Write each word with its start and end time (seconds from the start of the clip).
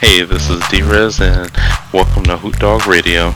Hey, 0.00 0.22
this 0.24 0.50
is 0.50 0.62
D-Rez 0.68 1.22
and 1.22 1.50
welcome 1.90 2.24
to 2.24 2.36
Hoot 2.36 2.58
Dawg 2.58 2.86
Radio. 2.86 3.34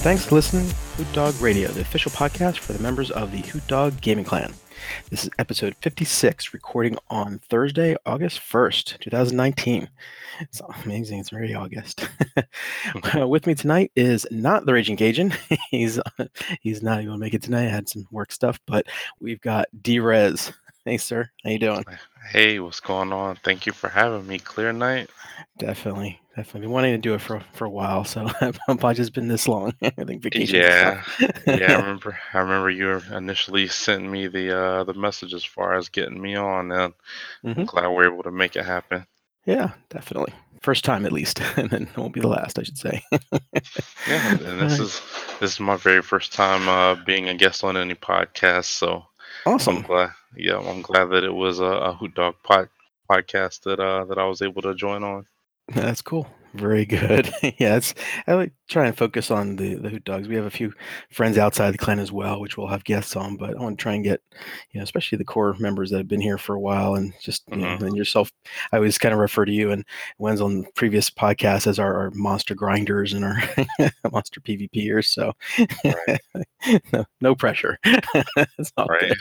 And 0.00 0.04
thanks 0.04 0.24
for 0.24 0.34
listening 0.34 0.66
to 0.66 0.74
Hoot 0.74 1.12
Dawg 1.12 1.38
Radio, 1.42 1.68
the 1.68 1.82
official 1.82 2.10
podcast 2.10 2.56
for 2.56 2.72
the 2.72 2.82
members 2.82 3.10
of 3.10 3.32
the 3.32 3.42
Hoot 3.42 3.66
Dawg 3.66 4.00
Gaming 4.00 4.24
Clan. 4.24 4.54
This 5.10 5.24
is 5.24 5.30
episode 5.38 5.76
56, 5.82 6.54
recording 6.54 6.96
on 7.10 7.38
Thursday, 7.50 7.96
August 8.06 8.40
1st, 8.40 8.98
2019. 9.00 9.90
It's 10.40 10.62
amazing, 10.84 11.18
it's 11.18 11.34
already 11.34 11.54
August. 11.54 12.08
Uh, 13.14 13.26
with 13.26 13.46
me 13.46 13.54
tonight 13.54 13.92
is 13.96 14.26
not 14.30 14.64
the 14.64 14.72
Raging 14.72 14.96
Cajun. 14.96 15.32
he's 15.70 16.00
he's 16.60 16.82
not 16.82 16.98
even 16.98 17.08
gonna 17.08 17.18
make 17.18 17.34
it 17.34 17.42
tonight. 17.42 17.66
I 17.66 17.70
had 17.70 17.88
some 17.88 18.06
work 18.10 18.32
stuff, 18.32 18.58
but 18.66 18.86
we've 19.20 19.40
got 19.40 19.66
D-Rez. 19.82 20.52
Hey 20.84 20.98
sir, 20.98 21.30
how 21.42 21.50
you 21.50 21.58
doing? 21.58 21.84
Hey, 22.30 22.58
what's 22.60 22.80
going 22.80 23.12
on? 23.12 23.36
Thank 23.36 23.66
you 23.66 23.72
for 23.74 23.88
having 23.90 24.26
me. 24.26 24.38
ClearNite. 24.38 25.08
Definitely, 25.58 26.20
definitely. 26.36 26.62
Been 26.62 26.70
wanting 26.70 26.92
to 26.94 26.98
do 26.98 27.14
it 27.14 27.20
for 27.20 27.40
for 27.52 27.64
a 27.64 27.70
while, 27.70 28.04
so 28.04 28.28
I've 28.40 28.96
just 28.96 29.12
been 29.12 29.28
this 29.28 29.46
long. 29.48 29.74
I 29.82 29.90
think 29.90 30.22
vacation. 30.22 30.62
Yeah, 30.62 31.04
yeah. 31.46 31.74
I 31.74 31.76
remember. 31.80 32.18
I 32.32 32.38
remember 32.38 32.70
you 32.70 32.86
were 32.86 33.02
initially 33.16 33.68
sending 33.68 34.10
me 34.10 34.26
the 34.26 34.56
uh 34.56 34.84
the 34.84 34.94
message 34.94 35.34
as 35.34 35.44
far 35.44 35.74
as 35.76 35.88
getting 35.88 36.20
me 36.20 36.34
on, 36.36 36.72
and 36.72 36.94
I'm 36.94 36.94
hmm 37.44 37.66
glad 37.66 37.88
we're 37.88 38.12
able 38.12 38.24
to 38.24 38.30
make 38.32 38.56
it 38.56 38.64
happen. 38.66 39.06
Yeah, 39.46 39.72
definitely. 39.88 40.34
First 40.62 40.84
time 40.84 41.06
at 41.06 41.12
least, 41.12 41.40
and 41.56 41.70
then 41.70 41.82
it 41.84 41.96
won't 41.96 42.12
be 42.12 42.20
the 42.20 42.28
last, 42.28 42.58
I 42.58 42.62
should 42.62 42.78
say. 42.78 43.02
Yeah, 44.04 44.34
and 44.44 44.60
this 44.60 44.78
Alright, 44.78 44.80
is 44.80 45.00
this 45.40 45.52
is 45.54 45.60
my 45.60 45.76
very 45.76 46.02
first 46.02 46.32
time 46.32 46.68
uh 46.68 46.94
being 46.96 47.28
a 47.28 47.34
guest 47.34 47.64
on 47.64 47.76
any 47.76 47.94
podcast, 47.94 48.64
so 48.66 49.06
I'm 49.46 49.54
Awesome. 49.54 49.82
glad. 49.82 50.10
Yeah, 50.36 50.58
I'm 50.58 50.82
glad 50.82 51.06
that 51.06 51.24
it 51.24 51.32
was 51.34 51.60
a, 51.60 51.64
a 51.64 51.92
Hoot 51.94 52.14
Dawg 52.14 52.34
pod, 52.42 52.68
podcast 53.10 53.62
that 53.62 53.80
uh 53.80 54.04
that 54.06 54.18
I 54.18 54.24
was 54.26 54.42
able 54.42 54.62
to 54.62 54.74
join 54.74 55.02
on. 55.02 55.26
That's 55.68 56.02
cool. 56.02 56.26
Very 56.54 56.84
good. 56.84 57.30
Yeah, 57.58 57.76
it's 57.76 57.94
I 58.26 58.34
like 58.34 58.52
try 58.68 58.86
and 58.86 58.96
focus 58.96 59.30
on 59.30 59.56
the 59.56 59.74
the 59.76 59.88
hoot 59.88 60.04
dawgs. 60.04 60.28
We 60.28 60.34
have 60.36 60.44
a 60.46 60.50
few 60.50 60.72
friends 61.10 61.38
outside 61.38 61.72
the 61.72 61.78
clan 61.78 61.98
as 61.98 62.10
well, 62.12 62.40
which 62.40 62.56
we'll 62.56 62.66
have 62.68 62.84
guests 62.84 63.14
on, 63.16 63.36
but 63.36 63.50
I 63.56 63.62
want 63.62 63.78
to 63.78 63.82
try 63.82 63.94
and 63.94 64.02
get, 64.04 64.20
you 64.72 64.78
know, 64.80 64.84
especially 64.84 65.18
the 65.18 65.24
core 65.24 65.54
members 65.58 65.90
that 65.90 65.98
have 65.98 66.08
been 66.08 66.20
here 66.20 66.38
for 66.38 66.54
a 66.54 66.60
while 66.60 66.94
and 66.94 67.12
just, 67.20 67.44
you 67.52 67.62
know, 67.62 67.76
hmm 67.76 67.84
and 67.84 67.96
yourself. 67.96 68.30
I 68.72 68.76
always 68.76 68.98
kind 68.98 69.12
of 69.14 69.20
refer 69.20 69.44
to 69.44 69.52
you 69.52 69.70
and 69.70 69.84
Wen's 70.18 70.40
on 70.40 70.66
previous 70.74 71.10
podcasts 71.10 71.66
as 71.66 71.78
our, 71.78 71.94
our 71.96 72.10
monster 72.12 72.54
grinders 72.54 73.12
and 73.12 73.24
our 73.24 73.36
monster 74.12 74.40
PvPers. 74.40 75.06
So 75.06 75.32
Right, 75.84 76.20
no, 76.92 77.04
no 77.20 77.34
pressure. 77.34 77.78
all 78.76 78.86
right. 78.88 79.12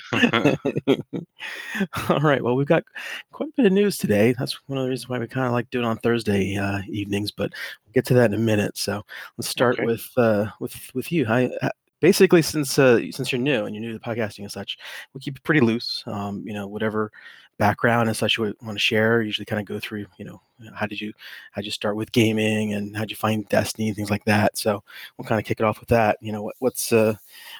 all 2.10 2.20
right. 2.20 2.44
Well, 2.44 2.56
we've 2.56 2.68
got 2.68 2.84
quite 3.32 3.50
a 3.50 3.54
bit 3.56 3.66
of 3.68 3.72
news 3.74 3.98
today. 3.98 4.34
That's 4.38 4.58
one 4.68 4.78
of 4.78 4.84
the 4.84 4.90
reasons 4.90 5.10
why 5.10 5.20
we 5.20 5.28
kind 5.28 5.48
of 5.48 5.54
like 5.54 5.70
doing 5.70 5.86
it 5.86 5.88
on 5.88 5.98
Thursday 5.98 6.56
uh, 6.58 6.82
but 7.28 7.52
we'll 7.86 7.92
get 7.94 8.06
to 8.06 8.14
that 8.16 8.32
in 8.32 8.34
a 8.34 8.38
minute. 8.38 8.78
So 8.78 9.04
let's 9.38 9.50
start 9.50 9.76
Okay. 9.76 9.86
with 9.86 10.10
uh, 10.18 10.48
with 10.60 10.76
with 10.94 11.12
you. 11.12 11.26
Hi. 11.26 11.50
uh, 11.62 11.70
Basically, 12.02 12.42
since 12.42 12.80
uh, 12.80 13.02
since 13.12 13.30
you're 13.30 13.42
new 13.42 13.66
and 13.66 13.76
you're 13.76 13.82
new 13.84 13.92
to 13.92 14.00
podcasting 14.00 14.40
and 14.40 14.52
such, 14.52 14.78
we 15.14 15.20
keep 15.20 15.36
it 15.36 15.44
pretty 15.44 15.60
loose. 15.60 16.02
Um, 16.08 16.42
you 16.48 16.54
know, 16.54 16.66
whatever 16.66 17.12
background 17.58 18.08
and 18.08 18.16
such 18.16 18.38
you 18.38 18.56
want 18.62 18.76
to 18.78 18.80
share. 18.80 19.22
Usually, 19.22 19.44
kind 19.44 19.60
of 19.60 19.66
go 19.66 19.82
through. 19.82 20.06
You 20.18 20.24
know, 20.24 20.42
how 20.74 20.86
did 20.86 21.02
you 21.02 21.12
how 21.52 21.60
did 21.60 21.66
you 21.66 21.72
start 21.74 21.98
with 21.98 22.14
gaming 22.14 22.74
and 22.74 22.96
how 22.96 23.02
did 23.02 23.12
you 23.12 23.18
find 23.18 23.46
Destiny 23.50 23.88
and 23.90 23.98
things 23.98 24.10
like 24.10 24.24
that. 24.24 24.58
So 24.58 24.82
we'll 25.18 25.28
kind 25.28 25.40
of 25.42 25.46
kick 25.46 25.60
it 25.60 25.66
off 25.66 25.82
with 25.82 25.90
that. 25.90 26.18
You 26.22 26.32
know, 26.32 26.44
what, 26.44 26.56
what's 26.60 26.94
uh, 26.94 27.16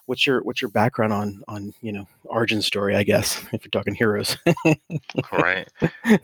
what's 0.06 0.26
your 0.26 0.42
what's 0.44 0.62
your 0.62 0.72
background 0.72 1.12
on 1.12 1.44
on 1.50 1.74
you 1.82 1.92
know 1.92 2.08
origin 2.24 2.62
story? 2.62 2.96
I 2.96 3.04
guess 3.04 3.44
if 3.52 3.66
you're 3.66 3.72
talking 3.72 3.94
heroes. 3.94 4.38
Right. 5.34 5.68
Uh, 6.06 6.16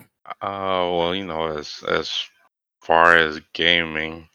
well, 0.41 1.13
you 1.13 1.25
know, 1.25 1.47
as 1.57 1.83
as 1.87 2.29
far 2.85 3.17
as 3.17 3.41
gaming, 3.53 4.27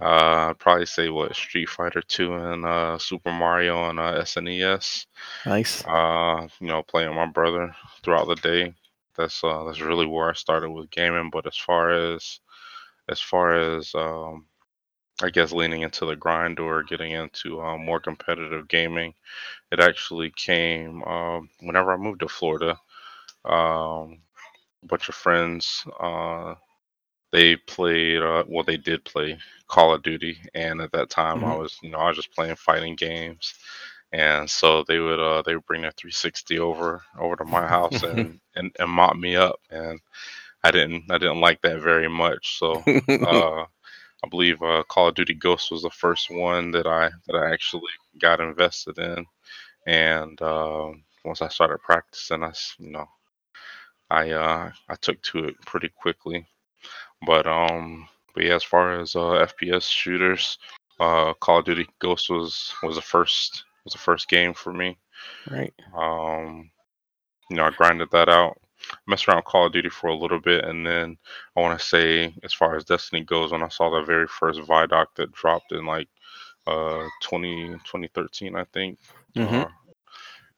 uh, 0.00 0.50
I'd 0.50 0.58
probably 0.58 0.86
say 0.86 1.08
what 1.08 1.34
Street 1.34 1.68
Fighter 1.68 2.02
2 2.02 2.34
and 2.34 2.64
uh 2.64 2.98
Super 2.98 3.32
Mario 3.32 3.76
on 3.76 3.98
uh, 3.98 4.20
SNES. 4.20 5.06
Nice. 5.44 5.84
Uh, 5.86 6.48
you 6.60 6.68
know, 6.68 6.82
playing 6.82 7.08
with 7.08 7.16
my 7.16 7.26
brother 7.26 7.74
throughout 8.02 8.28
the 8.28 8.36
day. 8.36 8.74
That's 9.16 9.42
uh 9.42 9.64
that's 9.64 9.80
really 9.80 10.06
where 10.06 10.28
I 10.30 10.34
started 10.34 10.70
with 10.70 10.90
gaming. 10.90 11.30
But 11.32 11.46
as 11.46 11.56
far 11.56 11.90
as 11.90 12.40
as 13.08 13.20
far 13.20 13.54
as 13.54 13.94
um 13.94 14.46
I 15.22 15.30
guess 15.30 15.52
leaning 15.52 15.80
into 15.80 16.04
the 16.04 16.14
grind 16.14 16.60
or 16.60 16.82
getting 16.82 17.12
into 17.12 17.62
uh, 17.62 17.78
more 17.78 18.00
competitive 18.00 18.68
gaming, 18.68 19.14
it 19.72 19.80
actually 19.80 20.30
came 20.30 21.02
um, 21.04 21.48
whenever 21.60 21.90
I 21.90 21.96
moved 21.96 22.20
to 22.20 22.28
Florida. 22.28 22.78
Um, 23.46 24.18
a 24.82 24.86
bunch 24.86 25.08
of 25.08 25.14
friends. 25.14 25.86
Uh, 25.98 26.54
They 27.32 27.56
played, 27.56 28.22
uh, 28.22 28.44
well, 28.48 28.64
they 28.64 28.76
did 28.76 29.04
play 29.04 29.38
Call 29.68 29.94
of 29.94 30.02
Duty, 30.02 30.38
and 30.54 30.80
at 30.80 30.92
that 30.92 31.10
time, 31.10 31.44
I 31.44 31.54
hmm 31.54 31.56
was, 31.56 31.78
you 31.82 31.90
know, 31.90 31.98
I 31.98 32.08
was 32.08 32.16
just 32.16 32.32
playing 32.34 32.56
fighting 32.56 32.96
games, 32.96 33.54
and 34.12 34.48
so 34.50 34.84
they 34.84 34.98
would, 35.00 35.20
uh, 35.20 35.42
they 35.42 35.54
would 35.56 35.66
bring 35.66 35.82
their 35.82 35.92
360 35.92 36.58
over 36.58 37.02
over 37.18 37.36
to 37.36 37.44
my 37.44 37.66
house 37.66 38.02
and 38.02 38.40
and, 38.56 38.74
and 38.78 38.90
mop 38.90 39.16
me 39.16 39.36
up, 39.36 39.60
and 39.70 40.00
I 40.64 40.70
didn't, 40.70 41.10
I 41.10 41.18
didn't 41.18 41.40
like 41.40 41.62
that 41.62 41.80
very 41.80 42.08
much. 42.08 42.58
So, 42.58 42.84
uh, 43.22 43.62
I 43.62 44.28
believe 44.30 44.62
uh, 44.62 44.84
Call 44.88 45.08
of 45.08 45.14
Duty 45.14 45.34
Ghost 45.34 45.70
was 45.70 45.82
the 45.82 45.90
first 45.90 46.30
one 46.30 46.70
that 46.72 46.86
I 46.86 47.10
that 47.26 47.36
I 47.36 47.52
actually 47.52 47.92
got 48.20 48.40
invested 48.40 48.98
in, 48.98 49.26
and 49.86 50.40
uh, 50.42 50.92
once 51.24 51.42
I 51.42 51.48
started 51.48 51.78
practicing, 51.82 52.42
I, 52.44 52.48
s- 52.50 52.76
you 52.78 52.90
know, 52.90 53.06
I 54.10 54.30
uh, 54.32 54.72
I 54.88 54.94
took 54.96 55.22
to 55.22 55.44
it 55.44 55.60
pretty 55.64 55.88
quickly. 55.90 56.48
But 57.24 57.46
um, 57.46 58.08
but 58.34 58.44
yeah, 58.44 58.54
as 58.54 58.64
far 58.64 59.00
as 59.00 59.14
uh, 59.16 59.32
FPS 59.32 59.88
shooters, 59.88 60.58
uh, 61.00 61.32
Call 61.34 61.58
of 61.60 61.64
Duty 61.64 61.86
Ghost 61.98 62.28
was 62.30 62.74
was 62.82 62.96
the 62.96 63.02
first 63.02 63.64
was 63.84 63.92
the 63.92 63.98
first 63.98 64.28
game 64.28 64.52
for 64.54 64.72
me. 64.72 64.98
right. 65.50 65.72
Um, 65.94 66.70
you 67.50 67.56
know, 67.56 67.64
I 67.64 67.70
grinded 67.70 68.10
that 68.12 68.28
out, 68.28 68.58
messed 69.06 69.28
around 69.28 69.44
Call 69.44 69.66
of 69.66 69.72
Duty 69.72 69.88
for 69.88 70.08
a 70.08 70.14
little 70.16 70.40
bit, 70.40 70.64
and 70.64 70.86
then 70.86 71.16
I 71.56 71.60
want 71.60 71.78
to 71.78 71.84
say, 71.86 72.34
as 72.42 72.52
far 72.52 72.76
as 72.76 72.84
Destiny 72.84 73.22
goes, 73.24 73.52
when 73.52 73.62
I 73.62 73.68
saw 73.68 73.90
the 73.90 74.02
very 74.02 74.26
first 74.26 74.60
Vidoc 74.60 75.06
that 75.16 75.32
dropped 75.32 75.72
in 75.72 75.86
like 75.86 76.08
uh 76.66 77.08
20 77.22 77.78
2013, 77.84 78.56
I 78.56 78.64
think. 78.64 78.98
hmm 79.36 79.62
Uh, 79.62 79.68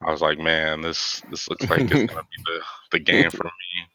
I 0.03 0.11
was 0.11 0.23
like, 0.23 0.39
man, 0.39 0.81
this 0.83 1.23
this 1.31 1.49
looks 1.49 1.71
like 1.71 1.91
it's 1.91 2.03
gonna 2.09 2.23
be 2.23 2.43
the 2.47 2.61
the 2.93 2.99
game 3.01 3.31
for 3.31 3.45
me. 3.45 3.89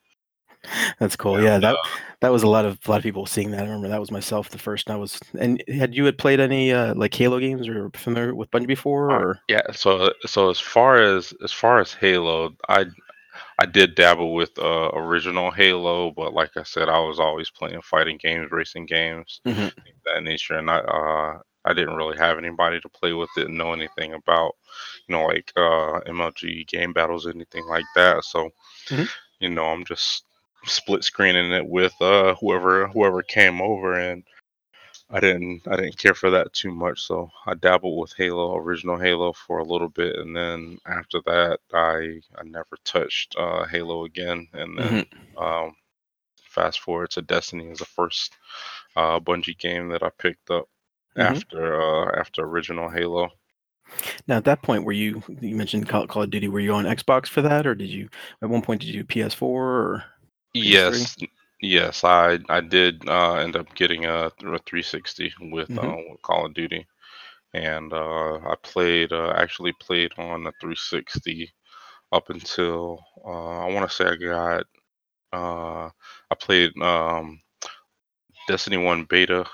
That's 1.00 1.16
cool. 1.16 1.40
Yeah, 1.42 1.60
that 1.60 1.78
that 2.22 2.32
was 2.32 2.44
a 2.44 2.48
lot 2.48 2.66
of 2.66 2.80
a 2.86 2.92
lot 2.92 2.98
of 2.98 3.04
people 3.04 3.26
seeing 3.26 3.52
that. 3.52 3.62
I 3.62 3.64
remember 3.64 3.90
that 3.90 4.00
was 4.00 4.12
myself 4.12 4.50
the 4.50 4.58
first. 4.58 4.90
I 4.90 4.96
was. 4.96 5.20
And 5.40 5.64
had 5.68 5.96
you 5.96 6.06
had 6.06 6.18
played 6.18 6.40
any 6.40 6.72
uh, 6.72 6.94
like 6.96 7.14
Halo 7.14 7.40
games 7.40 7.68
or 7.68 7.90
familiar 7.96 8.34
with 8.36 8.52
Bungie 8.52 8.68
before? 8.68 9.22
uh, 9.22 9.34
yeah, 9.50 9.62
so 9.74 10.12
so 10.26 10.50
as 10.50 10.60
far 10.60 11.02
as 11.02 11.34
as 11.44 11.52
far 11.52 11.80
as 11.80 11.94
Halo, 11.94 12.56
I 12.70 12.86
I 13.60 13.66
did 13.68 13.96
dabble 13.96 14.34
with 14.36 14.52
uh, 14.60 14.90
original 14.94 15.52
Halo, 15.52 16.12
but 16.12 16.34
like 16.34 16.58
I 16.58 16.64
said, 16.64 16.90
I 16.90 17.00
was 17.00 17.20
always 17.20 17.52
playing 17.52 17.82
fighting 17.84 18.18
games, 18.22 18.52
racing 18.52 18.88
games, 18.88 19.42
hmm 19.46 19.84
that 20.06 20.24
nature, 20.24 20.56
and 20.58 20.72
I 20.72 20.80
uh, 20.80 21.40
I 21.66 21.74
didn't 21.74 21.96
really 21.96 22.18
have 22.18 22.38
anybody 22.40 22.82
to 22.82 22.90
play 22.90 23.14
with 23.14 23.30
didn't 23.36 23.58
know 23.58 23.74
anything 23.74 24.14
about, 24.16 24.54
you 25.08 25.16
know, 25.16 25.26
like 25.26 25.52
uh, 25.58 26.00
MLG 26.08 26.66
game 26.66 26.94
battles, 26.94 27.28
anything 27.28 27.68
like 27.68 27.86
that. 27.96 28.24
So 28.26 28.50
hmm 28.90 29.06
you 29.40 29.50
know, 29.50 29.66
I'm 29.66 29.86
just 29.86 30.26
split 30.66 31.04
screening 31.04 31.52
it 31.52 31.66
with 31.68 31.94
uh, 32.02 32.36
whoever 32.36 32.88
whoever 32.88 33.22
came 33.24 33.62
over, 33.62 33.94
and 34.00 34.24
I 35.10 35.20
didn't 35.22 35.68
I 35.68 35.78
didn't 35.78 35.98
care 35.98 36.16
for 36.16 36.30
that 36.32 36.54
too 36.54 36.74
much. 36.74 37.02
So 37.02 37.30
I 37.46 37.56
dabbled 37.56 38.00
with 38.02 38.14
Halo, 38.18 38.58
original 38.58 39.00
Halo, 39.00 39.34
for 39.34 39.60
a 39.60 39.66
little 39.66 39.90
bit, 39.90 40.16
and 40.18 40.36
then 40.36 40.80
after 40.88 41.22
that, 41.26 41.60
I 41.74 42.22
I 42.40 42.44
never 42.46 42.78
touched 42.86 43.36
uh, 43.38 43.66
Halo 43.66 44.06
again, 44.06 44.48
and 44.54 44.78
then 44.78 45.00
hmm 45.00 45.24
um, 45.38 45.76
fast 46.44 46.80
forward 46.82 47.12
to 47.12 47.22
Destiny 47.24 47.72
as 47.72 47.80
the 47.80 47.86
first 47.86 48.34
uh, 48.96 49.20
Bungie 49.20 49.58
game 49.60 49.90
that 49.90 50.04
I 50.04 50.10
picked 50.12 50.52
up 50.52 50.70
Mhm. 51.18 51.44
after 51.44 51.82
uh, 51.82 52.20
after 52.20 52.44
original 52.44 52.90
Halo. 52.90 53.30
Now, 54.28 54.38
at 54.38 54.46
that 54.46 54.62
point, 54.62 54.84
were 54.86 54.92
you 54.92 55.24
you 55.42 55.56
mentioned 55.56 55.88
Call, 55.88 56.08
Call 56.08 56.24
of 56.24 56.30
Duty? 56.30 56.48
Were 56.48 56.60
you 56.60 56.74
on 56.74 56.86
Xbox 56.86 57.28
for 57.28 57.42
that, 57.42 57.66
or 57.68 57.76
did 57.76 57.90
you 57.90 58.10
at 58.42 58.50
one 58.50 58.62
point 58.62 58.82
did 58.82 58.88
you 58.88 59.02
do 59.02 59.06
PS4 59.06 59.62
or 59.62 60.04
PS3? 60.62 61.06
Yes, 61.06 61.16
yes, 61.62 62.04
I 62.04 62.40
I 62.50 62.62
did 62.62 63.08
uh, 63.08 63.36
end 63.36 63.56
up 63.56 63.74
getting 63.76 64.06
a, 64.06 64.32
a 64.46 64.60
360 64.60 65.34
with 65.40 65.70
uh, 65.78 65.96
with 66.10 66.22
Call 66.22 66.46
of 66.46 66.54
Duty, 66.54 66.86
and 67.54 67.92
uh, 67.94 68.36
I 68.38 68.56
played 68.64 69.12
uh, 69.12 69.34
actually 69.36 69.74
played 69.80 70.12
on 70.18 70.44
the 70.44 70.52
360 70.62 71.52
up 72.12 72.30
until 72.30 73.00
uh, 73.26 73.60
I 73.66 73.72
want 73.74 73.90
to 73.90 73.96
say 73.96 74.06
I 74.06 74.16
got 74.16 74.64
uh, 75.34 75.90
I 76.32 76.36
played 76.40 76.72
um, 76.82 77.40
Destiny 78.48 78.78
1 78.78 79.06
beta, 79.06 79.46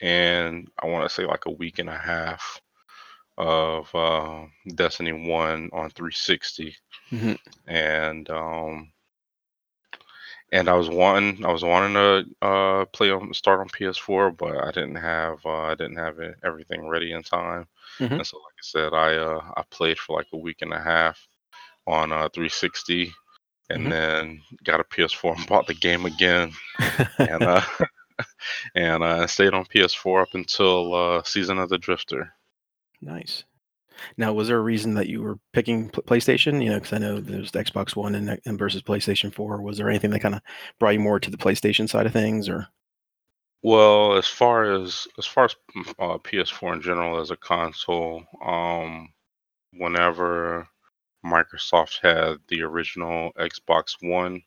and 0.00 0.68
I 0.82 0.86
want 0.86 1.08
to 1.08 1.14
say 1.14 1.24
like 1.26 1.46
a 1.46 1.50
week 1.50 1.78
and 1.78 1.88
a 1.88 1.96
half 1.98 2.60
of 3.38 3.94
uh, 3.94 4.44
Destiny 4.74 5.12
1 5.12 5.70
on 5.72 5.90
360, 5.90 6.74
Mhm. 7.12 7.36
and 7.66 8.28
um, 8.30 8.92
and 10.52 10.68
I 10.68 10.74
was 10.74 10.88
wanting 10.88 11.44
I 11.44 11.52
was 11.52 11.64
wanting 11.64 11.94
to 11.94 12.46
uh, 12.46 12.84
play 12.86 13.10
on 13.10 13.32
start 13.34 13.60
on 13.60 13.68
PS4, 13.68 14.30
but 14.30 14.56
I 14.64 14.70
didn't 14.72 14.96
have 14.96 15.38
uh, 15.44 15.62
I 15.72 15.74
didn't 15.74 15.96
have 15.96 16.18
it, 16.20 16.36
everything 16.44 16.88
ready 16.88 17.12
in 17.12 17.22
time, 17.22 17.66
Mhm. 18.00 18.18
and 18.18 18.26
so 18.26 18.38
like 18.38 18.54
I 18.58 18.62
said, 18.62 18.94
I 18.94 19.16
uh, 19.16 19.40
I 19.56 19.62
played 19.70 19.98
for 19.98 20.16
like 20.16 20.28
a 20.32 20.38
week 20.38 20.62
and 20.62 20.72
a 20.72 20.80
half 20.80 21.26
on 21.86 22.12
uh, 22.12 22.28
360, 22.34 23.12
and 23.70 23.90
Mhm. 23.90 23.90
then 23.90 24.40
got 24.64 24.80
a 24.80 24.84
PS4 24.84 25.34
and 25.36 25.46
bought 25.48 25.66
the 25.66 25.74
game 25.74 26.06
again, 26.06 26.52
and 27.26 27.44
uh, 27.44 27.62
and 28.74 29.02
uh, 29.02 29.26
stayed 29.26 29.54
on 29.54 29.64
PS4 29.66 30.22
up 30.22 30.34
until 30.34 30.94
uh, 30.94 31.22
Season 31.24 31.58
of 31.58 31.68
the 31.68 31.78
Drifter. 31.78 32.32
nice. 33.00 33.44
Now, 34.16 34.32
was 34.32 34.48
there 34.48 34.58
a 34.58 34.60
reason 34.62 34.94
that 34.94 35.08
you 35.08 35.22
were 35.22 35.38
picking 35.52 35.90
PlayStation? 35.90 36.62
You 36.62 36.70
know, 36.70 36.76
because 36.80 36.92
I 36.92 36.98
know 36.98 37.20
there's 37.20 37.50
the 37.52 37.62
Xbox 37.64 37.96
One 37.96 38.14
and, 38.14 38.38
and 38.44 38.58
versus 38.58 38.82
PlayStation 38.82 39.32
4. 39.34 39.62
Was 39.62 39.78
there 39.78 39.88
anything 39.88 40.10
that 40.10 40.20
kind 40.20 40.34
of 40.34 40.42
brought 40.78 40.94
you 40.94 41.00
more 41.00 41.20
to 41.20 41.30
the 41.30 41.36
PlayStation 41.38 41.88
side 41.88 42.06
of 42.06 42.12
things, 42.12 42.48
or? 42.48 42.68
Well, 43.62 44.16
as 44.16 44.26
far 44.28 44.64
as 44.64 45.06
as 45.18 45.26
far 45.26 45.44
as 45.46 45.56
mm, 45.76 45.94
uh, 45.98 46.18
PS4 46.18 46.72
in 46.72 46.80
general 46.80 47.20
as 47.20 47.30
a 47.30 47.36
console, 47.36 48.24
um, 48.42 49.12
whenever 49.72 50.68
Microsoft 51.24 52.00
had 52.02 52.38
the 52.48 52.62
original 52.62 53.32
Xbox 53.38 53.96
One 54.02 54.42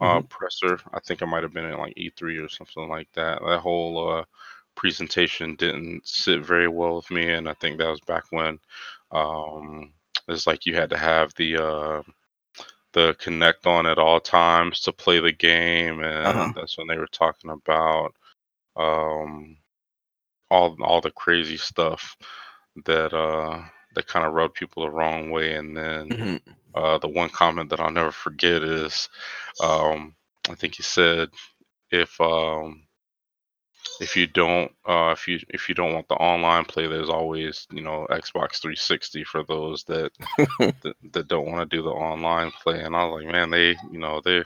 uh, 0.00 0.20
Mhm. 0.20 0.28
presser, 0.30 0.80
I 0.92 1.00
think 1.00 1.22
it 1.22 1.26
might 1.26 1.44
have 1.44 1.54
been 1.54 1.66
in 1.66 1.78
like 1.78 1.94
E3 1.96 2.38
or 2.38 2.48
something 2.48 2.88
like 2.88 3.10
that. 3.14 3.42
That 3.42 3.60
whole 3.60 4.10
uh, 4.20 4.24
presentation 4.80 5.56
didn't 5.56 6.08
sit 6.08 6.44
very 6.44 6.68
well 6.68 6.96
with 6.96 7.10
me, 7.12 7.30
and 7.34 7.48
I 7.48 7.54
think 7.54 7.78
that 7.78 7.90
was 7.90 8.00
back 8.02 8.24
when 8.32 8.58
um, 9.12 9.92
it's 10.28 10.46
like 10.46 10.66
you 10.66 10.74
had 10.76 10.90
to 10.90 10.98
have 10.98 11.34
the 11.36 11.58
uh, 11.58 12.02
the 12.92 13.14
Kinect 13.20 13.66
on 13.66 13.86
at 13.86 13.98
all 13.98 14.20
times 14.20 14.80
to 14.82 14.92
play 14.92 15.20
the 15.20 15.32
game, 15.32 16.02
Uh-huh. 16.24 16.50
and 16.50 16.54
that's 16.56 16.78
when 16.78 16.88
they 16.88 16.98
were 16.98 17.08
talking 17.08 17.50
about 17.50 18.14
um, 18.76 19.56
all 20.50 20.76
all 20.82 21.00
the 21.00 21.10
crazy 21.12 21.56
stuff 21.58 22.16
that 22.86 23.12
uh, 23.14 23.62
that 23.94 24.06
kind 24.08 24.26
of 24.26 24.34
rubbed 24.34 24.54
people 24.54 24.84
the 24.84 24.90
wrong 24.90 25.30
way. 25.30 25.54
And 25.54 25.76
then 25.76 26.18
Mhm. 26.18 26.40
uh, 26.74 26.98
the 26.98 27.08
one 27.08 27.30
comment 27.30 27.70
that 27.70 27.80
I'll 27.80 27.90
never 27.90 28.12
forget 28.12 28.62
is, 28.62 29.08
um, 29.60 30.14
I 30.50 30.54
think 30.54 30.76
he 30.76 30.82
said, 30.82 31.30
if 31.90 32.20
um, 32.20 32.84
if 34.00 34.16
you 34.16 34.26
don't 34.26 34.72
uh, 34.86 35.10
if 35.12 35.28
you 35.28 35.38
if 35.50 35.68
you 35.68 35.74
don't 35.74 35.94
want 35.94 36.08
the 36.08 36.14
online 36.16 36.64
play, 36.64 36.86
there's 36.86 37.10
always 37.10 37.66
you 37.70 37.82
know 37.82 38.06
Xbox 38.10 38.60
360 38.60 39.24
for 39.24 39.44
those 39.44 39.84
that 39.84 40.12
that, 40.82 40.96
that 41.12 41.28
don't 41.28 41.46
want 41.46 41.70
to 41.70 41.76
do 41.76 41.82
the 41.82 41.90
online 41.90 42.50
play. 42.52 42.80
And 42.80 42.96
I 42.96 43.04
was 43.04 43.22
like, 43.22 43.32
man, 43.32 43.50
they 43.50 43.70
you 43.92 43.98
know 43.98 44.20
they 44.24 44.42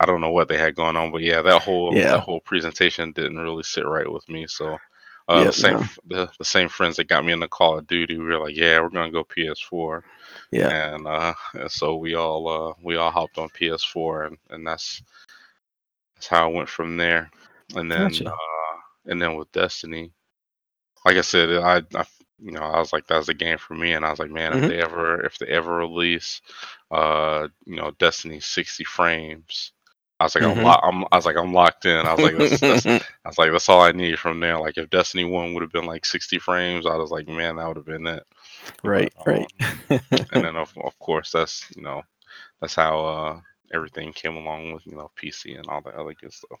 I 0.00 0.06
don't 0.06 0.20
know 0.20 0.32
what 0.32 0.48
they 0.48 0.58
had 0.58 0.76
going 0.76 0.96
on, 0.96 1.12
but 1.12 1.22
yeah, 1.22 1.42
that 1.42 1.62
whole 1.62 1.96
Yeah. 1.96 2.04
that 2.06 2.20
whole 2.20 2.40
presentation 2.40 3.12
didn't 3.12 3.38
really 3.38 3.64
sit 3.64 3.86
right 3.86 4.10
with 4.10 4.28
me. 4.28 4.46
So 4.48 4.78
uh, 5.28 5.44
Yeah, 5.44 5.46
the 5.46 5.52
same 5.52 5.78
no. 5.78 5.84
the, 6.06 6.30
the 6.38 6.44
same 6.44 6.68
friends 6.68 6.96
that 6.96 7.08
got 7.08 7.24
me 7.24 7.32
into 7.32 7.48
Call 7.48 7.78
of 7.78 7.86
Duty, 7.86 8.18
we 8.18 8.24
were 8.24 8.38
like, 8.38 8.56
yeah, 8.56 8.80
we're 8.80 8.90
gonna 8.90 9.10
go 9.12 9.24
PS4, 9.24 10.02
Yeah. 10.52 10.68
and 10.70 11.06
uh, 11.06 11.34
and 11.54 11.70
so 11.70 11.96
we 11.96 12.14
all 12.14 12.48
uh, 12.48 12.74
we 12.82 12.96
all 12.96 13.10
hopped 13.10 13.38
on 13.38 13.48
PS4, 13.50 14.26
and, 14.28 14.38
and 14.50 14.66
that's 14.66 15.02
that's 16.16 16.26
how 16.28 16.50
it 16.50 16.54
went 16.54 16.68
from 16.68 16.96
there. 16.96 17.30
And 17.74 17.90
then 17.90 18.22
Gotcha. 18.22 18.26
uh, 18.26 18.78
and 19.06 19.20
then 19.20 19.36
with 19.36 19.52
Destiny, 19.52 20.12
like 21.04 21.16
I 21.16 21.22
said, 21.22 21.50
I, 21.50 21.78
I 21.98 22.04
you 22.38 22.52
know 22.52 22.62
I 22.62 22.78
was 22.78 22.92
like 22.92 23.06
that's 23.06 23.26
the 23.26 23.34
game 23.34 23.58
for 23.58 23.74
me, 23.74 23.92
and 23.92 24.04
I 24.04 24.10
was 24.10 24.18
like, 24.18 24.30
man, 24.30 24.52
Mhm. 24.52 24.54
if 24.54 24.64
they 24.66 24.80
ever 24.80 25.22
if 25.24 25.38
they 25.38 25.46
ever 25.48 25.76
release, 25.76 26.40
uh, 26.90 27.48
you 27.66 27.76
know, 27.76 27.92
Destiny 27.98 28.40
60 28.40 28.84
frames. 28.84 29.72
I 30.20 30.24
was 30.24 30.36
like, 30.36 30.44
I'm, 30.44 30.56
Mhm. 30.56 30.62
lo- 30.62 30.78
I'm, 30.82 31.04
I 31.12 31.16
was 31.16 31.26
like, 31.26 31.36
I'm 31.36 31.52
locked 31.52 31.84
in. 31.86 32.06
I 32.06 32.12
was 32.12 32.22
like, 32.22 32.36
that's, 32.36 32.62
that's, 32.62 32.86
I 33.24 33.28
was 33.28 33.38
like, 33.38 33.52
that's 33.52 33.68
all 33.68 33.82
I 33.82 33.92
need 33.92 34.18
from 34.20 34.40
there. 34.40 34.58
Like, 34.60 34.78
if 34.78 34.90
Destiny 34.90 35.24
One 35.24 35.54
would 35.54 35.62
have 35.62 35.72
been 35.72 35.86
like 35.86 36.04
60 36.06 36.38
frames, 36.38 36.86
I 36.86 36.96
was 36.96 37.10
like, 37.10 37.28
man, 37.28 37.56
that 37.56 37.68
would 37.68 37.76
have 37.78 37.86
been 37.86 38.06
it. 38.06 38.24
right, 38.84 39.12
But, 39.16 39.26
right. 39.26 39.46
um, 39.46 39.80
and 40.32 40.44
then 40.44 40.56
of, 40.56 40.72
of 40.84 40.98
course, 41.00 41.32
that's 41.32 41.66
you 41.76 41.82
know, 41.82 42.02
that's 42.60 42.74
how 42.76 43.04
uh, 43.04 43.40
everything 43.74 44.12
came 44.12 44.36
along 44.36 44.72
with 44.72 44.86
you 44.86 44.96
know 44.96 45.10
PC 45.16 45.54
and 45.54 45.66
all 45.68 45.82
the 45.82 45.90
other 45.98 46.14
good 46.14 46.32
stuff. 46.32 46.60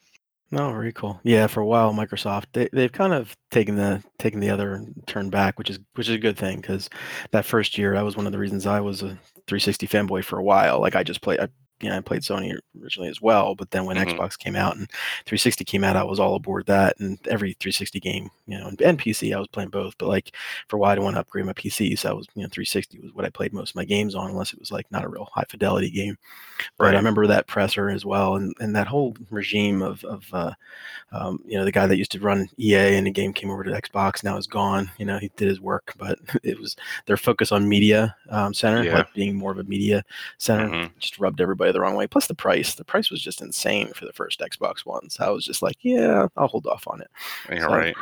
No, 0.52 0.70
very 0.70 0.92
cool. 0.92 1.18
Yeah, 1.24 1.46
for 1.46 1.60
a 1.60 1.66
while, 1.66 1.92
Microsoft 1.94 2.44
they 2.52 2.68
they've 2.74 2.92
kind 2.92 3.14
of 3.14 3.34
taken 3.50 3.74
the 3.76 4.02
taken 4.18 4.38
the 4.38 4.50
other 4.50 4.84
turn 5.06 5.30
back, 5.30 5.58
which 5.58 5.70
is 5.70 5.78
which 5.94 6.08
is 6.10 6.14
a 6.14 6.18
good 6.18 6.36
thing 6.36 6.60
because 6.60 6.90
that 7.30 7.46
first 7.46 7.78
year, 7.78 7.94
that 7.94 8.04
was 8.04 8.16
one 8.18 8.26
of 8.26 8.32
the 8.32 8.38
reasons 8.38 8.66
I 8.66 8.80
was 8.80 9.02
a 9.02 9.18
360 9.46 9.86
fanboy 9.88 10.24
for 10.24 10.38
a 10.38 10.42
while. 10.44 10.78
Like 10.78 10.94
I 10.94 11.04
just 11.04 11.22
played, 11.22 11.40
I 11.40 11.48
you 11.82 11.90
know, 11.90 11.96
I 11.96 12.00
played 12.00 12.22
Sony 12.22 12.56
originally 12.80 13.08
as 13.10 13.20
well, 13.20 13.54
but 13.54 13.70
then 13.72 13.84
when 13.84 13.96
Mhm. 13.96 14.16
Xbox 14.16 14.38
came 14.38 14.56
out 14.56 14.76
and 14.76 14.88
360 15.26 15.64
came 15.64 15.84
out, 15.84 15.96
I 15.96 16.04
was 16.04 16.20
all 16.20 16.36
aboard 16.36 16.64
that. 16.66 16.98
And 17.00 17.18
every 17.28 17.54
360 17.54 17.98
game, 18.00 18.30
you 18.46 18.58
know, 18.58 18.68
and, 18.68 18.80
and 18.80 18.98
PC, 18.98 19.34
I 19.34 19.38
was 19.38 19.48
playing 19.48 19.70
both. 19.70 19.98
But 19.98 20.08
like 20.08 20.34
for 20.68 20.76
a 20.76 20.78
while, 20.78 20.92
I 20.92 20.94
didn't 20.94 21.04
want 21.04 21.16
to 21.16 21.20
upgrade 21.20 21.44
my 21.46 21.52
PC, 21.52 21.98
so 21.98 22.10
I 22.10 22.12
was 22.12 22.26
you 22.34 22.42
know 22.42 22.48
360 22.50 23.00
was 23.00 23.12
what 23.12 23.24
I 23.24 23.30
played 23.30 23.52
most 23.52 23.70
of 23.70 23.76
my 23.76 23.84
games 23.84 24.14
on, 24.14 24.30
unless 24.30 24.52
it 24.52 24.60
was 24.60 24.70
like 24.72 24.90
not 24.90 25.04
a 25.04 25.08
real 25.08 25.28
high 25.34 25.44
fidelity 25.48 25.90
game. 25.90 26.16
But 26.78 26.94
I 26.94 26.96
remember 26.98 27.26
that 27.26 27.46
presser 27.48 27.90
as 27.90 28.04
well, 28.04 28.36
and, 28.36 28.54
and 28.60 28.76
that 28.76 28.86
whole 28.86 29.16
regime 29.30 29.82
of 29.82 30.04
of 30.04 30.24
uh, 30.32 30.52
um, 31.12 31.40
you 31.44 31.58
know 31.58 31.64
the 31.64 31.72
guy 31.72 31.86
that 31.86 31.96
used 31.98 32.12
to 32.12 32.20
run 32.20 32.48
EA 32.58 32.96
and 32.96 33.06
the 33.06 33.10
game 33.10 33.32
came 33.32 33.50
over 33.50 33.64
to 33.64 33.70
Xbox 33.70 34.22
now 34.22 34.36
is 34.36 34.46
gone. 34.46 34.90
You 34.98 35.06
know 35.06 35.18
he 35.18 35.30
did 35.36 35.48
his 35.48 35.60
work, 35.60 35.94
but 35.98 36.18
it 36.44 36.58
was 36.60 36.76
their 37.06 37.16
focus 37.16 37.50
on 37.52 37.68
media 37.68 38.14
um, 38.30 38.54
center, 38.54 38.84
Yeah. 38.84 38.98
like 38.98 39.12
being 39.14 39.34
more 39.34 39.50
of 39.52 39.58
a 39.58 39.64
media 39.64 40.04
center, 40.38 40.68
Mhm. 40.68 40.90
just 40.98 41.18
rubbed 41.18 41.40
everybody 41.40 41.71
the 41.72 41.80
wrong 41.80 41.94
way. 41.94 42.06
Plus 42.06 42.26
the 42.26 42.34
price, 42.34 42.74
the 42.74 42.84
price 42.84 43.10
was 43.10 43.20
just 43.22 43.40
insane 43.42 43.92
for 43.94 44.04
the 44.06 44.12
first 44.12 44.40
Xbox 44.40 44.80
One. 44.86 45.08
So 45.10 45.24
I 45.24 45.30
was 45.30 45.44
just 45.44 45.62
like, 45.62 45.76
yeah, 45.82 46.28
I'll 46.36 46.46
hold 46.48 46.66
off 46.66 46.84
on 46.86 47.00
it 47.00 47.08
Yeah, 47.50 47.60
So- 47.62 47.68
right. 47.68 47.94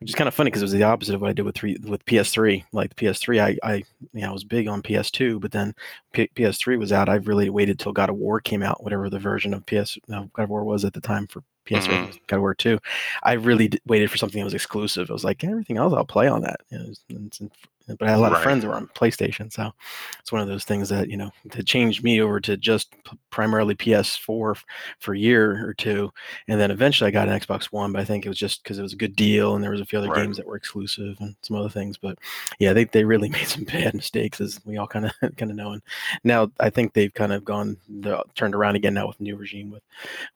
which 0.00 0.10
is 0.10 0.14
kind 0.14 0.26
of 0.28 0.34
funny 0.34 0.48
because 0.50 0.62
it 0.62 0.64
was 0.64 0.72
the 0.72 0.82
opposite 0.82 1.14
of 1.14 1.20
what 1.20 1.30
I 1.30 1.32
did 1.32 1.44
with 1.44 1.54
three 1.54 1.76
with 1.84 2.04
PS3. 2.06 2.64
Like 2.72 2.94
the 2.94 3.04
PS3, 3.06 3.40
I 3.40 3.58
I 3.62 3.74
you 4.12 4.22
know 4.22 4.30
I 4.30 4.32
was 4.32 4.42
big 4.44 4.66
on 4.68 4.82
PS2, 4.82 5.40
but 5.40 5.52
then 5.52 5.74
P- 6.12 6.30
PS3 6.34 6.78
was 6.78 6.92
out. 6.92 7.08
I 7.08 7.16
really 7.16 7.50
waited 7.50 7.78
till 7.78 7.92
God 7.92 8.08
of 8.10 8.16
War 8.16 8.40
came 8.40 8.62
out, 8.62 8.82
whatever 8.82 9.08
the 9.10 9.18
version 9.18 9.52
of 9.54 9.64
PS 9.66 9.98
no, 10.08 10.22
uh, 10.22 10.26
God 10.32 10.44
of 10.44 10.50
War 10.50 10.64
was 10.64 10.84
at 10.84 10.94
the 10.94 11.00
time 11.00 11.26
for 11.26 11.42
PS3. 11.66 11.76
I 11.76 11.80
think 11.80 12.02
it 12.04 12.06
was 12.06 12.18
God 12.26 12.36
of 12.36 12.42
War 12.42 12.54
2. 12.54 12.78
I 13.22 13.32
really 13.34 13.68
d- 13.68 13.80
waited 13.86 14.10
for 14.10 14.16
something 14.16 14.40
that 14.40 14.44
was 14.44 14.54
exclusive. 14.54 15.10
I 15.10 15.12
was 15.12 15.24
like, 15.24 15.42
everything 15.44 15.76
else 15.78 15.92
I'll 15.92 16.04
play 16.04 16.26
on 16.28 16.42
that. 16.42 16.60
You 16.70 16.78
know, 16.78 16.84
it's- 16.84 17.00
it's- 17.10 17.50
but 17.86 18.02
I 18.02 18.10
had 18.10 18.18
a 18.18 18.20
lot 18.20 18.32
of 18.32 18.42
friends 18.42 18.62
that 18.62 18.68
were 18.68 18.74
on 18.76 18.88
PlayStation, 18.88 19.52
so 19.52 19.72
it's 20.20 20.32
one 20.32 20.40
of 20.42 20.48
those 20.48 20.64
things 20.64 20.88
that 20.88 21.08
you 21.08 21.16
know 21.16 21.30
to 21.50 21.62
change 21.62 22.02
me 22.02 22.20
over 22.20 22.40
to 22.40 22.56
just 22.56 22.90
p- 23.04 23.16
primarily 23.30 23.74
PS4 23.74 24.56
f- 24.56 24.64
for 24.98 25.14
a 25.14 25.18
year 25.18 25.66
or 25.66 25.72
two, 25.74 26.12
and 26.48 26.60
then 26.60 26.70
eventually 26.70 27.08
I 27.08 27.10
got 27.12 27.28
an 27.28 27.38
Xbox 27.38 27.66
One. 27.66 27.92
But 27.92 28.00
I 28.00 28.04
think 28.04 28.24
it 28.26 28.28
was 28.28 28.38
just 28.38 28.62
because 28.62 28.78
it 28.78 28.82
was 28.82 28.92
a 28.92 28.96
good 28.96 29.14
deal, 29.16 29.54
and 29.54 29.62
there 29.62 29.70
was 29.70 29.80
a 29.80 29.84
few 29.84 29.98
other 29.98 30.08
Right. 30.08 30.22
games 30.22 30.36
that 30.36 30.46
were 30.46 30.56
exclusive 30.56 31.16
and 31.20 31.36
some 31.42 31.56
other 31.56 31.68
things. 31.68 31.96
But 31.96 32.18
yeah, 32.58 32.72
they, 32.72 32.84
they 32.84 33.04
really 33.04 33.28
made 33.36 33.46
some 33.46 33.64
bad 33.64 33.94
mistakes, 33.94 34.40
as 34.40 34.60
we 34.64 34.76
all 34.78 34.86
kind 34.86 35.06
of 35.06 35.12
kind 35.36 35.50
of 35.50 35.56
know. 35.56 35.72
And 35.72 35.82
now 36.24 36.50
I 36.60 36.70
think 36.70 36.92
they've 36.92 37.12
kind 37.14 37.32
of 37.32 37.44
gone 37.44 37.76
the, 37.88 38.22
turned 38.34 38.54
around 38.54 38.76
again 38.76 38.94
now 38.94 39.06
with 39.06 39.20
new 39.20 39.36
regime 39.36 39.70
with 39.70 39.82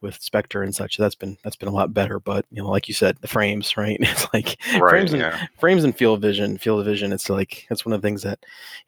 with 0.00 0.21
Spencer 0.21 0.62
and 0.62 0.75
such. 0.75 0.97
That's 0.97 1.14
been 1.14 1.37
that's 1.42 1.57
been 1.57 1.69
a 1.69 1.73
lot 1.73 1.92
better. 1.95 2.21
But 2.21 2.47
you 2.50 2.62
know, 2.62 2.69
like 2.71 2.87
you 2.88 2.95
said, 2.95 3.16
the 3.21 3.28
frames, 3.28 3.76
right? 3.76 3.99
It's 4.11 4.26
like 4.35 4.59
Right. 4.78 4.90
frames 4.90 5.12
and 5.12 5.23
Yeah. 5.23 5.47
frames 5.59 5.85
and 5.85 5.97
field 5.97 6.21
vision 6.21 6.59
field 6.59 6.80
of 6.80 6.87
vision 6.87 7.12
it's 7.12 7.30
like 7.30 7.39
that's 7.68 7.85
one 7.85 7.92
of 7.92 8.00
the 8.00 8.06
things 8.06 8.23
that 8.23 8.38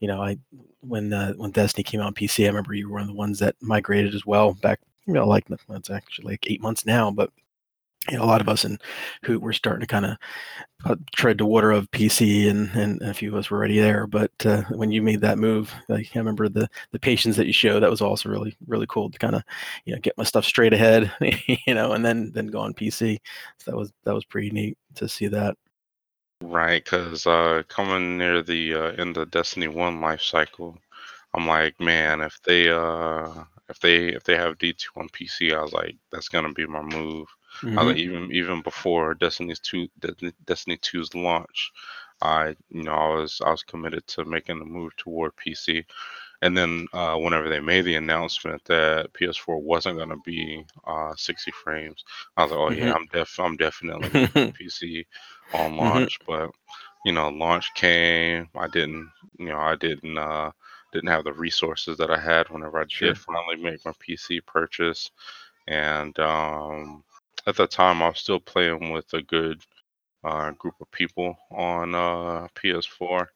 you 0.01 0.09
know 0.09 0.23
i 0.23 0.37
when 0.81 1.13
uh, 1.13 1.33
when 1.35 1.51
destiny 1.51 1.83
came 1.83 2.01
out 2.01 2.07
on 2.07 2.15
pc 2.15 2.45
i 2.45 2.49
remember 2.49 2.75
you 2.75 2.89
were 2.89 2.95
one 2.95 3.03
of 3.03 3.09
the 3.09 3.15
ones 3.15 3.39
that 3.39 3.55
migrated 3.61 4.15
as 4.15 4.27
well 4.27 4.55
back 4.55 4.81
you 5.07 5.15
know 5.15 5.27
like 5.27 5.45
that's 5.69 5.91
actually 5.91 6.33
like 6.33 6.47
eight 6.47 6.61
months 6.61 6.87
now 6.87 7.11
but 7.11 7.31
you 8.11 8.17
know, 8.17 8.25
a 8.25 8.27
lot 8.27 8.41
of 8.41 8.49
us 8.49 8.65
and 8.65 8.81
who 9.25 9.39
were 9.39 9.53
starting 9.53 9.81
to 9.81 9.87
kind 9.87 10.05
of 10.05 10.17
uh, 10.85 10.97
tread 11.15 11.39
the 11.39 11.47
water 11.47 11.71
of 11.71 11.91
PC, 11.93 12.51
and, 12.51 12.69
and 12.71 13.01
a 13.03 13.15
few 13.15 13.31
of 13.31 13.37
us 13.37 13.49
were 13.49 13.59
already 13.59 13.79
there. 13.79 14.09
But 14.09 14.33
uh, 14.45 14.63
when 14.71 14.91
you 14.91 15.03
made 15.03 15.21
that 15.21 15.39
move, 15.39 15.73
like 15.89 16.11
I 16.15 16.19
remember 16.19 16.49
the 16.49 16.69
the 16.91 16.99
patience 16.99 17.37
that 17.37 17.47
you 17.47 17.53
showed. 17.53 17.81
That 17.81 17.91
was 17.91 18.01
also 18.01 18.29
really 18.29 18.57
really 18.67 18.87
cool 18.89 19.09
to 19.11 19.19
kind 19.19 19.37
of 19.37 19.45
you 19.85 19.95
know 19.95 20.01
get 20.01 20.19
my 20.19 20.25
stuff 20.25 20.45
straight 20.45 20.73
ahead, 20.73 21.13
you 21.21 21.75
know, 21.75 21.93
and 21.93 22.05
then 22.05 22.33
then 22.33 22.49
go 22.49 22.61
on 22.61 22.75
PC. 22.75 23.19
So 23.59 23.71
that 23.71 23.77
was 23.77 23.93
that 24.05 24.15
was 24.15 24.25
pretty 24.25 24.51
neat 24.51 24.77
to 24.97 25.09
see 25.09 25.29
that. 25.29 25.57
Right, 26.43 26.85
because 26.85 27.27
uh, 27.27 27.63
coming 27.69 28.19
near 28.19 28.43
the 28.43 28.75
uh, 28.75 28.83
end 29.01 29.17
of 29.17 29.31
Destiny 29.31 29.69
One 29.69 30.01
life 30.03 30.21
cycle, 30.23 30.79
I'm 31.35 31.47
like, 31.47 31.81
man, 31.81 32.21
if 32.21 32.41
they 32.43 32.69
uh 32.71 33.45
if 33.69 33.81
they 33.81 34.09
if 34.09 34.25
they 34.25 34.37
have 34.37 34.59
D2 34.59 34.93
on 34.97 35.09
PC, 35.11 35.53
I 35.55 35.63
was 35.63 35.73
like, 35.73 35.97
that's 36.11 36.29
gonna 36.29 36.53
be 36.53 36.67
my 36.67 36.83
move. 36.83 37.29
I 37.77 37.85
was 37.85 37.89
hmm 37.89 37.95
like, 37.95 37.99
even 37.99 38.31
even 38.33 38.63
before 38.63 39.15
Destiny's 39.15 39.61
two 39.61 39.89
Destiny, 40.01 40.33
Destiny 40.45 40.77
2's 40.79 41.15
launch, 41.15 41.73
I 42.23 42.57
you 42.71 42.83
know 42.85 42.93
I 42.95 43.15
was 43.17 43.41
I 43.45 43.51
was 43.51 43.63
committed 43.63 44.07
to 44.09 44.25
making 44.25 44.59
the 44.59 44.65
move 44.67 44.97
toward 44.97 45.37
PC. 45.37 45.85
And 46.43 46.57
then 46.57 46.89
uh, 46.93 47.17
whenever 47.17 47.49
they 47.49 47.61
made 47.61 47.83
the 47.87 47.97
announcement 47.97 48.65
that 48.67 49.15
PS4 49.15 49.63
wasn't 49.63 49.99
gonna 49.99 50.19
be 50.25 50.65
uh 50.87 51.15
60 51.17 51.53
frames, 51.53 52.05
I 52.37 52.45
was 52.45 52.53
like, 52.53 52.61
oh 52.61 52.71
hmm 52.71 52.93
yeah, 52.93 52.93
I'm 52.95 53.07
def 53.13 53.39
I'm 53.41 53.57
definitely 53.57 54.29
to 54.37 54.49
PC 54.55 55.07
on 55.53 55.77
hmm 55.79 55.79
launch. 55.79 56.21
But 56.27 56.51
you 57.05 57.13
know, 57.13 57.29
launch 57.31 57.73
came. 57.75 58.49
I 58.57 58.69
didn't 58.69 59.11
you 59.39 59.47
know 59.47 59.59
I 59.59 59.77
didn't 59.77 60.19
uh 60.19 60.53
didn't 60.93 61.11
have 61.11 61.25
the 61.25 61.33
resources 61.35 61.99
that 61.99 62.11
I 62.11 62.19
had 62.21 62.49
whenever 62.51 62.81
I 62.81 62.87
did 62.99 63.17
finally 63.19 63.57
make 63.57 63.85
my 63.85 63.93
PC 64.01 64.41
purchase. 64.41 65.11
And 65.69 66.19
um, 66.21 67.05
at 67.47 67.57
the 67.57 67.67
time, 67.67 68.03
I 68.03 68.09
was 68.09 68.19
still 68.21 68.41
playing 68.41 68.91
with 68.93 69.13
a 69.15 69.23
good 69.23 69.63
uh, 70.25 70.51
group 70.53 70.75
of 70.81 70.91
people 70.93 71.37
on 71.51 71.95
uh, 71.95 72.49
PS4, 72.55 73.29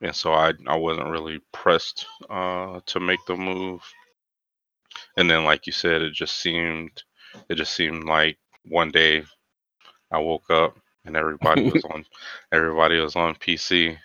and 0.00 0.14
so 0.14 0.32
I 0.32 0.52
I 0.66 0.76
wasn't 0.76 1.08
really 1.10 1.40
pressed 1.52 2.06
uh, 2.30 2.80
to 2.86 3.00
make 3.00 3.20
the 3.26 3.36
move. 3.36 3.82
And 5.16 5.30
then, 5.30 5.44
like 5.44 5.66
you 5.66 5.72
said, 5.72 6.02
it 6.02 6.12
just 6.12 6.36
seemed 6.40 7.02
it 7.48 7.56
just 7.56 7.74
seemed 7.74 8.04
like 8.04 8.38
one 8.64 8.90
day 8.90 9.24
I 10.10 10.18
woke 10.18 10.50
up 10.50 10.76
and 11.04 11.16
everybody 11.16 11.70
was 11.70 11.84
on 11.92 12.04
everybody 12.52 12.98
was 12.98 13.16
on 13.16 13.34
PC. 13.36 13.98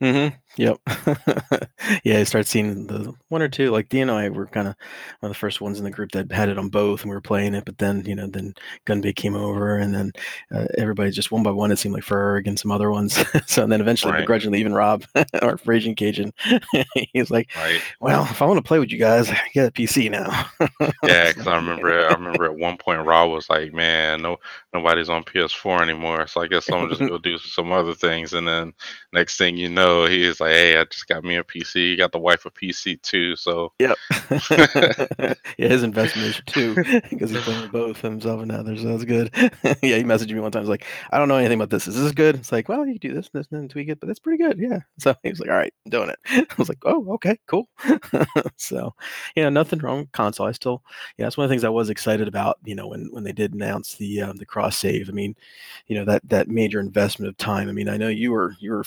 Hmm 0.00 0.28
Yep. 0.56 0.78
yeah, 2.04 2.18
I 2.18 2.24
started 2.24 2.48
seeing 2.48 2.86
the 2.86 3.12
one 3.28 3.42
or 3.42 3.48
two. 3.48 3.70
Like 3.70 3.90
Dee 3.90 4.00
and 4.00 4.10
I 4.10 4.30
were 4.30 4.46
kind 4.46 4.68
of 4.68 4.74
one 5.20 5.30
of 5.30 5.34
the 5.34 5.38
first 5.38 5.60
ones 5.60 5.78
in 5.78 5.84
the 5.84 5.90
group 5.90 6.12
that 6.12 6.32
had 6.32 6.48
it 6.48 6.58
on 6.58 6.70
both, 6.70 7.02
and 7.02 7.10
we 7.10 7.14
were 7.16 7.20
playing 7.20 7.54
it. 7.54 7.66
But 7.66 7.76
then, 7.76 8.04
you 8.06 8.14
know, 8.14 8.26
then 8.26 8.54
Gunbay 8.86 9.14
came 9.16 9.36
over, 9.36 9.76
and 9.76 9.94
then 9.94 10.12
uh, 10.54 10.64
everybody 10.78 11.10
just 11.10 11.30
one 11.30 11.42
by 11.42 11.50
one. 11.50 11.70
It 11.72 11.76
seemed 11.78 11.94
like 11.94 12.04
Ferg 12.04 12.46
and 12.46 12.58
some 12.58 12.70
other 12.70 12.90
ones. 12.90 13.22
so 13.46 13.64
and 13.64 13.70
then 13.70 13.82
eventually, 13.82 14.12
Right, 14.12 14.20
begrudgingly, 14.20 14.58
even 14.60 14.72
Rob, 14.72 15.04
our 15.14 15.58
Frasian 15.58 15.94
Cajun, 15.94 16.32
he's 17.12 17.30
like, 17.30 17.54
right. 17.56 17.82
"Well, 18.00 18.22
if 18.22 18.40
I 18.40 18.46
want 18.46 18.56
to 18.58 18.66
play 18.66 18.78
with 18.78 18.90
you 18.90 18.98
guys, 18.98 19.28
I 19.30 19.38
get 19.52 19.68
a 19.68 19.72
PC 19.72 20.10
now." 20.10 20.48
Yeah, 21.02 21.28
because 21.28 21.46
I 21.46 21.56
remember 21.56 22.08
I 22.08 22.14
remember 22.14 22.44
at 22.46 22.56
one 22.56 22.78
point 22.78 23.04
Rob 23.04 23.30
was 23.30 23.50
like, 23.50 23.74
"Man, 23.74 24.22
no 24.22 24.38
nobody's 24.72 25.08
on 25.10 25.24
PS4 25.24 25.82
anymore, 25.82 26.26
so 26.26 26.40
I 26.40 26.46
guess 26.46 26.70
I'm 26.70 26.88
just 26.88 27.00
going 27.00 27.10
to 27.10 27.18
go 27.18 27.22
do 27.22 27.38
some 27.38 27.72
other 27.72 27.94
things." 27.94 28.32
And 28.32 28.46
then 28.48 28.72
next 29.12 29.36
thing 29.36 29.55
you 29.58 29.68
know, 29.68 30.06
he's 30.06 30.40
like, 30.40 30.52
"Hey, 30.52 30.78
I 30.78 30.84
just 30.84 31.06
got 31.08 31.24
me 31.24 31.36
a 31.36 31.44
PC. 31.44 31.96
Got 31.96 32.12
the 32.12 32.18
wife 32.18 32.44
a 32.46 32.50
PC 32.50 32.96
too." 32.96 33.36
So 33.36 33.72
Yep. 33.78 33.96
Yeah, 35.58 35.68
his 35.68 35.82
investment 35.82 36.28
is 36.28 36.42
too 36.46 36.74
because 37.10 37.30
he's 37.30 37.42
playing 37.42 37.70
both 37.70 38.00
himself 38.00 38.42
and 38.42 38.52
others. 38.52 38.82
So 38.82 38.88
that's 38.88 39.04
good. 39.04 39.30
Yeah, 39.82 39.96
he 39.96 40.04
messaged 40.04 40.32
me 40.32 40.40
one 40.40 40.50
time. 40.52 40.62
He's 40.62 40.68
like, 40.68 40.84
"I 41.10 41.18
don't 41.18 41.28
know 41.28 41.36
anything 41.36 41.58
about 41.58 41.70
this. 41.70 41.86
Is 41.88 41.96
this 42.00 42.12
good?" 42.12 42.36
It's 42.36 42.52
like, 42.52 42.68
"Well, 42.68 42.86
you 42.86 42.98
can 42.98 43.10
do 43.10 43.14
this, 43.14 43.28
this, 43.30 43.46
and 43.50 43.68
tweak 43.70 43.88
it, 43.88 44.00
but 44.00 44.06
that's 44.06 44.18
pretty 44.18 44.42
good." 44.42 44.58
Yeah. 44.58 44.80
So 44.98 45.14
he 45.22 45.30
was 45.30 45.40
like, 45.40 45.50
"All 45.50 45.56
right, 45.56 45.72
I'm 45.84 45.90
doing 45.90 46.10
it." 46.10 46.18
I 46.50 46.54
was 46.58 46.68
like, 46.68 46.78
"Oh, 46.84 47.12
okay, 47.14 47.38
cool." 47.46 47.68
So, 48.56 48.94
you 49.34 49.42
know, 49.42 49.50
nothing 49.50 49.78
wrong 49.80 50.00
with 50.00 50.12
console. 50.12 50.46
I 50.46 50.52
still, 50.52 50.82
yeah, 51.18 51.26
that's 51.26 51.36
one 51.36 51.44
of 51.44 51.48
the 51.48 51.52
things 51.54 51.64
I 51.64 51.68
was 51.68 51.90
excited 51.90 52.28
about. 52.28 52.58
You 52.64 52.74
know, 52.74 52.88
when 52.88 53.08
when 53.12 53.24
they 53.24 53.32
did 53.32 53.54
announce 53.54 53.94
the 53.94 54.22
um, 54.22 54.36
the 54.36 54.46
cross 54.46 54.76
save. 54.76 55.08
I 55.08 55.12
mean, 55.12 55.34
you 55.86 55.96
know 55.96 56.04
that 56.04 56.22
that 56.28 56.48
major 56.48 56.80
investment 56.80 57.28
of 57.28 57.36
time. 57.36 57.68
I 57.68 57.72
mean, 57.72 57.88
I 57.88 57.96
know 57.96 58.08
you 58.08 58.32
were 58.32 58.54
you 58.60 58.72
were 58.72 58.84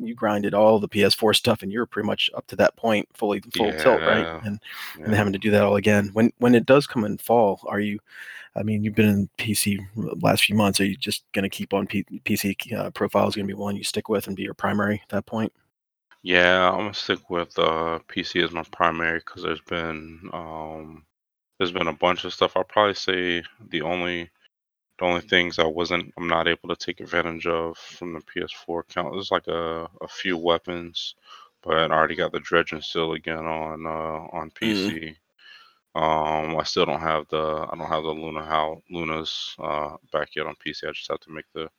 you 0.00 0.14
grinded 0.14 0.54
all 0.54 0.80
the 0.80 0.88
PS4 0.88 1.34
stuff, 1.34 1.62
and 1.62 1.72
you 1.72 1.78
were 1.80 1.86
pretty 1.86 2.06
much 2.06 2.30
up 2.36 2.46
to 2.48 2.56
that 2.56 2.76
point, 2.76 3.08
fully 3.14 3.42
full 3.56 3.74
tilt, 3.74 4.02
right? 4.06 4.28
yeah, 4.28 4.42
And 4.42 4.60
and 5.04 5.14
having 5.14 5.32
to 5.32 5.38
do 5.38 5.50
that 5.52 5.62
all 5.62 5.76
again. 5.76 6.10
When 6.12 6.32
when 6.38 6.54
it 6.54 6.66
does 6.66 6.86
come 6.86 7.04
in 7.04 7.18
fall, 7.18 7.60
are 7.66 7.80
you? 7.80 8.00
I 8.56 8.62
mean, 8.64 8.84
you've 8.84 8.94
been 8.96 9.08
in 9.08 9.30
PC 9.38 9.78
last 9.96 10.44
few 10.44 10.56
months. 10.56 10.80
Are 10.80 10.84
you 10.86 10.96
just 10.96 11.24
going 11.32 11.44
to 11.44 11.48
keep 11.48 11.74
on 11.74 11.86
P- 11.86 12.04
PC 12.24 12.56
uh, 12.74 12.90
profile 12.90 13.28
is 13.28 13.36
going 13.36 13.46
to 13.48 13.54
be 13.54 13.58
one 13.60 13.76
you 13.76 13.84
stick 13.84 14.08
with 14.08 14.26
and 14.28 14.36
be 14.36 14.42
your 14.44 14.54
primary 14.54 15.00
at 15.02 15.08
that 15.10 15.26
point? 15.26 15.52
Yeah, 16.22 16.70
I'm 16.70 16.78
gonna 16.78 16.94
stick 16.94 17.30
with 17.30 17.58
uh 17.58 17.98
PC 18.08 18.40
as 18.42 18.52
my 18.52 18.62
primary 18.64 19.18
because 19.20 19.42
there's 19.42 19.60
been 19.62 20.28
um 20.32 21.06
there's 21.58 21.72
been 21.72 21.88
a 21.88 21.92
bunch 21.94 22.24
of 22.24 22.32
stuff. 22.34 22.56
I'll 22.56 22.64
probably 22.64 22.94
say 22.94 23.42
the 23.70 23.82
only 23.82 24.30
the 25.00 25.06
only 25.06 25.22
things 25.22 25.58
I 25.58 25.66
wasn't 25.66 26.12
I'm 26.18 26.28
not 26.28 26.46
able 26.46 26.68
to 26.68 26.76
take 26.76 27.00
advantage 27.00 27.46
of 27.46 27.78
from 27.78 28.12
the 28.12 28.20
PS4 28.20 28.80
account. 28.82 29.14
There's 29.14 29.32
like 29.32 29.48
a, 29.48 29.88
a 30.02 30.08
few 30.08 30.36
weapons, 30.36 31.16
but 31.62 31.90
I 31.90 31.94
already 31.96 32.16
got 32.16 32.32
the 32.32 32.40
Dredgen 32.40 32.84
Seal 32.84 33.14
again 33.14 33.46
on 33.46 33.86
uh 33.86 34.28
on 34.36 34.52
PC. 34.52 35.16
Um 35.94 36.56
I 36.58 36.64
still 36.64 36.86
don't 36.86 37.00
have 37.00 37.26
the 37.30 37.66
I 37.72 37.76
don't 37.76 37.88
have 37.88 38.04
the 38.04 38.10
Luna 38.10 38.44
how 38.44 38.82
Luna's 38.90 39.56
uh 39.58 39.96
back 40.12 40.36
yet 40.36 40.46
on 40.46 40.56
PC. 40.64 40.86
I 40.88 40.92
just 40.92 41.10
have 41.10 41.20
to 41.20 41.32
make 41.32 41.46
the 41.54 41.70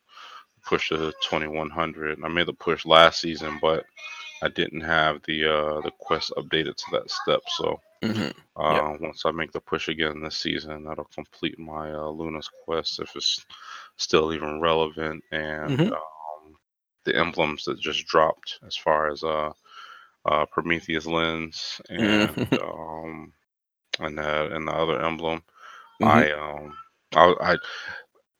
push 0.66 0.88
to 0.90 1.12
2100. 1.22 2.18
I 2.24 2.28
made 2.28 2.46
the 2.46 2.52
push 2.54 2.84
last 2.84 3.20
season, 3.20 3.58
but 3.62 3.84
I 4.42 4.48
didn't 4.48 4.82
have 4.82 5.22
the 5.26 5.46
uh 5.46 5.80
the 5.82 5.92
quest 6.00 6.32
updated 6.36 6.76
to 6.76 6.84
that 6.92 7.10
step. 7.10 7.42
So 7.56 7.80
hmm 8.02 8.30
Yep. 8.66 8.84
uh, 8.84 8.96
once 9.00 9.24
I 9.24 9.30
make 9.32 9.52
the 9.52 9.60
push 9.60 9.88
again 9.88 10.20
this 10.20 10.36
season, 10.38 10.84
that'll 10.84 11.04
complete 11.14 11.58
my 11.58 11.92
uh, 11.92 12.08
Luna's 12.08 12.50
quest 12.64 13.00
if 13.00 13.14
it's 13.16 13.44
still 13.96 14.32
even 14.32 14.60
relevant. 14.60 15.22
And 15.32 15.80
hmm 15.80 15.88
um, 15.88 16.56
the 17.04 17.16
emblems 17.16 17.64
that 17.64 17.80
just 17.80 18.06
dropped 18.06 18.58
as 18.66 18.76
far 18.76 19.10
as 19.10 19.22
uh, 19.24 19.52
uh 20.26 20.46
Prometheus 20.46 21.06
lens 21.06 21.80
and 21.88 22.46
hmm 22.50 22.56
um 22.62 23.32
and 24.00 24.18
that 24.18 24.52
and 24.52 24.68
the 24.68 24.72
other 24.72 25.02
emblem. 25.02 25.42
I 26.02 26.30
um 26.32 26.74
I, 27.14 27.34
I 27.40 27.56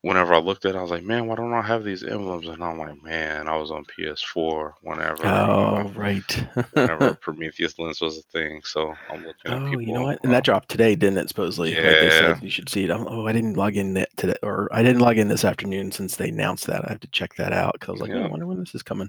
whenever 0.02 0.34
I 0.34 0.38
looked 0.38 0.64
at 0.66 0.74
it, 0.74 0.78
I 0.78 0.82
was 0.82 0.90
like, 0.90 1.04
man, 1.04 1.26
why 1.26 1.36
don't 1.36 1.52
I 1.54 1.62
have 1.62 1.84
these 1.84 2.04
emblems? 2.04 2.48
And 2.48 2.62
I'm 2.62 2.78
like, 2.78 3.02
man, 3.02 3.48
I 3.48 3.56
was 3.56 3.70
on 3.70 3.84
PS4 3.86 4.74
whenever 4.82 5.48
Oh, 5.48 5.90
right. 5.94 6.44
whenever 6.72 7.14
Prometheus 7.16 7.78
lens 7.78 8.00
was 8.00 8.18
a 8.18 8.22
thing. 8.22 8.62
So 8.64 8.98
I'm 9.10 9.24
looking 9.24 9.52
at 9.52 9.62
Oh, 9.64 9.78
you 9.80 9.92
know 9.92 10.02
what? 10.02 10.20
And 10.22 10.32
that 10.32 10.44
dropped 10.44 10.68
today, 10.68 10.94
didn't 10.94 11.18
it? 11.18 11.28
Supposedly, 11.28 11.76
like 11.82 11.98
they 11.98 12.10
yeah, 12.10 12.10
said, 12.10 12.40
you 12.40 12.48
should 12.48 12.68
see 12.68 12.84
it. 12.84 12.90
I'm, 12.92 13.08
oh, 13.08 13.26
I 13.26 13.32
didn't 13.32 13.56
log 13.56 13.76
in 13.76 13.94
that 13.94 14.16
today, 14.16 14.36
or 14.44 14.68
I 14.72 14.84
didn't 14.84 15.00
log 15.00 15.18
in 15.18 15.26
this 15.26 15.44
afternoon 15.44 15.90
since 15.90 16.14
they 16.14 16.28
announced 16.28 16.66
that. 16.68 16.84
I 16.86 16.90
have 16.92 17.00
to 17.00 17.08
check 17.08 17.34
that 17.36 17.52
out 17.52 17.72
because 17.74 17.88
I 17.88 17.92
was 17.92 18.00
like, 18.02 18.12
oh, 18.14 18.22
I 18.22 18.26
wonder 18.28 18.46
when 18.46 18.60
this 18.60 18.72
is 18.76 18.84
coming. 18.84 19.08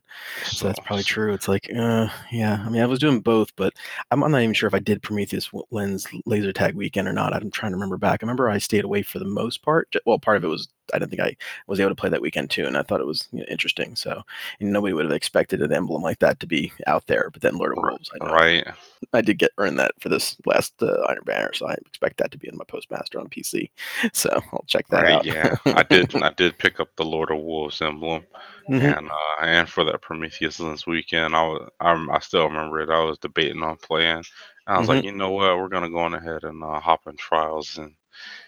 So 0.55 0.65
So, 0.65 0.67
that's 0.67 0.79
probably 0.79 1.03
true. 1.03 1.33
It's 1.33 1.47
like, 1.47 1.69
uh, 1.75 2.07
yeah. 2.31 2.63
I 2.65 2.69
mean, 2.69 2.81
I 2.81 2.87
was 2.87 2.97
doing 2.99 3.19
both, 3.21 3.55
but 3.55 3.73
I'm, 4.09 4.23
I'm 4.23 4.31
not 4.31 4.41
even 4.41 4.53
sure 4.55 4.67
if 4.67 4.73
I 4.73 4.79
did 4.79 5.03
Prometheus 5.03 5.51
Lens 5.69 6.07
laser 6.25 6.51
tag 6.51 6.73
weekend 6.75 7.07
or 7.07 7.13
not. 7.13 7.33
I'm 7.35 7.51
trying 7.51 7.71
to 7.73 7.75
remember 7.75 7.97
back. 7.97 8.23
I 8.23 8.25
remember 8.25 8.49
I 8.49 8.57
stayed 8.57 8.85
away 8.85 9.03
for 9.03 9.19
the 9.19 9.25
most 9.25 9.61
part. 9.61 9.93
Well, 10.05 10.17
part 10.19 10.37
of 10.37 10.43
it 10.43 10.47
was 10.47 10.67
I 10.93 10.99
didn't 10.99 11.11
think 11.11 11.21
I 11.21 11.35
was 11.67 11.79
able 11.79 11.91
to 11.91 11.95
play 11.95 12.09
that 12.09 12.21
weekend 12.21 12.49
too, 12.51 12.65
and 12.65 12.77
I 12.77 12.83
thought 12.83 13.01
it 13.01 13.07
was 13.07 13.27
you 13.31 13.39
know, 13.39 13.45
interesting. 13.49 13.95
So, 13.95 14.21
and 14.59 14.71
nobody 14.73 14.93
would 14.93 15.05
have 15.05 15.13
expected 15.13 15.61
an 15.61 15.73
emblem 15.73 16.01
like 16.01 16.19
that 16.19 16.39
to 16.41 16.47
be 16.47 16.71
out 16.87 17.05
there. 17.07 17.29
But 17.31 17.41
then 17.41 17.57
Lord 17.57 17.73
of 17.73 17.79
Wolves, 17.79 18.09
I 18.13 18.19
know 18.19 18.33
right, 18.33 18.65
I 19.13 19.21
did 19.21 19.39
get 19.39 19.51
earn 19.57 19.75
that 19.77 19.93
for 19.99 20.09
this 20.09 20.37
last 20.45 20.73
uh, 20.81 21.01
Iron 21.09 21.23
Banner, 21.25 21.53
so 21.53 21.67
I 21.67 21.73
expect 21.73 22.17
that 22.17 22.31
to 22.31 22.37
be 22.37 22.47
in 22.49 22.57
my 22.57 22.65
Postmaster 22.67 23.19
on 23.19 23.29
PC. 23.29 23.71
So 24.13 24.29
I'll 24.53 24.65
check 24.67 24.87
that 24.89 25.05
right. 25.05 25.11
out. 25.11 25.25
Yeah, 25.25 25.55
I 25.73 25.83
did. 25.83 26.15
I 26.21 26.31
did 26.31 26.57
pick 26.57 26.79
up 26.79 26.89
the 26.95 27.05
Lord 27.05 27.31
of 27.31 27.39
Wolves 27.39 27.81
emblem, 27.81 28.25
hmm 28.67 28.91
and 28.91 29.09
uh, 29.09 29.43
and 29.43 29.69
for 29.69 29.83
that 29.85 30.01
Prometheus 30.01 30.59
lens 30.59 30.85
weekend, 30.87 31.35
I 31.35 31.43
was. 31.43 31.69
I'm, 31.79 32.09
I 32.11 32.19
still 32.19 32.45
remember 32.47 32.81
it. 32.81 32.89
I 32.89 33.03
was 33.03 33.17
debating 33.19 33.63
on 33.63 33.77
playing. 33.77 34.23
I 34.67 34.77
was 34.79 34.87
like, 34.87 35.01
hmm 35.01 35.03
you 35.03 35.11
know 35.11 35.31
what? 35.31 35.57
We're 35.57 35.69
gonna 35.69 35.89
go 35.89 35.99
on 35.99 36.13
ahead 36.13 36.43
and 36.43 36.63
uh, 36.63 36.79
hop 36.79 37.07
in 37.07 37.17
trials 37.17 37.77
and 37.77 37.93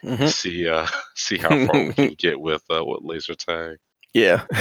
hmm 0.03 0.25
see 0.27 0.67
uh 0.67 0.87
see 1.15 1.37
how 1.37 1.57
far 1.57 1.83
we 1.83 1.93
can 1.93 2.13
get 2.17 2.39
with 2.39 2.63
uh 2.69 2.83
with 2.85 3.01
laser 3.03 3.35
tag. 3.35 3.77
yeah, 4.13 4.45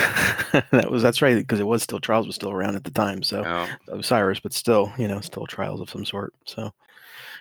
that 0.73 0.91
was 0.91 1.03
that's 1.03 1.23
right 1.23 1.37
because 1.37 1.61
it 1.61 1.67
was 1.67 1.83
still 1.83 2.01
Trials 2.01 2.27
was 2.27 2.35
still 2.35 2.51
around 2.51 2.75
at 2.75 2.85
the 2.85 2.91
time. 2.91 3.23
So 3.23 3.43
Yeah, 3.43 3.77
Osiris, 3.89 4.41
but 4.41 4.53
still, 4.53 4.93
you 4.99 5.07
know, 5.07 5.21
still 5.21 5.47
Trials 5.47 5.81
of 5.81 5.91
some 5.91 6.05
sort. 6.05 6.35
So 6.47 6.73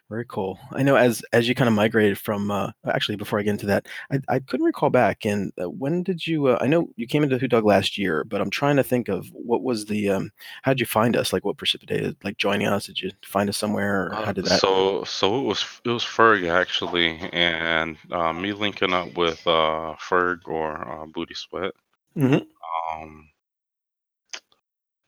Very 0.10 0.26
cool. 0.28 0.60
I 0.72 0.84
know 0.84 0.96
as 0.96 1.24
as 1.34 1.48
you 1.48 1.56
kind 1.56 1.68
of 1.68 1.74
migrated 1.74 2.20
from 2.20 2.52
uh, 2.52 2.72
actually 2.86 3.16
before 3.16 3.40
I 3.40 3.42
get 3.44 3.52
into 3.52 3.66
that, 3.68 3.88
I, 4.12 4.20
I 4.30 4.40
couldn't 4.40 4.66
recall 4.66 4.90
back. 4.92 5.26
And 5.26 5.52
uh, 5.60 5.70
when 5.70 6.04
did 6.04 6.28
you? 6.28 6.48
Uh, 6.48 6.58
I 6.62 6.68
know 6.68 6.90
you 6.98 7.08
came 7.08 7.24
into 7.24 7.38
Hoot 7.40 7.50
Dawg 7.50 7.66
last 7.66 7.98
year, 7.98 8.24
but 8.24 8.40
I'm 8.40 8.50
trying 8.52 8.76
to 8.76 8.84
think 8.84 9.08
of 9.10 9.28
what 9.34 9.64
was 9.64 9.86
the 9.86 10.10
um, 10.10 10.32
how 10.62 10.72
did 10.74 10.82
you 10.82 10.86
find 10.86 11.16
us? 11.16 11.34
Like 11.34 11.46
what 11.46 11.58
precipitated 11.58 12.16
like 12.24 12.38
joining 12.38 12.68
us? 12.68 12.86
Did 12.86 13.02
you 13.02 13.12
find 13.24 13.50
us 13.50 13.58
somewhere, 13.58 14.04
or 14.14 14.20
Uh, 14.20 14.22
how 14.22 14.34
did 14.34 14.46
that? 14.46 14.62
so 14.62 15.04
so 15.04 15.40
it 15.40 15.44
was 15.44 15.66
it 15.84 15.90
was 15.90 16.04
Ferg 16.04 16.48
actually, 16.50 17.18
and 17.34 17.98
uh, 18.12 18.32
me 18.34 18.54
linking 18.54 18.94
up 18.94 19.18
with 19.18 19.46
uh, 19.48 19.96
Ferg 20.00 20.48
or 20.48 20.88
uh, 20.88 21.06
Booty 21.08 21.34
Sweat. 21.34 21.74
hmm 22.16 22.44
Um, 22.92 23.30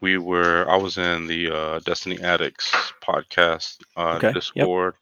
we 0.05 0.17
were 0.17 0.65
I 0.69 0.77
was 0.77 0.97
in 0.97 1.27
the 1.27 1.51
uh, 1.51 1.79
Destiny 1.79 2.21
Addicts 2.21 2.71
podcast 3.01 3.77
uh, 3.97 4.21
Okay. 4.21 4.35
Yep. 4.55 4.71
Discord, 4.73 4.95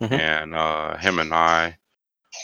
hmm 0.00 0.18
and 0.18 0.54
uh, 0.54 0.96
him 0.98 1.18
and 1.20 1.34
I, 1.34 1.78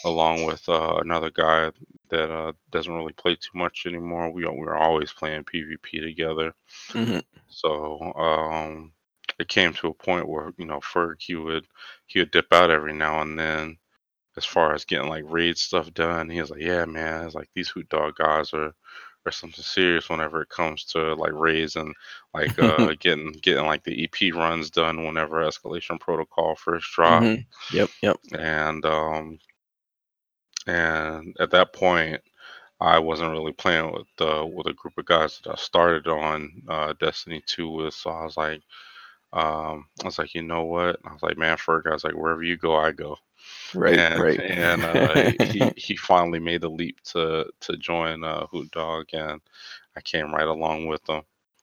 along 0.04 0.44
with 0.44 0.68
uh, 0.68 0.96
another 1.00 1.30
guy 1.30 1.72
that 2.10 2.30
uh, 2.32 2.52
doesn't 2.70 2.94
really 2.94 3.12
play 3.14 3.36
too 3.36 3.56
much 3.58 3.86
anymore, 3.86 4.30
we 4.32 4.44
we 4.46 4.58
were 4.66 4.76
always 4.76 5.12
playing 5.12 5.44
PvP 5.44 6.00
together. 6.00 6.54
hmm 6.94 7.20
So 7.48 8.00
um, 8.16 8.92
it 9.38 9.48
came 9.48 9.72
to 9.74 9.88
a 9.88 9.94
point 9.94 10.28
where 10.28 10.52
you 10.58 10.66
know 10.66 10.80
Ferg 10.80 11.16
he 11.20 11.34
would 11.36 11.66
he 12.06 12.20
would 12.20 12.30
dip 12.32 12.52
out 12.52 12.70
every 12.70 12.92
now 12.94 13.22
and 13.22 13.38
then. 13.38 13.78
As 14.36 14.44
far 14.46 14.74
as 14.74 14.84
getting 14.84 15.08
like 15.08 15.24
raid 15.26 15.58
stuff 15.58 15.92
done, 15.94 16.28
he 16.30 16.40
was 16.40 16.50
like, 16.50 16.60
"Yeah, 16.62 16.84
man, 16.86 17.26
it's 17.26 17.34
like 17.34 17.50
these 17.54 17.68
Hoot 17.70 17.88
Dawg 17.88 18.16
guys 18.16 18.52
are 18.54 18.74
are 19.26 19.32
something 19.32 19.64
serious 19.64 20.08
whenever 20.08 20.42
it 20.42 20.48
comes 20.48 20.84
to 20.84 21.14
like 21.14 21.32
raising 21.34 21.94
like 22.34 22.58
uh 22.58 22.94
getting 23.00 23.32
getting 23.42 23.66
like 23.66 23.84
the 23.84 24.02
EP 24.04 24.32
runs 24.32 24.70
done 24.70 25.04
whenever 25.04 25.36
Escalation 25.42 26.00
Protocol 26.00 26.56
first 26.56 26.90
dropped." 26.92 27.32
hmm 27.32 27.42
Yep. 27.70 27.90
Yep. 28.02 28.16
And 28.32 28.84
um 28.86 29.38
and 30.66 31.36
at 31.40 31.50
that 31.50 31.72
point, 31.72 32.20
I 32.80 32.98
wasn't 32.98 33.30
really 33.32 33.52
playing 33.52 33.92
with 33.92 34.06
uh, 34.20 34.46
with 34.46 34.66
a 34.66 34.74
group 34.74 34.98
of 34.98 35.06
guys 35.06 35.40
that 35.40 35.52
I 35.52 35.56
started 35.56 36.06
on 36.08 36.62
uh, 36.68 36.94
Destiny 37.00 37.42
2 37.46 37.70
with, 37.70 37.94
so 37.94 38.10
I 38.10 38.24
was 38.24 38.36
like, 38.36 38.62
um, 39.32 39.86
I 40.02 40.06
was 40.06 40.18
like, 40.18 40.34
you 40.34 40.42
know 40.42 40.64
what? 40.64 40.98
I 41.04 41.12
was 41.12 41.22
like, 41.22 41.38
man, 41.38 41.56
for 41.58 41.82
guys 41.82 42.04
like, 42.04 42.14
wherever 42.14 42.42
you 42.42 42.56
go, 42.56 42.76
I 42.76 42.92
go. 42.92 43.16
Right. 43.74 44.04
And 44.12 44.14
Right. 44.14 44.42
and 44.48 44.84
uh, 44.84 45.20
he 45.38 45.72
he 45.76 45.96
finally 45.96 46.38
made 46.40 46.62
the 46.62 46.70
leap 46.70 47.00
to 47.12 47.46
to 47.60 47.76
join 47.76 48.24
uh, 48.24 48.46
Hoot 48.46 48.70
Dawg, 48.72 49.06
and 49.12 49.40
I 49.96 50.00
came 50.00 50.34
right 50.34 50.46
along 50.48 50.86
with 50.86 51.08
him. 51.08 51.22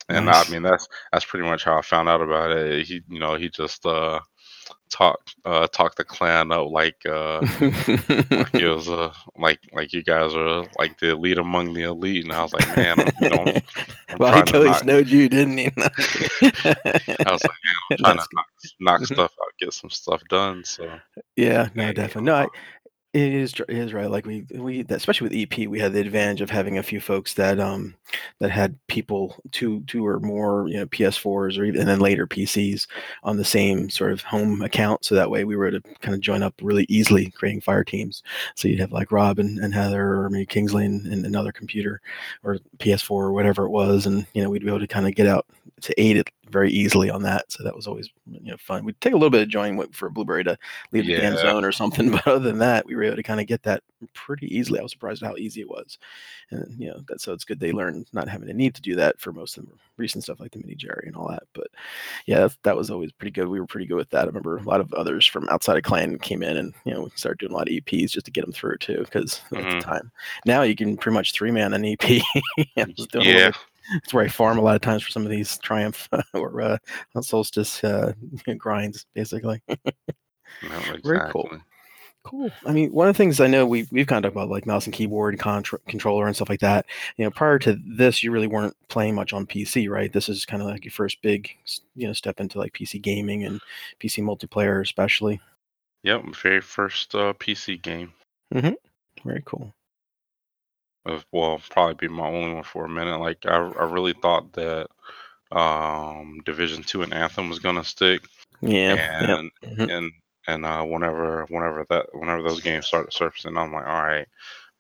And 0.10 0.30
I 0.30 0.44
mean, 0.48 0.64
that's 0.64 0.88
that's 1.12 1.26
pretty 1.26 1.48
much 1.48 1.64
how 1.64 1.78
I 1.78 1.82
found 1.82 2.10
out 2.10 2.22
about 2.22 2.52
it. 2.52 2.86
He, 2.86 3.02
you 3.10 3.20
know, 3.20 3.36
he 3.36 3.50
just 3.50 3.86
uh 3.86 4.20
talked 4.90 5.36
uh 5.46 5.68
talked 5.68 5.98
the 5.98 6.04
clan 6.04 6.52
up 6.52 6.70
like 6.70 7.04
uh 7.08 7.44
like 8.38 8.60
it 8.60 8.68
was 8.68 8.88
uh 8.90 9.12
like 9.38 9.60
like 9.74 9.94
you 9.94 10.04
guys 10.04 10.36
are 10.36 10.66
like 10.78 11.00
the 11.00 11.12
elite 11.12 11.38
among 11.38 11.74
the 11.74 11.84
elite, 11.84 12.24
and 12.24 12.34
I 12.34 12.42
was 12.44 12.54
like, 12.54 12.68
man, 12.70 13.00
I'm, 13.00 13.12
you 13.18 13.28
know, 13.28 13.42
I'm, 13.44 13.54
I'm 14.12 14.20
well, 14.20 14.32
he 14.34 14.44
totally 14.44 14.70
knock. 14.70 14.84
snowed 14.84 15.10
you, 15.10 15.30
didn't 15.30 15.58
he? 15.58 15.72
I 17.26 17.32
was 17.32 17.46
like, 17.46 17.58
man, 17.66 17.76
I'm 17.86 17.94
trying 17.98 18.18
That's 18.18 18.28
to 18.28 18.28
knock, 18.34 18.46
knock 18.80 19.02
Mhm. 19.02 19.06
stuff 19.06 19.32
out, 19.42 19.54
get 19.60 19.74
some 19.74 19.90
stuff 19.90 20.22
done. 20.30 20.64
So 20.64 21.00
Yeah, 21.36 21.70
no, 21.76 21.92
definitely. 21.94 22.24
No, 22.24 22.36
I, 22.36 22.48
it 23.14 23.32
is 23.32 23.54
it 23.54 23.70
is 23.70 23.94
right. 23.94 24.10
Like 24.10 24.26
we 24.26 24.44
we 24.56 24.84
especially 24.90 25.30
with 25.30 25.38
EP, 25.54 25.68
we 25.68 25.80
had 25.80 25.94
the 25.94 26.00
advantage 26.00 26.42
of 26.42 26.50
having 26.50 26.80
a 26.80 26.84
few 26.84 27.00
folks 27.00 27.36
that 27.36 27.60
um 27.60 27.94
that 28.40 28.50
had 28.50 28.76
people 28.88 29.36
two 29.52 29.82
two 29.82 30.06
or 30.06 30.20
more 30.20 30.68
you 30.68 30.78
know 30.78 30.88
PS4s 30.88 31.60
or 31.60 31.64
even 31.64 31.82
and 31.82 31.88
then 31.88 32.00
later 32.00 32.26
PCs 32.26 32.88
on 33.24 33.38
the 33.38 33.46
same 33.46 33.92
sort 33.92 34.12
of 34.12 34.24
home 34.24 34.64
account. 34.64 35.06
So 35.06 35.14
that 35.14 35.30
way 35.30 35.44
we 35.44 35.56
were 35.56 35.70
to 35.70 35.80
kind 36.02 36.16
of 36.16 36.22
join 36.22 36.42
up 36.42 36.56
really 36.60 36.88
easily, 36.90 37.30
creating 37.30 37.62
fire 37.62 37.84
teams. 37.84 38.24
So 38.56 38.68
you'd 38.68 38.80
have 38.80 38.92
like 38.92 39.12
Rob 39.12 39.38
and, 39.38 39.60
and 39.60 39.76
Heather 39.76 40.16
or 40.24 40.30
maybe 40.32 40.48
Kingsley 40.48 40.86
and, 40.86 41.06
and 41.06 41.24
another 41.24 41.52
computer 41.52 42.02
or 42.44 42.58
PS4 42.80 43.12
or 43.12 43.32
whatever 43.32 43.66
it 43.66 43.70
was, 43.70 44.08
and 44.08 44.26
you 44.34 44.42
know 44.42 44.50
we'd 44.50 44.64
be 44.64 44.70
able 44.70 44.80
to 44.80 44.88
kind 44.88 45.08
of 45.08 45.14
get 45.14 45.28
out 45.28 45.46
to 45.84 46.02
aid 46.02 46.18
it 46.18 46.30
very 46.50 46.72
easily 46.72 47.10
on 47.10 47.22
that. 47.24 47.52
So 47.52 47.64
that 47.64 47.76
was 47.76 47.88
always 47.88 48.10
you 48.26 48.52
know 48.52 48.58
fun. 48.58 48.86
We'd 48.86 49.00
take 49.02 49.14
a 49.14 49.18
little 49.18 49.30
bit 49.30 49.42
of 49.42 49.50
join 49.50 49.86
for 49.92 50.08
a 50.08 50.12
Blueberry 50.12 50.44
to 50.46 50.58
leave 50.92 51.06
the 51.06 51.14
damn 51.14 51.38
zone 51.38 51.64
or 51.66 51.72
something. 51.72 52.12
But 52.12 52.28
other 52.28 52.40
than 52.40 52.60
that, 52.60 52.86
we 52.86 52.96
were 52.96 53.04
able 53.04 53.16
to 53.18 53.24
kind 53.24 53.40
of 53.40 53.48
get 53.48 53.64
that 53.64 53.84
pretty 54.14 54.54
easily. 54.56 54.80
I 54.80 54.84
was 54.84 54.92
surprised 54.92 55.24
at 55.24 55.28
how 55.30 55.36
easy 55.38 55.62
it 55.62 55.70
was. 55.70 55.98
And 56.52 56.74
you 56.80 56.88
know, 56.90 57.02
that 57.08 57.22
so 57.22 57.34
it's 57.34 57.46
good 57.46 57.60
they 57.60 57.72
learned 57.72 58.08
not 58.14 58.28
having 58.28 58.50
a 58.50 58.54
need 58.54 58.76
to 58.76 58.82
do 58.82 58.96
that 58.96 59.20
for 59.20 59.32
most 59.34 59.58
of 59.58 59.66
the 59.66 59.74
recent 59.98 60.24
stuff 60.24 60.40
like 60.40 60.52
the 60.52 60.60
Menagerie 60.60 61.08
and 61.08 61.16
all 61.16 61.28
that. 61.30 61.44
But 61.54 61.68
yeah, 62.26 62.40
that, 62.42 62.58
that 62.64 62.78
was 62.78 62.90
always 62.90 63.12
pretty 63.12 63.32
good. 63.32 63.48
We 63.48 63.60
were 63.60 63.68
pretty 63.68 63.86
good 63.88 63.96
with 63.96 64.10
that. 64.12 64.24
I 64.24 64.28
remember 64.28 64.58
a 64.58 64.64
lot 64.64 64.82
of 64.82 64.94
others 64.94 65.26
from 65.26 65.48
outside 65.50 65.78
of 65.78 65.84
clan 65.84 66.18
came 66.20 66.44
in 66.44 66.58
and 66.58 66.74
you 66.86 66.94
know 66.94 67.04
we 67.04 67.10
started 67.16 67.40
doing 67.40 67.52
a 67.52 67.56
lot 67.56 67.68
of 67.68 67.74
EPs 67.74 68.12
just 68.12 68.26
to 68.26 68.32
get 68.32 68.42
them 68.46 68.54
through 68.54 68.78
too 68.78 69.00
because 69.00 69.42
at 69.56 69.70
the 69.70 69.76
hmm 69.76 69.80
time 69.80 70.12
now 70.46 70.62
you 70.64 70.76
can 70.76 70.98
pretty 70.98 71.14
much 71.14 71.32
three 71.34 71.52
man 71.52 71.74
an 71.74 71.86
EP. 71.86 72.00
I 72.78 72.86
was 72.98 73.08
doing 73.08 73.28
a 73.28 73.32
little 73.32 73.42
yeah, 73.42 73.52
It's 73.96 74.14
where 74.14 74.24
I 74.24 74.28
farm 74.28 74.58
a 74.58 74.62
lot 74.62 74.76
of 74.76 74.82
times 74.82 75.04
for 75.04 75.12
some 75.12 75.24
of 75.24 75.30
these 75.30 75.58
Triumph 75.60 76.08
or 76.34 76.62
uh, 76.62 76.78
Solstice 77.22 77.84
uh, 77.84 78.14
grinds, 78.58 79.06
basically. 79.14 79.62
no, 79.68 79.78
Very 81.04 81.32
cool. 81.32 81.50
Cool. 82.24 82.50
I 82.66 82.72
mean, 82.72 82.94
one 82.94 83.10
of 83.10 83.16
the 83.16 83.18
things 83.18 83.42
I 83.42 83.48
know 83.48 83.66
we 83.66 83.86
we've 83.92 84.08
kind 84.08 84.24
of 84.24 84.32
talked 84.32 84.38
about 84.38 84.50
like 84.50 84.66
mouse 84.66 84.86
and 84.86 84.94
keyboard, 84.94 85.38
contr 85.38 85.78
controller, 85.90 86.26
and 86.26 86.34
stuff 86.34 86.48
like 86.48 86.62
that. 86.62 86.86
You 87.18 87.26
know, 87.26 87.32
prior 87.32 87.60
to 87.60 87.78
this, 87.86 88.24
you 88.24 88.32
really 88.32 88.48
weren't 88.48 88.78
playing 88.88 89.16
much 89.16 89.34
on 89.34 89.46
PC, 89.46 89.90
right? 89.90 90.12
This 90.12 90.30
is 90.30 90.46
kind 90.46 90.62
of 90.62 90.70
like 90.70 90.86
your 90.86 90.94
first 90.94 91.22
big, 91.22 91.50
you 91.96 92.08
know, 92.08 92.14
step 92.14 92.40
into 92.40 92.60
like 92.60 92.72
PC 92.72 93.02
gaming 93.02 93.44
and 93.44 93.60
PC 94.00 94.24
multiplayer, 94.24 94.82
especially. 94.82 95.42
Yep, 96.04 96.36
very 96.42 96.62
first 96.62 97.14
uh, 97.14 97.34
PC 97.34 97.82
game. 97.82 98.14
hmm 98.54 98.70
Very 99.26 99.44
cool. 99.46 99.74
Of, 101.06 101.26
well, 101.32 101.62
probably 101.70 101.96
be 102.08 102.14
my 102.14 102.28
only 102.28 102.54
one 102.54 102.64
for 102.64 102.86
a 102.86 102.90
minute. 102.90 103.20
Like 103.20 103.46
I, 103.46 103.58
I 103.58 103.84
really 103.86 104.14
thought 104.22 104.52
that 104.54 104.88
um, 105.52 106.40
Division 106.46 106.84
Two 106.84 107.02
and 107.04 107.14
Anthem 107.14 107.50
was 107.50 107.60
gonna 107.60 107.84
stick, 107.84 108.22
Yeah. 108.62 108.98
Yep. 109.20 109.40
and 109.40 109.52
hmm 109.64 109.86
and 109.88 110.12
and 110.48 110.66
uh, 110.66 110.84
whenever 110.84 111.46
whenever 111.50 111.86
that 111.90 112.08
whenever 112.14 112.42
those 112.44 112.62
games 112.62 112.88
started 112.88 113.14
surfacing, 113.14 113.58
I'm 113.58 113.74
like, 113.74 113.88
all 113.88 114.04
right, 114.04 114.28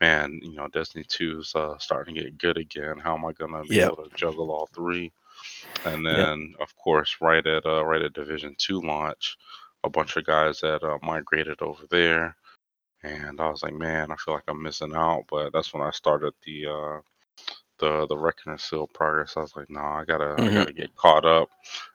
man, 0.02 0.40
you 0.44 0.56
know, 0.56 0.68
Destiny 0.70 1.06
2's 1.06 1.56
uh, 1.56 1.78
starting 1.80 2.16
to 2.16 2.24
get 2.24 2.38
good 2.38 2.58
again. 2.58 2.98
How 3.00 3.16
am 3.16 3.26
I 3.26 3.34
gonna 3.34 3.66
be 3.66 3.80
Yep. 3.80 3.84
able 3.84 3.98
to 3.98 4.10
juggle 4.16 4.52
all 4.52 4.70
three? 4.74 5.12
And 5.86 6.06
Yep. 6.10 6.30
then, 6.30 6.54
of 6.60 6.76
course, 6.78 7.18
right 7.22 7.46
at 7.46 7.66
uh, 7.66 7.86
right 7.86 8.02
at 8.02 8.14
Division 8.14 8.56
Two 8.58 8.82
launch, 8.82 9.38
a 9.84 9.90
bunch 9.90 10.16
of 10.18 10.26
guys 10.26 10.60
that 10.62 10.84
uh, 10.84 10.98
migrated 11.04 11.62
over 11.62 11.84
there, 11.90 12.36
and 13.04 13.40
I 13.42 13.50
was 13.50 13.64
like, 13.64 13.74
man, 13.76 14.12
I 14.12 14.16
feel 14.18 14.34
like 14.36 14.44
I'm 14.48 14.64
missing 14.64 14.94
out. 14.96 15.26
But 15.30 15.54
that's 15.54 15.74
when 15.74 15.84
I 15.84 15.92
started 15.92 16.34
the 16.46 16.68
uh, 16.68 17.00
the 17.80 18.08
the 18.08 18.18
Reckoning 18.18 18.58
Seal 18.58 18.88
progress. 18.88 19.38
I 19.38 19.42
was 19.42 19.56
like, 19.56 19.70
no, 19.70 19.82
I 19.82 20.06
gotta 20.06 20.44
I 20.48 20.52
hmm 20.52 20.64
gotta 20.64 20.74
get 20.74 20.96
caught 20.96 21.26
up, 21.26 21.50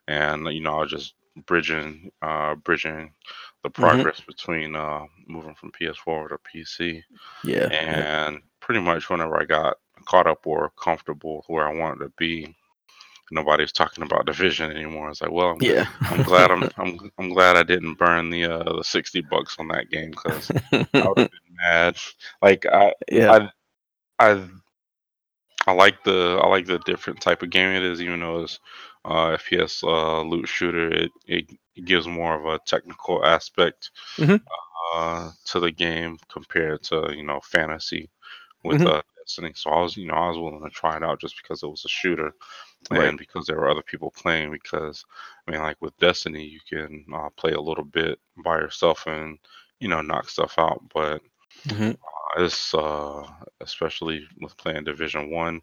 and 0.08 0.46
you 0.48 0.60
know, 0.60 0.76
I 0.78 0.80
was 0.82 0.90
just 0.90 1.14
bridging 1.46 2.10
uh, 2.22 2.54
bridging 2.56 3.12
the 3.64 3.70
hmm 3.76 4.02
progress 4.02 4.20
between 4.20 4.76
uh, 4.76 5.04
moving 5.28 5.54
from 5.54 5.72
PS4 5.72 6.28
to 6.28 6.38
PC, 6.38 7.04
Yeah. 7.42 7.70
And 7.70 8.40
pretty 8.60 8.80
much 8.80 9.10
whenever 9.10 9.40
I 9.40 9.44
got 9.44 9.78
caught 10.06 10.26
up 10.26 10.46
or 10.46 10.70
comfortable 10.82 11.44
where 11.48 11.66
I 11.68 11.74
wanted 11.74 12.04
to 12.04 12.12
be, 12.18 12.56
nobody 13.30 13.64
was 13.64 13.72
talking 13.72 14.04
about 14.04 14.26
division 14.26 14.70
anymore. 14.70 15.10
It's 15.10 15.22
like, 15.22 15.32
well, 15.32 15.50
I'm 15.50 15.66
Yeah. 15.66 15.86
I'm 16.10 16.22
glad 16.22 16.50
I'm 16.50 16.68
I'm 16.78 17.10
I'm 17.18 17.28
glad 17.30 17.56
I 17.56 17.62
didn't 17.62 17.96
burn 17.98 18.30
the 18.30 18.44
uh, 18.44 18.76
the 18.78 18.84
sixty 18.84 19.20
bucks 19.22 19.56
on 19.58 19.68
that 19.68 19.90
game 19.90 20.10
because 20.12 20.52
I 21.02 21.08
would 21.08 21.18
have 21.18 21.30
been 21.30 21.56
mad. 21.70 21.96
Like 22.42 22.66
I 22.66 22.94
yeah. 23.10 23.36
I 23.36 23.50
I 24.20 24.48
I 25.66 25.72
like 25.72 26.02
the 26.04 26.40
I 26.42 26.46
like 26.48 26.66
the 26.66 26.78
different 26.80 27.20
type 27.20 27.42
of 27.42 27.50
game 27.50 27.70
it 27.70 27.82
is, 27.82 28.00
even 28.02 28.20
though 28.20 28.42
it's 28.42 28.58
uh, 29.04 29.30
FPS 29.30 29.82
uh, 29.84 30.22
loot 30.22 30.48
shooter. 30.48 30.88
It, 30.90 31.12
it 31.26 31.46
gives 31.84 32.06
more 32.08 32.34
of 32.34 32.46
a 32.46 32.58
technical 32.64 33.24
aspect 33.24 33.90
hmm 34.18 34.38
uh, 34.94 35.30
to 35.46 35.60
the 35.60 35.70
game 35.72 36.18
compared 36.30 36.82
to 36.84 37.12
you 37.14 37.22
know 37.24 37.40
fantasy 37.42 38.10
with 38.64 38.84
hmm 38.84 38.86
uh, 38.86 39.02
Destiny. 39.28 39.66
So 39.68 39.70
I 39.70 39.82
was 39.82 39.96
you 39.96 40.08
know 40.08 40.14
I 40.14 40.28
was 40.28 40.38
willing 40.38 40.62
to 40.64 40.70
try 40.70 40.96
it 40.96 41.04
out 41.04 41.20
just 41.20 41.36
because 41.42 41.62
it 41.62 41.68
was 41.68 41.84
a 41.84 41.88
shooter 41.88 42.32
Right. 42.90 43.14
and 43.14 43.18
because 43.18 43.46
there 43.46 43.56
were 43.56 43.70
other 43.70 43.82
people 43.82 44.12
playing. 44.16 44.52
Because 44.52 45.04
I 45.48 45.52
mean, 45.52 45.60
like 45.60 45.80
with 45.80 45.96
Destiny, 45.98 46.44
you 46.44 46.60
can 46.68 47.04
uh, 47.14 47.30
play 47.36 47.52
a 47.52 47.60
little 47.60 47.84
bit 47.84 48.18
by 48.44 48.56
yourself 48.58 49.06
and 49.06 49.38
you 49.80 49.88
know 49.88 50.00
knock 50.02 50.28
stuff 50.28 50.54
out, 50.58 50.82
but 50.94 51.20
hmm 51.70 51.92
it's 52.38 52.74
uh, 52.74 53.22
especially 53.60 54.22
with 54.40 54.56
playing 54.56 54.84
Division 54.84 55.30
One. 55.30 55.60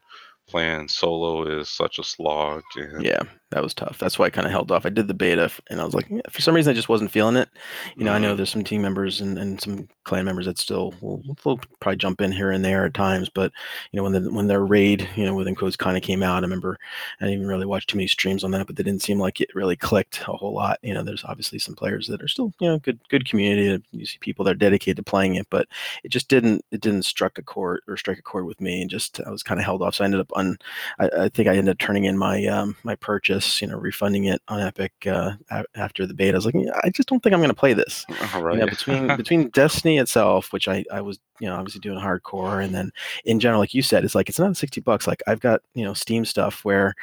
playing 0.48 0.88
solo 0.88 1.60
is 1.60 1.70
such 1.70 2.00
a 2.00 2.04
slog. 2.04 2.64
And 2.76 3.10
Yeah, 3.10 3.24
that 3.52 3.62
was 3.64 3.74
tough. 3.76 4.00
That's 4.00 4.18
why 4.18 4.26
I 4.26 4.30
kind 4.32 4.48
of 4.48 4.52
held 4.52 4.72
off. 4.72 4.86
I 4.86 4.90
did 4.90 5.08
the 5.08 5.14
beta, 5.14 5.50
and 5.70 5.80
I 5.80 5.86
was 5.86 5.94
like, 5.94 6.08
yeah, 6.10 6.22
for 6.30 6.42
some 6.42 6.56
reason, 6.56 6.72
I 6.72 6.74
just 6.76 6.90
wasn't 6.90 7.12
feeling 7.12 7.36
it. 7.36 7.48
You 7.96 8.04
know, 8.04 8.12
I 8.12 8.18
know 8.18 8.34
Mhm. 8.34 8.38
there's 8.38 8.50
some 8.50 8.64
team 8.64 8.82
members 8.82 9.22
and, 9.22 9.38
and 9.38 9.62
some 9.62 9.88
clan 10.04 10.26
members 10.26 10.46
that 10.48 10.58
still 10.58 10.94
will, 11.00 11.22
will 11.46 11.60
probably 11.80 11.98
jump 11.98 12.22
in 12.22 12.32
here 12.32 12.52
and 12.52 12.66
there 12.66 12.86
at 12.86 12.94
times, 12.96 13.30
but 13.30 13.52
you 13.92 13.98
know, 13.98 14.04
when 14.04 14.12
the 14.14 14.32
when 14.32 14.48
their 14.48 14.66
raid, 14.66 15.08
you 15.16 15.26
know, 15.26 15.36
within 15.36 15.56
quotes, 15.56 15.76
kind 15.76 15.96
of 15.96 16.04
came 16.04 16.24
out, 16.24 16.38
I 16.44 16.48
remember 16.48 16.78
I 17.22 17.26
didn't 17.26 17.36
even 17.40 17.48
really 17.48 17.66
watch 17.68 17.86
too 17.86 17.98
many 17.98 18.08
streams 18.08 18.44
on 18.44 18.52
that, 18.52 18.68
but 18.68 18.76
they 18.76 18.84
didn't 18.84 19.04
seem 19.04 19.20
like 19.20 19.40
it 19.42 19.54
really 19.56 19.76
clicked 19.76 20.22
a 20.28 20.34
whole 20.34 20.54
lot. 20.54 20.80
You 20.82 20.94
know, 20.94 21.04
there's 21.04 21.24
obviously 21.24 21.60
some 21.60 21.76
players 21.76 22.08
that 22.08 22.22
are 22.24 22.28
still, 22.28 22.52
you 22.60 22.68
know, 22.68 22.80
good 22.80 23.00
good 23.10 23.30
community. 23.30 23.82
You 23.92 24.06
see 24.06 24.18
people 24.20 24.44
that 24.46 24.52
are 24.52 24.56
dedicated 24.56 24.98
to 24.98 25.04
playing 25.04 25.36
it, 25.36 25.48
but 25.50 25.68
it 26.04 26.10
just 26.10 26.28
didn't 26.30 26.66
it 26.72 26.82
didn't 26.82 27.04
struck 27.04 27.38
a 27.38 27.44
chord 27.44 27.82
or 27.88 27.96
strike 27.98 28.20
a 28.20 28.24
chord 28.24 28.46
with 28.46 28.60
me, 28.60 28.82
and 28.82 28.90
just 28.90 29.22
I 29.26 29.30
was 29.30 29.44
kind 29.44 29.60
of 29.60 29.66
held 29.66 29.82
off. 29.84 29.96
So 29.96 30.04
I 30.04 30.06
ended 30.06 30.20
up 30.22 30.32
on 30.36 30.58
I, 31.00 31.10
I 31.24 31.30
think 31.30 31.48
I 31.48 31.56
ended 31.56 31.70
up 31.74 31.78
turning 31.80 32.06
in 32.06 32.18
my 32.18 32.46
um, 32.46 32.76
my 32.84 32.96
purchase, 32.96 33.35
you 33.62 33.68
know, 33.68 33.78
refunding 33.78 34.26
it 34.26 34.42
on 34.48 34.60
Epic 34.60 34.94
uh, 35.08 35.32
a- 35.50 35.66
after 35.76 36.06
the 36.06 36.14
beta. 36.14 36.34
I 36.34 36.38
was 36.38 36.46
like, 36.46 36.56
I 36.84 36.90
just 36.90 37.08
don't 37.10 37.22
think 37.22 37.34
I'm 37.34 37.40
going 37.40 37.50
to 37.50 37.56
play 37.56 37.74
this. 37.74 38.06
All 38.34 38.44
You 38.54 38.60
know, 38.60 38.68
between 38.68 39.08
between 39.18 39.50
Destiny 39.50 39.98
itself, 39.98 40.52
which 40.54 40.68
I 40.68 40.84
I 40.92 41.02
was 41.02 41.20
you 41.40 41.48
know 41.48 41.56
obviously 41.56 41.82
doing 41.82 42.00
hardcore, 42.00 42.64
and 42.64 42.74
then 42.74 42.92
in 43.26 43.40
general, 43.40 43.60
like 43.60 43.74
you 43.74 43.82
said, 43.82 44.04
it's 44.04 44.16
like 44.16 44.30
it's 44.30 44.40
not 44.40 44.56
60 44.56 44.82
bucks. 44.82 45.08
Like 45.08 45.22
I've 45.28 45.40
got 45.40 45.62
you 45.74 45.84
know 45.84 45.94
Steam 45.94 46.26
stuff 46.26 46.64
where, 46.64 46.94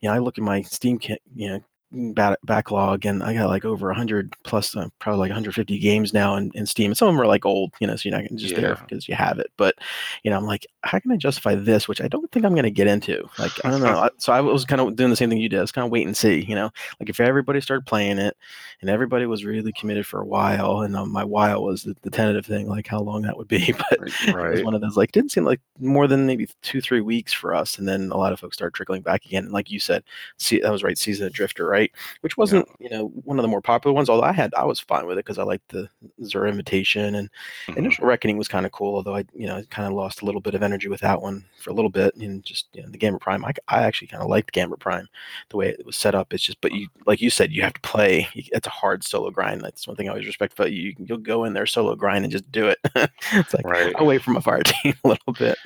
you 0.00 0.08
know, 0.08 0.14
I 0.14 0.18
look 0.18 0.38
at 0.38 0.44
my 0.44 0.62
Steam 0.62 0.98
you 1.34 1.48
know. 1.48 1.60
Back, 1.94 2.38
backlog 2.44 3.04
and 3.04 3.22
I 3.22 3.34
got 3.34 3.50
like 3.50 3.66
over 3.66 3.88
100 3.88 4.34
plus 4.44 4.74
uh, 4.74 4.88
probably 4.98 5.18
like 5.20 5.28
150 5.28 5.78
games 5.78 6.14
now 6.14 6.36
in, 6.36 6.50
in 6.54 6.64
Steam 6.64 6.90
and 6.90 6.96
some 6.96 7.08
of 7.08 7.14
them 7.14 7.20
are 7.20 7.26
like 7.26 7.44
old 7.44 7.72
you 7.80 7.86
know 7.86 7.96
so 7.96 8.08
you're 8.08 8.18
not 8.18 8.30
just 8.34 8.56
there 8.56 8.76
because 8.76 9.06
you 9.08 9.14
have 9.14 9.38
it 9.38 9.52
but 9.58 9.74
you 10.22 10.30
know 10.30 10.38
I'm 10.38 10.46
like 10.46 10.66
how 10.84 10.98
can 10.98 11.10
I 11.12 11.16
justify 11.16 11.54
this? 11.54 11.88
which 11.88 12.00
I 12.00 12.08
don't 12.08 12.30
think 12.32 12.46
I'm 12.46 12.54
gonna 12.54 12.70
get 12.70 12.86
into 12.86 13.28
like 13.38 13.52
I 13.64 13.70
don't 13.70 13.82
know 13.82 14.08
so 14.16 14.32
I 14.32 14.40
was 14.40 14.64
kind 14.64 14.80
of 14.80 14.96
doing 14.96 15.10
the 15.10 15.16
same 15.16 15.28
thing 15.28 15.38
you 15.38 15.50
did 15.50 15.58
I 15.58 15.62
was 15.62 15.72
kind 15.72 15.84
of 15.84 15.92
wait 15.92 16.06
and 16.06 16.16
see 16.16 16.40
you 16.40 16.54
know 16.54 16.70
like 16.98 17.10
if 17.10 17.20
everybody 17.20 17.60
started 17.60 17.84
playing 17.84 18.18
it 18.18 18.36
and 18.80 18.88
everybody 18.88 19.26
was 19.26 19.44
really 19.44 19.72
committed 19.72 20.06
for 20.06 20.20
a 20.20 20.26
while 20.26 20.80
and 20.80 20.96
um, 20.96 21.12
my 21.12 21.24
while 21.24 21.62
was 21.62 21.82
the, 21.82 21.94
the 22.02 22.10
tentative 22.10 22.46
thing 22.46 22.68
like 22.68 22.86
how 22.86 23.00
long 23.00 23.22
that 23.22 23.36
would 23.36 23.48
be 23.48 23.72
but 23.90 24.08
it 24.26 24.34
was 24.34 24.64
one 24.64 24.74
of 24.74 24.80
those 24.80 24.96
like 24.96 25.12
didn't 25.12 25.32
seem 25.32 25.44
like 25.44 25.60
more 25.78 26.06
than 26.06 26.26
maybe 26.26 26.48
two 26.62 26.80
three 26.80 27.00
weeks 27.00 27.32
for 27.32 27.54
us 27.54 27.78
and 27.78 27.86
then 27.86 28.10
a 28.10 28.16
lot 28.16 28.32
of 28.32 28.40
folks 28.40 28.56
started 28.56 28.74
trickling 28.74 29.02
back 29.02 29.24
again 29.26 29.44
and 29.44 29.52
like 29.52 29.70
you 29.70 29.78
said 29.78 30.02
see 30.38 30.60
that 30.60 30.72
was 30.72 30.82
right 30.82 30.98
season 30.98 31.26
of 31.26 31.32
drifter 31.32 31.66
right 31.66 31.81
which 32.20 32.36
wasn't 32.36 32.68
you 32.78 32.88
know 32.90 33.06
one 33.24 33.38
of 33.38 33.42
the 33.42 33.48
more 33.48 33.60
popular 33.62 33.94
ones 33.94 34.08
although 34.08 34.22
i 34.26 34.32
had 34.32 34.52
i 34.54 34.64
was 34.64 34.78
fine 34.80 35.06
with 35.06 35.16
it 35.18 35.24
because 35.24 35.38
i 35.38 35.42
liked 35.42 35.68
the 35.68 35.88
Xur 36.20 36.48
invitation 36.48 37.14
and 37.14 37.30
Mhm. 37.68 37.76
initial 37.78 38.06
reckoning 38.06 38.36
was 38.36 38.48
kind 38.48 38.66
of 38.66 38.72
cool 38.72 38.94
although 38.96 39.16
i 39.16 39.24
you 39.34 39.46
know 39.46 39.62
kind 39.70 39.86
of 39.88 39.94
lost 39.94 40.22
a 40.22 40.24
little 40.24 40.40
bit 40.40 40.54
of 40.54 40.62
energy 40.62 40.88
with 40.88 41.00
that 41.00 41.20
one 41.22 41.44
for 41.58 41.70
a 41.70 41.74
little 41.74 41.90
bit 41.90 42.14
and 42.16 42.44
just 42.44 42.66
you 42.74 42.82
know 42.82 42.88
the 42.90 42.98
gambit 42.98 43.20
prime 43.20 43.44
i, 43.44 43.52
I 43.68 43.82
actually 43.82 44.08
kind 44.08 44.22
of 44.22 44.28
liked 44.28 44.52
gambit 44.52 44.80
prime 44.80 45.08
the 45.50 45.56
way 45.56 45.68
it 45.70 45.86
was 45.86 45.96
set 45.96 46.14
up 46.14 46.32
it's 46.32 46.42
just 46.42 46.60
but 46.60 46.72
you 46.72 46.88
like 47.06 47.20
you 47.20 47.30
said 47.30 47.52
you 47.52 47.62
have 47.62 47.74
to 47.74 47.80
play 47.80 48.28
it's 48.34 48.66
a 48.66 48.70
hard 48.70 49.04
solo 49.04 49.30
grind 49.30 49.60
that's 49.60 49.86
one 49.86 49.96
thing 49.96 50.08
i 50.08 50.12
always 50.12 50.26
respect 50.26 50.52
about 50.52 50.72
you 50.72 50.94
you'll 50.98 51.18
go 51.18 51.44
in 51.44 51.52
there 51.52 51.66
solo 51.66 51.94
grind 51.94 52.24
and 52.24 52.32
just 52.32 52.50
do 52.52 52.66
it 52.68 52.78
it's 53.32 53.54
like 53.54 53.64
Right. 53.64 53.94
away 53.98 54.18
from 54.18 54.36
a 54.36 54.40
fire 54.40 54.62
team 54.64 54.94
a 55.04 55.08
little 55.08 55.32
bit 55.32 55.58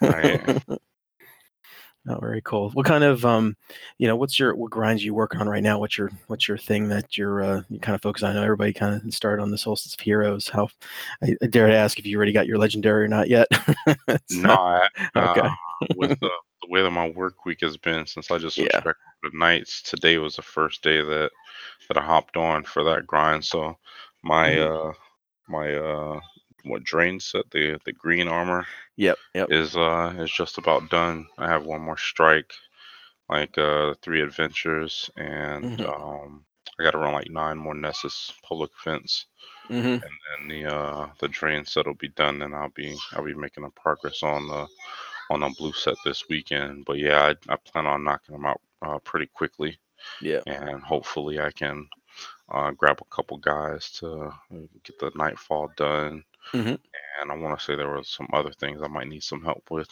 Right. 0.00 0.62
Oh, 2.08 2.18
very 2.20 2.40
cool. 2.42 2.70
What 2.70 2.86
kind 2.86 3.04
of 3.04 3.24
um, 3.26 3.54
you 3.98 4.08
know, 4.08 4.16
what's 4.16 4.38
your 4.38 4.54
what 4.54 4.70
grinds 4.70 5.04
you 5.04 5.12
working 5.12 5.40
on 5.40 5.48
right 5.48 5.62
now? 5.62 5.78
What's 5.78 5.98
your 5.98 6.10
what's 6.28 6.48
your 6.48 6.56
thing 6.56 6.88
that 6.88 7.18
you're 7.18 7.42
uh, 7.42 7.62
you 7.68 7.78
kind 7.80 7.94
of 7.94 8.00
focus 8.00 8.22
on? 8.22 8.30
I 8.30 8.34
know 8.34 8.42
everybody 8.44 8.72
kind 8.72 8.94
of 9.04 9.14
started 9.14 9.42
on 9.42 9.50
the 9.50 9.58
Solstice 9.58 9.92
of 9.94 10.00
Heroes. 10.00 10.48
How 10.48 10.68
I, 11.22 11.34
I 11.42 11.46
dare 11.46 11.66
to 11.66 11.76
ask 11.76 11.98
if 11.98 12.06
you 12.06 12.16
already 12.16 12.32
got 12.32 12.46
your 12.46 12.56
legendary 12.58 13.04
or 13.04 13.08
not 13.08 13.28
yet. 13.28 13.48
It's 14.08 14.42
No, 14.42 14.52
I, 14.52 14.88
okay. 15.16 15.42
uh, 15.42 15.50
with 15.94 16.12
the, 16.20 16.30
the 16.62 16.68
way 16.70 16.82
that 16.82 16.90
my 16.90 17.08
work 17.10 17.44
week 17.44 17.60
has 17.62 17.76
been 17.76 18.06
since 18.06 18.30
I 18.30 18.38
just 18.38 18.58
switched 18.58 18.72
Yeah. 18.74 18.84
back 18.84 18.96
to 19.24 19.36
nights, 19.36 19.82
today 19.82 20.18
was 20.18 20.36
the 20.36 20.42
first 20.42 20.82
day 20.82 21.02
that 21.02 21.30
that 21.88 21.98
I 21.98 22.02
hopped 22.02 22.36
on 22.36 22.64
for 22.64 22.84
that 22.84 23.06
grind. 23.06 23.44
So 23.44 23.76
my 24.22 24.50
Mhm. 24.50 24.90
uh 24.90 24.92
my 25.48 25.74
uh 25.74 26.20
what 26.68 26.84
drain 26.84 27.20
set 27.20 27.50
the 27.50 27.78
the 27.84 27.92
green 27.92 28.28
armor 28.28 28.66
Yep. 28.96 29.18
Yep. 29.34 29.50
is 29.50 29.76
uh 29.76 30.14
is 30.18 30.30
just 30.32 30.58
about 30.58 30.90
done. 30.90 31.26
I 31.38 31.48
have 31.48 31.64
one 31.64 31.82
more 31.82 31.96
strike, 31.98 32.52
like 33.28 33.56
uh 33.58 33.94
three 34.02 34.22
adventures, 34.22 35.10
and 35.16 35.80
Mhm. 35.80 35.86
um 35.86 36.44
I 36.78 36.84
got 36.84 36.92
to 36.92 36.98
run 36.98 37.14
like 37.14 37.30
nine 37.30 37.58
more 37.58 37.74
Nessus 37.74 38.32
public 38.42 38.70
fence, 38.84 39.26
hmm 39.70 39.98
and 40.02 40.12
then 40.26 40.48
the 40.48 40.74
uh 40.74 41.08
the 41.20 41.28
drain 41.28 41.64
set 41.64 41.86
will 41.86 41.94
be 41.94 42.08
done, 42.08 42.42
and 42.42 42.54
I'll 42.54 42.70
be 42.70 42.96
I'll 43.12 43.24
be 43.24 43.34
making 43.34 43.64
a 43.64 43.70
progress 43.70 44.22
on 44.22 44.48
the 44.48 44.66
on 45.30 45.42
a 45.42 45.50
blue 45.50 45.72
set 45.72 45.96
this 46.04 46.24
weekend. 46.28 46.84
But 46.86 46.98
yeah, 46.98 47.32
I, 47.48 47.52
I 47.52 47.56
plan 47.56 47.86
on 47.86 48.04
knocking 48.04 48.34
them 48.34 48.46
out 48.46 48.60
uh, 48.82 48.98
pretty 49.00 49.26
quickly, 49.26 49.78
Yeah. 50.20 50.42
and 50.46 50.82
hopefully 50.82 51.40
I 51.40 51.50
can 51.52 51.88
uh, 52.52 52.70
grab 52.72 53.00
a 53.00 53.14
couple 53.14 53.38
guys 53.38 53.90
to 54.00 54.10
uh, 54.26 54.32
get 54.84 54.98
the 54.98 55.12
nightfall 55.14 55.70
done. 55.76 56.24
Mhm. 56.52 56.78
And 57.20 57.30
I 57.32 57.34
want 57.36 57.58
to 57.58 57.64
say 57.64 57.76
there 57.76 57.88
were 57.88 58.02
some 58.04 58.28
other 58.32 58.52
things 58.52 58.80
I 58.82 58.88
might 58.88 59.08
need 59.08 59.22
some 59.22 59.42
help 59.44 59.70
with 59.70 59.90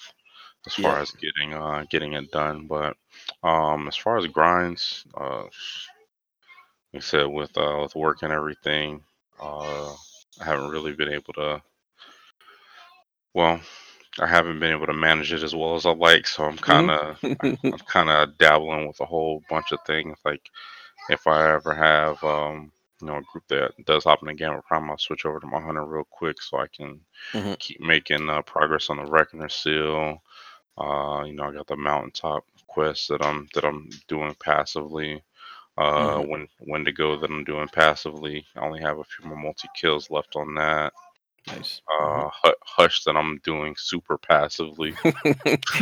as 0.67 0.75
Yeah. 0.79 0.95
far 0.95 1.01
as 1.01 1.11
getting 1.13 1.55
uh, 1.55 1.85
getting 1.91 2.15
it 2.15 2.31
done. 2.31 2.67
But 2.67 2.97
um, 3.43 3.89
as 3.89 3.97
far 3.97 4.17
as 4.19 4.27
grinds, 4.27 5.05
uh, 5.17 5.43
like 5.43 5.51
I 6.95 6.99
said, 7.01 7.27
with 7.27 7.57
uh, 7.57 7.79
with 7.83 7.95
work 7.95 8.23
and 8.23 8.33
everything, 8.33 9.03
uh, 9.41 9.93
I 9.93 10.45
haven't 10.45 10.71
really 10.71 10.93
been 10.95 11.13
able 11.13 11.33
to. 11.35 11.63
Well, 13.35 13.61
I 14.21 14.27
haven't 14.27 14.61
been 14.61 14.73
able 14.73 14.87
to 14.87 14.95
manage 14.95 15.33
it 15.33 15.43
as 15.43 15.55
well 15.55 15.75
as 15.77 15.87
I 15.87 15.93
like, 15.93 16.27
so 16.27 16.45
I'm 16.45 16.59
kind 16.59 16.91
of 16.91 17.19
I'm 17.73 17.79
kind 17.81 18.11
of 18.11 18.39
dabbling 18.39 18.87
with 18.87 19.01
a 19.01 19.07
whole 19.07 19.43
bunch 19.49 19.73
of 19.73 19.81
things. 19.87 20.19
Like 20.25 20.51
if 21.09 21.27
I 21.27 21.53
ever 21.55 21.75
have 21.75 22.23
um, 22.25 22.73
you 23.01 23.07
know 23.09 23.17
a 23.19 23.23
group 23.33 23.45
that 23.49 23.73
does 23.87 24.05
hop 24.05 24.23
in 24.23 24.29
the 24.29 24.35
Gambit 24.35 24.65
Prime, 24.67 24.91
I'll 24.91 24.99
switch 24.99 25.27
over 25.27 25.41
to 25.41 25.47
my 25.47 25.61
hunter 25.61 25.85
real 25.85 26.05
quick 26.11 26.41
so 26.43 26.59
I 26.59 26.67
can 26.69 27.01
Mhm. 27.35 27.57
keep 27.59 27.81
making 27.81 28.29
uh, 28.31 28.43
progress 28.43 28.91
on 28.91 28.99
the 28.99 29.07
Reckoner 29.07 29.49
Seal. 29.49 30.23
Uh, 30.79 31.25
you 31.27 31.35
know, 31.35 31.45
I 31.45 31.53
got 31.53 31.67
the 31.69 31.77
mountaintop 31.77 32.45
quest 32.69 33.09
that 33.09 33.25
I'm 33.25 33.49
that 33.55 33.65
I'm 33.65 33.89
doing 34.09 34.35
passively. 34.41 35.23
Uh, 35.79 36.19
Mhm. 36.19 36.21
when 36.21 36.49
Wendigo 36.61 37.19
that 37.21 37.31
I'm 37.31 37.45
doing 37.45 37.69
passively. 37.69 38.45
I 38.57 38.61
only 38.67 38.81
have 38.83 38.99
a 38.99 39.05
few 39.05 39.27
more 39.29 39.39
multi 39.39 39.69
kills 39.75 40.11
left 40.11 40.37
on 40.37 40.55
that. 40.57 40.93
Nice. 41.49 41.81
Mhm. 41.89 42.31
Uh, 42.45 42.51
Hush 42.65 43.05
that 43.05 43.17
I'm 43.17 43.39
doing 43.39 43.75
super 43.79 44.19
passively. 44.19 44.95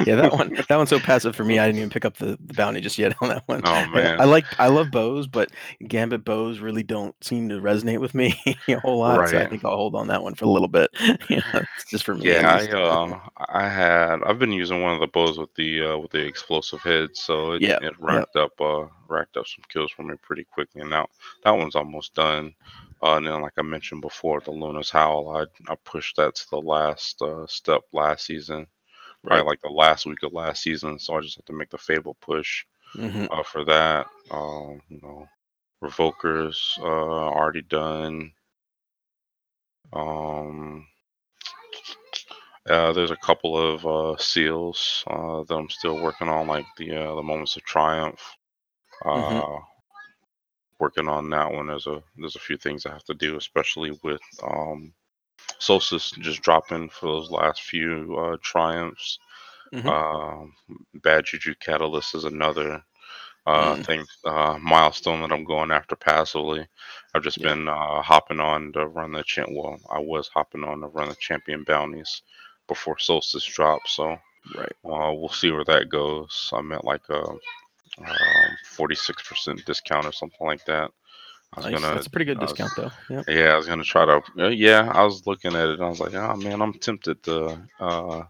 yeah, 0.04 0.14
that 0.16 0.30
one 0.32 0.54
that 0.68 0.76
one's 0.76 0.90
so 0.90 1.00
passive 1.00 1.34
for 1.34 1.44
me. 1.44 1.58
I 1.58 1.66
didn't 1.66 1.78
even 1.78 1.90
pick 1.90 2.04
up 2.04 2.18
the, 2.18 2.38
the 2.44 2.54
bounty 2.54 2.80
just 2.80 2.98
yet 2.98 3.14
on 3.20 3.28
that 3.30 3.42
one. 3.46 3.62
Oh 3.64 3.86
man, 3.88 4.20
I 4.20 4.24
like 4.24 4.44
I 4.60 4.68
love 4.68 4.90
bows, 4.90 5.26
but 5.26 5.50
gambit 5.88 6.24
bows 6.24 6.60
really 6.60 6.82
don't 6.82 7.14
seem 7.24 7.48
to 7.48 7.56
resonate 7.56 7.98
with 8.00 8.14
me 8.14 8.38
a 8.68 8.74
whole 8.80 8.98
lot. 8.98 9.28
So 9.28 9.38
I 9.38 9.46
think 9.48 9.64
I'll 9.64 9.76
hold 9.76 9.94
on 9.94 10.08
that 10.08 10.22
one 10.22 10.34
for 10.34 10.44
a 10.44 10.48
little 10.48 10.68
bit. 10.68 10.90
you 11.28 11.40
know, 11.52 11.62
just 11.88 12.04
for 12.04 12.14
me. 12.14 12.30
Yeah, 12.30 12.60
I 12.70 12.70
uh, 12.72 13.18
I 13.48 13.68
had 13.68 14.22
I've 14.24 14.38
been 14.38 14.52
using 14.52 14.82
one 14.82 14.92
of 14.94 15.00
the 15.00 15.06
bows 15.08 15.38
with 15.38 15.54
the 15.54 15.82
uh, 15.84 15.98
with 15.98 16.10
the 16.12 16.24
explosive 16.24 16.80
head, 16.82 17.10
so 17.16 17.52
it, 17.52 17.62
Yeah, 17.62 17.78
it 17.82 17.94
racked 17.98 18.36
up 18.36 18.60
uh 18.60 18.84
racked 19.08 19.36
up 19.36 19.46
some 19.46 19.64
kills 19.68 19.90
for 19.90 20.02
me 20.02 20.14
pretty 20.22 20.44
quickly. 20.44 20.82
And 20.82 20.90
now 20.90 21.08
that 21.42 21.50
one's 21.52 21.74
almost 21.74 22.14
done. 22.14 22.54
Uh, 23.04 23.16
and 23.18 23.26
then, 23.28 23.42
like 23.42 23.54
I 23.58 23.62
mentioned 23.62 24.02
before, 24.02 24.40
the 24.40 24.52
Luna's 24.52 24.90
Howl, 24.90 25.30
I 25.36 25.72
I 25.72 25.76
pushed 25.84 26.16
that 26.16 26.36
to 26.36 26.50
the 26.50 26.60
last 26.62 27.22
uh, 27.22 27.46
step 27.46 27.82
last 27.92 28.26
season, 28.26 28.66
probably 29.26 29.44
Right. 29.44 29.46
like 29.46 29.60
the 29.62 29.70
last 29.70 30.06
week 30.06 30.22
of 30.24 30.32
last 30.32 30.62
season. 30.62 30.98
So 30.98 31.16
I 31.16 31.20
just 31.22 31.36
have 31.36 31.46
to 31.46 31.52
make 31.54 31.70
the 31.70 31.78
Fable 31.78 32.16
push 32.20 32.64
hmm 32.96 33.26
uh, 33.30 33.42
for 33.44 33.64
that. 33.66 34.06
Um, 34.30 34.80
you 34.88 35.00
know, 35.02 35.28
Revokers 35.82 36.78
uh, 36.80 36.84
already 36.84 37.62
done. 37.62 38.32
Um, 39.92 40.86
Uh, 42.68 42.92
there's 42.92 43.10
a 43.10 43.16
couple 43.16 43.56
of 43.58 43.86
uh, 43.86 44.16
seals 44.18 45.04
uh, 45.08 45.42
that 45.44 45.54
I'm 45.54 45.68
still 45.70 45.98
working 46.00 46.28
on, 46.28 46.46
like 46.46 46.66
the 46.76 46.92
uh, 46.96 47.14
the 47.16 47.22
moments 47.22 47.56
of 47.56 47.64
triumph. 47.64 48.36
hmm 49.14 49.40
Uh, 49.40 49.58
working 50.84 51.08
on 51.08 51.30
that 51.30 51.52
one. 51.52 51.68
There's 51.68 51.86
a 51.88 52.02
there's 52.18 52.36
a 52.36 52.40
few 52.48 52.58
things 52.58 52.86
I 52.86 52.92
have 52.92 53.04
to 53.06 53.14
do, 53.14 53.36
especially 53.38 53.92
with 54.04 54.22
um, 54.42 54.94
Solstice 55.58 56.12
just 56.12 56.42
dropping 56.42 56.90
for 56.90 57.06
those 57.06 57.30
last 57.30 57.62
few 57.62 58.16
uh, 58.18 58.36
triumphs. 58.42 59.18
hmm 59.72 59.94
Um, 59.96 60.54
Bad 61.02 61.24
Juju 61.26 61.54
Catalyst 61.60 62.14
is 62.14 62.24
another 62.24 62.82
uh, 63.46 63.76
Mm, 63.76 63.86
thing 63.86 64.06
uh, 64.24 64.58
milestone 64.60 65.22
that 65.22 65.32
I'm 65.32 65.44
going 65.44 65.72
after 65.72 65.96
passively. 65.96 66.66
I've 67.14 67.24
just 67.24 67.42
yeah. 67.42 67.54
been 67.54 67.68
uh, 67.68 68.02
hopping 68.02 68.40
on 68.40 68.72
to 68.74 68.86
run 68.86 69.12
the 69.12 69.24
champ. 69.24 69.50
Well, 69.52 69.78
I 69.90 70.00
was 70.00 70.28
hopping 70.28 70.64
on 70.64 70.80
to 70.80 70.88
run 70.88 71.08
the 71.08 71.16
champion 71.16 71.64
bounties 71.64 72.22
before 72.68 72.98
Solstice 72.98 73.44
dropped, 73.46 73.88
so. 73.90 74.18
Right. 74.54 74.76
Uh, 74.84 75.12
we'll 75.14 75.28
see 75.30 75.50
where 75.50 75.64
that 75.64 75.90
goes. 75.90 76.50
I'm 76.54 76.72
at 76.72 76.84
like 76.84 77.08
a 77.10 77.22
um, 77.98 78.56
46% 78.76 79.64
discount 79.64 80.06
or 80.06 80.12
something 80.12 80.46
like 80.46 80.64
that. 80.66 80.90
I 81.54 81.60
was 81.60 81.66
Nice. 81.66 81.80
gonna, 81.80 81.94
That's 81.94 82.06
a 82.06 82.10
pretty 82.10 82.24
good 82.24 82.40
was, 82.40 82.52
discount 82.52 82.72
though. 82.76 82.90
Yeah. 83.08 83.22
yeah, 83.28 83.52
I 83.52 83.56
was 83.56 83.66
gonna 83.66 83.84
try 83.84 84.04
to, 84.04 84.20
uh, 84.38 84.48
yeah, 84.48 84.90
I 84.92 85.04
was 85.04 85.26
looking 85.26 85.54
at 85.54 85.68
it 85.68 85.74
and 85.74 85.84
I 85.84 85.88
was 85.88 86.00
like, 86.00 86.14
oh 86.14 86.34
man, 86.36 86.60
I'm 86.60 86.72
tempted 86.74 87.22
to 87.24 87.60
uh, 87.78 88.22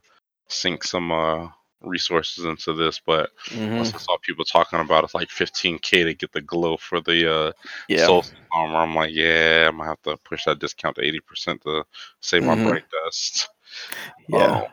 sink 0.49 0.85
some 0.85 1.11
uh, 1.11 1.49
resources 1.81 2.45
into 2.45 2.75
this, 2.75 3.01
but 3.05 3.31
Mhm. 3.49 3.77
once 3.79 3.95
I 3.95 3.99
saw 3.99 4.19
people 4.23 4.45
talking 4.45 4.79
about 4.81 5.05
it's 5.05 5.15
like 5.15 5.29
15k 5.29 6.05
to 6.05 6.15
get 6.15 6.33
the 6.33 6.43
glow 6.43 6.77
for 6.77 7.01
the 7.01 7.33
uh, 7.35 7.53
Yeah. 7.89 8.05
soul 8.07 8.25
armor, 8.53 8.77
I'm 8.77 8.95
like, 8.95 9.13
yeah, 9.15 9.69
I'm 9.69 9.79
gonna 9.79 9.89
have 9.89 10.03
to 10.03 10.19
push 10.19 10.45
that 10.45 10.59
discount 10.59 10.97
to 10.97 11.03
80% 11.03 11.63
to 11.63 11.85
save 12.21 12.43
my 12.45 12.55
Mhm. 12.57 12.69
bright 12.69 12.85
dust. 13.05 13.49
Yeah. 14.29 14.45
Um, 14.45 14.67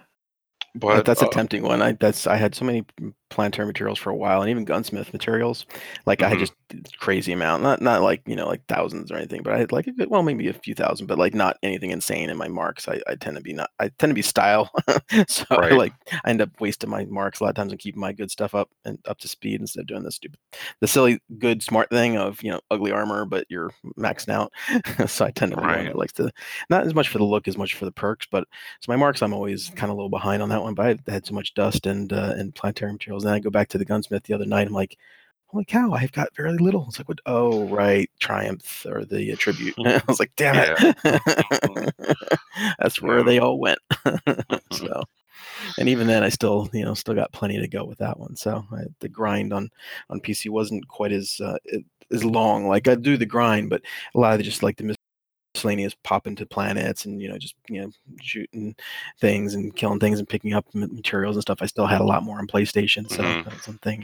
but 0.75 0.95
That- 0.97 1.05
that's 1.05 1.23
uh, 1.23 1.27
a 1.27 1.29
tempting 1.29 1.63
one. 1.63 1.81
I 1.81 1.93
that's 1.93 2.27
I 2.27 2.35
had 2.35 2.53
so 2.53 2.65
many 2.65 2.85
planetary 3.31 3.65
materials 3.67 3.99
for 3.99 4.11
a 4.11 4.15
while, 4.15 4.41
and 4.41 4.49
even 4.51 4.65
gunsmith 4.65 5.13
materials. 5.13 5.65
Like 6.05 6.21
I 6.23 6.29
had 6.29 6.37
Mhm. 6.37 6.39
just 6.39 6.53
crazy 6.99 7.31
amount, 7.33 7.63
not 7.63 7.81
not 7.81 8.01
like 8.01 8.21
you 8.27 8.35
know 8.35 8.47
like 8.47 8.61
thousands 8.67 9.11
or 9.11 9.17
anything, 9.17 9.41
but 9.43 9.53
I 9.53 9.57
had 9.59 9.71
like 9.71 9.87
a 9.87 9.91
good, 9.91 10.09
well 10.09 10.23
maybe 10.23 10.47
a 10.47 10.53
few 10.53 10.75
thousand, 10.75 11.07
but 11.07 11.17
like 11.17 11.33
not 11.33 11.57
anything 11.63 11.91
insane 11.91 12.29
in 12.29 12.37
my 12.37 12.47
marks. 12.47 12.87
I, 12.87 13.01
I 13.07 13.15
tend 13.15 13.37
to 13.37 13.41
be 13.43 13.53
not 13.53 13.71
I 13.79 13.89
tend 13.99 14.11
to 14.11 14.15
be 14.15 14.21
style, 14.21 14.71
so 15.27 15.45
I 15.51 15.71
like 15.73 15.93
I 16.23 16.29
end 16.29 16.41
up 16.41 16.49
wasting 16.59 16.89
my 16.89 17.05
marks 17.05 17.39
a 17.39 17.43
lot 17.43 17.49
of 17.51 17.55
times 17.55 17.71
and 17.71 17.79
keeping 17.81 18.01
my 18.01 18.13
good 18.13 18.31
stuff 18.31 18.55
up 18.55 18.69
and 18.85 18.99
up 19.07 19.19
to 19.19 19.27
speed 19.27 19.61
instead 19.61 19.81
of 19.81 19.87
doing 19.87 20.03
the 20.03 20.11
stupid, 20.11 20.39
the 20.81 20.87
silly 20.87 21.19
good 21.39 21.63
smart 21.63 21.89
thing 21.89 22.17
of 22.17 22.41
you 22.43 22.51
know 22.51 22.61
ugly 22.71 22.91
armor 22.91 23.25
but 23.25 23.45
you're 23.49 23.71
maxing 23.97 24.29
out. 24.29 24.51
so 25.09 25.25
I 25.25 25.31
tend 25.31 25.51
to 25.51 25.57
be 25.57 25.67
one 25.67 25.85
Right. 25.85 25.87
that 25.87 25.97
likes 25.97 26.13
to 26.13 26.31
not 26.69 26.85
as 26.85 26.93
much 26.95 27.09
for 27.09 27.17
the 27.17 27.23
look 27.23 27.47
as 27.47 27.57
much 27.57 27.73
for 27.75 27.85
the 27.85 27.91
perks, 27.91 28.27
but 28.31 28.45
so 28.81 28.91
my 28.91 28.95
marks, 28.95 29.21
I'm 29.21 29.33
always 29.33 29.71
kind 29.75 29.89
of 29.91 29.95
a 29.95 29.97
little 29.97 30.09
behind 30.09 30.41
on 30.41 30.49
that 30.49 30.61
one, 30.63 30.73
but 30.73 30.99
I 31.07 31.11
had 31.11 31.25
so 31.25 31.33
much 31.33 31.53
dust 31.53 31.85
and 31.85 32.11
uh, 32.13 32.33
and 32.37 32.53
planetary 32.55 32.91
materials. 32.91 33.20
Then 33.23 33.33
I 33.33 33.39
go 33.39 33.49
back 33.49 33.69
to 33.69 33.77
the 33.77 33.85
gunsmith 33.85 34.23
the 34.23 34.33
other 34.33 34.45
night. 34.45 34.67
I'm 34.67 34.73
like, 34.73 34.97
holy 35.47 35.65
cow, 35.65 35.91
I've 35.93 36.11
got 36.13 36.35
very 36.35 36.57
little. 36.57 36.85
It's 36.87 36.97
like, 36.99 37.09
what? 37.09 37.19
Oh, 37.25 37.65
right, 37.67 38.09
triumph 38.19 38.85
or 38.89 39.03
the 39.05 39.35
tribute. 39.35 39.75
I 39.85 40.01
was 40.07 40.19
like, 40.19 40.31
damn 40.37 40.75
it, 40.77 40.97
that's 42.79 43.01
where 43.01 43.17
Yeah. 43.19 43.23
they 43.23 43.39
all 43.39 43.59
went. 43.59 43.79
so, 44.71 45.03
and 45.77 45.89
even 45.89 46.07
then, 46.07 46.23
I 46.23 46.29
still 46.29 46.69
you 46.73 46.85
know 46.85 46.93
still 46.93 47.15
got 47.15 47.31
plenty 47.33 47.59
to 47.59 47.67
go 47.67 47.83
with 47.85 47.97
that 47.99 48.19
one. 48.19 48.35
So 48.35 48.65
I, 48.71 48.83
the 48.99 49.09
grind 49.09 49.53
on 49.53 49.69
on 50.09 50.19
PC 50.21 50.49
wasn't 50.49 50.87
quite 50.87 51.11
as 51.11 51.39
uh, 51.43 51.57
as 52.11 52.23
long. 52.23 52.67
Like 52.67 52.87
I 52.87 52.95
do 52.95 53.17
the 53.17 53.25
grind, 53.25 53.69
but 53.69 53.81
a 54.15 54.19
lot 54.19 54.39
of 54.39 54.45
just 54.45 54.63
like 54.63 54.77
the 54.77 54.95
miscellaneous 55.61 55.95
pop 56.03 56.25
into 56.25 56.45
planets 56.45 57.05
and 57.05 57.21
you 57.21 57.29
know 57.29 57.37
just 57.37 57.55
you 57.69 57.81
know 57.81 57.91
shooting 58.19 58.75
things 59.19 59.53
and 59.53 59.75
killing 59.75 59.99
things 59.99 60.17
and 60.17 60.27
picking 60.27 60.53
up 60.53 60.65
materials 60.73 61.35
and 61.35 61.41
stuff 61.43 61.59
i 61.61 61.65
still 61.67 61.85
had 61.85 62.01
a 62.01 62.03
lot 62.03 62.23
more 62.23 62.39
on 62.39 62.47
playstation 62.47 63.07
so 63.09 63.21
Mhm. 63.23 63.45
that's 63.45 63.65
something 63.65 64.03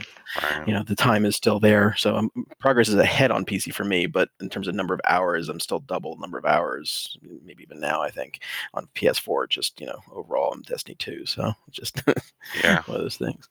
you 0.68 0.74
know 0.74 0.84
the 0.84 0.96
time 0.96 1.26
is 1.26 1.36
still 1.36 1.60
there 1.60 1.96
so 1.98 2.16
um, 2.16 2.32
progress 2.60 2.90
is 2.90 2.96
ahead 2.96 3.32
on 3.32 3.44
pc 3.46 3.74
for 3.74 3.84
me 3.86 4.06
but 4.06 4.30
in 4.40 4.50
terms 4.50 4.68
of 4.68 4.76
number 4.76 4.94
of 4.94 5.02
hours 5.06 5.50
i'm 5.50 5.60
still 5.60 5.80
double 5.80 6.16
the 6.16 6.22
number 6.22 6.38
of 6.38 6.46
hours 6.46 7.18
maybe 7.44 7.64
even 7.64 7.80
now 7.80 8.02
i 8.02 8.10
think 8.12 8.42
on 8.76 8.88
ps4 8.96 9.48
just 9.50 9.80
you 9.82 9.88
know 9.88 10.00
overall 10.12 10.52
i'm 10.54 10.62
destiny 10.64 10.96
2 11.00 11.26
so 11.26 11.52
just 11.72 12.04
Yeah. 12.64 12.84
one 12.86 12.98
of 12.98 13.04
those 13.04 13.18
things 13.18 13.50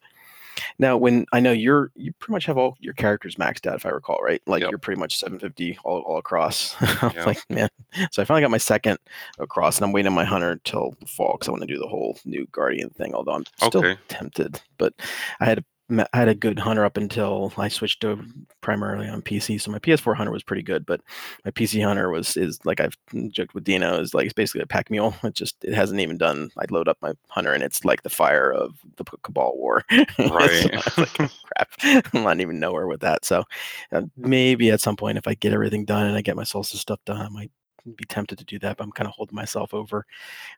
now 0.79 0.97
when 0.97 1.27
i 1.33 1.41
know 1.41 1.53
you're 1.53 1.91
you 1.95 2.13
pretty 2.15 2.33
much 2.33 2.47
have 2.47 2.57
all 2.59 2.77
your 2.81 2.95
characters 2.95 3.37
maxed 3.37 3.67
out 3.67 3.75
if 3.77 3.87
i 3.87 3.89
recall 3.89 4.19
right 4.23 4.41
like 4.47 4.63
Yep. 4.63 4.71
you're 4.71 4.79
pretty 4.79 4.99
much 4.99 5.19
750 5.19 5.79
all, 5.85 6.01
all 6.03 6.19
across 6.19 6.75
I'm 7.03 7.11
Yep. 7.15 7.27
like 7.27 7.39
man 7.51 7.69
so 8.11 8.23
i 8.23 8.25
finally 8.25 8.43
got 8.43 8.51
my 8.51 8.59
second 8.59 8.99
across 9.39 9.77
and 9.79 9.85
i'm 9.85 9.93
waiting 9.93 10.09
on 10.09 10.15
my 10.15 10.25
hunter 10.25 10.61
till 10.65 10.95
the 11.01 11.07
fall 11.07 11.33
because 11.33 11.49
i 11.49 11.51
want 11.51 11.63
to 11.63 11.67
do 11.67 11.79
the 11.79 11.87
whole 11.89 12.19
new 12.25 12.47
guardian 12.53 12.91
thing 12.91 13.15
although 13.15 13.33
i'm 13.33 13.45
still 13.63 13.81
Okay. 13.85 13.99
tempted 14.09 14.61
but 14.79 14.93
i 15.41 15.45
had 15.45 15.59
a 15.59 15.65
I 15.89 16.07
had 16.13 16.29
a 16.29 16.35
good 16.35 16.59
hunter 16.59 16.85
up 16.85 16.97
until 16.97 17.53
I 17.57 17.69
switched 17.69 18.01
to 18.01 18.19
primarily 18.61 19.07
on 19.09 19.23
PC. 19.23 19.61
So 19.61 19.71
my 19.71 19.79
PS4 19.79 20.17
hunter 20.17 20.33
was 20.33 20.43
pretty 20.43 20.63
good, 20.63 20.85
but 20.85 21.01
my 21.45 21.53
PC 21.53 21.85
hunter 21.85 22.11
was 22.11 22.37
is 22.37 22.59
like 22.65 22.81
I've 22.81 22.97
joked 23.29 23.55
with 23.55 23.63
Dino 23.63 24.01
is 24.01 24.13
like 24.13 24.25
it's 24.25 24.33
basically 24.33 24.63
a 24.63 24.67
pack 24.67 24.91
mule. 24.91 25.15
It 25.23 25.35
just 25.35 25.63
it 25.65 25.75
hasn't 25.75 26.01
even 26.01 26.19
done. 26.19 26.51
I 26.59 26.65
load 26.71 26.89
up 26.89 26.99
my 27.03 27.13
hunter 27.29 27.53
and 27.53 27.63
it's 27.63 27.85
like 27.85 28.03
the 28.03 28.11
fire 28.11 28.53
of 28.53 28.75
the 28.97 29.05
Cabal 29.23 29.57
War. 29.57 29.85
Right. 30.19 30.75
Was 30.75 30.99
like, 30.99 31.15
crap, 31.15 31.71
I'm 32.15 32.23
not 32.25 32.41
even 32.41 32.59
nowhere 32.59 32.87
with 32.87 33.01
that. 33.01 33.25
So 33.25 33.45
uh, 33.93 34.03
maybe 34.17 34.71
at 34.71 34.81
some 34.81 34.97
point 34.97 35.19
if 35.19 35.29
I 35.29 35.35
get 35.35 35.53
everything 35.53 35.85
done 35.85 36.07
and 36.07 36.17
I 36.17 36.23
get 36.23 36.37
my 36.37 36.45
solstice 36.45 36.81
stuff 36.81 37.01
done, 37.05 37.21
I 37.21 37.29
might 37.29 37.51
be 37.95 38.05
tempted 38.07 38.39
to 38.39 38.45
do 38.45 38.59
that. 38.61 38.77
But 38.77 38.85
I'm 38.85 38.93
kind 38.93 39.09
of 39.09 39.15
holding 39.15 39.35
myself 39.37 39.73
over. 39.75 40.05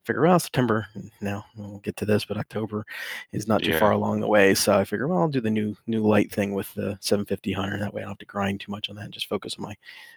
Figure 0.05 0.23
well 0.23 0.39
September 0.39 0.87
now 1.21 1.45
we'll 1.57 1.79
get 1.79 1.97
to 1.99 2.05
this, 2.07 2.25
but 2.25 2.37
October 2.37 2.87
is 3.33 3.47
not 3.47 3.63
too 3.63 3.73
Yeah. 3.73 3.79
far 3.79 3.93
along 3.93 4.21
the 4.21 4.29
way. 4.29 4.55
So 4.55 4.79
I 4.79 4.85
figure, 4.85 5.09
well, 5.09 5.19
I'll 5.21 5.29
do 5.29 5.41
the 5.41 5.51
new 5.51 5.77
new 5.87 6.03
light 6.03 6.31
thing 6.33 6.55
with 6.55 6.73
the 6.75 6.97
750 7.01 7.53
hunter. 7.53 7.79
That 7.79 7.93
way 7.93 8.03
I 8.03 8.05
don't 8.05 8.13
have 8.13 8.19
to 8.19 8.27
grind 8.27 8.61
too 8.61 8.71
much 8.73 8.89
on 8.89 8.97
that 8.97 9.05
and 9.05 9.13
just 9.13 9.29
focus 9.29 9.57
on 9.59 9.63
my 9.65 9.77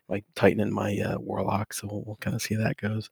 my 0.10 0.24
Titan 0.36 0.62
and 0.62 0.72
my 0.74 0.98
uh, 1.00 1.18
Warlock. 1.20 1.74
So 1.74 1.88
we'll, 1.92 2.02
we'll 2.04 2.16
kind 2.18 2.36
of 2.36 2.42
see 2.42 2.56
how 2.56 2.64
that 2.64 2.78
goes. 2.78 3.10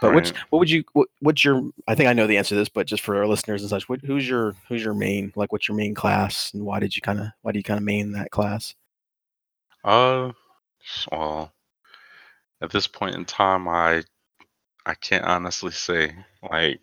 But 0.00 0.14
which 0.14 0.30
Right. 0.30 0.38
what 0.50 0.58
would 0.60 0.70
you 0.70 0.84
what, 0.92 1.08
what's 1.20 1.44
your 1.44 1.70
I 1.88 1.94
think 1.94 2.08
I 2.08 2.12
know 2.12 2.26
the 2.26 2.36
answer 2.38 2.50
to 2.50 2.56
this, 2.56 2.68
but 2.68 2.86
just 2.86 3.02
for 3.02 3.16
our 3.16 3.26
listeners 3.26 3.62
and 3.62 3.70
such, 3.70 3.88
what, 3.88 4.00
who's 4.02 4.28
your 4.28 4.54
who's 4.68 4.84
your 4.84 4.94
main 4.94 5.32
like 5.36 5.52
what's 5.52 5.68
your 5.68 5.76
main 5.76 5.94
class 5.94 6.52
and 6.54 6.64
why 6.64 6.78
did 6.80 6.94
you 6.94 7.02
kind 7.02 7.20
of 7.20 7.26
why 7.42 7.52
do 7.52 7.58
you 7.58 7.62
kind 7.64 7.78
of 7.78 7.84
main 7.84 8.12
that 8.12 8.30
class? 8.30 8.74
Uh, 9.84 10.32
well, 11.10 11.52
at 12.62 12.70
this 12.70 12.86
point 12.86 13.14
in 13.16 13.24
time, 13.24 13.68
I 13.68 14.02
I 14.86 14.94
can't 14.94 15.24
honestly 15.24 15.72
say. 15.72 16.14
Like, 16.42 16.80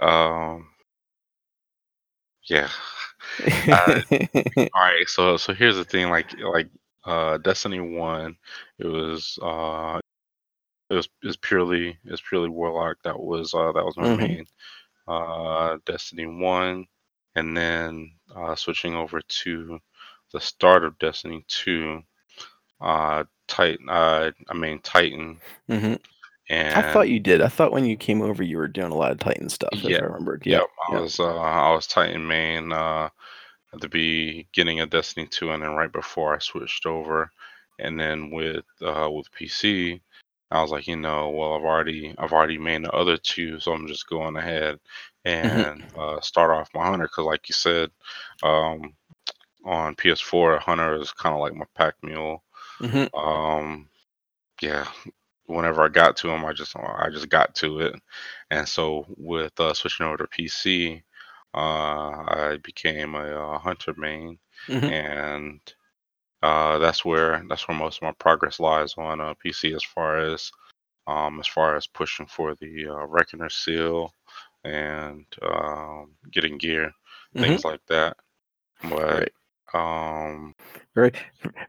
um, 0.00 0.68
yeah. 2.48 2.68
Uh, 3.70 4.00
all 4.74 4.82
right. 4.82 5.08
So 5.08 5.36
so 5.36 5.54
here's 5.54 5.76
the 5.76 5.84
thing. 5.84 6.10
Like 6.10 6.32
like 6.40 6.68
uh, 7.04 7.38
Destiny 7.38 7.80
One, 7.80 8.36
it 8.78 8.86
was 8.86 9.38
uh, 9.42 10.00
it 10.90 10.94
was 10.94 11.08
was 11.24 11.36
purely 11.38 11.98
was 12.10 12.22
purely 12.22 12.48
Warlock. 12.50 12.98
That 13.04 13.18
was 13.20 13.54
uh, 13.54 13.72
that 13.72 13.84
was 13.84 13.96
my 13.96 14.08
Mhm. 14.08 14.26
main. 14.26 14.46
Uh, 15.08 15.78
Destiny 15.86 16.26
One, 16.26 16.86
and 17.36 17.56
then 17.56 18.12
uh, 18.34 18.54
switching 18.56 18.94
over 18.94 19.20
to 19.20 19.78
the 20.32 20.40
start 20.40 20.84
of 20.84 20.98
Destiny 20.98 21.44
Two. 21.48 22.02
Uh, 22.80 23.24
Titan. 23.48 23.88
Uh, 23.88 24.30
I 24.48 24.54
mean 24.54 24.80
Titan. 24.80 25.38
hmm 25.68 25.94
And 26.48 26.78
I 26.78 26.92
thought 26.92 27.08
you 27.08 27.20
did. 27.20 27.40
I 27.42 27.48
thought 27.48 27.72
when 27.72 27.84
you 27.84 27.96
came 27.96 28.22
over, 28.22 28.42
you 28.42 28.56
were 28.56 28.68
doing 28.68 28.92
a 28.92 28.96
lot 28.96 29.12
of 29.12 29.18
Titan 29.18 29.48
stuff. 29.48 29.70
If 29.72 29.84
Yeah, 29.84 29.98
I 29.98 30.04
remembered. 30.04 30.42
Yeah. 30.44 30.58
Yep, 30.58 30.66
I 30.88 30.92
yeah. 30.92 31.00
was 31.00 31.20
uh, 31.20 31.36
I 31.36 31.72
was 31.72 31.86
Titan 31.86 32.26
main 32.26 32.72
uh, 32.72 33.08
at 33.72 33.80
the 33.80 33.88
beginning 33.88 34.80
of 34.80 34.90
Destiny 34.90 35.26
2, 35.26 35.50
and 35.50 35.62
then 35.62 35.72
right 35.72 35.92
before 35.92 36.34
I 36.34 36.38
switched 36.38 36.86
over, 36.86 37.30
and 37.78 37.98
then 37.98 38.30
with 38.30 38.64
uh, 38.82 39.08
with 39.10 39.30
PC, 39.32 40.00
I 40.50 40.62
was 40.62 40.70
like, 40.70 40.86
you 40.86 40.96
know, 40.96 41.30
well, 41.30 41.54
I've 41.54 41.64
already 41.64 42.14
I've 42.18 42.32
already 42.32 42.58
made 42.58 42.84
the 42.84 42.92
other 42.92 43.16
two, 43.16 43.58
so 43.60 43.72
I'm 43.72 43.88
just 43.88 44.08
going 44.08 44.36
ahead 44.36 44.78
and 45.24 45.84
uh, 45.98 46.20
start 46.20 46.50
off 46.50 46.70
my 46.74 46.86
hunter 46.86 47.06
because, 47.06 47.24
like 47.24 47.48
you 47.48 47.52
said, 47.54 47.90
um, 48.42 48.94
on 49.64 49.96
PS4, 49.96 50.60
hunter 50.60 50.94
is 51.00 51.12
kind 51.12 51.34
of 51.34 51.40
like 51.40 51.54
my 51.54 51.66
pack 51.74 51.94
mule. 52.02 52.42
Hmm 52.80 53.06
Um, 53.14 53.88
yeah, 54.62 54.86
whenever 55.46 55.82
I 55.84 55.88
got 55.88 56.16
to 56.18 56.30
him, 56.30 56.44
I 56.44 56.52
just 56.52 56.76
I 56.76 57.08
just 57.12 57.28
got 57.30 57.54
to 57.56 57.80
it, 57.80 57.94
and 58.50 58.68
so 58.68 59.06
with 59.16 59.58
uh, 59.60 59.74
switching 59.74 60.06
over 60.06 60.18
to 60.18 60.26
PC, 60.28 61.02
uh, 61.54 61.58
I 61.58 62.58
became 62.64 63.14
a 63.14 63.54
uh, 63.54 63.58
hunter 63.58 63.94
main, 63.96 64.38
hmm 64.68 64.88
and 64.88 65.60
uh, 66.42 66.78
that's 66.78 67.04
where 67.04 67.44
that's 67.48 67.68
where 67.68 67.76
most 67.76 67.98
of 67.98 68.02
my 68.02 68.12
progress 68.18 68.60
lies 68.60 68.94
on 68.98 69.20
uh, 69.20 69.34
PC 69.42 69.72
as 69.74 69.84
far 69.84 70.18
as 70.18 70.50
um, 71.06 71.40
as 71.40 71.46
far 71.48 71.76
as 71.76 71.86
pushing 71.86 72.26
for 72.26 72.54
the 72.56 72.88
uh, 72.88 73.06
Reckoner 73.06 73.50
seal 73.50 74.12
and 74.64 75.26
um, 75.42 76.12
getting 76.32 76.58
gear, 76.58 76.92
hmm 77.34 77.56
things 77.56 77.64
like 77.64 77.80
that. 77.88 78.16
But 78.82 79.08
Right. 79.08 79.32
Um, 79.76 80.54
Very, 80.94 81.12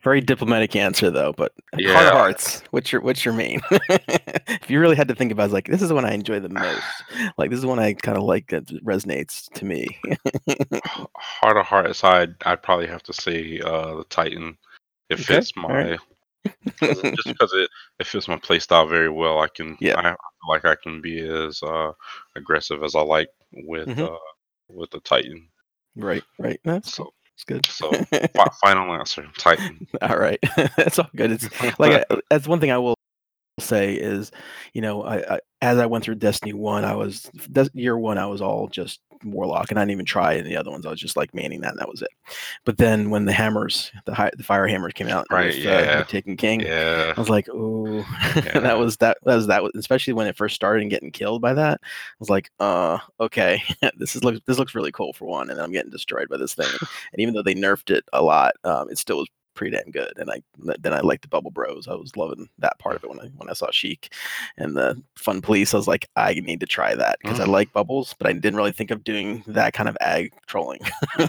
very 0.03 0.21
diplomatic 0.21 0.75
answer 0.75 1.09
though. 1.11 1.33
But 1.33 1.53
heart 1.87 2.07
of 2.07 2.13
hearts, 2.13 2.63
what's 2.71 2.91
your 2.91 3.01
what's 3.01 3.25
your 3.25 3.33
main? 3.33 3.61
if 3.71 4.69
you 4.69 4.79
really 4.79 4.95
had 4.95 5.07
to 5.09 5.15
think 5.15 5.31
about, 5.31 5.49
it, 5.49 5.53
like 5.53 5.67
this 5.67 5.81
is 5.81 5.89
the 5.89 5.95
one 5.95 6.05
I 6.05 6.13
enjoy 6.13 6.39
the 6.39 6.49
most. 6.49 6.81
Like 7.37 7.49
this 7.49 7.59
is 7.59 7.65
one 7.65 7.79
I 7.79 7.93
kind 7.93 8.17
of 8.17 8.23
like 8.23 8.47
that 8.49 8.65
resonates 8.83 9.51
to 9.53 9.65
me. 9.65 9.99
heart 11.17 11.57
of 11.57 11.65
hearts, 11.65 12.03
I'd 12.03 12.35
I'd 12.45 12.63
probably 12.63 12.87
have 12.87 13.03
to 13.03 13.13
say 13.13 13.59
uh, 13.59 13.95
the 13.95 14.05
Titan. 14.09 14.57
It 15.09 15.13
Okay, 15.21 15.35
fits 15.35 15.55
my 15.55 15.73
right. 15.73 15.99
just 16.81 17.27
because 17.27 17.53
it, 17.53 17.69
it 17.99 18.07
fits 18.07 18.27
my 18.27 18.37
playstyle 18.37 18.89
very 18.89 19.09
well. 19.09 19.39
I 19.39 19.47
can 19.47 19.77
Yeah. 19.79 19.97
I 19.97 20.03
feel 20.03 20.17
like 20.49 20.65
I 20.65 20.75
can 20.75 20.99
be 21.01 21.21
as 21.21 21.63
uh, 21.63 21.93
aggressive 22.35 22.83
as 22.83 22.93
I 22.93 23.01
like 23.01 23.29
with 23.53 23.87
Mhm. 23.87 24.03
uh, 24.13 24.17
with 24.67 24.91
the 24.91 24.99
Titan. 24.99 25.47
right, 25.95 26.23
right. 26.39 26.59
That's 26.65 26.93
So 26.93 27.13
It's 27.37 27.43
good. 27.43 27.67
so 27.67 27.91
fi- 27.91 28.49
final 28.63 28.91
answer, 28.95 29.27
Titan. 29.37 29.85
all 30.01 30.17
right, 30.17 30.39
that's 30.75 30.97
all 30.97 31.09
good. 31.15 31.31
It's 31.31 31.47
like 31.79 32.03
I, 32.09 32.17
that's 32.31 32.47
one 32.47 32.59
thing 32.59 32.71
I 32.71 32.79
will 32.79 32.95
say 33.59 33.93
is, 33.93 34.31
you 34.73 34.81
know, 34.81 35.03
I, 35.03 35.35
I 35.35 35.39
as 35.61 35.77
I 35.77 35.85
went 35.85 36.03
through 36.03 36.15
Destiny 36.15 36.53
one, 36.53 36.83
I 36.83 36.95
was 36.95 37.29
year 37.75 37.95
one, 37.95 38.17
I 38.17 38.25
was 38.25 38.41
all 38.41 38.67
just 38.67 39.01
warlock, 39.23 39.69
and 39.71 39.79
I 39.79 39.83
didn't 39.83 39.91
even 39.91 40.05
try 40.05 40.33
any 40.33 40.39
of 40.41 40.45
the 40.45 40.57
other 40.57 40.71
ones. 40.71 40.85
I 40.85 40.89
was 40.89 40.99
just 40.99 41.17
like 41.17 41.33
manning 41.33 41.61
that, 41.61 41.71
and 41.71 41.79
that 41.79 41.89
was 41.89 42.01
it. 42.01 42.09
But 42.65 42.77
then 42.77 43.09
when 43.09 43.25
the 43.25 43.33
hammers, 43.33 43.91
the 44.05 44.13
high, 44.13 44.31
the 44.35 44.43
fire 44.43 44.67
hammers 44.67 44.93
came 44.93 45.07
out, 45.07 45.27
Right, 45.31 45.55
with, 45.55 45.65
uh, 45.65 45.69
yeah. 45.69 46.03
Taken 46.03 46.37
King, 46.37 46.61
Yeah. 46.61 47.13
I 47.15 47.19
was 47.19 47.29
like, 47.29 47.47
oh, 47.53 47.97
Yeah. 48.35 48.59
that 48.59 48.77
was 48.77 48.97
that, 48.97 49.17
that 49.25 49.35
was 49.35 49.47
that 49.47 49.63
was 49.63 49.71
especially 49.75 50.13
when 50.13 50.27
it 50.27 50.37
first 50.37 50.55
started 50.55 50.81
and 50.81 50.91
getting 50.91 51.11
killed 51.11 51.41
by 51.41 51.53
that. 51.53 51.79
I 51.83 51.87
was 52.19 52.29
like, 52.29 52.49
uh, 52.59 52.99
okay, 53.19 53.61
this 53.97 54.15
is 54.15 54.23
looks 54.23 54.39
this 54.45 54.57
looks 54.57 54.75
really 54.75 54.91
cool 54.91 55.13
for 55.13 55.25
one, 55.25 55.49
and 55.49 55.57
then 55.57 55.65
I'm 55.65 55.71
getting 55.71 55.91
destroyed 55.91 56.29
by 56.29 56.37
this 56.37 56.53
thing. 56.53 56.67
And 57.13 57.21
even 57.21 57.33
though 57.33 57.43
they 57.43 57.55
nerfed 57.55 57.89
it 57.95 58.03
a 58.13 58.21
lot, 58.23 58.53
um, 58.63 58.89
it 58.89 58.97
still 58.97 59.17
was 59.17 59.27
pretty 59.57 59.75
damn 59.75 59.91
good. 59.91 60.13
And 60.17 60.31
I 60.31 60.41
then 60.79 60.93
I 60.93 61.01
liked 61.01 61.23
the 61.23 61.27
Bubble 61.27 61.51
Bros. 61.51 61.87
I 61.89 61.95
was 61.95 62.15
loving 62.15 62.47
that 62.59 62.79
part 62.79 62.95
of 62.95 63.03
it 63.03 63.09
when 63.09 63.19
I 63.19 63.25
when 63.35 63.49
I 63.49 63.53
saw 63.53 63.69
Sheik 63.71 64.13
and 64.57 64.77
the 64.77 65.01
Fun 65.15 65.41
Police. 65.41 65.73
I 65.73 65.77
was 65.77 65.87
like, 65.87 66.09
I 66.15 66.35
need 66.35 66.61
to 66.61 66.65
try 66.65 66.95
that 66.95 67.19
because 67.21 67.39
I 67.39 67.45
Mm. 67.45 67.49
like 67.51 67.73
bubbles, 67.73 68.15
but 68.17 68.27
I 68.27 68.33
didn't 68.33 68.55
really 68.55 68.71
think 68.71 68.91
of 68.91 69.03
doing 69.03 69.43
that 69.47 69.73
kind 69.73 69.89
of 69.89 69.97
ag 69.99 70.31
trolling. 70.47 70.79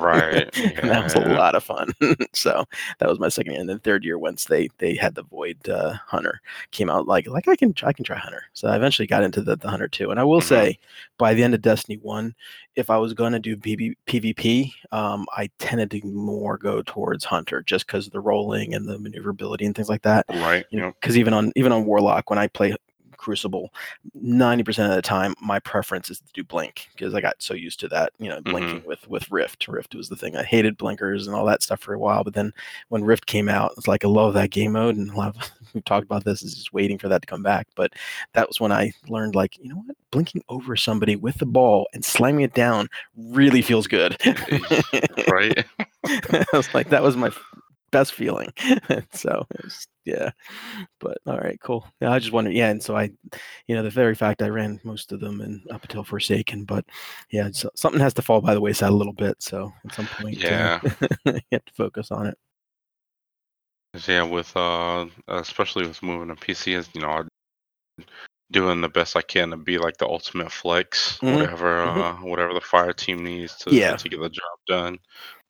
Right. 0.00 0.48
and 0.78 0.90
that 0.90 1.02
was 1.02 1.14
a 1.14 1.20
lot 1.20 1.54
of 1.54 1.64
fun. 1.64 1.92
so 2.32 2.64
that 2.98 3.08
was 3.08 3.18
my 3.18 3.28
second 3.28 3.52
year. 3.52 3.60
And 3.60 3.68
then 3.68 3.78
third 3.80 4.04
year, 4.04 4.18
once 4.18 4.44
they 4.44 4.68
they 4.78 4.94
had 4.94 5.14
the 5.14 5.22
Void 5.24 5.68
uh, 5.68 5.94
Hunter 6.06 6.40
came 6.70 6.90
out, 6.90 7.08
like 7.08 7.26
like 7.26 7.48
I 7.48 7.56
can 7.56 7.74
I 7.82 7.92
can 7.92 8.04
try 8.04 8.18
Hunter. 8.18 8.44
So 8.52 8.68
I 8.68 8.76
eventually 8.76 9.06
got 9.08 9.22
into 9.22 9.40
the, 9.42 9.56
the 9.56 9.70
Hunter 9.70 9.88
too. 9.88 10.10
And 10.10 10.20
I 10.20 10.24
will 10.24 10.40
Mhm. 10.40 10.44
say, 10.48 10.78
by 11.18 11.34
the 11.34 11.42
end 11.42 11.54
of 11.54 11.62
Destiny 11.62 11.98
One, 12.02 12.34
if 12.78 12.90
I 12.90 12.96
was 12.96 13.12
going 13.12 13.32
to 13.32 13.40
do 13.40 13.56
PV, 13.56 13.94
PvP, 14.06 14.72
um, 14.92 15.26
I 15.36 15.50
tended 15.58 15.90
to 15.90 16.06
more 16.06 16.56
go 16.56 16.80
towards 16.80 17.24
Hunter 17.24 17.60
just 17.60 17.86
because 17.86 18.06
of 18.06 18.12
the 18.12 18.20
rolling 18.20 18.72
and 18.72 18.86
the 18.88 18.98
maneuverability 19.00 19.66
and 19.66 19.74
things 19.74 19.88
like 19.88 20.02
that 20.02 20.24
Right. 20.30 20.64
you 20.70 20.78
know 20.80 20.92
because 21.00 21.18
even 21.18 21.34
on 21.34 21.52
even 21.56 21.72
on 21.72 21.84
warlock 21.84 22.30
when 22.30 22.38
i 22.38 22.46
play 22.46 22.74
crucible 23.18 23.72
90% 24.16 24.88
of 24.88 24.94
the 24.94 25.02
time 25.02 25.34
my 25.40 25.58
preference 25.58 26.10
is 26.10 26.20
to 26.20 26.32
do 26.32 26.42
blink 26.42 26.88
because 26.92 27.14
i 27.14 27.20
got 27.20 27.34
so 27.38 27.54
used 27.54 27.80
to 27.80 27.88
that 27.88 28.12
you 28.18 28.28
know 28.28 28.36
mm-hmm. 28.36 28.50
blinking 28.50 28.82
with 28.86 29.08
with 29.08 29.30
rift. 29.30 29.68
Rift 29.68 29.94
was 29.94 30.08
the 30.08 30.16
thing. 30.16 30.36
I 30.36 30.42
hated 30.42 30.76
blinkers 30.76 31.26
and 31.26 31.36
all 31.36 31.44
that 31.46 31.62
stuff 31.62 31.80
for 31.80 31.92
a 31.94 31.98
while 31.98 32.24
but 32.24 32.34
then 32.34 32.52
when 32.88 33.04
rift 33.04 33.26
came 33.26 33.48
out 33.48 33.72
it's 33.76 33.88
like 33.88 34.04
i 34.04 34.08
love 34.08 34.34
that 34.34 34.50
game 34.50 34.72
mode 34.72 34.96
and 34.96 35.10
a 35.10 35.16
lot 35.16 35.36
of 35.36 35.50
we've 35.74 35.84
talked 35.84 36.04
about 36.04 36.24
this 36.24 36.42
is 36.42 36.54
just 36.54 36.72
waiting 36.72 36.98
for 36.98 37.08
that 37.08 37.20
to 37.20 37.26
come 37.26 37.42
back 37.42 37.66
but 37.74 37.92
that 38.32 38.48
was 38.48 38.60
when 38.60 38.72
i 38.72 38.90
learned 39.08 39.34
like 39.34 39.58
you 39.60 39.68
know 39.68 39.76
what? 39.76 39.96
Blinking 40.10 40.42
over 40.48 40.76
somebody 40.76 41.16
with 41.16 41.36
the 41.36 41.46
ball 41.46 41.88
and 41.92 42.04
slamming 42.04 42.44
it 42.44 42.54
down 42.54 42.88
really 43.16 43.62
feels 43.62 43.86
good. 43.86 44.16
Right. 45.28 45.64
I 46.06 46.44
was 46.54 46.72
like, 46.72 46.88
that 46.88 47.02
was 47.02 47.16
my 47.16 47.30
best 47.90 48.14
feeling. 48.14 48.52
so 49.12 49.46
yeah, 50.04 50.30
but 51.00 51.18
all 51.26 51.38
right, 51.38 51.58
cool. 51.60 51.86
Yeah, 52.00 52.12
I 52.12 52.18
just 52.18 52.32
wondered. 52.32 52.54
Yeah, 52.54 52.70
and 52.70 52.82
so 52.82 52.96
I, 52.96 53.10
you 53.66 53.74
know, 53.76 53.82
the 53.82 53.90
very 53.90 54.14
fact 54.14 54.42
I 54.42 54.48
ran 54.48 54.80
most 54.84 55.12
of 55.12 55.20
them 55.20 55.40
and 55.40 55.60
up 55.70 55.82
until 55.82 56.04
Forsaken, 56.04 56.64
but 56.64 56.84
yeah, 57.30 57.50
so 57.52 57.70
something 57.74 58.00
has 58.00 58.14
to 58.14 58.22
fall 58.22 58.40
by 58.40 58.54
the 58.54 58.60
wayside 58.60 58.90
a 58.90 58.94
little 58.94 59.12
bit. 59.12 59.36
So 59.42 59.72
at 59.84 59.94
some 59.94 60.06
point, 60.08 60.38
Yeah. 60.38 60.80
uh, 60.82 60.88
you 61.26 61.40
have 61.52 61.64
to 61.64 61.74
focus 61.74 62.10
on 62.10 62.26
it. 62.26 62.38
Yeah, 64.06 64.22
with 64.22 64.54
uh, 64.56 65.06
especially 65.28 65.86
with 65.86 66.02
moving 66.02 66.28
to 66.28 66.34
PC, 66.40 66.74
is 66.74 66.88
you 66.94 67.00
know, 67.00 67.26
doing 68.50 68.80
the 68.80 68.88
best 68.88 69.16
I 69.16 69.22
can 69.22 69.50
to 69.50 69.56
be 69.56 69.78
like 69.78 69.96
the 69.96 70.06
ultimate 70.06 70.52
flex, 70.52 71.18
Mhm, 71.18 71.32
whatever 71.34 71.84
mhm. 71.86 71.96
uh, 71.96 72.26
whatever 72.26 72.54
the 72.54 72.60
fire 72.60 72.92
team 72.92 73.24
needs 73.24 73.56
to 73.58 73.74
Yeah. 73.74 73.96
to 73.96 74.08
get 74.08 74.20
the 74.20 74.28
job 74.30 74.58
done. 74.66 74.98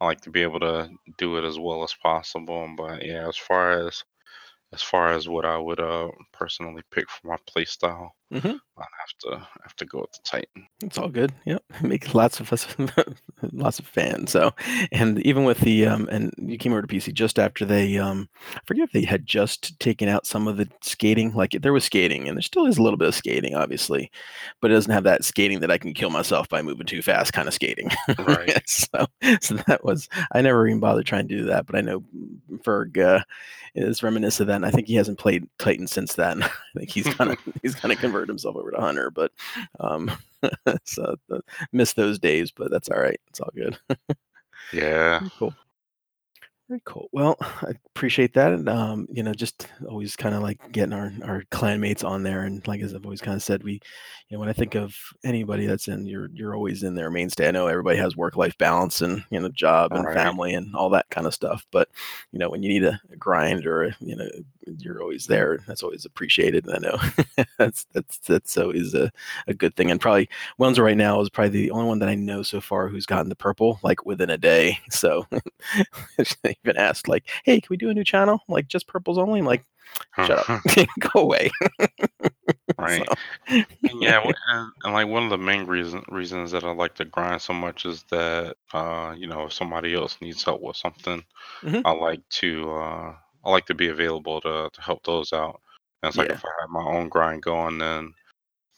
I 0.01 0.07
like 0.07 0.21
to 0.23 0.31
be 0.31 0.43
able 0.43 0.61
to 0.61 0.91
do 1.19 1.37
it 1.39 1.45
as 1.45 1.59
well 1.59 1.83
as 1.85 1.95
possible. 1.95 2.69
But 2.77 3.05
yeah, 3.05 3.29
as 3.29 3.37
far 3.37 3.87
as 3.87 4.05
as 4.73 4.83
far 4.83 5.11
as 5.13 5.29
what 5.29 5.45
I 5.47 5.59
would 5.59 5.81
uh 5.81 6.11
personally 6.33 6.83
pick 6.93 7.11
for 7.11 7.29
my 7.29 7.39
play 7.47 7.65
style, 8.31 8.41
Mhm. 8.43 8.61
I 8.79 8.83
have 8.83 9.19
to 9.41 9.47
have 9.63 9.77
to 9.77 9.85
go 9.87 10.01
with 10.01 10.13
the 10.13 10.19
Titan. 10.23 10.67
It's 10.85 10.99
all 10.99 11.09
good. 11.09 11.33
Yep, 11.47 11.63
makes 11.83 12.15
lots 12.15 12.39
of 12.41 12.53
us, 12.53 12.67
lots 13.53 13.79
of 13.79 13.87
fans. 13.87 14.31
So, 14.31 14.53
and 14.93 15.19
even 15.27 15.45
with 15.45 15.59
the 15.61 15.87
um, 15.87 16.09
and 16.13 16.33
you 16.39 16.59
came 16.59 16.73
over 16.73 16.83
to 16.83 16.87
PC 16.89 17.13
just 17.13 17.39
after 17.39 17.65
they 17.65 17.99
um, 17.99 18.29
I 18.55 18.61
forget 18.67 18.85
if 18.85 18.93
they 18.93 19.05
had 19.05 19.27
just 19.27 19.79
taken 19.81 20.09
out 20.09 20.27
some 20.27 20.47
of 20.47 20.59
the 20.59 20.69
skating. 20.83 21.33
Like 21.35 21.53
there 21.61 21.73
was 21.73 21.85
skating, 21.85 22.29
and 22.29 22.37
there 22.37 22.43
still 22.43 22.67
is 22.67 22.79
a 22.79 22.83
little 22.83 22.99
bit 22.99 23.09
of 23.09 23.15
skating, 23.15 23.55
obviously, 23.55 24.11
but 24.61 24.71
it 24.71 24.75
doesn't 24.75 24.93
have 24.93 25.05
that 25.05 25.25
skating 25.25 25.61
that 25.61 25.71
I 25.71 25.79
can 25.79 25.95
kill 25.95 26.11
myself 26.11 26.49
by 26.49 26.63
moving 26.63 26.87
too 26.87 27.03
fast 27.03 27.33
kind 27.33 27.49
of 27.49 27.55
skating. 27.55 27.91
Right. 28.19 28.63
so, 28.69 29.07
so 29.41 29.55
that 29.67 29.85
was 29.85 30.09
I 30.33 30.43
never 30.43 30.69
even 30.69 30.81
bothered 30.81 31.07
trying 31.07 31.27
to 31.29 31.37
do 31.37 31.45
that, 31.47 31.67
but 31.67 31.77
I 31.77 31.81
know 31.81 32.05
Ferg 32.59 32.99
uh, 32.99 33.25
is 33.75 34.03
reminiscent 34.03 34.43
of 34.43 34.47
that. 34.49 34.57
And 34.57 34.67
I 34.67 34.71
think 34.71 34.87
he 34.87 34.95
hasn't 34.95 35.19
played 35.19 35.49
Titan 35.59 35.87
since 35.87 36.15
then. 36.15 36.43
I 36.43 36.51
think 36.77 36.91
he's 36.91 37.13
kind 37.15 37.31
of 37.33 37.39
he's 37.63 37.75
kind 37.75 37.91
of 37.93 37.99
converted 37.99 38.18
himself 38.27 38.57
over 38.57 38.71
to 38.73 38.81
Hunter, 38.81 39.11
but 39.11 39.31
um, 39.79 40.11
so 40.85 41.15
uh, 41.33 41.39
miss 41.73 41.93
those 41.93 42.19
days, 42.19 42.51
but 42.51 42.71
that's 42.71 42.89
all 42.89 43.01
right. 43.01 43.21
It's 43.29 43.41
all 43.41 43.53
good. 43.55 43.79
Yeah. 44.73 45.21
Cool. 45.39 45.55
Very 46.69 46.83
cool. 46.85 47.09
Well, 47.13 47.37
I 47.41 47.73
appreciate 47.95 48.35
that. 48.35 48.53
And, 48.53 48.69
um, 48.69 49.07
you 49.11 49.23
know, 49.23 49.33
just 49.33 49.69
always 49.89 50.17
kind 50.17 50.35
of 50.35 50.43
like 50.43 50.59
getting 50.71 50.93
our, 50.93 51.11
our 51.25 51.43
clan 51.51 51.81
mates 51.81 52.05
on 52.05 52.23
there. 52.23 52.43
And 52.43 52.67
like 52.69 52.81
as 52.83 52.95
I've 52.95 53.05
always 53.05 53.23
kind 53.23 53.37
of 53.37 53.43
said, 53.43 53.63
we, 53.63 53.75
you 53.75 53.81
know, 54.37 54.39
when 54.39 54.49
I 54.51 54.53
think 54.53 54.75
of 54.75 54.95
anybody 55.25 55.67
that's 55.67 55.89
in, 55.89 56.07
you're 56.07 56.29
you're 56.35 56.55
always 56.55 56.83
in 56.83 56.95
their 56.95 57.11
mainstay. 57.11 57.49
I 57.49 57.53
know 57.53 57.67
everybody 57.69 57.97
has 57.99 58.17
work 58.17 58.37
life 58.37 58.57
balance 58.59 59.01
and 59.01 59.25
you 59.31 59.41
know 59.41 59.49
job 59.49 59.95
and 59.95 60.05
Right. 60.05 60.13
family 60.13 60.53
and 60.55 60.75
all 60.75 60.91
that 60.91 61.09
kind 61.11 61.27
of 61.27 61.33
stuff. 61.35 61.67
But 61.71 61.89
you 62.33 62.39
know, 62.39 62.51
when 62.51 62.63
you 62.63 62.69
need 62.69 62.85
a, 62.85 63.01
a 63.13 63.17
grind 63.17 63.67
or 63.67 63.85
a, 63.85 63.97
you 64.01 64.17
know, 64.17 64.29
you're 64.79 65.01
always 65.01 65.27
there. 65.27 65.59
That's 65.67 65.83
always 65.83 66.05
appreciated. 66.05 66.67
And 66.67 66.85
I 66.87 66.91
know 66.91 67.45
that's 67.59 67.87
that's 67.95 68.19
that's 68.19 68.59
always 68.59 68.93
a, 68.95 69.11
a 69.47 69.55
good 69.55 69.75
thing. 69.75 69.91
And 69.91 70.01
probably 70.01 70.29
Wenzel 70.59 70.85
right 70.85 70.97
now 70.97 71.21
is 71.21 71.31
probably 71.31 71.51
the 71.63 71.71
only 71.71 71.87
one 71.87 71.99
that 72.01 72.09
I 72.11 72.15
know 72.15 72.43
so 72.43 72.61
far 72.61 72.89
who's 72.89 73.07
gotten 73.07 73.31
the 73.31 73.35
purple 73.37 73.81
like 73.83 74.05
within 74.05 74.31
a 74.31 74.37
day. 74.39 74.79
So 74.91 75.27
even 76.65 76.77
asked 76.77 77.09
like, 77.09 77.29
"Hey, 77.45 77.61
can 77.61 77.69
we 77.71 77.77
do 77.77 77.91
a 77.91 77.95
new 77.95 78.05
channel 78.05 78.41
like 78.49 78.69
just 78.69 78.87
purples 78.89 79.19
only?" 79.19 79.41
I'm 79.41 79.47
like, 79.47 79.65
"Shut 80.21 80.39
up, 80.39 80.49
go 81.13 81.21
away." 81.23 81.51
Right. 82.79 83.05
So, 83.09 83.59
yeah, 84.01 84.21
and, 84.49 84.73
and 84.85 84.93
like 84.93 85.09
one 85.09 85.25
of 85.25 85.31
the 85.31 85.39
main 85.39 85.67
reason 85.67 86.03
reasons 86.09 86.53
that 86.53 86.65
I 86.65 86.71
like 86.73 86.95
to 86.97 87.05
grind 87.05 87.43
so 87.43 87.53
much 87.53 87.85
is 87.87 88.05
that 88.11 88.57
uh, 88.73 89.15
you 89.17 89.27
know, 89.27 89.45
if 89.47 89.53
somebody 89.53 89.95
else 89.95 90.17
needs 90.21 90.45
help 90.45 90.61
with 90.63 90.77
something, 90.77 91.25
Mhm. 91.63 91.85
I 91.85 91.93
like 91.93 92.23
to 92.41 92.71
uh 92.73 93.15
I 93.45 93.51
like 93.51 93.67
to 93.67 93.75
be 93.75 93.89
available 93.89 94.41
to 94.43 94.71
to 94.73 94.83
help 94.83 95.05
those 95.05 95.33
out. 95.33 95.61
And 96.03 96.09
it's 96.11 96.19
like 96.19 96.31
Yeah. 96.31 96.35
if 96.35 96.45
I 96.45 96.51
have 96.61 96.71
my 96.71 96.85
own 96.85 97.09
grind 97.09 97.43
going, 97.43 97.79
then 97.79 98.15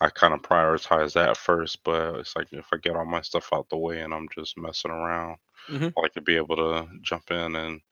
I 0.00 0.10
kind 0.10 0.34
of 0.34 0.42
prioritize 0.42 1.14
that 1.14 1.36
first. 1.36 1.82
But 1.84 2.16
it's 2.20 2.36
like 2.36 2.52
if 2.52 2.68
I 2.72 2.76
get 2.78 2.96
all 2.96 3.04
my 3.06 3.20
stuff 3.22 3.50
out 3.52 3.68
the 3.68 3.76
way 3.78 4.00
and 4.02 4.14
I'm 4.14 4.28
just 4.34 4.58
messing 4.58 4.90
around, 4.90 5.38
Mhm. 5.68 5.94
I 5.96 6.00
like 6.02 6.14
to 6.14 6.20
be 6.22 6.36
able 6.36 6.56
to 6.56 6.88
jump 7.02 7.30
in 7.30 7.56
and 7.56 7.82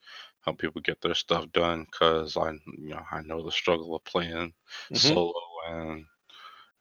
help 0.42 0.58
people 0.58 0.80
get 0.82 1.00
their 1.02 1.14
stuff 1.14 1.50
done 1.52 1.84
because 1.84 2.36
I 2.36 2.52
you 2.52 2.90
know 2.90 3.04
I 3.12 3.22
know 3.22 3.44
the 3.44 3.52
struggle 3.52 3.96
of 3.96 4.04
playing 4.04 4.54
Mhm. 4.90 5.18
solo 5.22 5.34
and 5.68 6.06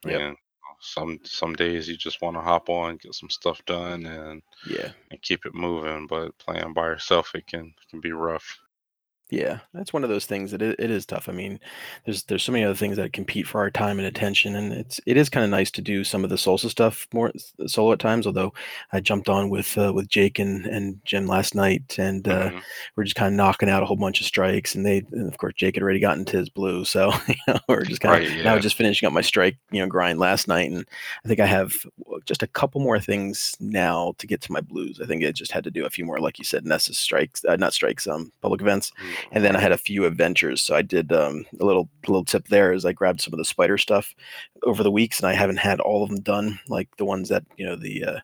Yep. 0.03 0.23
and 0.23 0.37
some 0.81 1.19
some 1.25 1.53
days 1.55 1.87
you 1.89 1.97
just 1.97 2.21
want 2.21 2.35
to 2.37 2.41
hop 2.41 2.69
on, 2.69 2.97
get 2.97 3.15
some 3.15 3.29
stuff 3.29 3.63
done, 3.65 4.05
and 4.05 4.43
Yeah. 4.61 4.93
and 5.11 5.21
keep 5.23 5.45
it 5.45 5.55
moving. 5.55 6.07
But 6.07 6.37
playing 6.39 6.73
by 6.73 6.87
yourself, 6.87 7.35
it 7.35 7.47
can 7.47 7.73
can 7.89 8.01
be 8.01 8.13
rough. 8.13 8.59
Yeah, 9.29 9.59
that's 9.73 9.91
one 9.91 10.05
of 10.05 10.09
those 10.09 10.25
things 10.25 10.51
that 10.51 10.61
it, 10.61 10.77
it 10.79 10.89
is 10.89 11.05
tough. 11.05 11.27
I 11.27 11.33
mean, 11.33 11.59
there's 12.05 12.23
there's 12.23 12.43
so 12.43 12.53
many 12.53 12.63
other 12.63 12.73
things 12.75 12.95
that 12.95 13.11
compete 13.11 13.45
for 13.45 13.59
our 13.59 13.69
time 13.69 13.99
and 13.99 14.07
attention, 14.07 14.55
and 14.55 14.71
it's 14.71 15.01
it 15.05 15.17
is 15.17 15.27
kind 15.29 15.43
of 15.43 15.49
nice 15.49 15.69
to 15.71 15.81
do 15.81 16.05
some 16.05 16.23
of 16.23 16.29
the 16.29 16.37
salsa 16.37 16.69
stuff 16.69 17.05
more 17.13 17.33
solo 17.65 17.91
at 17.91 17.99
times. 17.99 18.25
Although 18.25 18.53
I 18.93 19.01
jumped 19.01 19.27
on 19.27 19.49
with 19.49 19.77
uh, 19.77 19.91
with 19.93 20.07
Jake 20.07 20.39
and 20.39 20.65
and 20.65 21.01
Jim 21.03 21.27
last 21.27 21.55
night, 21.55 21.97
and 21.99 22.25
uh, 22.25 22.51
Mhm. 22.51 22.61
we're 22.95 23.03
just 23.03 23.17
kind 23.17 23.27
of 23.33 23.35
knocking 23.35 23.69
out 23.69 23.83
a 23.83 23.85
whole 23.85 23.97
bunch 23.97 24.21
of 24.21 24.27
strikes. 24.27 24.75
And 24.75 24.85
they, 24.85 24.99
and 25.11 25.27
of 25.27 25.37
course, 25.37 25.55
Jake 25.57 25.75
had 25.75 25.83
already 25.83 25.99
gotten 25.99 26.23
to 26.23 26.37
his 26.37 26.47
blue, 26.49 26.85
so 26.85 27.11
you 27.27 27.35
know, 27.49 27.59
we're 27.67 27.83
just 27.83 27.99
kind 27.99 28.23
of 28.23 28.29
Right, 28.33 28.45
now 28.45 28.57
just 28.59 28.77
finishing 28.77 29.07
up 29.07 29.13
my 29.13 29.19
strike, 29.21 29.57
you 29.71 29.81
know, 29.81 29.87
grind 29.87 30.19
last 30.19 30.47
night, 30.47 30.71
and 30.71 30.87
I 31.25 31.27
think 31.27 31.41
I 31.41 31.47
have 31.47 31.73
just 32.25 32.43
a 32.43 32.47
couple 32.47 32.79
more 32.79 32.99
things 32.99 33.57
now 33.59 34.13
to 34.19 34.27
get 34.27 34.39
to 34.43 34.53
my 34.53 34.61
blues. 34.61 35.01
I 35.01 35.05
think 35.05 35.25
I 35.25 35.31
just 35.33 35.51
had 35.51 35.65
to 35.65 35.71
do 35.71 35.85
a 35.85 35.89
few 35.89 36.05
more, 36.05 36.19
like 36.19 36.39
you 36.39 36.45
said, 36.45 36.65
Nessus 36.65 36.97
strikes, 36.97 37.43
uh, 37.43 37.57
not 37.57 37.73
strikes, 37.73 38.07
um, 38.07 38.31
public 38.41 38.61
events 38.61 38.93
and 39.31 39.43
then 39.43 39.55
I 39.55 39.59
had 39.59 39.71
a 39.71 39.77
few 39.77 40.05
adventures. 40.05 40.61
So 40.61 40.75
I 40.75 40.81
did 40.81 41.11
um, 41.11 41.45
a 41.59 41.65
little 41.65 41.89
little 42.07 42.25
tip 42.25 42.47
there 42.47 42.73
is 42.73 42.85
I 42.85 42.93
grabbed 42.93 43.21
some 43.21 43.33
of 43.33 43.37
the 43.37 43.45
spider 43.45 43.77
stuff 43.77 44.13
over 44.63 44.83
the 44.83 44.91
weeks, 44.91 45.19
and 45.19 45.27
I 45.27 45.33
haven't 45.33 45.57
had 45.57 45.79
all 45.79 46.03
of 46.03 46.09
them 46.09 46.21
done, 46.21 46.59
like 46.67 46.89
the 46.97 47.05
ones 47.05 47.29
that 47.29 47.43
you 47.57 47.65
know 47.65 47.75
the 47.75 48.03
uh, 48.03 48.19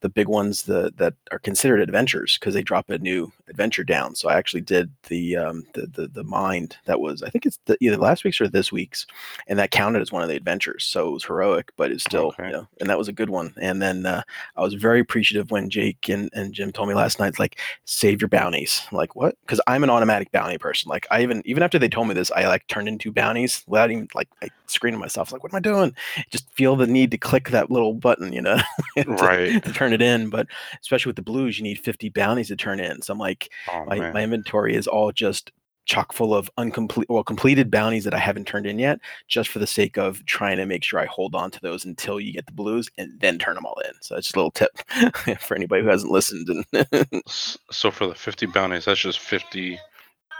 the 0.00 0.08
big 0.08 0.28
ones 0.28 0.62
that 0.64 0.96
that 0.98 1.14
are 1.32 1.38
considered 1.38 1.80
adventures 1.80 2.38
because 2.38 2.54
they 2.54 2.62
drop 2.62 2.90
a 2.90 2.98
new 2.98 3.32
adventure 3.48 3.84
down. 3.84 4.14
So 4.14 4.28
I 4.28 4.36
actually 4.36 4.62
did 4.62 4.90
the 5.08 5.36
um, 5.36 5.64
the, 5.74 5.86
the 5.86 6.08
the 6.08 6.24
mind 6.24 6.76
that 6.86 7.00
was 7.00 7.22
I 7.22 7.30
think 7.30 7.46
it's 7.46 7.58
the, 7.66 7.76
either 7.80 7.96
last 7.96 8.24
week's 8.24 8.40
or 8.40 8.48
this 8.48 8.72
week's, 8.72 9.06
and 9.46 9.58
that 9.58 9.70
counted 9.70 10.02
as 10.02 10.12
one 10.12 10.22
of 10.22 10.28
the 10.28 10.36
adventures. 10.36 10.84
So 10.84 11.08
it 11.08 11.12
was 11.12 11.24
heroic, 11.24 11.72
but 11.76 11.90
it's 11.92 12.04
still 12.04 12.26
Okay. 12.26 12.46
you 12.46 12.52
know, 12.52 12.68
and 12.80 12.90
that 12.90 12.98
was 12.98 13.08
a 13.08 13.12
good 13.12 13.30
one. 13.30 13.54
And 13.60 13.80
then 13.80 14.04
uh, 14.06 14.22
I 14.56 14.62
was 14.62 14.74
very 14.74 15.00
appreciative 15.00 15.50
when 15.50 15.70
Jake 15.70 16.08
and, 16.08 16.30
and 16.32 16.52
Jim 16.52 16.72
told 16.72 16.88
me 16.88 16.94
last 16.94 17.18
night, 17.20 17.38
like 17.38 17.60
save 17.84 18.20
your 18.20 18.28
bounties. 18.28 18.82
I'm 18.90 18.96
like 18.98 19.14
what? 19.16 19.36
Because 19.42 19.60
I'm 19.66 19.84
an 19.84 19.90
automatic 19.90 20.32
bounty 20.36 20.58
person. 20.58 20.88
Like 20.88 21.06
I 21.10 21.22
even 21.22 21.42
even 21.44 21.62
after 21.62 21.78
they 21.78 21.88
told 21.88 22.08
me 22.08 22.14
this, 22.14 22.30
I 22.32 22.46
like 22.46 22.66
turned 22.66 22.88
into 22.88 23.10
bounties 23.12 23.62
without 23.66 23.90
even 23.90 24.08
like 24.14 24.28
I 24.42 24.48
screamed 24.66 24.96
to 24.96 24.98
myself 25.00 25.32
like, 25.32 25.42
what 25.42 25.52
am 25.52 25.56
I 25.56 25.60
doing? 25.60 25.94
Just 26.30 26.50
feel 26.54 26.76
the 26.76 26.86
need 26.86 27.10
to 27.12 27.18
click 27.18 27.50
that 27.50 27.70
little 27.70 27.94
button, 27.94 28.32
you 28.32 28.42
know, 28.42 28.58
to, 28.98 29.04
Right. 29.04 29.62
to 29.64 29.72
turn 29.72 29.92
it 29.92 30.02
in. 30.02 30.28
But 30.30 30.46
especially 30.80 31.10
with 31.10 31.16
the 31.16 31.22
blues, 31.22 31.58
you 31.58 31.62
need 31.62 31.78
50 31.78 32.10
bounties 32.10 32.48
to 32.48 32.56
turn 32.56 32.80
in. 32.80 33.02
So 33.02 33.12
I'm 33.12 33.18
like, 33.18 33.50
Oh 33.72 33.84
my, 33.86 33.98
man. 33.98 34.12
my 34.12 34.22
inventory 34.24 34.74
is 34.76 34.86
all 34.86 35.12
just 35.12 35.52
chock 35.86 36.12
full 36.12 36.34
of 36.34 36.50
uncomplete 36.58 37.08
well 37.08 37.22
completed 37.22 37.70
bounties 37.70 38.02
that 38.02 38.12
I 38.12 38.18
haven't 38.18 38.48
turned 38.48 38.66
in 38.66 38.76
yet, 38.80 38.98
just 39.28 39.48
for 39.50 39.60
the 39.60 39.68
sake 39.68 39.96
of 39.96 40.24
trying 40.26 40.56
to 40.56 40.66
make 40.66 40.82
sure 40.82 40.98
I 40.98 41.06
hold 41.06 41.36
on 41.36 41.52
to 41.52 41.60
those 41.60 41.84
until 41.84 42.18
you 42.18 42.32
get 42.32 42.46
the 42.46 42.52
blues 42.52 42.90
and 42.98 43.12
then 43.20 43.38
turn 43.38 43.54
them 43.54 43.64
all 43.66 43.80
in. 43.84 43.92
So 44.00 44.16
it's 44.16 44.26
just 44.26 44.34
a 44.36 44.40
little 44.40 44.50
tip 44.50 44.72
for 45.40 45.54
anybody 45.54 45.82
who 45.84 45.88
hasn't 45.88 46.10
listened. 46.10 46.48
And 46.72 47.22
So 47.70 47.92
for 47.92 48.08
the 48.08 48.16
50 48.16 48.46
bounties, 48.46 48.86
that's 48.86 48.98
just 48.98 49.20
50 49.20 49.78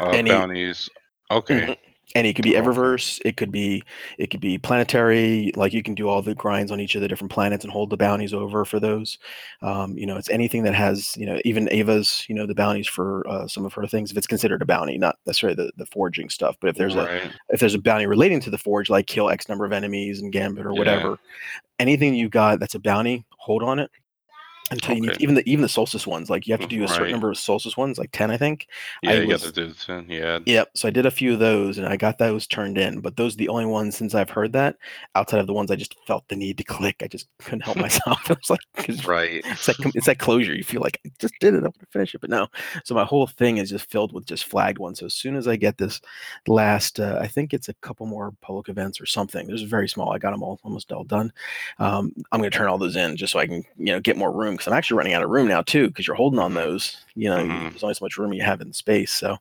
uh, 0.01 0.11
Any- 0.11 0.31
bounties. 0.31 0.89
Okay. 1.31 1.61
Mhm. 1.61 1.77
and 2.15 2.25
it 2.27 2.35
could 2.35 2.45
be 2.45 2.53
Eververse, 2.53 3.21
it 3.25 3.37
could 3.37 3.51
be 3.51 3.83
it 4.17 4.31
could 4.31 4.41
be 4.41 4.57
planetary. 4.59 5.51
Like 5.57 5.73
you 5.73 5.83
can 5.83 5.95
do 5.95 6.09
all 6.09 6.23
the 6.23 6.37
grinds 6.37 6.71
on 6.71 6.81
each 6.81 6.95
of 6.95 7.01
the 7.03 7.09
different 7.09 7.33
planets 7.33 7.65
and 7.65 7.73
hold 7.73 7.91
the 7.91 7.97
bounties 7.97 8.33
over 8.33 8.65
for 8.65 8.79
those. 8.79 9.19
Um, 9.61 9.99
you 9.99 10.07
know, 10.07 10.17
it's 10.17 10.31
anything 10.31 10.63
that 10.63 10.75
has 10.75 11.17
you 11.17 11.27
know 11.27 11.39
even 11.45 11.69
Ada's 11.73 12.25
you 12.29 12.35
know 12.37 12.47
the 12.47 12.55
bounties 12.55 12.87
for 12.87 13.27
uh, 13.29 13.49
some 13.49 13.67
of 13.67 13.73
her 13.75 13.87
things 13.89 14.13
if 14.13 14.17
it's 14.17 14.27
considered 14.29 14.63
a 14.63 14.65
bounty, 14.65 14.97
not 14.99 15.17
necessarily 15.27 15.57
the, 15.57 15.73
the 15.77 15.87
forging 15.87 16.31
stuff, 16.31 16.57
but 16.61 16.71
if 16.71 16.77
there's 16.77 16.95
a 16.95 17.29
if 17.49 17.59
there's 17.59 17.75
a 17.75 17.79
bounty 17.81 18.07
relating 18.07 18.39
to 18.41 18.51
the 18.51 18.59
forge, 18.59 18.89
like 18.89 19.09
kill 19.09 19.29
X 19.29 19.49
number 19.49 19.65
of 19.65 19.73
enemies 19.73 20.21
and 20.23 20.33
gambit 20.33 20.65
or 20.65 20.71
Yeah. 20.73 20.79
whatever, 20.79 21.19
anything 21.81 22.15
you 22.15 22.29
got 22.29 22.61
that's 22.61 22.77
a 22.77 22.81
bounty, 22.81 23.27
hold 23.37 23.65
on 23.65 23.81
it 23.81 23.91
until 24.71 24.95
you 24.97 25.03
need 25.03 25.17
even 25.21 25.35
the 25.37 25.49
even 25.49 25.63
the 25.63 25.69
solstice 25.69 26.07
ones. 26.07 26.29
Like 26.29 26.47
you 26.47 26.53
have 26.53 26.61
to 26.61 26.67
do 26.67 26.83
a 26.83 26.89
certain 26.89 27.05
Right. 27.05 27.11
number 27.13 27.31
of 27.31 27.39
solstice 27.39 27.77
ones, 27.77 27.99
like 27.99 28.11
ten, 28.13 28.31
I 28.31 28.37
think. 28.37 28.67
Yeah, 29.03 29.11
I 29.11 29.15
you 29.21 29.29
was- 29.29 29.45
got 29.45 29.55
to 29.55 29.67
do 29.69 29.73
10. 29.73 30.07
Yeah. 30.09 30.41
Yep. 30.45 30.71
So 30.75 30.89
I 30.89 30.91
did 30.91 31.07
a 31.07 31.11
few 31.11 31.35
of 31.35 31.39
those, 31.39 31.79
and 31.79 31.87
I 31.87 31.97
got 31.97 32.19
those 32.19 32.47
turned 32.47 32.77
in. 32.79 33.01
But 33.01 33.17
those 33.17 33.35
are 33.35 33.39
the 33.39 33.49
only 33.49 33.67
ones 33.67 33.97
since 33.97 34.15
I've 34.15 34.31
heard 34.31 34.53
that. 34.55 34.77
Outside 35.15 35.39
of 35.41 35.47
the 35.47 35.53
ones 35.53 35.71
I 35.71 35.77
just 35.77 35.95
felt 36.07 36.27
the 36.29 36.37
need 36.37 36.59
to 36.59 36.65
click, 36.65 36.97
I 37.03 37.07
just 37.07 37.29
couldn't 37.39 37.61
help 37.65 37.77
myself. 37.77 38.19
it 38.31 38.39
was 38.39 38.51
like 38.51 39.07
Right. 39.07 39.43
it's 39.45 39.69
like 39.69 39.77
it's 39.95 40.07
that 40.07 40.19
closure. 40.19 40.55
You 40.55 40.65
feel 40.65 40.81
like 40.81 41.01
I 41.07 41.11
just 41.19 41.35
did 41.41 41.55
it. 41.55 41.59
I 41.59 41.63
want 41.63 41.79
to 41.81 41.87
finish 41.87 42.15
it, 42.15 42.21
but 42.21 42.31
no. 42.31 42.49
So 42.85 42.95
my 42.95 43.05
whole 43.05 43.27
thing 43.27 43.59
is 43.59 43.71
just 43.71 43.89
filled 43.91 44.13
with 44.13 44.27
just 44.27 44.45
flagged 44.45 44.79
ones. 44.79 44.99
So 44.99 45.07
as 45.07 45.15
soon 45.15 45.37
as 45.37 45.47
I 45.47 45.57
get 45.57 45.79
this 45.79 46.01
last, 46.49 46.99
uh, 47.01 47.19
I 47.21 47.27
think 47.27 47.55
it's 47.55 47.69
a 47.69 47.75
couple 47.75 48.07
more 48.07 48.33
public 48.41 48.69
events 48.69 49.01
or 49.01 49.07
something. 49.07 49.47
There's 49.47 49.63
very 49.63 49.89
small. 49.89 50.13
I 50.13 50.19
got 50.19 50.33
them 50.33 50.43
all 50.43 50.59
almost 50.65 50.91
all 50.93 51.05
done. 51.05 51.33
Um, 51.79 52.13
I'm 52.33 52.41
going 52.41 52.51
to 52.51 52.57
turn 52.57 52.69
all 52.69 52.79
those 52.79 52.97
in 52.97 53.17
just 53.17 53.33
so 53.33 53.39
I 53.39 53.47
can 53.47 53.65
you 53.77 53.87
know 53.93 54.01
get 54.01 54.17
more 54.17 54.33
room 54.33 54.56
because 54.57 54.67
I'm 54.69 54.75
actually 54.77 54.99
running 54.99 55.15
out 55.15 55.23
of 55.23 55.31
room 55.31 55.49
now 55.49 55.63
too 55.63 55.89
because 55.89 56.07
you're 56.07 56.17
holding 56.17 56.39
on 56.41 56.55
those. 56.55 56.97
You 57.15 57.31
know, 57.31 57.39
Mhm. 57.39 57.71
there's 57.71 57.83
only 57.83 57.95
so 57.95 58.05
much 58.05 58.19
room 58.19 58.33
you 58.35 58.43
have 58.43 58.61
in 58.61 58.73
space. 58.75 59.11
So 59.13 59.39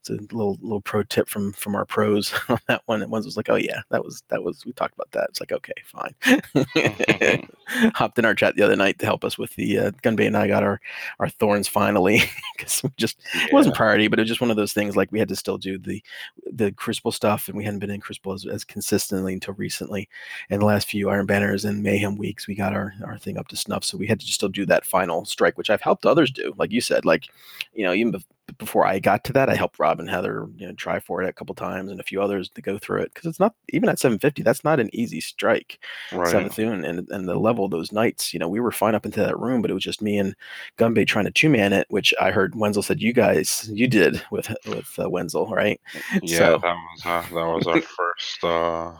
it's 0.00 0.08
a 0.10 0.14
little 0.14 0.58
little 0.62 0.80
pro 0.80 1.02
tip 1.02 1.28
from 1.28 1.52
from 1.52 1.74
our 1.74 1.84
pros 1.84 2.32
on 2.48 2.58
that 2.68 2.82
one. 2.86 3.02
And 3.02 3.10
one 3.10 3.22
was 3.24 3.36
like, 3.36 3.50
oh 3.50 3.56
yeah, 3.56 3.80
that 3.90 4.04
was 4.04 4.22
that 4.28 4.42
was 4.42 4.64
we 4.64 4.72
talked 4.72 4.94
about 4.94 5.10
that. 5.12 5.26
It's 5.30 5.40
like 5.40 5.52
okay, 5.52 5.72
fine. 5.84 6.14
Hopped 7.94 8.18
in 8.18 8.24
our 8.24 8.34
chat 8.34 8.56
the 8.56 8.62
other 8.62 8.76
night 8.76 8.98
to 8.98 9.06
help 9.06 9.24
us 9.24 9.36
with 9.36 9.54
the 9.56 9.78
uh, 9.78 9.90
Gunbay 10.02 10.26
and 10.26 10.36
I 10.36 10.48
got 10.48 10.62
our 10.62 10.80
our 11.18 11.28
thorns 11.28 11.68
finally 11.68 12.22
because 12.56 12.82
we 12.82 12.90
just 12.96 13.18
it 13.34 13.52
wasn't 13.52 13.74
priority, 13.76 14.08
but 14.08 14.18
it 14.18 14.22
was 14.22 14.28
just 14.28 14.40
one 14.40 14.50
of 14.50 14.56
those 14.56 14.72
things 14.72 14.96
like 14.96 15.12
we 15.12 15.18
had 15.18 15.28
to 15.28 15.36
still 15.36 15.58
do 15.58 15.78
the 15.78 16.02
the 16.50 16.72
Crucible 16.72 17.12
stuff, 17.12 17.46
and 17.48 17.56
we 17.56 17.64
hadn't 17.64 17.80
been 17.80 17.90
in 17.90 18.00
Crucible 18.00 18.32
as, 18.32 18.46
as 18.46 18.64
consistently 18.64 19.34
until 19.34 19.54
recently. 19.54 20.08
And 20.48 20.62
the 20.62 20.66
last 20.66 20.88
few 20.88 21.10
Iron 21.10 21.26
Banners 21.26 21.64
and 21.66 21.82
Mayhem 21.82 22.16
weeks, 22.16 22.46
we 22.48 22.54
got 22.54 22.72
our 22.72 22.94
our 23.04 23.18
thing 23.18 23.36
up 23.36 23.48
to 23.48 23.56
snuff, 23.56 23.84
so 23.84 23.98
we 23.98 24.06
had 24.06 24.18
to 24.20 24.24
just 24.26 24.36
still 24.36 24.48
do 24.48 24.57
that 24.66 24.84
final 24.86 25.24
strike, 25.24 25.56
which 25.58 25.70
I've 25.70 25.80
helped 25.82 26.06
others 26.06 26.30
do, 26.30 26.54
like 26.56 26.72
you 26.72 26.80
said, 26.80 27.04
like 27.04 27.24
you 27.72 27.84
know 27.84 27.92
even 27.92 28.12
bef- 28.12 28.24
before 28.58 28.86
I 28.86 28.98
got 28.98 29.24
to 29.24 29.32
that, 29.34 29.50
I 29.50 29.54
helped 29.54 29.78
Rob 29.78 30.00
and 30.00 30.08
Heather 30.08 30.46
you 30.56 30.66
know 30.66 30.72
try 30.74 31.00
for 31.00 31.22
it 31.22 31.28
a 31.28 31.32
couple 31.32 31.54
times 31.54 31.90
and 31.90 32.00
a 32.00 32.04
few 32.04 32.20
others 32.22 32.48
to 32.50 32.62
go 32.62 32.78
through 32.78 33.02
it 33.02 33.12
because 33.12 33.26
it's 33.28 33.38
not 33.40 33.54
even 33.70 33.88
at 33.88 33.98
750, 33.98 34.42
that's 34.42 34.64
not 34.64 34.80
an 34.80 34.88
easy 34.92 35.20
strike. 35.20 35.78
Right. 36.12 36.34
Savathun 36.34 36.88
and 36.88 37.08
and 37.10 37.28
the 37.28 37.36
level 37.38 37.64
of 37.64 37.70
those 37.70 37.92
knights, 37.92 38.32
you 38.32 38.38
know, 38.40 38.48
we 38.48 38.60
were 38.60 38.72
fine 38.72 38.94
up 38.94 39.04
into 39.04 39.20
that 39.20 39.38
room, 39.38 39.60
but 39.62 39.70
it 39.70 39.74
was 39.74 39.84
just 39.84 40.02
me 40.02 40.18
and 40.18 40.34
Gunbay 40.78 41.06
trying 41.06 41.26
to 41.26 41.30
two 41.30 41.48
man 41.50 41.72
it, 41.72 41.86
which 41.90 42.14
I 42.20 42.30
heard 42.30 42.54
Wenzel 42.54 42.82
said 42.82 43.02
you 43.02 43.12
guys 43.12 43.68
you 43.72 43.86
did 43.86 44.22
with 44.30 44.54
with 44.66 44.98
uh, 44.98 45.10
Wenzel, 45.10 45.46
right? 45.48 45.80
Yeah, 46.22 46.38
So- 46.38 46.58
that 46.62 46.74
was 46.74 47.02
uh, 47.04 47.22
that 47.34 47.46
was 47.46 47.66
our 47.66 47.80
first 47.98 48.44
uh 48.44 48.92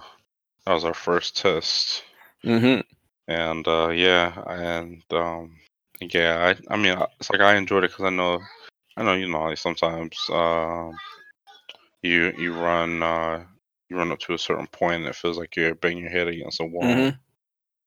that 0.66 0.74
was 0.74 0.84
our 0.84 0.94
first 0.94 1.36
test. 1.38 2.04
Mm-hmm. 2.44 2.82
And 3.28 3.66
uh 3.68 3.90
yeah, 3.90 4.32
and 4.48 5.02
um 5.12 5.56
yeah, 6.00 6.54
I 6.70 6.74
I 6.74 6.76
mean 6.76 6.98
it's 7.20 7.30
like 7.30 7.40
I 7.40 7.56
enjoyed 7.56 7.84
it 7.84 7.92
cuz 7.92 8.04
I 8.06 8.10
know 8.10 8.40
I 8.96 9.02
know 9.04 9.14
you 9.14 9.28
know 9.28 9.42
like 9.44 9.58
sometimes 9.58 10.18
um 10.30 10.96
you 12.02 12.32
you 12.38 12.54
run 12.54 13.02
uh 13.02 13.44
you 13.88 13.96
run 13.96 14.12
up 14.12 14.18
to 14.20 14.34
a 14.34 14.38
certain 14.38 14.66
point 14.68 14.96
and 15.00 15.06
it 15.06 15.14
feels 15.16 15.38
like 15.38 15.56
you're 15.56 15.74
banging 15.74 16.04
your 16.04 16.10
head 16.10 16.28
against 16.28 16.60
a 16.60 16.64
wall. 16.64 16.86
Mhm. 16.86 17.18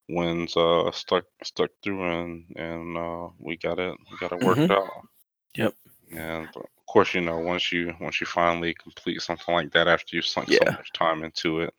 Winds 0.09 0.57
uh 0.57 0.91
stuck 0.91 1.25
stuck 1.43 1.71
through 1.83 2.03
and 2.03 2.45
and 2.57 2.97
uh 2.97 3.29
we 3.39 3.57
got 3.57 3.79
it 3.79 3.95
we 4.11 4.17
got 4.17 4.31
it 4.33 4.39
worked 4.39 4.69
Mhm. 4.69 4.77
out. 4.77 5.07
Yep. 5.55 5.73
And 6.11 6.47
of 6.55 6.85
course, 6.87 7.13
you 7.13 7.21
know, 7.21 7.39
once 7.39 7.71
you 7.71 7.95
once 7.99 8.19
you 8.21 8.27
finally 8.27 8.73
complete 8.75 9.21
something 9.21 9.55
like 9.55 9.71
that 9.71 9.87
after 9.87 10.15
you've 10.15 10.25
sunk 10.25 10.49
so 10.51 10.65
much 10.65 10.91
time 10.93 11.23
into 11.23 11.61
it, 11.61 11.73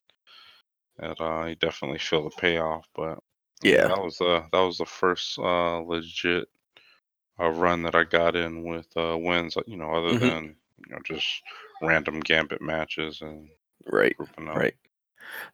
it 0.98 1.20
uh 1.20 1.44
you 1.46 1.54
definitely 1.56 1.98
feel 1.98 2.24
the 2.24 2.30
payoff. 2.30 2.86
But 2.94 3.18
Yeah. 3.62 3.88
that 3.88 3.98
was 4.00 4.20
uh 4.20 4.44
that 4.52 4.60
was 4.60 4.78
the 4.78 4.86
first 4.86 5.38
uh 5.38 5.78
legit 5.80 6.48
uh, 7.40 7.48
run 7.50 7.82
that 7.82 7.94
I 7.94 8.04
got 8.04 8.36
in 8.36 8.64
with 8.64 8.88
uh 8.96 9.16
wins, 9.18 9.56
you 9.66 9.76
know, 9.76 9.92
other 9.92 10.14
Mhm. 10.14 10.20
than 10.20 10.56
you 10.78 10.94
know 10.94 11.00
just 11.04 11.26
random 11.82 12.20
gambit 12.20 12.60
matches 12.62 13.20
and 13.22 13.48
Right. 13.86 14.16
grouping 14.16 14.48
up. 14.48 14.64
Right. 14.64 14.74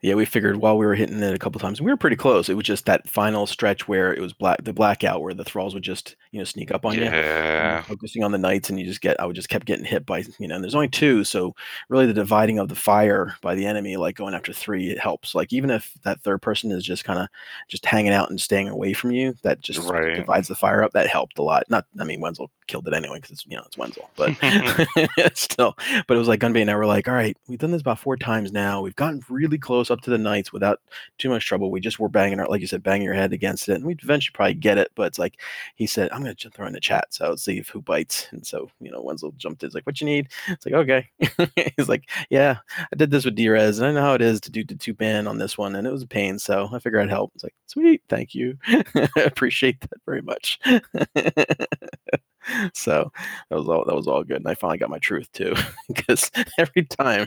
Yeah, 0.03 0.15
we 0.15 0.25
figured 0.25 0.57
while 0.57 0.79
we 0.79 0.87
were 0.87 0.95
hitting 0.95 1.23
it 1.23 1.35
a 1.35 1.39
couple 1.39 1.61
times, 1.61 1.81
we 1.81 1.91
were 1.91 1.97
pretty 1.97 2.17
close. 2.17 2.49
It 2.49 2.55
was 2.55 2.65
just 2.67 2.87
that 2.87 3.09
final 3.09 3.47
stretch 3.47 3.89
where 3.89 4.13
it 4.15 4.21
was 4.21 4.33
black, 4.33 4.63
the 4.65 4.73
blackout, 4.73 5.23
where 5.23 5.35
the 5.35 5.45
thralls 5.45 5.75
would 5.75 5.83
just 5.83 6.17
you 6.31 6.39
know 6.39 6.45
sneak 6.45 6.71
up 6.71 6.85
on 6.85 6.95
you. 6.95 7.05
Yeah. 7.05 7.83
focusing 7.83 8.23
on 8.23 8.33
the 8.33 8.39
knights 8.39 8.69
and 8.69 8.79
you 8.79 8.85
just 8.85 9.01
get 9.01 9.19
i 9.19 9.25
would 9.25 9.35
just 9.35 9.49
kept 9.49 9.65
getting 9.67 9.85
hit 9.85 10.05
by 10.05 10.23
you 10.39 10.47
know 10.47 10.55
and 10.57 10.63
there's 10.63 10.75
only 10.75 10.89
two 10.89 11.25
so 11.25 11.55
really 11.89 12.05
the 12.05 12.13
dividing 12.13 12.59
of 12.59 12.69
the 12.69 12.75
fire 12.75 13.35
by 13.41 13.55
the 13.55 13.65
enemy 13.65 13.97
like 13.97 14.15
going 14.15 14.35
after 14.35 14.53
three 14.53 14.91
it 14.91 14.99
helps 14.99 15.35
like 15.35 15.53
even 15.55 15.71
if 15.71 15.91
that 16.05 16.21
third 16.21 16.43
person 16.43 16.71
is 16.71 16.85
just 16.85 17.05
kind 17.05 17.19
of 17.19 17.29
just 17.69 17.87
hanging 17.87 18.13
out 18.13 18.29
and 18.29 18.39
staying 18.41 18.69
away 18.69 18.93
from 18.93 19.11
you 19.11 19.35
that 19.43 19.61
just 19.61 19.79
Right. 19.89 20.17
divides 20.17 20.49
the 20.49 20.55
fire 20.55 20.83
up 20.83 20.93
that 20.93 21.07
helped 21.07 21.39
a 21.39 21.43
lot 21.43 21.65
not 21.71 21.87
i 21.99 22.05
mean 22.05 22.21
wenzel 22.21 22.51
killed 22.67 22.87
it 22.87 22.93
anyway 22.95 23.17
because 23.17 23.31
it's 23.31 23.47
you 23.47 23.57
know 23.57 23.63
it's 23.67 23.79
wenzel 23.79 24.11
but 24.17 24.37
still 25.35 25.75
but 26.07 26.15
it 26.15 26.19
was 26.19 26.29
like 26.29 26.41
gunbay 26.41 26.61
and 26.61 26.71
i 26.71 26.77
were 26.77 26.87
like 26.87 27.09
all 27.09 27.15
right 27.15 27.37
we've 27.49 27.59
done 27.59 27.71
this 27.71 27.81
about 27.81 27.99
four 27.99 28.17
times 28.17 28.53
now 28.53 28.81
we've 28.83 28.97
gotten 28.97 29.23
really 29.29 29.58
close 29.59 29.91
up 29.91 30.01
to 30.01 30.11
the 30.11 30.19
knights 30.19 30.53
without 30.53 30.81
too 31.19 31.29
much 31.29 31.47
trouble 31.47 31.71
we 31.71 31.81
just 31.81 31.99
were 31.99 32.09
banging 32.09 32.41
our 32.41 32.49
like 32.49 32.61
you 32.61 32.67
said 32.67 32.83
banging 32.83 33.05
your 33.05 33.15
head 33.15 33.33
against 33.33 33.69
it 33.69 33.75
and 33.75 33.85
we'd 33.85 34.03
eventually 34.03 34.33
probably 34.35 34.55
get 34.55 34.79
it 34.79 34.91
but 34.95 35.07
it's 35.07 35.19
like 35.19 35.39
he 35.77 35.87
said, 35.87 36.11
I'm 36.13 36.25
to 36.25 36.51
throw 36.51 36.67
in 36.67 36.73
the 36.73 36.81
chat. 36.81 37.07
So 37.11 37.31
let's 37.31 37.43
see 37.45 37.59
if 37.59 37.69
who 37.69 37.81
bites. 37.81 38.29
And 38.33 38.47
so, 38.47 38.71
you 38.81 38.91
know, 38.91 39.01
Wenzel 39.03 39.33
jumped 39.37 39.63
in. 39.63 39.71
Like, 39.73 39.87
what 39.87 40.01
you 40.01 40.07
need? 40.07 40.29
It's 40.49 40.67
like, 40.67 40.75
okay. 40.75 41.09
He's 41.77 41.89
like, 41.89 42.09
yeah, 42.31 42.59
I 42.79 42.97
did 42.97 43.11
this 43.11 43.25
with 43.25 43.37
Drez 43.37 43.79
and 43.79 43.87
I 43.87 43.93
know 43.93 44.03
how 44.03 44.15
it 44.15 44.23
is 44.23 44.41
to 44.43 44.51
do 44.51 44.65
the 44.65 44.75
two 44.75 44.95
ban 44.95 45.27
on 45.27 45.39
this 45.39 45.59
one. 45.59 45.75
And 45.75 45.87
it 45.87 45.93
was 45.93 46.03
a 46.03 46.07
pain. 46.07 46.39
So 46.39 46.69
I 46.73 46.79
figured 46.79 47.03
I'd 47.03 47.11
help. 47.11 47.33
It's 47.35 47.45
like, 47.45 47.55
sweet. 47.67 48.03
Thank 48.09 48.35
you. 48.35 48.59
Appreciate 49.17 49.81
that 49.81 50.01
very 50.07 50.23
much. 50.23 50.61
so 52.75 53.13
that 53.51 53.57
was 53.57 53.69
all, 53.69 53.85
that 53.85 53.95
was 53.95 54.07
all 54.07 54.25
good. 54.25 54.39
And 54.39 54.49
I 54.49 54.55
finally 54.55 54.79
got 54.79 54.91
my 54.91 54.99
truth 54.99 55.31
too, 55.33 55.55
because 55.89 56.31
every 56.59 56.85
time 56.85 57.27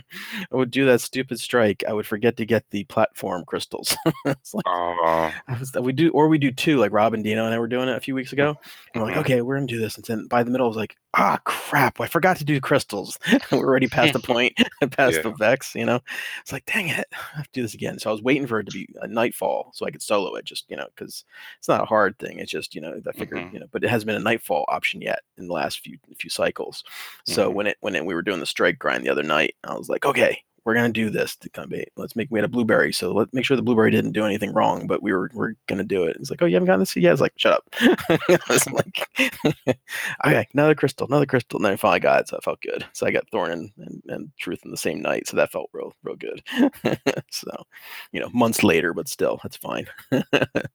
I 0.52 0.56
would 0.56 0.70
do 0.70 0.86
that 0.86 1.00
stupid 1.00 1.38
strike, 1.40 1.84
I 1.88 1.92
would 1.92 2.06
forget 2.06 2.36
to 2.38 2.46
get 2.46 2.64
the 2.70 2.84
platform 2.84 3.44
crystals. 3.44 3.96
it's 4.24 4.54
like, 4.54 4.64
Uh, 4.66 5.30
I 5.48 5.58
was, 5.58 5.72
we 5.80 5.92
do, 5.92 6.10
or 6.10 6.28
we 6.28 6.38
do 6.38 6.50
two, 6.50 6.78
like 6.78 6.92
Rob 6.92 7.14
and 7.14 7.24
Dino 7.24 7.44
and 7.44 7.54
I 7.54 7.58
were 7.58 7.68
doing 7.68 7.88
it 7.88 7.96
a 7.96 8.00
few 8.00 8.14
weeks 8.14 8.32
ago. 8.32 8.56
And 8.94 9.02
we're 9.02 9.08
like, 9.10 9.18
okay, 9.18 9.42
we're 9.42 9.56
gonna 9.56 9.66
do 9.66 9.78
this. 9.80 9.96
And 9.96 10.04
then 10.04 10.26
by 10.26 10.42
the 10.42 10.50
middle, 10.50 10.66
I 10.66 10.68
was 10.68 10.76
like, 10.76 10.96
ah, 11.14 11.38
crap, 11.44 12.00
I 12.00 12.06
forgot 12.06 12.38
to 12.38 12.44
do 12.44 12.60
crystals. 12.60 13.18
we're 13.50 13.58
already 13.58 13.86
past 13.88 14.12
the 14.14 14.18
point, 14.18 14.54
past 14.92 15.22
the 15.22 15.30
vex. 15.38 15.74
You 15.74 15.84
know, 15.86 16.00
it's 16.40 16.52
like, 16.52 16.64
dang 16.66 16.88
it, 16.88 17.06
I 17.12 17.36
have 17.36 17.46
to 17.46 17.52
do 17.52 17.62
this 17.62 17.74
again. 17.74 17.98
So 17.98 18.10
I 18.10 18.12
was 18.12 18.22
waiting 18.22 18.46
for 18.46 18.60
it 18.60 18.64
to 18.64 18.72
be 18.72 18.88
a 19.02 19.06
nightfall 19.08 19.70
so 19.74 19.84
I 19.86 19.90
could 19.90 20.02
solo 20.02 20.34
it, 20.36 20.44
just 20.44 20.64
you 20.70 20.76
know, 20.76 20.86
because 20.94 21.24
it's 21.58 21.68
not 21.68 21.82
a 21.82 21.86
hard 21.86 22.18
thing. 22.18 22.38
It's 22.38 22.50
just 22.50 22.74
you 22.74 22.80
know, 22.80 22.98
I 23.06 23.12
figured 23.12 23.40
Mhm. 23.40 23.52
you 23.52 23.60
know, 23.60 23.66
but 23.70 23.84
it 23.84 23.90
hasn't 23.90 24.06
been 24.06 24.16
a 24.16 24.20
nightfall 24.20 24.64
option 24.68 25.02
yet 25.02 25.11
in 25.38 25.46
the 25.48 25.52
last 25.54 25.80
few 25.80 25.98
few 26.18 26.30
cycles. 26.30 26.84
So 27.26 27.50
Mhm. 27.50 27.54
when 27.54 27.66
it 27.68 27.76
when 27.80 27.94
it, 27.94 28.04
we 28.06 28.14
were 28.14 28.22
doing 28.22 28.40
the 28.40 28.46
strike 28.46 28.78
grind 28.78 29.04
the 29.04 29.10
other 29.10 29.22
night, 29.22 29.54
I 29.64 29.74
was 29.74 29.88
like, 29.88 30.04
okay, 30.04 30.42
we're 30.64 30.74
gonna 30.74 30.90
do 30.90 31.10
this 31.10 31.34
to 31.36 31.48
come 31.50 31.70
bait. 31.70 31.90
Let's 31.96 32.14
make 32.14 32.28
we 32.30 32.38
had 32.38 32.44
a 32.44 32.48
blueberry, 32.48 32.92
so 32.92 33.12
let's 33.12 33.32
make 33.32 33.44
sure 33.44 33.56
the 33.56 33.62
blueberry 33.64 33.90
didn't 33.90 34.12
do 34.12 34.24
anything 34.24 34.52
wrong, 34.52 34.86
but 34.86 35.02
we 35.02 35.12
were 35.12 35.28
we're 35.34 35.54
gonna 35.66 35.82
do 35.82 36.04
it. 36.04 36.16
It's 36.20 36.30
like, 36.30 36.40
oh, 36.40 36.46
you 36.46 36.54
haven't 36.54 36.66
gotten 36.68 36.80
this? 36.80 36.94
Yet. 36.94 37.02
Yeah, 37.02 37.12
it's 37.12 37.20
like, 37.20 37.32
shut 37.36 37.54
up. 37.54 37.64
I 37.80 38.38
was 38.48 38.70
like, 38.70 39.08
okay, 40.24 40.46
another 40.54 40.76
crystal, 40.76 41.06
another 41.08 41.26
crystal. 41.26 41.58
And 41.58 41.64
then 41.64 41.72
I 41.72 41.76
finally 41.76 41.98
got 42.00 42.20
it, 42.20 42.28
so 42.28 42.36
I 42.36 42.40
felt 42.40 42.60
good. 42.62 42.86
So 42.92 43.06
I 43.06 43.10
got 43.10 43.28
Thorn 43.30 43.50
and, 43.50 43.72
and, 43.78 44.02
and 44.08 44.30
Truth 44.38 44.60
in 44.64 44.70
the 44.70 44.76
same 44.76 45.02
night, 45.02 45.26
so 45.26 45.36
that 45.36 45.50
felt 45.50 45.68
real 45.72 45.94
real 46.04 46.16
good. 46.16 46.42
so, 47.30 47.50
you 48.12 48.20
know, 48.20 48.30
months 48.32 48.62
later, 48.62 48.94
but 48.94 49.08
still, 49.08 49.40
that's 49.42 49.56
fine. 49.56 49.86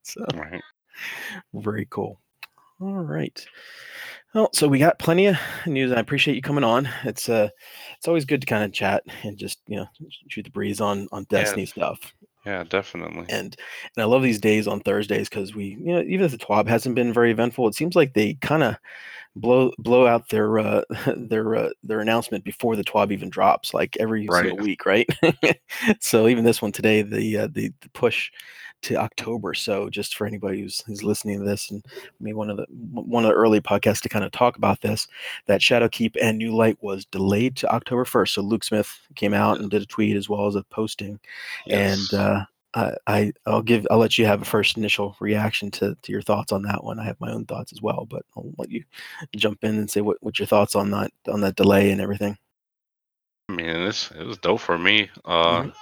so 0.02 0.24
right. 0.34 0.62
very 1.54 1.86
cool. 1.88 2.20
All 2.80 2.92
right. 2.92 3.44
Well, 4.34 4.50
so 4.52 4.68
we 4.68 4.78
got 4.78 4.98
plenty 4.98 5.26
of 5.26 5.36
news. 5.66 5.90
I 5.90 6.00
appreciate 6.00 6.34
you 6.34 6.42
coming 6.42 6.64
on. 6.64 6.88
It's 7.04 7.28
uh, 7.28 7.48
it's 7.96 8.06
always 8.08 8.24
good 8.24 8.40
to 8.42 8.46
kind 8.46 8.62
of 8.64 8.72
chat 8.72 9.02
and 9.22 9.38
just 9.38 9.60
you 9.66 9.76
know 9.76 9.86
shoot 10.28 10.44
the 10.44 10.50
breeze 10.50 10.80
on 10.80 11.08
on 11.12 11.24
Destiny 11.30 11.62
Yes. 11.62 11.70
stuff. 11.70 12.14
Yeah, 12.44 12.64
definitely. 12.64 13.24
And 13.30 13.56
and 13.56 13.56
I 13.98 14.04
love 14.04 14.22
these 14.22 14.38
days 14.40 14.68
on 14.68 14.80
Thursdays 14.80 15.28
because 15.28 15.54
we, 15.54 15.78
you 15.80 15.92
know, 15.94 16.02
even 16.02 16.24
if 16.26 16.30
the 16.32 16.38
TWAB 16.38 16.68
hasn't 16.68 16.94
been 16.94 17.12
very 17.12 17.30
eventful, 17.30 17.68
it 17.68 17.74
seems 17.74 17.96
like 17.96 18.14
they 18.14 18.34
kind 18.34 18.62
of 18.62 18.76
blow 19.36 19.72
blow 19.78 20.06
out 20.06 20.28
their 20.28 20.58
uh, 20.58 20.82
their 21.16 21.56
uh, 21.56 21.70
their 21.82 22.00
announcement 22.00 22.44
before 22.44 22.76
the 22.76 22.84
TWAB 22.84 23.12
even 23.12 23.30
drops, 23.30 23.72
like 23.74 23.96
every 23.98 24.28
Right. 24.28 24.42
single 24.42 24.58
week, 24.58 24.84
right? 24.86 25.08
so 26.00 26.28
even 26.28 26.44
this 26.44 26.60
one 26.62 26.72
today, 26.72 27.02
the 27.02 27.38
uh, 27.38 27.48
the, 27.50 27.72
the 27.80 27.90
push 27.90 28.30
to 28.82 28.96
October. 28.96 29.54
So 29.54 29.90
just 29.90 30.16
for 30.16 30.26
anybody 30.26 30.60
who's 30.60 30.82
who's 30.86 31.02
listening 31.02 31.38
to 31.40 31.44
this, 31.44 31.70
and 31.70 31.84
maybe 32.20 32.34
one 32.34 32.50
of 32.50 32.56
the 32.56 32.66
one 32.70 33.24
of 33.24 33.30
the 33.30 33.36
early 33.36 33.60
podcasts 33.60 34.00
to 34.02 34.08
kind 34.08 34.24
of 34.24 34.32
talk 34.32 34.56
about 34.56 34.80
this, 34.80 35.06
that 35.46 35.60
Shadowkeep 35.60 36.16
and 36.20 36.38
New 36.38 36.54
Light 36.54 36.78
was 36.80 37.04
delayed 37.06 37.56
to 37.56 37.70
October 37.72 38.04
first. 38.04 38.34
So 38.34 38.42
Luke 38.42 38.64
Smith 38.64 38.98
came 39.14 39.34
out 39.34 39.58
and 39.60 39.70
did 39.70 39.82
a 39.82 39.86
tweet 39.86 40.16
as 40.16 40.28
well 40.28 40.46
as 40.46 40.54
a 40.54 40.62
posting, 40.64 41.18
and 41.66 42.14
uh, 42.14 42.44
I, 42.74 42.94
I 43.06 43.32
I'll 43.46 43.62
give 43.62 43.86
I'll 43.90 43.98
let 43.98 44.18
you 44.18 44.26
have 44.26 44.42
a 44.42 44.46
first 44.46 44.76
initial 44.76 45.16
reaction 45.20 45.70
to 45.72 45.96
to 46.00 46.12
your 46.12 46.22
thoughts 46.22 46.52
on 46.52 46.62
that 46.62 46.84
one. 46.84 46.98
I 46.98 47.04
have 47.04 47.20
my 47.20 47.32
own 47.32 47.46
thoughts 47.46 47.72
as 47.72 47.82
well, 47.82 48.06
but 48.08 48.24
I'll 48.36 48.52
let 48.58 48.70
you 48.70 48.84
jump 49.36 49.64
in 49.64 49.76
and 49.76 49.90
say 49.90 50.00
what 50.00 50.18
what 50.20 50.38
your 50.38 50.46
thoughts 50.46 50.76
on 50.76 50.90
that 50.90 51.10
on 51.28 51.40
that 51.40 51.56
delay 51.56 51.90
and 51.90 52.00
everything. 52.00 52.36
I 53.48 53.54
mean, 53.54 53.68
it's 53.68 54.10
it 54.12 54.24
was 54.24 54.38
dope 54.38 54.60
for 54.60 54.78
me. 54.78 55.10
Uh, 55.24 55.62
Mhm. 55.62 55.74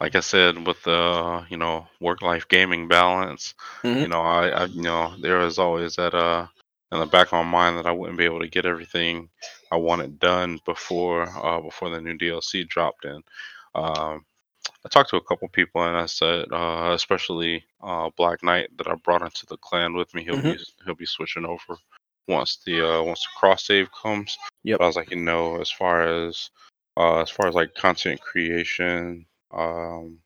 Like 0.00 0.14
I 0.16 0.20
said, 0.20 0.66
with 0.66 0.82
the 0.82 1.44
you 1.48 1.56
know 1.56 1.86
work 2.00 2.22
life 2.22 2.48
gaming 2.48 2.88
balance, 2.88 3.54
Mhm. 3.82 4.02
you 4.02 4.08
know, 4.08 4.20
I, 4.22 4.48
I 4.48 4.64
you 4.66 4.82
know 4.82 5.14
there 5.20 5.40
is 5.42 5.58
always 5.58 5.96
that 5.96 6.14
uh 6.14 6.46
in 6.92 7.00
the 7.00 7.06
back 7.06 7.28
of 7.28 7.32
my 7.32 7.50
mind 7.50 7.78
that 7.78 7.86
I 7.86 7.92
wouldn't 7.92 8.18
be 8.18 8.24
able 8.24 8.40
to 8.40 8.48
get 8.48 8.66
everything 8.66 9.28
I 9.72 9.76
wanted 9.76 10.18
done 10.18 10.60
before 10.64 11.22
uh 11.44 11.60
before 11.60 11.90
the 11.90 12.00
new 12.00 12.16
DLC 12.18 12.64
dropped 12.68 13.04
in. 13.04 13.22
Um, 13.74 14.24
I 14.84 14.88
talked 14.88 15.10
to 15.10 15.16
a 15.16 15.22
couple 15.24 15.48
people 15.48 15.82
and 15.82 15.96
I 15.96 16.06
said, 16.06 16.46
uh, 16.52 16.92
especially 16.94 17.64
uh, 17.82 18.10
Black 18.16 18.42
Knight 18.42 18.68
that 18.78 18.88
I 18.88 18.94
brought 18.96 19.22
into 19.22 19.46
the 19.46 19.56
clan 19.58 19.94
with 19.94 20.14
me, 20.14 20.24
he'll 20.24 20.36
Mhm. 20.36 20.52
be 20.58 20.64
he'll 20.84 20.94
be 20.94 21.06
switching 21.06 21.44
over 21.46 21.76
once 22.28 22.56
the 22.64 22.80
uh, 22.86 23.02
once 23.02 23.20
the 23.22 23.38
cross 23.38 23.64
save 23.66 23.90
comes. 23.92 24.38
Yep. 24.62 24.78
But 24.78 24.84
I 24.84 24.86
was 24.86 24.96
like, 24.96 25.10
you 25.10 25.16
know, 25.16 25.60
as 25.60 25.70
far 25.70 26.02
as 26.02 26.50
uh, 26.96 27.20
as 27.22 27.30
far 27.30 27.48
as 27.48 27.54
like 27.54 27.74
content 27.74 28.20
creation, 28.20 29.26
um, 29.54 30.18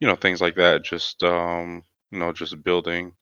you 0.00 0.06
know, 0.06 0.16
things 0.16 0.40
like 0.40 0.56
that, 0.56 0.84
just 0.84 1.22
um, 1.22 1.82
you 2.10 2.18
know, 2.18 2.32
just 2.32 2.62
building 2.64 3.12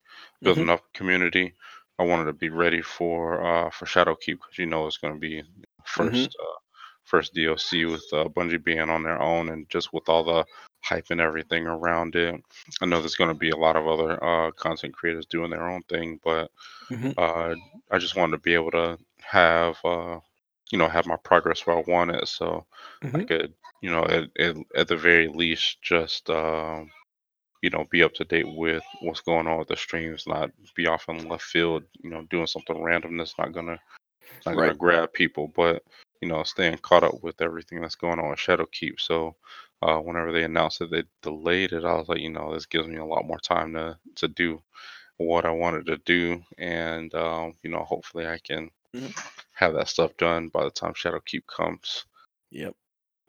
building 0.42 0.70
up 0.70 0.82
community. 0.94 1.54
I 1.98 2.04
wanted 2.04 2.26
to 2.26 2.32
be 2.32 2.50
ready 2.50 2.82
for 2.82 3.42
uh, 3.44 3.70
for 3.70 3.86
Shadowkeep 3.86 4.38
because 4.38 4.58
you 4.58 4.66
know 4.66 4.86
it's 4.86 4.98
going 4.98 5.14
to 5.14 5.20
be 5.20 5.42
Mhm. 5.96 6.26
first 6.26 6.36
uh, 6.42 6.58
first 7.04 7.34
DLC 7.34 7.84
with 7.86 8.04
uh, 8.12 8.26
Bungie 8.28 8.62
being 8.62 8.88
on 8.90 9.02
their 9.02 9.20
own 9.20 9.48
and 9.50 9.68
just 9.70 9.92
with 9.92 10.08
all 10.08 10.24
the 10.24 10.44
hype 10.82 11.06
and 11.10 11.20
everything 11.20 11.66
around 11.66 12.14
it. 12.16 12.34
I 12.80 12.86
know 12.86 13.00
there's 13.00 13.16
going 13.16 13.30
to 13.30 13.38
be 13.38 13.50
a 13.50 13.56
lot 13.56 13.76
of 13.76 13.86
other 13.86 14.22
uh, 14.22 14.50
content 14.52 14.94
creators 14.94 15.26
doing 15.26 15.50
their 15.50 15.68
own 15.68 15.82
thing, 15.82 16.20
but 16.24 16.50
Mhm. 16.90 17.14
uh, 17.16 17.54
I 17.90 17.98
just 17.98 18.16
wanted 18.16 18.32
to 18.32 18.38
be 18.42 18.54
able 18.54 18.70
to 18.72 18.98
have 19.22 19.76
uh, 19.84 20.18
you 20.70 20.78
know 20.78 20.88
have 20.88 21.06
my 21.06 21.16
progress 21.16 21.66
where 21.66 21.76
I 21.78 21.84
want 21.86 22.10
it, 22.12 22.28
so 22.28 22.66
I 23.14 23.18
Mhm. 23.18 23.28
could 23.28 23.54
you 23.80 23.90
know 23.90 24.04
at 24.04 24.24
at, 24.38 24.56
at 24.76 24.88
the 24.88 24.96
very 24.96 25.28
least 25.28 25.82
just. 25.82 26.30
um 26.30 26.90
you 27.62 27.70
know, 27.70 27.86
be 27.90 28.02
up 28.02 28.12
to 28.14 28.24
date 28.24 28.46
with 28.48 28.84
what's 29.00 29.20
going 29.20 29.46
on 29.46 29.58
with 29.58 29.68
the 29.68 29.76
streams, 29.76 30.24
not 30.26 30.50
be 30.76 30.86
off 30.86 31.08
in 31.08 31.28
left 31.28 31.44
field, 31.44 31.82
you 32.02 32.10
know, 32.10 32.22
doing 32.30 32.46
something 32.46 32.82
random 32.82 33.16
that's 33.16 33.38
not 33.38 33.52
gonna 33.52 33.78
not 34.46 34.56
gonna 34.56 34.74
grab 34.74 35.12
people, 35.12 35.48
but 35.54 35.82
you 36.20 36.28
know, 36.28 36.42
staying 36.42 36.78
caught 36.78 37.04
up 37.04 37.22
with 37.22 37.40
everything 37.40 37.80
that's 37.80 37.94
going 37.96 38.18
on 38.18 38.30
with 38.30 38.38
Shadowkeep. 38.38 39.00
So 39.00 39.36
uh, 39.82 39.98
whenever 39.98 40.32
they 40.32 40.44
announced 40.44 40.78
that 40.80 40.90
they 40.90 41.04
delayed 41.22 41.72
it, 41.72 41.84
I 41.84 41.94
was 41.94 42.08
like, 42.08 42.20
you 42.20 42.30
know, 42.30 42.52
this 42.52 42.66
gives 42.66 42.86
me 42.88 42.96
a 42.98 43.04
lot 43.04 43.26
more 43.26 43.38
time 43.40 43.72
to 43.74 43.98
to 44.16 44.28
do 44.28 44.60
what 45.18 45.44
I 45.46 45.50
wanted 45.50 45.86
to 45.86 45.98
do, 45.98 46.42
and 46.58 47.14
um, 47.14 47.54
you 47.62 47.70
know, 47.70 47.84
hopefully 47.84 48.26
I 48.26 48.38
can 48.44 48.70
Mhm. 48.94 49.14
have 49.54 49.74
that 49.74 49.88
stuff 49.88 50.16
done 50.16 50.48
by 50.48 50.64
the 50.64 50.70
time 50.70 50.94
Shadowkeep 50.94 51.46
comes. 51.46 52.04
Yep. 52.50 52.74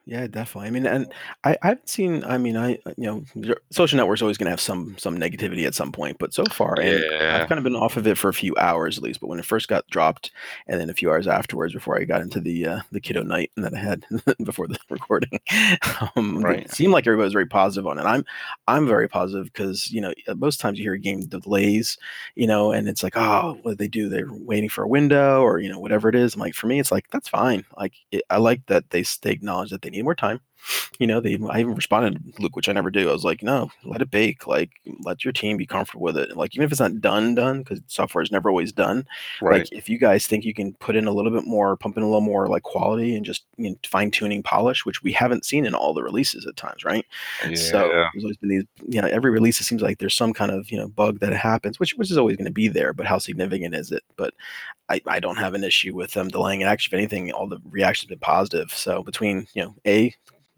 Yeah, 0.05 0.25
definitely. 0.27 0.67
I 0.67 0.71
mean, 0.71 0.87
and 0.87 1.13
I, 1.43 1.55
I 1.61 1.67
haven't 1.69 1.87
seen. 1.87 2.23
I 2.23 2.37
mean, 2.39 2.57
I 2.57 2.69
you 2.97 3.05
know, 3.05 3.23
your- 3.35 3.61
social 3.71 3.97
networks 3.97 4.21
always 4.23 4.35
going 4.37 4.47
to 4.47 4.51
have 4.51 4.59
some 4.59 4.97
some 4.97 5.15
negativity 5.17 5.65
at 5.67 5.75
some 5.75 5.91
point, 5.91 6.17
but 6.19 6.33
so 6.33 6.49
far, 6.49 6.79
and 6.79 7.05
I've 7.29 7.45
Yeah, 7.45 7.47
kind 7.47 7.59
of 7.59 7.63
been 7.63 7.75
off 7.75 7.97
of 7.97 8.07
it 8.07 8.17
for 8.17 8.27
a 8.27 8.33
few 8.33 8.55
hours 8.57 8.97
at 8.97 9.03
least. 9.03 9.19
But 9.19 9.27
when 9.27 9.37
it 9.37 9.45
first 9.45 9.67
got 9.67 9.87
dropped, 9.91 10.31
and 10.67 10.81
then 10.81 10.89
a 10.89 10.93
few 10.95 11.11
hours 11.11 11.27
afterwards, 11.27 11.73
before 11.73 11.99
I 11.99 12.03
got 12.05 12.21
into 12.21 12.41
the 12.41 12.65
uh, 12.67 12.79
the 12.91 12.99
kiddo 12.99 13.21
night 13.21 13.51
and 13.55 13.63
that 13.63 13.75
I 13.75 13.79
had 13.79 14.03
before 14.43 14.67
the 14.67 14.79
recording, 14.89 15.39
um, 16.15 16.43
right. 16.43 16.67
it 16.67 16.71
seemed 16.71 16.93
like 16.93 17.05
everybody 17.07 17.25
was 17.25 17.33
very 17.33 17.45
positive 17.45 17.87
on 17.87 17.99
it. 17.99 18.03
I'm 18.03 18.23
I'm 18.67 18.87
very 18.87 19.07
positive 19.07 19.45
because 19.45 19.91
you 19.91 20.01
know 20.01 20.13
most 20.35 20.59
times 20.59 20.77
you 20.79 20.83
hear 20.85 20.93
a 20.93 20.99
game 20.99 21.21
delays, 21.27 21.97
you 22.35 22.47
know, 22.47 22.71
and 22.71 22.87
it's 22.87 23.03
like, 23.03 23.13
oh, 23.17 23.57
what 23.61 23.71
did 23.71 23.77
they 23.79 23.87
do? 23.87 24.09
They're 24.09 24.31
waiting 24.31 24.69
for 24.69 24.83
a 24.83 24.87
window, 24.87 25.41
or 25.41 25.59
you 25.59 25.69
know, 25.69 25.79
whatever 25.79 26.09
it 26.09 26.15
is. 26.15 26.33
I'm 26.35 26.39
like, 26.41 26.55
for 26.55 26.67
me, 26.67 26.79
it's 26.79 26.91
like 26.91 27.09
that's 27.11 27.27
fine. 27.29 27.65
Like, 27.77 27.93
it, 28.11 28.23
I 28.29 28.37
like 28.37 28.65
that 28.67 28.89
they 28.89 29.01
s- 29.01 29.17
they 29.17 29.31
acknowledge 29.31 29.69
that 29.71 29.81
they 29.81 29.89
need 29.89 30.00
more 30.03 30.15
time. 30.15 30.39
You 30.99 31.07
know, 31.07 31.19
they 31.19 31.37
I 31.49 31.59
even 31.59 31.73
responded, 31.75 32.21
Luke, 32.39 32.55
which 32.55 32.69
I 32.69 32.73
never 32.73 32.91
do. 32.91 33.09
I 33.09 33.13
was 33.13 33.23
like, 33.25 33.41
no, 33.41 33.71
let 33.83 34.01
it 34.01 34.11
bake. 34.11 34.45
Like, 34.45 34.69
let 35.03 35.23
your 35.25 35.31
team 35.31 35.57
be 35.57 35.65
comfortable 35.65 36.03
with 36.03 36.17
it. 36.17 36.37
Like, 36.37 36.53
even 36.55 36.63
if 36.65 36.71
it's 36.71 36.79
not 36.79 37.01
done, 37.01 37.33
done, 37.33 37.59
because 37.59 37.81
software 37.87 38.21
is 38.21 38.31
never 38.31 38.49
always 38.49 38.71
done. 38.71 39.07
Like, 39.41 39.51
Right. 39.51 39.69
if 39.71 39.89
you 39.89 39.97
guys 39.97 40.27
think 40.27 40.45
you 40.45 40.53
can 40.53 40.73
put 40.75 40.95
in 40.95 41.07
a 41.07 41.11
little 41.11 41.31
bit 41.31 41.45
more, 41.47 41.75
pump 41.75 41.97
in 41.97 42.03
a 42.03 42.05
little 42.05 42.21
more 42.21 42.47
like 42.47 42.63
quality 42.63 43.15
and 43.15 43.25
just 43.25 43.45
you 43.57 43.71
know, 43.71 43.75
fine 43.85 44.11
tuning 44.11 44.43
polish, 44.43 44.85
which 44.85 45.01
we 45.01 45.11
haven't 45.11 45.45
seen 45.45 45.65
in 45.65 45.73
all 45.73 45.93
the 45.93 46.03
releases 46.03 46.45
at 46.45 46.55
times, 46.55 46.83
right? 46.83 47.05
Yeah. 47.47 47.55
So 47.55 47.87
there's 48.13 48.23
always 48.23 48.37
been 48.37 48.49
these, 48.49 48.63
you 48.87 49.01
know, 49.01 49.07
every 49.07 49.31
release 49.31 49.59
it 49.59 49.63
seems 49.63 49.81
like 49.81 49.97
there's 49.97 50.13
some 50.15 50.33
kind 50.33 50.51
of 50.51 50.69
you 50.71 50.77
know 50.77 50.87
bug 50.87 51.19
that 51.19 51.33
happens, 51.33 51.79
which 51.79 51.93
which 51.95 52.11
is 52.11 52.17
always 52.17 52.37
going 52.37 52.45
to 52.45 52.51
be 52.51 52.67
there. 52.67 52.93
But 52.93 53.07
how 53.07 53.17
significant 53.17 53.73
is 53.73 53.91
it? 53.91 54.03
But 54.17 54.33
I, 54.89 55.01
I 55.07 55.19
don't 55.19 55.37
have 55.37 55.53
an 55.53 55.63
issue 55.63 55.95
with 55.95 56.11
them 56.13 56.27
delaying 56.27 56.61
it. 56.61 56.65
Actually, 56.65 56.97
if 56.97 57.11
anything, 57.13 57.31
all 57.31 57.47
the 57.47 57.59
reactions 57.69 58.09
have 58.09 58.19
been 58.19 58.25
positive. 58.25 58.71
So 58.71 59.01
between 59.03 59.47
you 59.53 59.63
know 59.63 59.75
a 59.87 60.13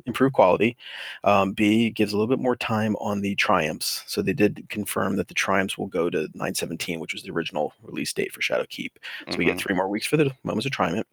improved 0.06 0.34
quality, 0.34 0.76
um, 1.24 1.54
B 1.54 1.90
gives 1.90 2.14
a 2.14 2.18
little 2.18 2.34
bit 2.34 2.42
more 2.42 2.56
time 2.56 2.96
on 2.98 3.22
the 3.22 3.36
triumphs. 3.36 4.04
So 4.08 4.22
they 4.22 4.34
did 4.34 4.66
confirm 4.70 5.16
that 5.18 5.28
the 5.28 5.34
triumphs 5.34 5.78
will 5.78 5.88
go 5.88 6.10
to 6.10 6.30
917, 6.34 7.00
which 7.00 7.14
was 7.14 7.24
the 7.24 7.32
original 7.32 7.74
release 7.84 8.14
date 8.14 8.32
for 8.34 8.42
Shadowkeep. 8.42 8.92
So 9.30 9.38
we 9.38 9.46
get 9.46 9.58
hmm 9.58 9.58
three 9.58 9.76
more 9.76 9.88
weeks 9.90 10.06
for 10.08 10.18
the 10.18 10.32
moments 10.44 10.66
of 10.66 10.72
triumph. 10.72 11.06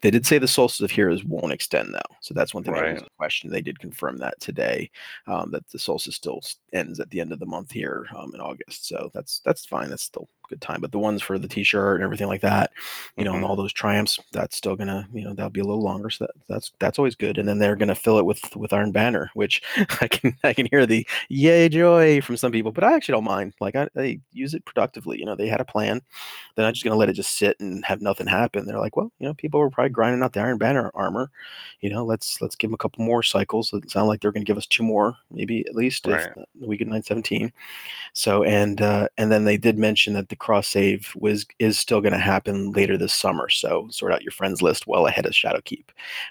They 0.00 0.10
did 0.10 0.26
say 0.26 0.38
the 0.38 0.48
solstice 0.48 0.80
of 0.80 0.90
heroes 0.90 1.24
won't 1.24 1.52
extend 1.52 1.94
though, 1.94 2.16
so 2.20 2.34
that's 2.34 2.52
one 2.54 2.64
thing 2.64 2.74
that 2.74 2.88
was 2.88 3.02
a 3.02 3.16
question. 3.16 3.50
They 3.50 3.60
did 3.60 3.78
confirm 3.78 4.16
that 4.18 4.38
today, 4.40 4.90
um, 5.26 5.50
that 5.52 5.68
the 5.68 5.78
solstice 5.78 6.16
still 6.16 6.40
ends 6.72 6.98
at 7.00 7.10
the 7.10 7.20
end 7.20 7.32
of 7.32 7.38
the 7.38 7.46
month 7.46 7.70
here 7.70 8.06
um, 8.16 8.34
in 8.34 8.40
August. 8.40 8.86
So 8.88 9.10
that's 9.14 9.40
that's 9.44 9.64
fine. 9.64 9.90
That's 9.90 10.02
still 10.02 10.28
good 10.48 10.60
time. 10.60 10.80
But 10.80 10.92
the 10.92 10.98
ones 10.98 11.22
for 11.22 11.38
the 11.38 11.48
T-shirt 11.48 11.96
and 11.96 12.04
everything 12.04 12.28
like 12.28 12.40
that, 12.42 12.70
you 13.16 13.24
know, 13.24 13.36
and 13.36 13.44
hmm 13.44 13.46
all 13.46 13.56
those 13.56 13.72
triumphs, 13.72 14.18
that's 14.32 14.56
still 14.56 14.76
gonna, 14.76 15.08
you 15.12 15.24
know, 15.24 15.34
that'll 15.34 15.50
be 15.50 15.60
a 15.60 15.64
little 15.64 15.82
longer. 15.82 16.10
So 16.10 16.26
that, 16.26 16.34
that's 16.48 16.72
that's 16.78 16.98
always 16.98 17.14
good. 17.14 17.38
And 17.38 17.48
then 17.48 17.58
they're 17.58 17.76
gonna 17.76 17.94
fill 17.94 18.18
it 18.18 18.24
with 18.26 18.54
with 18.56 18.72
Iron 18.72 18.92
Banner, 18.92 19.30
which 19.34 19.62
I 20.00 20.08
can 20.08 20.36
I 20.44 20.52
can 20.52 20.66
hear 20.70 20.86
the 20.86 21.06
yay 21.28 21.68
joy 21.68 22.20
from 22.20 22.36
some 22.36 22.52
people, 22.52 22.72
but 22.72 22.84
I 22.84 22.94
actually 22.94 23.12
don't 23.14 23.24
mind. 23.24 23.54
Like 23.60 23.76
I, 23.76 23.88
they 23.94 24.20
use 24.32 24.54
it 24.54 24.64
productively. 24.64 25.18
You 25.18 25.26
know, 25.26 25.34
they 25.36 25.48
had 25.48 25.60
a 25.60 25.64
plan. 25.64 26.00
They're 26.54 26.64
not 26.64 26.74
just 26.74 26.84
gonna 26.84 26.96
let 26.96 27.08
it 27.08 27.14
just 27.14 27.36
sit 27.38 27.58
and 27.60 27.84
have 27.84 28.00
nothing 28.00 28.26
happen. 28.26 28.66
They're 28.66 28.78
like, 28.78 28.96
well, 28.96 29.12
you 29.18 29.26
know, 29.26 29.34
people 29.34 29.60
were 29.60 29.70
probably 29.70 29.90
grinding 29.90 30.22
out 30.22 30.32
the 30.32 30.40
Iron 30.40 30.58
Banner 30.58 30.90
armor. 30.94 31.30
You 31.80 31.90
know, 31.90 32.04
let's 32.04 32.40
let's 32.40 32.56
give 32.56 32.70
them 32.70 32.74
a 32.74 32.78
couple 32.78 33.04
more 33.04 33.22
cycles. 33.22 33.72
It 33.72 33.90
sound 33.90 34.08
like 34.08 34.20
they're 34.20 34.32
gonna 34.32 34.44
give 34.44 34.58
us 34.58 34.66
two 34.66 34.82
more, 34.82 35.16
maybe 35.30 35.66
at 35.66 35.74
least 35.74 36.06
if 36.08 36.26
Right. 36.26 36.36
the 36.54 36.66
week 36.66 36.80
at 36.80 36.88
917. 36.88 37.52
So 38.12 38.42
and 38.44 38.80
uh, 38.80 39.08
and 39.18 39.30
then 39.30 39.44
they 39.44 39.56
did 39.56 39.78
mention 39.78 40.14
that 40.14 40.28
the 40.28 40.35
cross 40.36 40.68
save 40.68 41.12
was 41.16 41.46
is 41.58 41.78
still 41.78 42.00
going 42.00 42.12
to 42.12 42.18
happen 42.18 42.72
later 42.72 42.96
this 42.96 43.14
summer. 43.14 43.48
So 43.48 43.88
sort 43.90 44.12
out 44.12 44.22
your 44.22 44.32
friends 44.32 44.62
list 44.62 44.86
well 44.86 45.06
ahead 45.06 45.26
of 45.26 45.32
Shadowkeep, 45.32 45.86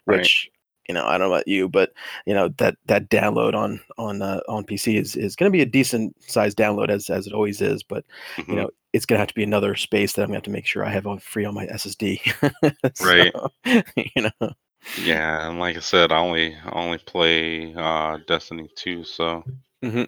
Right. 0.06 0.32
which 0.32 0.50
you 0.88 0.94
know 0.94 1.06
I 1.06 1.18
don't 1.18 1.30
know 1.30 1.36
about 1.36 1.48
you, 1.48 1.68
but 1.70 1.92
you 2.26 2.34
know 2.34 2.50
that 2.58 2.78
that 2.86 3.10
download 3.10 3.54
on 3.56 3.80
on 3.98 4.22
uh, 4.22 4.42
on 4.48 4.64
PC 4.66 4.98
is 4.98 5.16
is 5.16 5.36
going 5.36 5.50
to 5.52 5.56
be 5.56 5.62
a 5.62 5.66
decent 5.66 6.16
sized 6.30 6.58
download 6.58 6.90
as 6.90 7.10
as 7.10 7.28
it 7.28 7.34
always 7.34 7.62
is. 7.62 7.84
But 7.84 8.06
you 8.50 8.56
hmm 8.56 8.58
know 8.58 8.70
it's 8.94 9.06
going 9.06 9.18
to 9.18 9.22
have 9.22 9.28
to 9.28 9.34
be 9.36 9.44
another 9.44 9.76
space 9.76 10.14
that 10.14 10.22
I'm 10.22 10.28
going 10.30 10.34
to 10.36 10.38
have 10.38 10.44
to 10.46 10.52
make 10.52 10.66
sure 10.66 10.86
I 10.86 10.90
have 10.92 11.06
on 11.08 11.20
free 11.20 11.46
on 11.46 11.54
my 11.54 11.66
SSD. 11.68 12.22
so 12.94 13.26
Right. 13.26 13.34
you 13.98 14.30
know, 14.40 14.52
Yeah, 14.96 15.48
and 15.50 15.60
like 15.60 15.76
I 15.78 15.80
said, 15.80 16.12
I 16.12 16.18
only 16.20 16.56
I 16.56 16.72
only 16.72 16.98
play 17.00 17.74
uh 17.76 18.18
Destiny 18.28 18.70
2, 18.76 19.04
so 19.04 19.44
hmm 19.82 20.06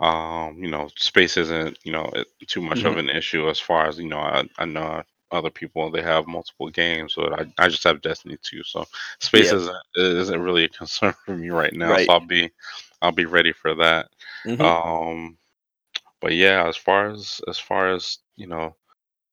um, 0.00 0.58
you 0.62 0.70
know, 0.70 0.88
space 0.96 1.36
isn't, 1.36 1.78
you 1.84 1.92
know, 1.92 2.10
it, 2.14 2.26
too 2.48 2.60
much 2.62 2.84
of 2.84 2.96
hmm 2.96 2.98
an 2.98 3.08
issue 3.08 3.48
as 3.48 3.58
far 3.58 3.86
as, 3.88 3.98
you 3.98 4.08
know, 4.08 4.18
I, 4.20 4.44
I 4.58 4.64
know 4.64 5.02
other 5.30 5.50
people 5.50 5.90
they 5.90 6.02
have 6.02 6.26
multiple 6.26 6.70
games, 6.70 7.14
but 7.16 7.38
I, 7.40 7.46
I 7.64 7.68
just 7.68 7.84
have 7.84 8.00
Destiny 8.02 8.38
2, 8.42 8.62
so 8.64 8.86
space 9.20 9.52
yeah, 9.52 9.54
isn't 9.54 9.76
isn't 9.96 10.40
really 10.42 10.64
a 10.64 10.68
concern 10.68 11.14
for 11.26 11.36
me 11.36 11.50
right 11.50 11.72
now, 11.74 11.96
right. 11.96 12.10
so 12.10 12.12
I'll 12.14 12.26
be 12.26 12.50
I'll 13.02 13.12
be 13.12 13.26
ready 13.26 13.52
for 13.52 13.74
that. 13.76 14.08
hmm 14.44 14.68
Um, 14.68 15.38
but 16.20 16.34
yeah, 16.34 16.66
as 16.68 16.76
far 16.76 17.10
as 17.10 17.40
as 17.48 17.58
far 17.58 17.92
as, 17.94 18.18
you 18.36 18.46
know, 18.46 18.76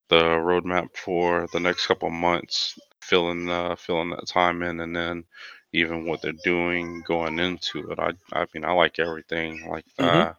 the 0.10 0.22
roadmap 0.24 0.96
for 0.96 1.48
the 1.54 1.60
next 1.60 1.88
couple 1.88 2.08
of 2.10 2.14
months, 2.14 2.78
filling 3.02 3.50
uh, 3.50 3.76
filling 3.76 4.12
that 4.12 4.28
time 4.28 4.62
in, 4.64 4.80
and 4.82 4.96
then 4.96 5.26
even 5.74 6.06
what 6.06 6.22
they're 6.22 6.32
doing 6.44 7.04
going 7.08 7.40
into 7.40 7.92
it. 7.92 8.00
I 8.00 8.12
I 8.34 8.46
mean 8.54 8.66
I 8.66 8.72
like 8.74 9.00
everything 9.00 9.68
like 9.70 9.86
Mhm. 10.00 10.26
that. 10.26 10.38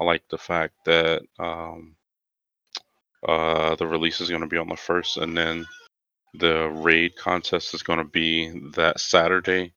I 0.00 0.04
like 0.04 0.28
the 0.28 0.38
fact 0.38 0.74
that 0.84 1.22
um, 1.38 1.96
uh, 3.26 3.76
the 3.76 3.86
release 3.86 4.20
is 4.20 4.28
going 4.28 4.42
to 4.42 4.46
be 4.46 4.58
on 4.58 4.68
the 4.68 4.76
first, 4.76 5.16
and 5.16 5.36
then 5.36 5.66
the 6.34 6.68
raid 6.68 7.16
contest 7.16 7.74
is 7.74 7.82
going 7.82 7.98
to 7.98 8.04
be 8.04 8.70
that 8.74 9.00
Saturday. 9.00 9.72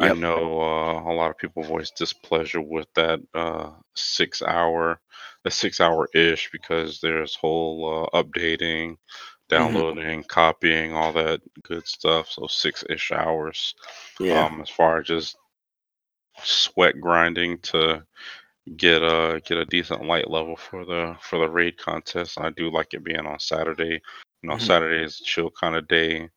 I 0.00 0.12
know 0.12 0.60
uh, 0.60 1.10
a 1.10 1.12
lot 1.12 1.30
of 1.30 1.38
people 1.38 1.62
voiced 1.62 1.96
displeasure 1.96 2.60
with 2.60 2.88
that 2.94 3.20
uh, 3.32 3.70
six 3.94 4.42
hour, 4.42 5.00
the 5.44 5.50
six 5.50 5.80
hour 5.80 6.08
ish, 6.14 6.50
because 6.50 7.00
there's 7.00 7.34
whole 7.36 8.08
uh, 8.12 8.22
updating, 8.22 8.96
downloading, 9.48 10.24
copying, 10.24 10.94
all 10.94 11.12
that 11.12 11.40
good 11.62 11.86
stuff. 11.86 12.28
So 12.30 12.46
six 12.48 12.84
ish 12.88 13.12
hours. 13.12 13.74
Yeah. 14.18 14.44
Um, 14.44 14.60
as 14.60 14.70
far 14.70 14.98
as 14.98 15.06
just 15.06 15.36
sweat 16.42 17.00
grinding 17.00 17.58
to 17.58 18.04
get 18.76 19.02
a 19.02 19.40
get 19.46 19.58
a 19.58 19.64
decent 19.66 20.04
light 20.04 20.30
level 20.30 20.56
for 20.56 20.84
the 20.84 21.16
for 21.20 21.38
the 21.38 21.48
raid 21.48 21.76
contest. 21.78 22.40
I 22.40 22.50
do 22.50 22.70
like 22.70 22.94
it 22.94 23.04
being 23.04 23.26
on 23.26 23.38
Saturday. 23.38 24.00
You 24.42 24.48
know, 24.50 24.56
Mhm. 24.56 24.60
Saturday 24.60 25.04
is 25.04 25.20
a 25.20 25.24
chill 25.24 25.50
kind 25.50 25.76
of 25.76 25.88
day. 25.88 26.30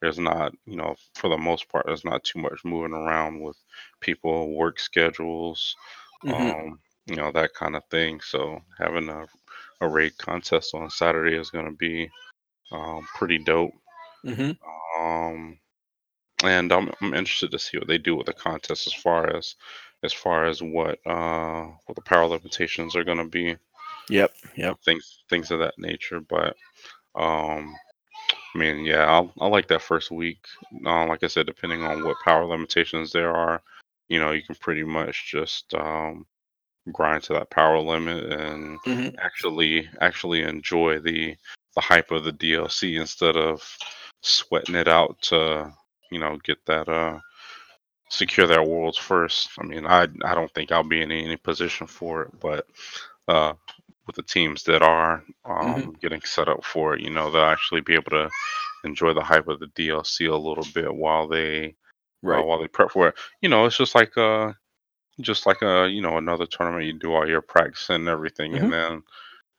There's 0.00 0.18
not, 0.18 0.52
you 0.66 0.76
know, 0.76 0.94
for 1.14 1.28
the 1.28 1.38
most 1.38 1.68
part, 1.68 1.86
there's 1.86 2.04
not 2.04 2.24
too 2.24 2.40
much 2.40 2.64
moving 2.64 2.92
around 2.92 3.40
with 3.40 3.56
people, 4.00 4.54
work 4.56 4.78
schedules, 4.80 5.76
Mhm. 6.24 6.56
um, 6.64 6.80
you 7.06 7.16
know, 7.16 7.30
that 7.32 7.54
kind 7.54 7.76
of 7.76 7.84
thing. 7.90 8.20
So 8.20 8.60
having 8.78 9.08
a, 9.08 9.26
a 9.80 9.88
raid 9.88 10.16
contest 10.18 10.74
on 10.74 10.90
Saturday 10.90 11.36
is 11.36 11.50
going 11.50 11.66
to 11.66 11.76
be 11.76 12.10
um, 12.72 13.06
pretty 13.16 13.38
dope. 13.38 13.72
Mhm. 14.24 14.56
Um, 14.98 15.58
and 16.44 16.72
I'm, 16.72 16.90
I'm 17.00 17.14
interested 17.14 17.50
to 17.52 17.58
see 17.58 17.78
what 17.78 17.88
they 17.88 17.98
do 17.98 18.16
with 18.16 18.26
the 18.26 18.32
contest 18.32 18.86
as 18.86 18.92
far 18.94 19.34
as 19.36 19.54
as 20.02 20.12
far 20.12 20.46
as 20.46 20.62
what 20.62 20.98
uh 21.06 21.66
what 21.86 21.94
the 21.94 22.02
power 22.02 22.26
limitations 22.26 22.96
are 22.96 23.04
going 23.04 23.18
to 23.18 23.24
be 23.24 23.56
Yep. 24.08 24.32
Yep. 24.56 24.76
things 24.84 25.20
things 25.30 25.50
of 25.50 25.60
that 25.60 25.74
nature 25.78 26.20
but 26.20 26.56
um 27.14 27.74
i 28.54 28.58
mean 28.58 28.84
yeah 28.84 29.04
I'll, 29.04 29.32
i 29.40 29.46
like 29.46 29.68
that 29.68 29.82
first 29.82 30.10
week 30.10 30.44
uh, 30.86 31.06
like 31.06 31.22
i 31.22 31.26
said 31.28 31.46
depending 31.46 31.82
on 31.82 32.02
what 32.04 32.16
power 32.24 32.44
limitations 32.44 33.12
there 33.12 33.32
are 33.34 33.62
you 34.08 34.18
know 34.18 34.32
you 34.32 34.42
can 34.42 34.56
pretty 34.56 34.84
much 34.84 35.30
just 35.30 35.72
um 35.74 36.26
grind 36.92 37.22
to 37.24 37.32
that 37.34 37.50
power 37.50 37.78
limit 37.78 38.24
and 38.32 38.80
Mhm. 38.82 39.14
actually 39.18 39.88
actually 40.00 40.42
enjoy 40.42 40.98
the 40.98 41.36
the 41.76 41.80
hype 41.80 42.10
of 42.10 42.24
the 42.24 42.32
dlc 42.32 43.00
instead 43.00 43.36
of 43.36 43.62
sweating 44.22 44.74
it 44.74 44.88
out 44.88 45.16
to 45.22 45.72
you 46.10 46.18
know 46.18 46.36
get 46.42 46.58
that 46.66 46.88
uh 46.88 47.18
secure 48.12 48.48
their 48.48 48.64
worlds 48.64 48.98
first. 48.98 49.50
I 49.60 49.64
mean, 49.64 49.86
I 49.86 50.04
I 50.24 50.34
don't 50.34 50.52
think 50.54 50.72
I'll 50.72 50.84
be 50.84 51.02
in 51.02 51.12
any 51.12 51.36
position 51.38 51.88
for 51.88 52.22
it, 52.24 52.40
but 52.40 52.66
uh, 53.28 53.54
with 54.06 54.16
the 54.16 54.22
teams 54.22 54.64
that 54.64 54.82
are 54.82 55.24
Mhm. 55.60 55.86
um, 55.86 55.94
getting 56.00 56.22
set 56.22 56.48
up 56.48 56.64
for 56.64 56.94
it, 56.94 57.02
you 57.02 57.10
know, 57.10 57.30
they'll 57.30 57.42
actually 57.44 57.82
be 57.82 57.94
able 57.94 58.12
to 58.12 58.30
enjoy 58.84 59.14
the 59.14 59.22
hype 59.24 59.48
of 59.48 59.60
the 59.60 59.68
DLC 59.68 60.26
a 60.26 60.36
little 60.36 60.64
bit 60.66 60.94
while 60.94 61.28
they 61.28 61.76
uh, 62.30 62.42
while 62.42 62.60
they 62.60 62.68
prep 62.68 62.92
for 62.92 63.08
it. 63.08 63.16
You 63.42 63.50
know, 63.50 63.66
it's 63.66 63.78
just 63.78 63.94
like 63.96 64.16
uh 64.18 64.52
just 65.20 65.46
like 65.46 65.62
a 65.62 65.88
you 65.90 66.02
know 66.02 66.18
another 66.18 66.46
tournament. 66.46 66.86
You 66.86 66.94
do 66.94 67.14
all 67.14 67.28
your 67.28 67.42
practice 67.42 67.90
and 67.90 68.08
everything, 68.08 68.56
Mhm. 68.56 68.72
and 68.72 68.72
then 68.72 69.02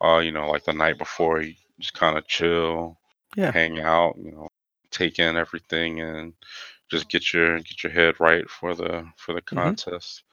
uh 0.04 0.20
you 0.20 0.32
know 0.32 0.50
like 0.50 0.66
the 0.66 0.74
night 0.74 1.00
before, 1.00 1.42
you 1.42 1.56
just 1.80 1.94
kind 1.96 2.18
of 2.18 2.28
chill, 2.28 2.98
Yeah. 3.36 3.54
hang 3.54 3.80
out, 3.82 4.18
you 4.24 4.32
know, 4.32 4.48
take 4.92 5.20
in 5.20 5.38
everything 5.38 6.02
and 6.02 6.34
just 6.94 7.10
get 7.10 7.34
your 7.34 7.60
get 7.60 7.84
your 7.84 7.94
head 7.94 8.20
right 8.20 8.50
for 8.50 8.76
the 8.76 9.12
for 9.18 9.34
the 9.34 9.42
Mhm. 9.52 9.78
contest. 9.82 10.24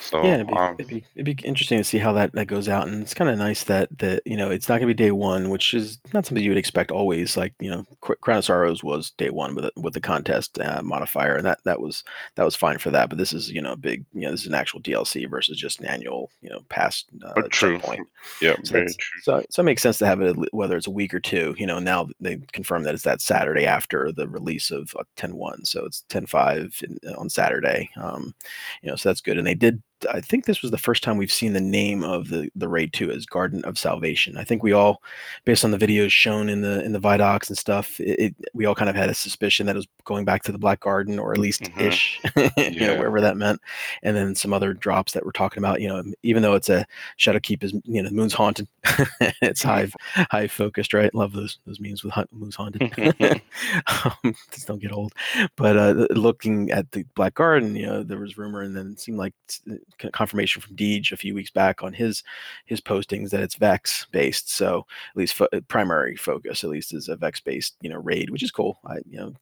So 0.00 0.22
Yeah, 0.22 0.34
it'd 0.34 0.46
be 0.48 0.54
um 0.54 0.74
it'd 0.78 0.88
be 0.88 1.04
it'd 1.14 1.36
be 1.36 1.46
interesting 1.46 1.78
to 1.78 1.84
see 1.84 1.98
how 1.98 2.12
that 2.12 2.32
that 2.32 2.46
goes 2.46 2.68
out, 2.68 2.88
and 2.88 3.02
it's 3.02 3.14
kind 3.14 3.30
of 3.30 3.38
nice 3.38 3.64
that 3.64 3.88
that 3.98 4.22
you 4.26 4.36
know 4.36 4.50
it's 4.50 4.68
not 4.68 4.76
gonna 4.76 4.86
be 4.86 4.94
day 4.94 5.10
one, 5.10 5.48
which 5.50 5.72
is 5.74 5.98
not 6.12 6.26
something 6.26 6.44
you 6.44 6.50
would 6.50 6.58
expect 6.58 6.90
always. 6.90 7.36
Like 7.36 7.54
you 7.60 7.70
know, 7.70 7.84
Cr- 8.00 8.14
Crown 8.20 8.38
of 8.38 8.44
Sorrows 8.44 8.84
was 8.84 9.10
day 9.12 9.30
one 9.30 9.54
with 9.54 9.70
with 9.76 9.94
the 9.94 10.00
contest 10.00 10.58
uh, 10.58 10.82
modifier, 10.82 11.36
and 11.36 11.46
that 11.46 11.60
that 11.64 11.80
was 11.80 12.04
that 12.34 12.44
was 12.44 12.56
fine 12.56 12.78
for 12.78 12.90
that. 12.90 13.08
But 13.08 13.18
this 13.18 13.32
is 13.32 13.50
you 13.50 13.62
know 13.62 13.72
a 13.72 13.76
big 13.76 14.04
you 14.12 14.22
know 14.22 14.30
this 14.30 14.42
is 14.42 14.46
an 14.48 14.54
actual 14.54 14.80
DLC 14.80 15.28
versus 15.28 15.58
just 15.58 15.80
an 15.80 15.86
annual 15.86 16.30
you 16.42 16.50
know 16.50 16.60
past 16.68 17.06
uh, 17.24 17.28
uh, 17.36 17.42
true. 17.50 17.78
point. 17.78 18.06
Yeah, 18.40 18.56
So 18.62 18.72
very 18.72 18.86
true. 18.86 19.20
so 19.22 19.44
so 19.50 19.60
it 19.62 19.64
makes 19.64 19.82
sense 19.82 19.98
to 19.98 20.06
have 20.06 20.20
it 20.20 20.36
whether 20.52 20.76
it's 20.76 20.86
a 20.86 20.90
week 20.90 21.14
or 21.14 21.20
two. 21.20 21.54
You 21.56 21.66
know, 21.66 21.78
now 21.78 22.08
they 22.20 22.38
confirmed 22.52 22.84
that 22.86 22.94
it's 22.94 23.04
that 23.04 23.20
Saturday 23.20 23.66
after 23.66 24.12
the 24.12 24.28
release 24.28 24.70
of 24.70 24.94
uh, 24.98 25.04
10.1, 25.16 25.66
so 25.66 25.84
it's 25.84 26.04
10.5 26.08 26.82
in, 26.82 26.98
uh, 27.08 27.14
on 27.18 27.28
Saturday. 27.30 27.90
Um, 27.96 28.34
you 28.82 28.90
know, 28.90 28.96
so 28.96 29.08
that's 29.08 29.20
good. 29.20 29.38
And 29.38 29.46
they 29.46 29.54
did. 29.54 29.82
I 30.12 30.20
think 30.20 30.44
this 30.44 30.60
was 30.60 30.70
the 30.70 30.78
first 30.78 31.02
time 31.02 31.16
we've 31.16 31.32
seen 31.32 31.52
the 31.54 31.60
name 31.60 32.02
of 32.04 32.28
the 32.28 32.50
the 32.54 32.68
raid 32.68 32.92
two 32.92 33.10
as 33.10 33.24
Garden 33.26 33.64
of 33.64 33.78
Salvation. 33.78 34.36
I 34.36 34.44
think 34.44 34.62
we 34.62 34.72
all, 34.72 35.02
based 35.44 35.64
on 35.64 35.70
the 35.70 35.78
videos 35.78 36.10
shown 36.10 36.48
in 36.48 36.60
the 36.60 36.84
in 36.84 36.92
the 36.92 37.00
Vidocs 37.00 37.48
and 37.48 37.56
stuff, 37.56 37.98
it, 38.00 38.18
it 38.20 38.34
we 38.52 38.66
all 38.66 38.74
kind 38.74 38.90
of 38.90 38.96
had 38.96 39.08
a 39.08 39.14
suspicion 39.14 39.66
that 39.66 39.76
it 39.76 39.78
was 39.78 39.88
going 40.04 40.24
back 40.24 40.42
to 40.44 40.52
the 40.52 40.58
Black 40.58 40.80
Garden 40.80 41.18
or 41.18 41.32
at 41.32 41.38
least 41.38 41.62
Mhm. 41.62 41.80
ish, 41.80 42.20
you 42.36 42.80
know, 42.80 42.92
Yeah. 42.92 42.98
wherever 42.98 43.20
that 43.20 43.36
meant. 43.36 43.60
And 44.02 44.14
then 44.16 44.34
some 44.34 44.52
other 44.52 44.74
drops 44.74 45.12
that 45.12 45.24
we're 45.24 45.32
talking 45.32 45.62
about. 45.62 45.80
You 45.80 45.88
know, 45.88 46.02
even 46.22 46.42
though 46.42 46.54
it's 46.54 46.68
a 46.68 46.86
Shadowkeep 47.18 47.62
is 47.62 47.72
you 47.84 48.02
know 48.02 48.08
the 48.08 48.14
Moon's 48.14 48.34
haunted. 48.34 48.68
it's 49.40 49.62
high 49.62 49.88
high 50.30 50.48
focused, 50.48 50.92
right? 50.92 51.14
Love 51.14 51.32
those 51.32 51.58
those 51.66 51.80
memes 51.80 52.04
with 52.04 52.14
Moon's 52.32 52.56
haunted. 52.56 52.82
um, 53.86 54.34
just 54.52 54.66
don't 54.66 54.80
get 54.80 54.92
old. 54.92 55.12
But 55.56 55.76
uh, 55.76 56.06
looking 56.10 56.70
at 56.70 56.90
the 56.92 57.04
Black 57.14 57.34
Garden, 57.34 57.76
you 57.76 57.86
know, 57.86 58.02
there 58.02 58.18
was 58.18 58.36
rumor, 58.38 58.62
and 58.62 58.76
then 58.76 58.92
it 58.92 59.00
seemed 59.00 59.18
like 59.18 59.34
c- 59.48 59.78
confirmation 60.12 60.60
from 60.62 60.76
Deej 60.76 61.12
a 61.12 61.16
few 61.16 61.34
weeks 61.34 61.50
back 61.50 61.82
on 61.82 61.92
his 61.92 62.22
his 62.66 62.80
postings 62.80 63.30
that 63.30 63.40
it's 63.42 63.54
Vex 63.56 64.06
based. 64.12 64.50
So 64.50 64.86
at 65.10 65.16
least 65.16 65.34
fo- 65.34 65.48
primary 65.68 66.16
focus, 66.16 66.64
at 66.64 66.70
least, 66.70 66.94
is 66.94 67.08
a 67.08 67.16
Vex 67.16 67.40
based 67.40 67.76
you 67.80 67.90
know 67.90 67.98
raid, 67.98 68.30
which 68.30 68.42
is 68.42 68.50
cool. 68.50 68.78
I 68.86 68.96
you 69.08 69.18
know 69.18 69.32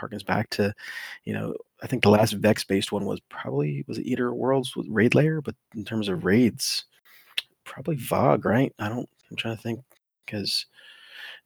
harkens 0.00 0.24
back 0.24 0.48
to 0.50 0.74
you 1.24 1.32
know 1.34 1.54
I 1.82 1.86
think 1.86 2.02
the 2.02 2.10
last 2.10 2.32
Vex 2.34 2.64
based 2.64 2.92
one 2.92 3.04
was 3.04 3.20
probably 3.28 3.84
was 3.88 3.98
it 3.98 4.06
Eater 4.06 4.32
Worlds 4.34 4.74
with 4.76 4.86
Raid 4.88 5.14
Lair, 5.14 5.40
but 5.40 5.54
in 5.74 5.84
terms 5.84 6.08
of 6.08 6.24
raids, 6.24 6.84
probably 7.64 7.96
VoG, 7.96 8.44
right? 8.44 8.72
I 8.78 8.88
don't. 8.88 9.08
I'm 9.30 9.36
trying 9.36 9.56
to 9.56 9.62
think 9.62 9.80
because 10.26 10.66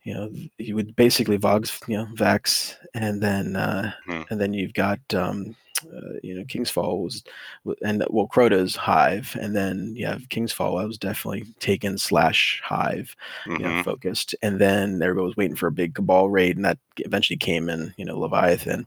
you 0.05 0.15
know 0.15 0.31
you 0.59 0.75
would 0.75 0.95
basically 0.97 1.39
VoG's 1.39 1.79
you 1.89 1.97
know 1.97 2.07
Vex, 2.15 2.77
and 2.95 3.23
then 3.23 3.57
uh, 3.57 3.93
Mhm. 4.09 4.31
and 4.31 4.41
then 4.41 4.53
you've 4.55 4.75
got 4.75 5.01
um, 5.15 5.57
uh, 5.95 6.18
you 6.22 6.35
know 6.35 6.45
King's 6.45 6.70
Fall 6.70 7.03
was 7.03 7.22
and 7.82 8.05
well 8.11 8.26
Crota's 8.28 8.76
Hive, 8.76 9.37
and 9.41 9.55
then 9.55 9.95
you 9.97 10.07
have 10.07 10.28
King's 10.28 10.53
Fall. 10.53 10.78
I 10.78 10.85
was 10.85 10.99
definitely 10.99 11.45
taken 11.61 11.99
slash 11.99 12.61
Hive, 12.64 13.14
you 13.57 13.64
know, 13.64 13.74
Mhm. 13.74 13.85
focused, 13.85 14.35
and 14.43 14.61
then 14.61 15.03
everybody 15.03 15.26
was 15.26 15.37
waiting 15.37 15.57
for 15.57 15.66
a 15.66 15.72
big 15.72 15.95
Cabal 15.95 16.30
raid, 16.30 16.57
and 16.57 16.64
that 16.64 16.78
eventually 16.99 17.37
came 17.37 17.68
in. 17.68 17.95
You 17.97 18.05
know, 18.05 18.18
Leviathan, 18.18 18.87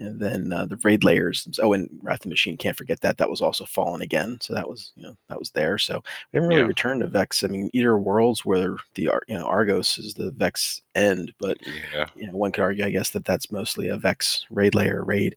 and 0.00 0.18
then 0.20 0.52
uh, 0.52 0.66
the 0.66 0.76
raid 0.82 1.04
lairs. 1.04 1.46
Oh, 1.62 1.72
and 1.72 1.88
Wrath 2.02 2.16
of 2.16 2.22
the 2.24 2.28
Machine. 2.30 2.56
Can't 2.56 2.76
forget 2.76 3.00
that. 3.02 3.16
That 3.18 3.30
was 3.30 3.40
also 3.40 3.64
Fallen 3.64 4.02
again. 4.02 4.38
So 4.40 4.52
that 4.54 4.68
was 4.68 4.92
you 4.96 5.02
know 5.04 5.16
that 5.28 5.38
was 5.38 5.50
there. 5.50 5.78
So 5.78 6.02
we 6.32 6.36
haven't 6.38 6.48
really 6.48 6.62
Yeah. 6.62 6.66
returned 6.68 7.00
to 7.02 7.06
Vex. 7.06 7.44
I 7.44 7.48
mean, 7.48 7.70
of 7.74 7.98
Worlds 7.98 8.44
where 8.44 8.76
the 8.94 9.02
you 9.28 9.38
know 9.38 9.44
Argos 9.46 9.98
is 9.98 10.14
the 10.14 10.30
Vex 10.32 10.82
end, 10.94 11.32
but 11.38 11.58
Yeah. 11.94 12.06
you 12.16 12.26
know 12.26 12.36
one 12.36 12.52
could 12.52 12.62
argue, 12.62 12.84
I 12.84 12.90
guess, 12.90 13.10
that 13.10 13.24
that's 13.24 13.52
mostly 13.52 13.88
a 13.88 13.96
Vex 13.96 14.46
raid 14.50 14.74
lair 14.74 15.02
raid. 15.04 15.36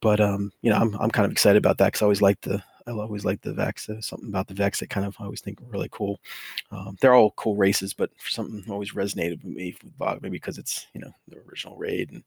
But 0.00 0.20
um, 0.20 0.52
you 0.62 0.70
know, 0.70 0.76
I'm 0.76 0.94
I'm 1.00 1.10
kind 1.10 1.26
of 1.26 1.32
excited 1.32 1.58
about 1.58 1.78
that 1.78 1.86
because 1.86 2.02
I 2.02 2.06
always 2.06 2.22
like 2.22 2.40
the 2.42 2.62
I 2.86 2.90
always 2.90 3.24
like 3.24 3.40
the 3.40 3.52
Vex. 3.52 3.86
There's 3.86 4.06
something 4.06 4.28
about 4.28 4.46
the 4.46 4.54
Vex 4.54 4.80
that 4.80 4.90
kind 4.90 5.06
of 5.06 5.16
I 5.18 5.24
always 5.24 5.40
think 5.40 5.58
really 5.68 5.88
cool. 5.90 6.20
Um, 6.70 6.96
they're 7.00 7.14
all 7.14 7.32
cool 7.32 7.56
races, 7.56 7.94
but 7.94 8.10
for 8.18 8.30
something 8.30 8.64
always 8.70 8.92
resonated 8.92 9.42
with 9.42 9.56
me 9.56 9.76
with 9.82 9.98
VoG, 9.98 10.22
maybe 10.22 10.36
because 10.36 10.58
it's 10.58 10.86
you 10.92 11.00
know 11.00 11.12
the 11.28 11.38
original 11.48 11.76
raid 11.76 12.10
and 12.12 12.22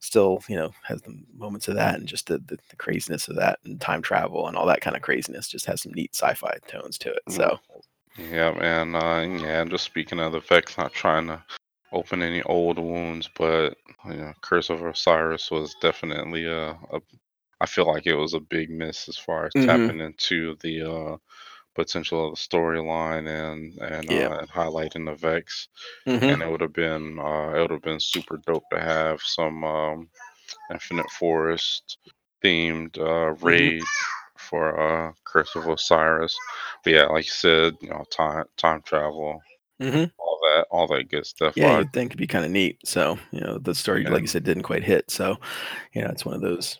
still 0.00 0.42
you 0.48 0.56
know 0.56 0.72
has 0.82 1.00
the 1.02 1.16
moments 1.36 1.68
of 1.68 1.74
that 1.76 1.96
and 1.96 2.08
just 2.08 2.26
the, 2.26 2.38
the, 2.38 2.58
the 2.70 2.76
craziness 2.76 3.28
of 3.28 3.36
that 3.36 3.58
and 3.64 3.80
time 3.80 4.02
travel 4.02 4.48
and 4.48 4.56
all 4.56 4.66
that 4.66 4.80
kind 4.80 4.96
of 4.96 5.02
craziness 5.02 5.48
just 5.48 5.66
has 5.66 5.82
some 5.82 5.92
neat 5.92 6.14
sci-fi 6.14 6.56
tones 6.66 6.98
to 6.98 7.10
it. 7.10 7.22
So 7.28 7.58
Yeah, 8.18 8.52
man. 8.52 8.94
Uh, 8.94 9.42
yeah, 9.42 9.64
just 9.64 9.84
speaking 9.84 10.18
of 10.18 10.32
the 10.32 10.40
Vex, 10.40 10.76
not 10.76 10.92
trying 10.92 11.28
to 11.28 11.42
open 11.92 12.22
any 12.22 12.42
old 12.42 12.78
wounds, 12.78 13.28
but 13.36 13.76
you 14.06 14.14
know, 14.14 14.32
Curse 14.40 14.70
of 14.70 14.82
Osiris 14.82 15.50
was 15.50 15.74
definitely 15.80 16.46
a, 16.46 16.70
a. 16.92 17.00
I 17.60 17.66
feel 17.66 17.86
like 17.86 18.06
it 18.06 18.14
was 18.14 18.34
a 18.34 18.40
big 18.40 18.70
miss 18.70 19.08
as 19.08 19.18
far 19.18 19.46
as 19.46 19.52
Mhm. 19.54 19.66
tapping 19.66 20.00
into 20.00 20.56
the 20.60 20.82
uh, 20.82 21.16
potential 21.74 22.28
of 22.28 22.34
the 22.34 22.40
storyline 22.40 23.28
and 23.28 23.78
and 23.78 24.10
yeah, 24.10 24.28
uh, 24.28 24.38
and 24.40 24.48
highlighting 24.50 25.06
the 25.06 25.14
Vex. 25.14 25.68
Mhm. 26.06 26.32
And 26.32 26.42
it 26.42 26.50
would 26.50 26.60
have 26.62 26.72
been 26.72 27.18
uh, 27.18 27.52
it 27.54 27.60
would 27.60 27.70
have 27.70 27.82
been 27.82 28.00
super 28.00 28.38
dope 28.46 28.68
to 28.72 28.80
have 28.80 29.20
some 29.22 29.64
um, 29.64 30.08
Infinite 30.70 31.10
Forest 31.10 31.98
themed 32.42 32.96
uh, 32.98 33.34
Mm-hmm. 33.34 33.46
raid 33.46 33.82
for 34.38 34.80
uh, 34.80 35.12
Curse 35.24 35.54
of 35.56 35.68
Osiris. 35.68 36.36
But 36.82 36.92
yeah, 36.94 37.04
like 37.06 37.26
you 37.26 37.30
said, 37.30 37.76
you 37.80 37.90
know, 37.90 38.04
time 38.10 38.44
time 38.56 38.82
travel, 38.82 39.42
Mhm. 39.80 40.10
all 40.18 40.38
that, 40.42 40.66
all 40.70 40.86
that 40.88 41.10
good 41.10 41.26
stuff. 41.26 41.56
yeah, 41.56 41.78
I, 41.78 41.84
think 41.92 42.10
it'd 42.10 42.18
be 42.18 42.26
kind 42.26 42.44
of 42.44 42.50
neat. 42.50 42.78
So 42.84 43.18
you 43.32 43.40
know 43.40 43.58
the 43.58 43.74
story, 43.74 44.02
yeah, 44.04 44.10
like 44.10 44.22
you 44.22 44.28
said, 44.28 44.44
didn't 44.44 44.62
quite 44.64 44.82
hit. 44.82 45.10
So 45.10 45.36
you 45.92 46.02
know 46.02 46.08
it's 46.08 46.24
one 46.24 46.34
of 46.34 46.40
those 46.40 46.78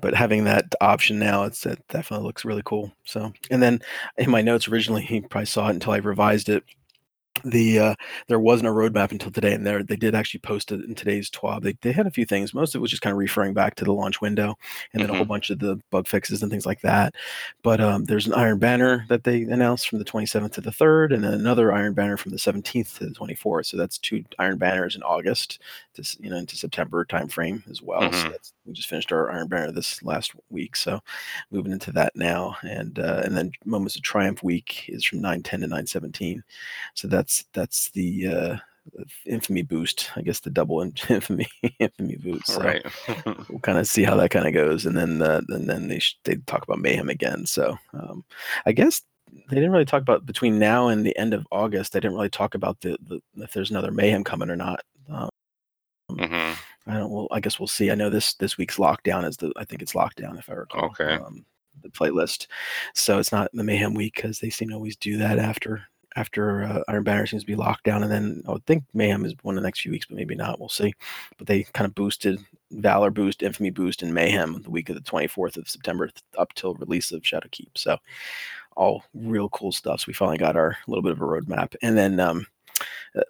but 0.00 0.14
having 0.14 0.44
that 0.44 0.74
option 0.80 1.18
now, 1.18 1.44
it's 1.44 1.64
it 1.66 1.82
definitely 1.88 2.26
looks 2.26 2.44
really 2.44 2.62
cool. 2.64 2.92
So, 3.04 3.32
and 3.50 3.62
then 3.62 3.80
in 4.16 4.30
my 4.30 4.42
notes 4.42 4.68
originally, 4.68 5.02
he 5.02 5.20
probably 5.20 5.46
saw 5.46 5.68
it 5.68 5.74
until 5.74 5.92
I 5.92 5.98
revised 5.98 6.48
it 6.48 6.64
the 7.44 7.78
uh, 7.78 7.94
there 8.26 8.40
wasn't 8.40 8.68
a 8.68 8.72
roadmap 8.72 9.12
until 9.12 9.30
today, 9.30 9.52
and 9.52 9.66
there 9.66 9.82
they 9.82 9.96
did 9.96 10.14
actually 10.14 10.40
post 10.40 10.72
it 10.72 10.84
in 10.84 10.94
today's 10.94 11.30
TWAB. 11.30 11.62
They, 11.62 11.76
they 11.82 11.92
had 11.92 12.06
a 12.06 12.10
few 12.10 12.24
things. 12.24 12.54
Most 12.54 12.74
of 12.74 12.80
it 12.80 12.82
was 12.82 12.90
just 12.90 13.02
kind 13.02 13.12
of 13.12 13.18
referring 13.18 13.54
back 13.54 13.74
to 13.76 13.84
the 13.84 13.92
launch 13.92 14.20
window, 14.20 14.56
and 14.92 15.00
then 15.00 15.06
mm-hmm. 15.06 15.10
a 15.10 15.16
whole 15.16 15.24
mm-hmm. 15.24 15.32
bunch 15.32 15.50
of 15.50 15.58
the 15.58 15.80
bug 15.90 16.06
fixes 16.06 16.42
and 16.42 16.50
things 16.50 16.66
like 16.66 16.80
that. 16.82 17.14
But 17.62 17.80
um, 17.80 18.04
there's 18.04 18.26
an 18.26 18.34
Iron 18.34 18.58
Banner 18.58 19.04
that 19.08 19.24
they 19.24 19.42
announced 19.42 19.88
from 19.88 19.98
the 19.98 20.04
27th 20.04 20.52
to 20.52 20.60
the 20.60 20.70
3rd, 20.70 21.14
and 21.14 21.24
then 21.24 21.34
another 21.34 21.72
Iron 21.72 21.94
Banner 21.94 22.16
from 22.16 22.32
the 22.32 22.38
17th 22.38 22.98
to 22.98 23.06
the 23.06 23.14
24th. 23.14 23.66
So 23.66 23.76
that's 23.76 23.98
two 23.98 24.24
Iron 24.38 24.58
Banners 24.58 24.96
in 24.96 25.02
August, 25.02 25.60
to 25.94 26.16
you 26.20 26.30
know 26.30 26.36
into 26.36 26.56
September 26.56 27.04
timeframe 27.04 27.68
as 27.70 27.82
well. 27.82 28.02
Mm-hmm. 28.02 28.30
So 28.30 28.52
we 28.66 28.72
just 28.72 28.88
finished 28.88 29.12
our 29.12 29.30
Iron 29.30 29.48
Banner 29.48 29.72
this 29.72 30.02
last 30.02 30.32
week, 30.50 30.76
so 30.76 31.00
moving 31.50 31.72
into 31.72 31.92
that 31.92 32.14
now, 32.14 32.56
and 32.62 32.98
uh, 32.98 33.22
and 33.24 33.36
then 33.36 33.52
Moments 33.64 33.96
of 33.96 34.02
Triumph 34.02 34.42
week 34.42 34.84
is 34.88 35.04
from 35.04 35.20
9:10 35.20 35.42
to 35.42 35.56
9:17. 35.68 36.42
So 36.94 37.08
that's 37.08 37.27
that's 37.28 37.44
that's 37.52 37.90
the 37.90 38.26
uh, 38.26 38.56
infamy 39.26 39.62
boost. 39.62 40.10
I 40.16 40.22
guess 40.22 40.40
the 40.40 40.50
double 40.50 40.80
infamy 41.08 41.46
infamy 41.78 42.16
boost. 42.16 42.46
So 42.46 42.60
right. 42.60 42.84
we'll 43.48 43.60
kind 43.60 43.78
of 43.78 43.86
see 43.86 44.02
how 44.02 44.16
that 44.16 44.30
kind 44.30 44.46
of 44.46 44.54
goes, 44.54 44.86
and 44.86 44.96
then 44.96 45.20
uh, 45.20 45.42
and 45.48 45.68
then 45.68 45.88
they 45.88 45.98
sh- 45.98 46.18
they 46.24 46.36
talk 46.46 46.62
about 46.62 46.78
mayhem 46.78 47.10
again. 47.10 47.44
So 47.44 47.78
um, 47.92 48.24
I 48.64 48.72
guess 48.72 49.02
they 49.30 49.56
didn't 49.56 49.72
really 49.72 49.84
talk 49.84 50.00
about 50.00 50.24
between 50.24 50.58
now 50.58 50.88
and 50.88 51.04
the 51.04 51.16
end 51.18 51.34
of 51.34 51.46
August. 51.52 51.92
They 51.92 52.00
didn't 52.00 52.16
really 52.16 52.30
talk 52.30 52.54
about 52.54 52.80
the, 52.80 52.96
the 53.02 53.20
if 53.42 53.52
there's 53.52 53.70
another 53.70 53.90
mayhem 53.90 54.24
coming 54.24 54.48
or 54.48 54.56
not. 54.56 54.80
Um, 55.10 55.28
mm-hmm. 56.10 56.90
I 56.90 56.94
don't. 56.94 57.10
Well, 57.10 57.28
I 57.30 57.40
guess 57.40 57.60
we'll 57.60 57.66
see. 57.66 57.90
I 57.90 57.94
know 57.94 58.08
this 58.08 58.34
this 58.34 58.56
week's 58.56 58.78
lockdown 58.78 59.28
is 59.28 59.36
the. 59.36 59.52
I 59.56 59.64
think 59.64 59.82
it's 59.82 59.92
lockdown 59.92 60.38
if 60.38 60.48
I 60.48 60.54
recall. 60.54 60.86
Okay. 60.86 61.16
Um, 61.16 61.44
the 61.80 61.90
playlist, 61.90 62.48
so 62.92 63.20
it's 63.20 63.30
not 63.30 63.50
the 63.52 63.62
mayhem 63.62 63.94
week 63.94 64.16
because 64.16 64.40
they 64.40 64.50
seem 64.50 64.70
to 64.70 64.74
always 64.74 64.96
do 64.96 65.16
that 65.18 65.38
after 65.38 65.84
after 66.16 66.62
uh, 66.62 66.82
Iron 66.88 67.04
Banner 67.04 67.26
seems 67.26 67.42
to 67.42 67.46
be 67.46 67.56
locked 67.56 67.84
down, 67.84 68.02
and 68.02 68.10
then 68.10 68.42
I 68.48 68.52
would 68.52 68.66
think 68.66 68.84
Mayhem 68.94 69.24
is 69.24 69.34
one 69.42 69.56
of 69.56 69.62
the 69.62 69.66
next 69.66 69.80
few 69.80 69.92
weeks, 69.92 70.06
but 70.06 70.16
maybe 70.16 70.34
not. 70.34 70.58
We'll 70.58 70.68
see. 70.68 70.94
But 71.36 71.46
they 71.46 71.64
kind 71.74 71.86
of 71.86 71.94
boosted 71.94 72.40
Valor 72.70 73.10
boost, 73.10 73.42
Infamy 73.42 73.70
boost, 73.70 74.02
and 74.02 74.12
Mayhem 74.12 74.62
the 74.62 74.70
week 74.70 74.88
of 74.88 74.94
the 74.94 75.02
24th 75.02 75.56
of 75.56 75.68
September 75.68 76.10
up 76.36 76.52
till 76.54 76.74
release 76.74 77.12
of 77.12 77.22
Shadowkeep. 77.22 77.70
So 77.76 77.96
all 78.76 79.04
real 79.14 79.48
cool 79.50 79.72
stuff. 79.72 80.00
So 80.00 80.04
we 80.08 80.12
finally 80.12 80.38
got 80.38 80.56
our 80.56 80.76
little 80.86 81.02
bit 81.02 81.12
of 81.12 81.20
a 81.20 81.24
roadmap, 81.24 81.74
and 81.82 81.96
then 81.96 82.20
um, 82.20 82.46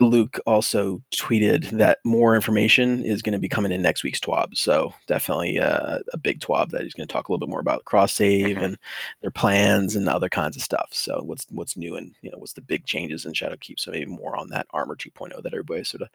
Luke 0.00 0.38
also 0.46 1.02
tweeted 1.14 1.70
that 1.70 1.98
more 2.04 2.34
information 2.34 3.04
is 3.04 3.22
going 3.22 3.32
to 3.32 3.38
be 3.38 3.48
coming 3.48 3.72
in 3.72 3.82
next 3.82 4.02
week's 4.02 4.20
TWAB. 4.20 4.56
So 4.56 4.92
definitely 5.06 5.58
uh, 5.58 5.98
a 6.12 6.18
big 6.18 6.40
TWAB 6.40 6.70
that 6.70 6.82
he's 6.82 6.94
going 6.94 7.06
to 7.06 7.12
talk 7.12 7.28
a 7.28 7.32
little 7.32 7.46
bit 7.46 7.50
more 7.50 7.60
about 7.60 7.84
cross 7.84 8.12
save 8.12 8.56
mm-hmm. 8.56 8.64
and 8.64 8.78
their 9.22 9.30
plans 9.30 9.96
and 9.96 10.08
other 10.08 10.28
kinds 10.28 10.56
of 10.56 10.62
stuff. 10.62 10.88
So 10.92 11.22
what's 11.24 11.46
what's 11.50 11.76
new 11.76 11.96
and 11.96 12.14
you 12.22 12.30
know 12.30 12.38
what's 12.38 12.52
the 12.52 12.60
big 12.60 12.86
changes 12.86 13.24
in 13.24 13.32
Shadowkeep. 13.32 13.78
So 13.78 13.90
maybe 13.90 14.06
more 14.06 14.36
on 14.36 14.48
that 14.50 14.66
Armor 14.70 14.96
2.0 14.96 15.42
that 15.42 15.52
everybody 15.52 15.84
sort 15.84 16.02
of 16.02 16.08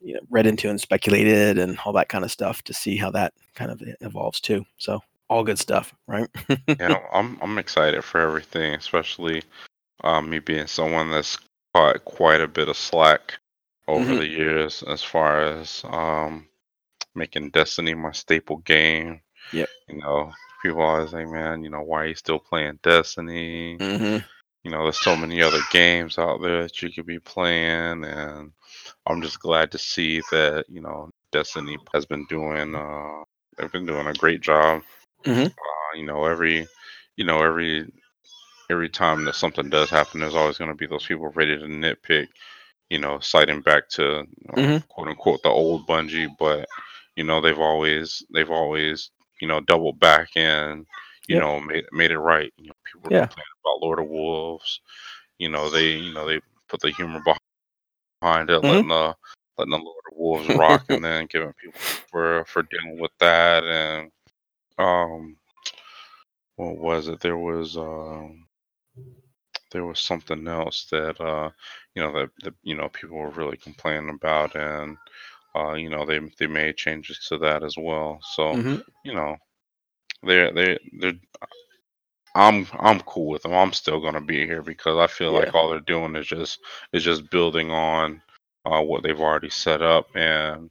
you 0.00 0.14
know 0.14 0.20
read 0.30 0.46
into 0.46 0.68
and 0.68 0.80
speculated 0.80 1.58
and 1.58 1.78
all 1.84 1.92
that 1.94 2.08
kind 2.08 2.24
of 2.24 2.30
stuff 2.30 2.62
to 2.64 2.74
see 2.74 2.96
how 2.96 3.10
that 3.10 3.32
kind 3.54 3.70
of 3.70 3.82
evolves 4.00 4.40
too. 4.40 4.64
So 4.78 5.00
all 5.28 5.44
good 5.44 5.58
stuff, 5.58 5.94
right? 6.06 6.28
yeah, 6.66 6.98
I'm 7.12 7.38
I'm 7.40 7.58
excited 7.58 8.02
for 8.04 8.20
everything, 8.20 8.74
especially 8.74 9.42
um, 10.02 10.30
me 10.30 10.38
being 10.38 10.66
someone 10.66 11.10
that's 11.10 11.38
caught 11.74 12.04
quite 12.04 12.40
a 12.40 12.48
bit 12.48 12.68
of 12.68 12.76
slack 12.76 13.38
over 13.88 14.04
mm-hmm. 14.04 14.16
the 14.16 14.26
years 14.26 14.82
as 14.84 15.02
far 15.02 15.42
as 15.42 15.82
um, 15.88 16.46
making 17.14 17.50
Destiny 17.50 17.94
my 17.94 18.12
staple 18.12 18.58
game. 18.58 19.20
Yeah. 19.52 19.66
You 19.88 19.98
know, 19.98 20.32
people 20.62 20.82
always 20.82 21.10
say, 21.10 21.24
man, 21.24 21.64
you 21.64 21.70
know, 21.70 21.82
why 21.82 22.02
are 22.02 22.06
you 22.06 22.14
still 22.14 22.38
playing 22.38 22.78
Destiny? 22.82 23.76
Mm-hmm. 23.78 24.18
You 24.62 24.70
know, 24.70 24.82
there's 24.82 25.00
so 25.00 25.16
many 25.16 25.42
other 25.42 25.60
games 25.72 26.18
out 26.18 26.42
there 26.42 26.62
that 26.62 26.82
you 26.82 26.90
could 26.90 27.06
be 27.06 27.18
playing. 27.18 28.04
And 28.04 28.52
I'm 29.06 29.22
just 29.22 29.40
glad 29.40 29.72
to 29.72 29.78
see 29.78 30.20
that, 30.30 30.66
you 30.68 30.80
know, 30.80 31.10
Destiny 31.32 31.78
has 31.94 32.04
been 32.06 32.26
doing, 32.28 32.74
uh, 32.74 33.22
they've 33.56 33.72
been 33.72 33.86
doing 33.86 34.06
a 34.06 34.14
great 34.14 34.40
job. 34.40 34.82
Mm-hmm. 35.24 35.46
Uh, 35.46 35.96
you 35.96 36.04
know, 36.04 36.24
every, 36.24 36.66
you 37.16 37.24
know, 37.24 37.42
every 37.42 37.90
every 38.70 38.88
time 38.88 39.24
that 39.24 39.34
something 39.34 39.68
does 39.68 39.90
happen, 39.90 40.20
there's 40.20 40.34
always 40.34 40.56
going 40.56 40.70
to 40.70 40.76
be 40.76 40.86
those 40.86 41.04
people 41.04 41.28
ready 41.30 41.58
to 41.58 41.64
nitpick, 41.64 42.28
you 42.88 42.98
know, 42.98 43.18
citing 43.20 43.60
back 43.60 43.88
to 43.90 44.24
mm-hmm. 44.54 44.78
quote 44.88 45.08
unquote 45.08 45.42
the 45.42 45.48
old 45.48 45.86
Bungie, 45.86 46.30
but 46.38 46.66
you 47.16 47.24
know 47.24 47.40
they've 47.40 47.58
always 47.58 48.22
they've 48.32 48.50
always 48.50 49.10
you 49.40 49.48
know 49.48 49.60
doubled 49.60 49.98
back 49.98 50.28
and 50.36 50.86
you 51.28 51.36
yep. 51.36 51.42
know 51.42 51.60
made 51.60 51.84
made 51.92 52.12
it 52.12 52.18
right. 52.18 52.52
You 52.56 52.68
know, 52.68 52.74
people 52.84 53.12
yeah. 53.12 53.26
complaining 53.26 53.46
about 53.64 53.82
Lord 53.82 53.98
of 53.98 54.08
Wolves. 54.08 54.80
You 55.38 55.50
know 55.50 55.68
they 55.68 55.96
you 55.96 56.14
know 56.14 56.26
they 56.26 56.40
put 56.68 56.80
the 56.80 56.90
humor 56.90 57.20
behind 57.20 58.50
it, 58.50 58.62
mm-hmm. 58.62 58.66
letting 58.66 58.88
the 58.88 59.14
letting 59.58 59.72
the 59.72 59.76
Lord 59.76 60.04
of 60.10 60.16
Wolves 60.16 60.48
rock, 60.56 60.84
and 60.88 61.04
then 61.04 61.26
giving 61.26 61.52
people 61.54 61.80
for 62.10 62.44
for 62.46 62.62
dealing 62.62 63.00
with 63.00 63.12
that 63.18 63.64
and 63.64 64.10
um 64.78 65.36
what 66.56 66.76
was 66.76 67.08
it? 67.08 67.20
There 67.20 67.38
was 67.38 67.76
um 67.76 68.46
there 69.72 69.84
was 69.84 70.00
something 70.00 70.46
else 70.48 70.86
that 70.90 71.20
uh, 71.20 71.50
you 71.94 72.02
know 72.02 72.12
that, 72.12 72.30
that 72.42 72.54
you 72.62 72.76
know 72.76 72.88
people 72.88 73.16
were 73.16 73.30
really 73.30 73.56
complaining 73.56 74.10
about, 74.10 74.54
and 74.56 74.96
uh, 75.54 75.72
you 75.74 75.90
know 75.90 76.04
they 76.04 76.20
they 76.38 76.46
made 76.46 76.76
changes 76.76 77.26
to 77.28 77.38
that 77.38 77.62
as 77.62 77.76
well. 77.76 78.20
So 78.34 78.54
mm-hmm. 78.54 78.76
you 79.04 79.14
know 79.14 79.36
they 80.24 80.50
they 80.52 80.78
they 81.00 81.20
I'm 82.34 82.66
I'm 82.78 83.00
cool 83.00 83.28
with 83.28 83.42
them. 83.42 83.54
I'm 83.54 83.72
still 83.72 84.00
gonna 84.00 84.20
be 84.20 84.46
here 84.46 84.62
because 84.62 84.98
I 84.98 85.06
feel 85.06 85.32
yeah. 85.32 85.40
like 85.40 85.54
all 85.54 85.70
they're 85.70 85.80
doing 85.80 86.16
is 86.16 86.26
just 86.26 86.58
is 86.92 87.04
just 87.04 87.30
building 87.30 87.70
on 87.70 88.22
uh, 88.64 88.82
what 88.82 89.02
they've 89.02 89.20
already 89.20 89.50
set 89.50 89.82
up, 89.82 90.06
and 90.14 90.70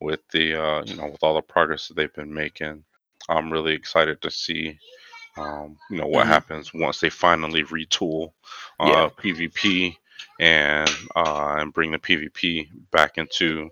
with 0.00 0.20
the 0.32 0.54
uh, 0.60 0.82
you 0.84 0.96
know 0.96 1.06
with 1.06 1.22
all 1.22 1.34
the 1.34 1.42
progress 1.42 1.88
that 1.88 1.94
they've 1.94 2.14
been 2.14 2.32
making, 2.32 2.84
I'm 3.28 3.52
really 3.52 3.74
excited 3.74 4.22
to 4.22 4.30
see 4.30 4.78
um, 5.36 5.76
you 5.90 5.98
know 5.98 6.06
what 6.06 6.22
mm-hmm. 6.22 6.32
happens 6.32 6.74
once 6.74 7.00
they 7.00 7.10
finally 7.10 7.64
retool 7.64 8.32
uh, 8.78 8.86
yeah. 8.86 9.08
PvP 9.18 9.96
and 10.38 10.90
uh, 11.14 11.56
and 11.58 11.72
bring 11.72 11.92
the 11.92 11.98
PvP 11.98 12.68
back 12.90 13.18
into 13.18 13.70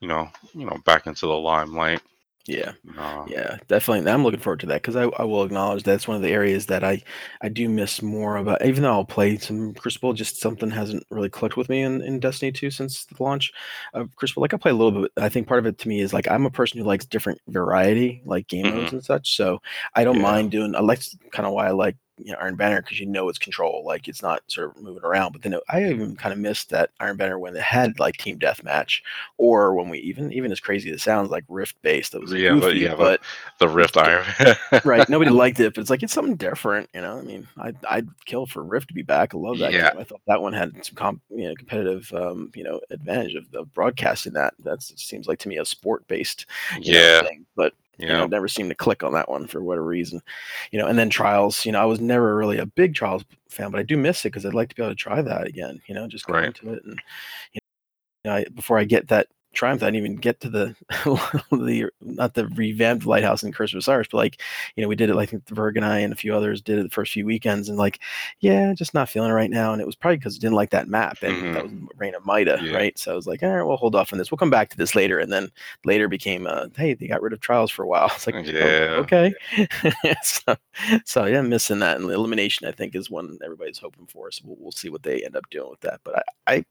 you 0.00 0.08
know 0.08 0.28
you 0.54 0.64
know 0.64 0.76
back 0.84 1.06
into 1.06 1.26
the 1.26 1.36
limelight. 1.36 2.00
Yeah, 2.48 2.72
uh, 2.96 3.26
yeah, 3.28 3.58
definitely. 3.68 4.10
I'm 4.10 4.24
looking 4.24 4.40
forward 4.40 4.60
to 4.60 4.66
that 4.68 4.80
because 4.80 4.96
I, 4.96 5.02
I 5.02 5.24
will 5.24 5.44
acknowledge 5.44 5.82
that's 5.82 6.08
one 6.08 6.16
of 6.16 6.22
the 6.22 6.30
areas 6.30 6.64
that 6.66 6.82
I 6.82 7.02
I 7.42 7.50
do 7.50 7.68
miss 7.68 8.00
more 8.00 8.38
about. 8.38 8.64
Even 8.64 8.84
though 8.84 8.92
I'll 8.92 9.04
play 9.04 9.36
some 9.36 9.74
Crucible, 9.74 10.14
just 10.14 10.40
something 10.40 10.70
hasn't 10.70 11.06
really 11.10 11.28
clicked 11.28 11.58
with 11.58 11.68
me 11.68 11.82
in, 11.82 12.00
in 12.00 12.20
Destiny 12.20 12.50
2 12.50 12.70
since 12.70 13.04
the 13.04 13.22
launch 13.22 13.52
of 13.92 14.16
Crucible. 14.16 14.40
Like 14.40 14.54
I 14.54 14.56
play 14.56 14.70
a 14.70 14.74
little 14.74 15.02
bit. 15.02 15.12
I 15.18 15.28
think 15.28 15.46
part 15.46 15.58
of 15.58 15.66
it 15.66 15.76
to 15.80 15.88
me 15.88 16.00
is 16.00 16.14
like 16.14 16.26
I'm 16.26 16.46
a 16.46 16.50
person 16.50 16.78
who 16.78 16.86
likes 16.86 17.04
different 17.04 17.38
variety, 17.48 18.22
like 18.24 18.48
game 18.48 18.64
modes 18.64 18.86
mm-hmm. 18.86 18.96
and 18.96 19.04
such. 19.04 19.36
So 19.36 19.60
I 19.94 20.04
don't 20.04 20.16
yeah. 20.16 20.22
mind 20.22 20.50
doing. 20.50 20.74
I 20.74 20.80
like 20.80 21.02
kind 21.30 21.46
of 21.46 21.52
why 21.52 21.66
I 21.66 21.72
like 21.72 21.98
you 22.18 22.32
know 22.32 22.38
Iron 22.40 22.56
Banner 22.56 22.82
because 22.82 23.00
you 23.00 23.06
know 23.06 23.28
it's 23.28 23.38
control, 23.38 23.82
like 23.84 24.08
it's 24.08 24.22
not 24.22 24.42
sort 24.48 24.76
of 24.76 24.82
moving 24.82 25.04
around. 25.04 25.32
But 25.32 25.42
then 25.42 25.54
it, 25.54 25.62
I 25.68 25.84
even 25.84 26.16
kind 26.16 26.32
of 26.32 26.38
missed 26.38 26.70
that 26.70 26.90
Iron 27.00 27.16
Banner 27.16 27.38
when 27.38 27.56
it 27.56 27.62
had 27.62 27.98
like 27.98 28.16
team 28.16 28.38
deathmatch, 28.38 29.00
or 29.36 29.74
when 29.74 29.88
we 29.88 29.98
even 30.00 30.32
even 30.32 30.52
as 30.52 30.60
crazy 30.60 30.90
as 30.90 30.96
it 30.96 31.02
sounds 31.02 31.30
like 31.30 31.44
Rift 31.48 31.80
based. 31.82 32.12
That 32.12 32.20
was 32.20 32.32
yeah, 32.32 32.50
goofy, 32.50 32.60
but, 32.60 32.76
yeah, 32.76 32.94
but 32.94 33.20
the 33.58 33.68
Rift 33.68 33.96
Iron, 33.96 34.26
right? 34.84 35.08
Nobody 35.08 35.30
liked 35.30 35.60
it, 35.60 35.74
but 35.74 35.80
it's 35.80 35.90
like 35.90 36.02
it's 36.02 36.12
something 36.12 36.36
different, 36.36 36.88
you 36.94 37.00
know. 37.00 37.18
I 37.18 37.22
mean, 37.22 37.46
I'd 37.56 37.76
I'd 37.88 38.08
kill 38.24 38.46
for 38.46 38.62
Rift 38.62 38.88
to 38.88 38.94
be 38.94 39.02
back. 39.02 39.34
I 39.34 39.38
love 39.38 39.58
that 39.58 39.72
yeah. 39.72 39.90
game. 39.90 40.00
I 40.00 40.04
thought 40.04 40.22
that 40.26 40.42
one 40.42 40.52
had 40.52 40.84
some 40.84 40.94
comp, 40.94 41.22
you 41.30 41.48
know, 41.48 41.54
competitive, 41.54 42.12
um, 42.12 42.50
you 42.54 42.64
know, 42.64 42.80
advantage 42.90 43.34
of, 43.34 43.46
of 43.54 43.72
broadcasting 43.74 44.32
that. 44.34 44.54
That 44.64 44.82
seems 44.82 45.26
like 45.26 45.38
to 45.40 45.48
me 45.48 45.58
a 45.58 45.64
sport 45.64 46.06
based, 46.08 46.46
yeah, 46.80 47.20
know, 47.20 47.28
thing. 47.28 47.46
But 47.56 47.74
yeah. 47.98 48.06
You 48.06 48.12
know, 48.12 48.26
never 48.26 48.48
seemed 48.48 48.70
to 48.70 48.76
click 48.76 49.02
on 49.02 49.12
that 49.14 49.28
one 49.28 49.46
for 49.46 49.62
whatever 49.62 49.86
reason. 49.86 50.20
You 50.70 50.78
know, 50.78 50.86
and 50.86 50.98
then 50.98 51.10
trials, 51.10 51.66
you 51.66 51.72
know, 51.72 51.80
I 51.80 51.84
was 51.84 52.00
never 52.00 52.36
really 52.36 52.58
a 52.58 52.66
big 52.66 52.94
trials 52.94 53.24
fan, 53.48 53.70
but 53.70 53.80
I 53.80 53.82
do 53.82 53.96
miss 53.96 54.24
it 54.24 54.30
because 54.30 54.46
I'd 54.46 54.54
like 54.54 54.68
to 54.70 54.76
be 54.76 54.82
able 54.82 54.92
to 54.92 54.96
try 54.96 55.20
that 55.20 55.46
again, 55.46 55.80
you 55.86 55.94
know, 55.94 56.06
just 56.06 56.26
go 56.26 56.34
right. 56.34 56.46
into 56.46 56.72
it 56.72 56.84
and 56.84 57.00
you 57.54 57.60
know, 58.24 58.34
I, 58.34 58.44
before 58.54 58.78
I 58.78 58.84
get 58.84 59.08
that 59.08 59.28
Triumph, 59.54 59.82
I 59.82 59.86
didn't 59.86 59.96
even 59.96 60.16
get 60.16 60.40
to 60.40 60.50
the 60.50 60.76
the 61.50 61.90
not 62.00 62.34
the 62.34 62.48
revamped 62.48 63.06
lighthouse 63.06 63.42
in 63.42 63.52
Curse 63.52 63.72
of 63.72 63.78
Osiris, 63.78 64.08
but 64.10 64.18
like, 64.18 64.40
you 64.76 64.82
know, 64.82 64.88
we 64.88 64.96
did 64.96 65.10
it. 65.10 65.14
Like, 65.14 65.28
I 65.28 65.30
think 65.30 65.46
the 65.46 65.54
Verg 65.54 65.76
and 65.76 65.84
I 65.84 65.98
and 65.98 66.12
a 66.12 66.16
few 66.16 66.34
others 66.34 66.60
did 66.60 66.78
it 66.78 66.82
the 66.82 66.88
first 66.90 67.12
few 67.12 67.26
weekends, 67.26 67.68
and 67.68 67.78
like, 67.78 68.00
yeah, 68.40 68.72
just 68.74 68.94
not 68.94 69.08
feeling 69.08 69.30
it 69.30 69.34
right 69.34 69.50
now. 69.50 69.72
And 69.72 69.80
it 69.80 69.86
was 69.86 69.96
probably 69.96 70.18
because 70.18 70.36
I 70.36 70.38
didn't 70.38 70.56
like 70.56 70.70
that 70.70 70.88
map, 70.88 71.18
and 71.22 71.34
mm-hmm. 71.34 71.52
that 71.54 71.64
was 71.64 71.72
Reign 71.96 72.14
of 72.14 72.26
Mida, 72.26 72.58
yeah. 72.62 72.74
right? 72.74 72.98
So 72.98 73.12
I 73.12 73.14
was 73.14 73.26
like, 73.26 73.42
all 73.42 73.48
right, 73.48 73.62
we'll 73.62 73.76
hold 73.76 73.94
off 73.94 74.12
on 74.12 74.18
this. 74.18 74.30
We'll 74.30 74.38
come 74.38 74.50
back 74.50 74.70
to 74.70 74.76
this 74.76 74.94
later. 74.94 75.18
And 75.18 75.32
then 75.32 75.50
later 75.84 76.08
became, 76.08 76.46
uh, 76.46 76.68
hey, 76.76 76.94
they 76.94 77.06
got 77.06 77.22
rid 77.22 77.32
of 77.32 77.40
trials 77.40 77.70
for 77.70 77.82
a 77.82 77.88
while. 77.88 78.10
It's 78.18 78.26
like, 78.26 78.34
oh, 78.34 78.40
yeah, 78.40 78.88
oh, 78.90 79.00
okay. 79.02 79.32
so, 80.22 80.56
so 81.04 81.24
yeah, 81.26 81.38
I'm 81.38 81.48
missing 81.48 81.78
that. 81.78 82.00
And 82.00 82.10
elimination, 82.10 82.66
I 82.66 82.72
think, 82.72 82.96
is 82.96 83.10
one 83.10 83.38
everybody's 83.44 83.78
hoping 83.78 84.06
for. 84.06 84.30
So 84.32 84.42
we'll, 84.44 84.56
we'll 84.58 84.72
see 84.72 84.88
what 84.88 85.04
they 85.04 85.24
end 85.24 85.36
up 85.36 85.48
doing 85.50 85.70
with 85.70 85.80
that. 85.80 86.00
But 86.02 86.24
I, 86.46 86.54
I 86.54 86.64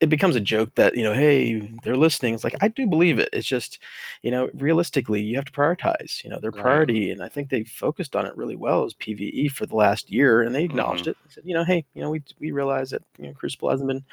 it 0.00 0.08
becomes 0.10 0.36
a 0.36 0.40
joke 0.40 0.74
that 0.74 0.96
you 0.96 1.02
know, 1.02 1.14
hey, 1.14 1.60
they're 1.82 1.96
listening. 1.96 2.34
It's 2.34 2.44
like 2.44 2.56
I 2.60 2.68
do 2.68 2.86
believe 2.86 3.18
it. 3.18 3.30
It's 3.32 3.46
just, 3.46 3.78
you 4.22 4.30
know, 4.30 4.50
realistically, 4.54 5.22
you 5.22 5.36
have 5.36 5.46
to 5.46 5.52
prioritize. 5.52 6.22
You 6.22 6.30
know, 6.30 6.38
their 6.40 6.52
Right. 6.52 6.82
priority, 6.82 7.10
and 7.10 7.22
I 7.22 7.28
think 7.28 7.48
they 7.48 7.64
focused 7.64 8.14
on 8.14 8.26
it 8.26 8.36
really 8.36 8.56
well 8.56 8.84
as 8.84 8.94
PVE 8.94 9.48
for 9.48 9.66
the 9.66 9.76
last 9.76 10.10
year, 10.10 10.42
and 10.42 10.54
they 10.54 10.64
acknowledged 10.64 11.06
Mhm. 11.06 11.08
it. 11.08 11.16
They 11.24 11.30
said, 11.30 11.44
you 11.46 11.54
know, 11.54 11.64
hey, 11.64 11.84
you 11.94 12.02
know, 12.02 12.10
we 12.10 12.22
we 12.38 12.50
realize 12.52 12.90
that 12.90 13.02
you 13.18 13.28
know 13.28 13.32
Crucible 13.34 13.70
hasn't 13.70 13.88
been 13.88 14.04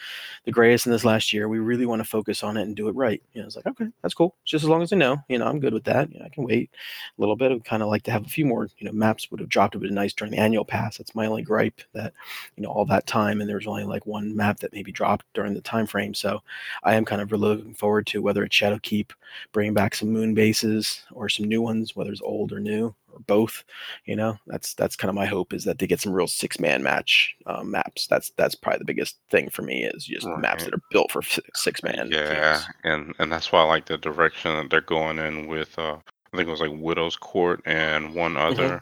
the 0.45 0.51
greatest 0.51 0.85
in 0.85 0.91
this 0.91 1.05
last 1.05 1.33
year. 1.33 1.47
We 1.47 1.59
really 1.59 1.85
want 1.85 2.01
to 2.01 2.07
focus 2.07 2.43
on 2.43 2.57
it 2.57 2.63
and 2.63 2.75
do 2.75 2.87
it 2.87 2.95
right. 2.95 3.21
You 3.33 3.41
know, 3.41 3.47
it's 3.47 3.55
like 3.55 3.67
okay, 3.67 3.87
that's 4.01 4.13
cool. 4.13 4.35
Just 4.45 4.63
as 4.63 4.69
long 4.69 4.81
as 4.81 4.93
I 4.93 4.97
know, 4.97 5.17
you 5.29 5.37
know, 5.37 5.47
I'm 5.47 5.59
good 5.59 5.73
with 5.73 5.83
that. 5.85 6.11
You 6.11 6.19
know, 6.19 6.25
I 6.25 6.29
can 6.29 6.43
wait 6.45 6.69
a 7.17 7.21
little 7.21 7.35
bit. 7.35 7.51
I'd 7.51 7.65
kind 7.65 7.83
of 7.83 7.89
like 7.89 8.03
to 8.03 8.11
have 8.11 8.25
a 8.25 8.29
few 8.29 8.45
more, 8.45 8.67
you 8.77 8.85
know, 8.85 8.91
maps 8.93 9.29
would 9.31 9.39
have 9.39 9.49
dropped. 9.49 9.75
It 9.75 9.79
would 9.79 9.85
have 9.85 9.89
been 9.89 9.95
nice 9.95 10.13
during 10.13 10.31
the 10.31 10.39
annual 10.39 10.65
pass. 10.65 10.97
That's 10.97 11.15
my 11.15 11.25
only 11.27 11.41
gripe 11.43 11.81
that, 11.93 12.13
you 12.55 12.63
know, 12.63 12.69
all 12.69 12.85
that 12.85 13.07
time 13.07 13.39
and 13.41 13.49
there 13.49 13.57
was 13.57 13.67
only 13.67 13.83
like 13.83 14.05
one 14.05 14.35
map 14.35 14.59
that 14.59 14.73
maybe 14.73 14.91
dropped 14.91 15.25
during 15.33 15.53
the 15.53 15.61
time 15.61 15.72
frame. 15.73 16.13
So 16.13 16.41
I 16.83 16.95
am 16.95 17.05
kind 17.05 17.21
of 17.21 17.31
really 17.31 17.55
looking 17.55 17.73
forward 17.73 18.05
to 18.07 18.21
whether 18.21 18.43
it's 18.43 18.55
Shadowkeep, 18.55 19.11
bringing 19.51 19.73
back 19.73 19.95
some 19.95 20.09
moon 20.09 20.33
bases 20.33 21.03
or 21.11 21.29
some 21.29 21.45
new 21.47 21.61
ones, 21.61 21.95
whether 21.95 22.11
it's 22.11 22.21
old 22.21 22.51
or 22.51 22.59
new 22.59 22.93
or 23.11 23.19
both. 23.27 23.63
You 24.05 24.15
know, 24.15 24.37
that's 24.47 24.73
that's 24.73 24.95
kind 24.95 25.09
of 25.09 25.15
my 25.15 25.25
hope 25.25 25.53
is 25.53 25.63
that 25.65 25.79
they 25.79 25.87
get 25.87 26.01
some 26.01 26.13
real 26.13 26.27
six 26.27 26.59
man 26.59 26.81
match 26.83 27.35
um, 27.45 27.71
maps. 27.71 28.07
That's 28.07 28.31
that's 28.37 28.55
probably 28.55 28.79
the 28.79 28.85
biggest 28.85 29.17
thing 29.29 29.49
for 29.49 29.61
me 29.61 29.83
is 29.85 30.05
just 30.05 30.27
maps 30.35 30.65
that 30.65 30.73
are 30.73 30.81
built 30.91 31.11
for 31.11 31.21
six 31.55 31.83
man. 31.83 32.09
Yeah, 32.11 32.53
teams. 32.53 32.67
and 32.83 33.13
and 33.19 33.31
that's 33.31 33.51
why 33.51 33.59
I 33.61 33.63
like 33.65 33.85
the 33.85 33.97
direction 33.97 34.55
that 34.55 34.69
they're 34.69 34.81
going 34.81 35.19
in 35.19 35.47
with. 35.47 35.77
Uh, 35.77 35.97
I 36.33 36.37
think 36.37 36.47
it 36.47 36.51
was 36.51 36.61
like 36.61 36.71
Widow's 36.73 37.15
Court 37.15 37.61
and 37.65 38.13
one 38.15 38.33
Mhm. 38.35 38.37
other 38.37 38.81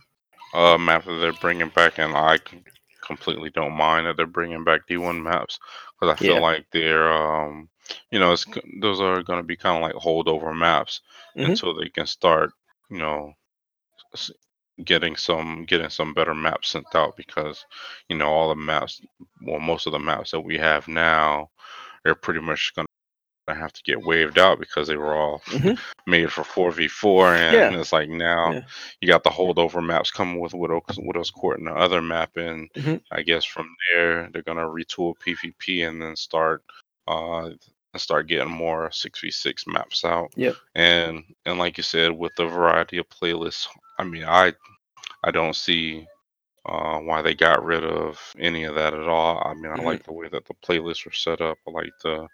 uh 0.54 0.78
map 0.78 1.06
that 1.06 1.16
they're 1.20 1.34
bringing 1.34 1.70
back, 1.70 1.98
and 2.00 2.16
I 2.16 2.40
completely 3.02 3.50
don't 3.50 3.74
mind 3.74 4.06
that 4.06 4.16
they're 4.18 4.26
bringing 4.26 4.64
back 4.64 4.88
D1 4.88 5.22
maps 5.22 5.60
because 6.02 6.14
I 6.14 6.18
feel 6.24 6.38
Yeah. 6.38 6.42
like 6.42 6.68
they're 6.72 7.12
um 7.14 7.70
you 8.12 8.20
know 8.20 8.34
it's 8.34 8.48
those 8.82 9.02
are 9.02 9.24
going 9.24 9.40
to 9.40 9.44
be 9.48 9.58
kind 9.58 9.78
of 9.78 9.84
like 9.84 10.04
holdover 10.04 10.58
maps 10.58 11.02
Mhm. 11.36 11.48
until 11.48 11.76
they 11.76 11.90
can 11.90 12.08
start 12.08 12.52
you 12.90 13.00
know 13.00 13.34
getting 14.84 15.16
some 15.16 15.66
getting 15.66 15.90
some 15.90 16.14
better 16.14 16.34
maps 16.34 16.70
sent 16.70 16.96
out 16.96 17.16
because 17.18 17.66
you 18.10 18.18
know 18.18 18.28
all 18.28 18.50
the 18.50 18.56
maps 18.56 19.02
well 19.44 19.60
most 19.60 19.86
of 19.86 19.94
the 19.94 20.00
maps 20.00 20.32
that 20.32 20.40
we 20.42 20.58
have 20.58 20.88
now 20.88 21.50
they're 22.04 22.16
pretty 22.16 22.42
much 22.42 22.74
going 22.76 22.88
to 23.54 23.60
have 23.60 23.74
to 23.74 23.84
get 23.84 24.04
waved 24.04 24.40
out 24.40 24.60
because 24.60 24.88
they 24.88 24.98
were 24.98 25.14
all 25.16 25.40
Mhm. 25.48 25.78
made 26.08 26.32
for 26.32 26.44
4v4 26.44 27.36
and 27.36 27.74
Yeah. 27.74 27.80
it's 27.80 27.92
like 27.94 28.10
now 28.10 28.54
Yeah. 28.54 28.62
you 29.02 29.08
got 29.08 29.24
the 29.24 29.30
holdover 29.30 29.86
maps 29.86 30.12
coming 30.12 30.40
with 30.40 30.54
Widow, 30.54 30.82
widow's 30.98 31.32
court 31.32 31.60
and 31.60 31.68
the 31.68 31.74
other 31.74 32.02
map 32.02 32.38
and 32.38 32.70
Mhm. 32.76 33.02
i 33.12 33.22
guess 33.22 33.46
from 33.46 33.74
there 33.94 34.30
they're 34.32 34.42
going 34.42 34.58
to 34.58 34.64
retool 34.66 35.16
pvp 35.20 35.88
and 35.88 36.02
then 36.02 36.16
start 36.16 36.64
uh 37.08 37.50
start 37.98 38.28
getting 38.28 38.52
more 38.52 38.90
6v6 38.90 39.68
maps 39.68 40.04
out 40.06 40.32
Yep. 40.36 40.56
and 40.76 41.24
and 41.46 41.60
like 41.60 41.78
you 41.78 41.84
said 41.84 42.12
with 42.12 42.34
the 42.36 42.46
variety 42.48 42.98
of 42.98 43.10
playlists 43.10 43.68
i 44.00 44.04
mean 44.04 44.24
i 44.24 44.54
i 45.24 45.32
don't 45.32 45.56
see 45.56 46.06
uh, 46.64 47.00
why 47.00 47.24
they 47.24 47.34
got 47.34 47.66
rid 47.66 47.84
of 47.84 48.20
any 48.38 48.66
of 48.66 48.76
that 48.76 48.94
at 48.94 49.08
all. 49.08 49.42
I 49.44 49.56
mean, 49.56 49.72
I 49.72 49.78
Mhm. 49.78 49.84
like 49.84 50.04
the 50.04 50.14
way 50.14 50.28
that 50.28 50.46
the 50.46 50.54
playlists 50.64 51.08
are 51.08 51.12
set 51.12 51.42
up. 51.42 51.58
I 51.68 51.72
like 51.72 51.92
the 52.04 52.28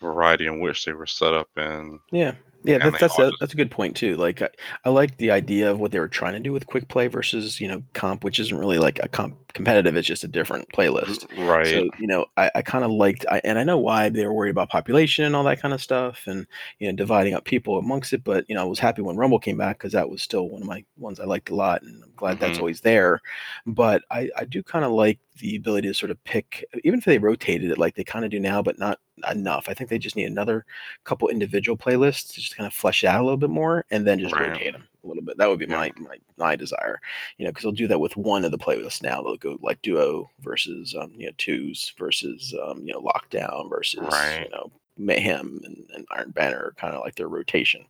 variety 0.00 0.46
in 0.46 0.60
which 0.60 0.84
they 0.84 0.92
were 0.92 1.06
set 1.06 1.32
up, 1.34 1.48
and 1.56 2.00
Yeah, 2.12 2.34
yeah, 2.62 2.78
that's 2.78 2.98
that's 2.98 3.18
a 3.18 3.34
that's 3.40 3.52
a 3.54 3.56
good 3.56 3.70
point 3.70 3.96
too. 3.96 4.16
Like 4.16 4.40
I, 4.40 4.48
I 4.84 4.90
like 4.90 5.16
the 5.16 5.30
idea 5.30 5.70
of 5.70 5.80
what 5.80 5.90
they 5.90 5.98
were 5.98 6.08
trying 6.08 6.34
to 6.34 6.40
do 6.40 6.52
with 6.52 6.66
quick 6.66 6.88
play 6.88 7.08
versus 7.08 7.60
you 7.60 7.66
know 7.68 7.82
comp, 7.92 8.22
which 8.24 8.38
isn't 8.38 8.56
really 8.56 8.78
like 8.78 9.00
a 9.02 9.08
comp 9.08 9.36
competitive. 9.52 9.96
It's 9.96 10.06
just 10.06 10.22
a 10.24 10.28
different 10.28 10.68
playlist. 10.72 11.26
right, 11.30 11.84
So 11.84 11.90
you 11.96 12.06
know, 12.06 12.26
I, 12.36 12.50
I 12.54 12.62
kind 12.62 12.84
of 12.84 12.90
liked, 12.90 13.26
I, 13.30 13.40
and 13.44 13.58
I 13.58 13.64
know 13.64 13.78
why 13.78 14.08
they 14.10 14.24
were 14.26 14.32
worried 14.32 14.50
about 14.50 14.70
population 14.70 15.24
and 15.24 15.34
all 15.34 15.44
that 15.44 15.60
kind 15.60 15.74
of 15.74 15.82
stuff, 15.82 16.22
and 16.26 16.46
you 16.78 16.86
know 16.88 16.96
dividing 16.96 17.34
up 17.34 17.44
people 17.44 17.78
amongst 17.78 18.12
it. 18.12 18.22
But 18.24 18.44
you 18.48 18.54
know, 18.54 18.62
I 18.62 18.64
was 18.64 18.78
happy 18.78 19.02
when 19.02 19.16
Rumble 19.16 19.40
came 19.40 19.56
back 19.58 19.78
because 19.78 19.92
that 19.92 20.08
was 20.08 20.22
still 20.22 20.48
one 20.48 20.62
of 20.62 20.68
my 20.68 20.84
ones 20.96 21.20
I 21.20 21.24
liked 21.24 21.50
a 21.50 21.54
lot, 21.54 21.82
and 21.82 22.02
I'm 22.04 22.12
glad 22.16 22.38
that's 22.38 22.58
Mhm. 22.58 22.60
always 22.60 22.80
there. 22.80 23.20
But 23.66 24.02
I 24.10 24.30
I 24.36 24.44
do 24.44 24.62
kind 24.62 24.84
of 24.84 24.92
like 24.92 25.18
the 25.40 25.56
ability 25.56 25.88
to 25.88 25.94
sort 25.94 26.10
of 26.10 26.22
pick, 26.24 26.64
even 26.84 26.98
if 26.98 27.04
they 27.04 27.18
rotated 27.18 27.70
it 27.70 27.78
like 27.78 27.94
they 27.96 28.04
kind 28.04 28.24
of 28.24 28.30
do 28.30 28.38
now, 28.38 28.62
but 28.62 28.78
not 28.78 29.00
enough. 29.30 29.68
I 29.68 29.74
think 29.74 29.90
they 29.90 29.98
just 29.98 30.14
need 30.16 30.26
another 30.26 30.64
couple 31.04 31.28
individual 31.28 31.76
playlists 31.76 32.28
to 32.34 32.40
just 32.40 32.56
kind 32.56 32.66
of 32.66 32.72
flesh 32.74 33.02
it 33.02 33.08
out 33.08 33.20
a 33.20 33.24
little 33.24 33.36
bit 33.36 33.50
more 33.50 33.84
and 33.90 34.06
then 34.06 34.18
just 34.20 34.34
Right. 34.34 34.50
rotate 34.50 34.72
them 34.74 34.86
a 35.02 35.06
little 35.08 35.22
bit. 35.22 35.36
That 35.38 35.48
would 35.48 35.58
be 35.58 35.66
Yeah. 35.66 35.76
my, 35.78 35.92
my 35.96 36.16
my 36.36 36.56
desire, 36.56 37.00
you 37.38 37.44
know, 37.44 37.50
because 37.50 37.62
they'll 37.64 37.72
do 37.72 37.88
that 37.88 37.98
with 38.00 38.16
one 38.16 38.44
of 38.44 38.50
the 38.52 38.58
playlists 38.58 39.02
now. 39.02 39.22
They'll 39.22 39.36
go 39.36 39.58
like 39.60 39.82
duo 39.82 40.30
versus 40.40 40.94
um, 40.98 41.12
you 41.16 41.26
know 41.26 41.32
twos 41.38 41.92
versus 41.98 42.54
um, 42.66 42.80
you 42.86 42.92
know 42.92 43.00
lockdown 43.00 43.68
versus 43.68 44.00
Right. 44.00 44.44
you 44.44 44.50
know 44.50 44.70
mayhem 44.96 45.60
and, 45.64 45.84
and 45.94 46.06
Iron 46.12 46.30
Banner, 46.30 46.72
kind 46.76 46.94
of 46.94 47.00
like 47.00 47.16
their 47.16 47.28
rotation. 47.28 47.84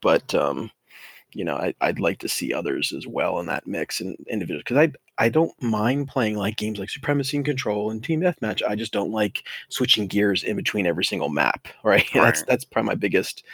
But 0.00 0.34
um, 0.34 0.70
you 1.32 1.44
know, 1.44 1.56
I, 1.56 1.74
I'd 1.80 2.00
like 2.00 2.18
to 2.20 2.28
see 2.28 2.52
others 2.54 2.92
as 2.92 3.06
well 3.06 3.38
in 3.38 3.46
that 3.46 3.66
mix 3.66 4.00
and 4.00 4.16
individuals 4.28 4.64
because 4.64 4.76
I 4.76 4.92
I 5.24 5.28
don't 5.28 5.52
mind 5.60 6.08
playing 6.08 6.36
like 6.36 6.56
games 6.56 6.78
like 6.78 6.90
Supremacy 6.90 7.36
and 7.36 7.44
Control 7.46 7.90
and 7.90 8.02
Team 8.02 8.20
Deathmatch. 8.20 8.62
I 8.66 8.76
just 8.76 8.92
don't 8.92 9.10
like 9.10 9.44
switching 9.68 10.06
gears 10.06 10.44
in 10.44 10.56
between 10.56 10.86
every 10.86 11.04
single 11.04 11.28
map. 11.28 11.68
Right? 11.84 12.06
That's 12.14 12.40
Right. 12.40 12.48
that's 12.48 12.64
probably 12.64 12.88
my 12.88 12.94
biggest 12.94 13.44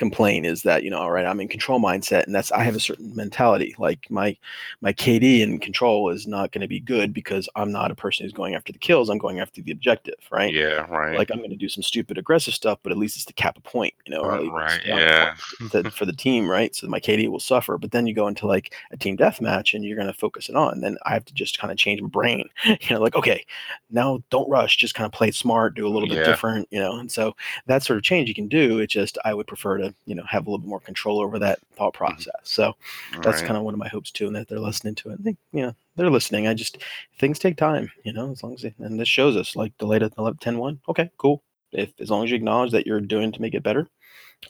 complaint 0.00 0.44
is 0.46 0.62
that 0.62 0.82
you 0.82 0.90
know 0.90 0.98
all 0.98 1.10
right 1.12 1.26
i'm 1.26 1.40
in 1.40 1.46
control 1.46 1.78
mindset 1.78 2.24
and 2.24 2.34
that's 2.34 2.50
i 2.52 2.62
have 2.64 2.74
a 2.74 2.80
certain 2.80 3.14
mentality 3.14 3.74
like 3.78 4.10
my 4.10 4.36
my 4.80 4.92
kd 4.92 5.40
in 5.40 5.58
control 5.58 6.08
is 6.10 6.26
not 6.26 6.50
going 6.52 6.62
to 6.62 6.66
be 6.66 6.80
good 6.80 7.12
because 7.14 7.48
i'm 7.54 7.70
not 7.70 7.90
a 7.90 7.94
person 7.94 8.24
who's 8.24 8.32
going 8.32 8.54
after 8.54 8.72
the 8.72 8.78
kills 8.78 9.10
i'm 9.10 9.18
going 9.18 9.38
after 9.40 9.60
the 9.62 9.70
objective 9.70 10.14
right 10.32 10.52
Yeah, 10.54 10.86
right. 10.90 11.16
like 11.18 11.30
I'm 11.30 11.38
going 11.38 11.50
to 11.50 11.56
do 11.56 11.68
some 11.68 11.82
stupid 11.82 12.16
aggressive 12.18 12.54
stuff, 12.54 12.78
but 12.82 12.90
at 12.92 12.98
least 12.98 13.16
it's 13.16 13.24
to 13.26 13.32
cap 13.34 13.56
a 13.58 13.60
point, 13.60 13.94
you 14.06 14.12
know, 14.14 14.22
Uh, 14.22 14.50
right, 14.50 14.80
yeah. 14.86 15.34
to- 15.70 15.90
for 15.98 16.06
the 16.06 16.12
team, 16.12 16.48
right? 16.48 16.74
So 16.74 16.86
my 16.88 16.98
KD 17.00 17.28
will 17.28 17.40
suffer. 17.40 17.76
But 17.78 17.90
then 17.92 18.06
you 18.06 18.14
go 18.14 18.26
into 18.28 18.46
like 18.46 18.74
a 18.90 18.96
team 18.96 19.16
deathmatch 19.16 19.74
and 19.74 19.84
you're 19.84 19.96
going 19.96 20.06
to 20.12 20.14
focus 20.24 20.48
it 20.48 20.56
on. 20.56 20.80
Then 20.80 20.96
I 21.04 21.12
have 21.12 21.24
to 21.26 21.34
just 21.34 21.58
kind 21.58 21.70
of 21.70 21.76
change 21.78 22.00
my 22.00 22.08
brain, 22.08 22.48
you 22.64 22.90
know, 22.90 23.00
like 23.00 23.16
okay, 23.16 23.44
now 23.90 24.22
don't 24.30 24.48
rush, 24.48 24.76
just 24.76 24.94
kind 24.94 25.06
of 25.06 25.12
play 25.12 25.30
smart, 25.30 25.74
do 25.74 25.86
a 25.86 25.92
little 25.94 26.08
bit 26.08 26.18
Yeah. 26.18 26.24
different, 26.24 26.68
you 26.70 26.80
know. 26.80 26.96
And 26.98 27.10
so 27.10 27.36
that 27.66 27.82
sort 27.82 27.96
of 27.98 28.02
change 28.02 28.28
you 28.28 28.34
can 28.34 28.48
do. 28.48 28.78
It 28.78 28.88
just 28.88 29.18
I 29.24 29.34
would 29.34 29.46
prefer 29.46 29.78
to 29.78 29.89
you 30.06 30.14
know 30.14 30.24
have 30.24 30.46
a 30.46 30.50
little 30.50 30.58
bit 30.58 30.68
more 30.68 30.80
control 30.80 31.20
over 31.20 31.38
that 31.38 31.58
thought 31.76 31.94
process. 31.94 32.32
So 32.44 32.74
that's 33.22 33.26
right. 33.40 33.44
kind 33.46 33.56
of 33.56 33.64
one 33.64 33.74
of 33.74 33.80
my 33.80 33.88
hopes 33.88 34.10
too, 34.10 34.26
and 34.26 34.36
that 34.36 34.48
they're 34.48 34.58
listening 34.60 34.94
to 34.96 35.10
it. 35.10 35.18
I 35.20 35.22
think 35.22 35.38
you 35.52 35.62
know 35.62 35.74
they're 35.96 36.10
listening. 36.10 36.46
I 36.46 36.54
just 36.54 36.78
things 37.18 37.38
take 37.38 37.56
time, 37.56 37.90
you 38.04 38.12
know, 38.12 38.30
as 38.30 38.42
long 38.42 38.54
as 38.54 38.62
they, 38.62 38.74
and 38.78 38.98
this 38.98 39.08
shows 39.08 39.36
us 39.36 39.56
like 39.56 39.76
delayed 39.78 40.02
at 40.02 40.12
11, 40.18 40.38
10 40.38 40.58
1. 40.58 40.80
Okay, 40.88 41.10
cool. 41.18 41.42
If 41.72 41.90
as 42.00 42.10
long 42.10 42.24
as 42.24 42.30
you 42.30 42.36
acknowledge 42.36 42.72
that 42.72 42.86
you're 42.86 43.00
doing 43.00 43.32
to 43.32 43.40
make 43.42 43.54
it 43.54 43.62
better, 43.62 43.88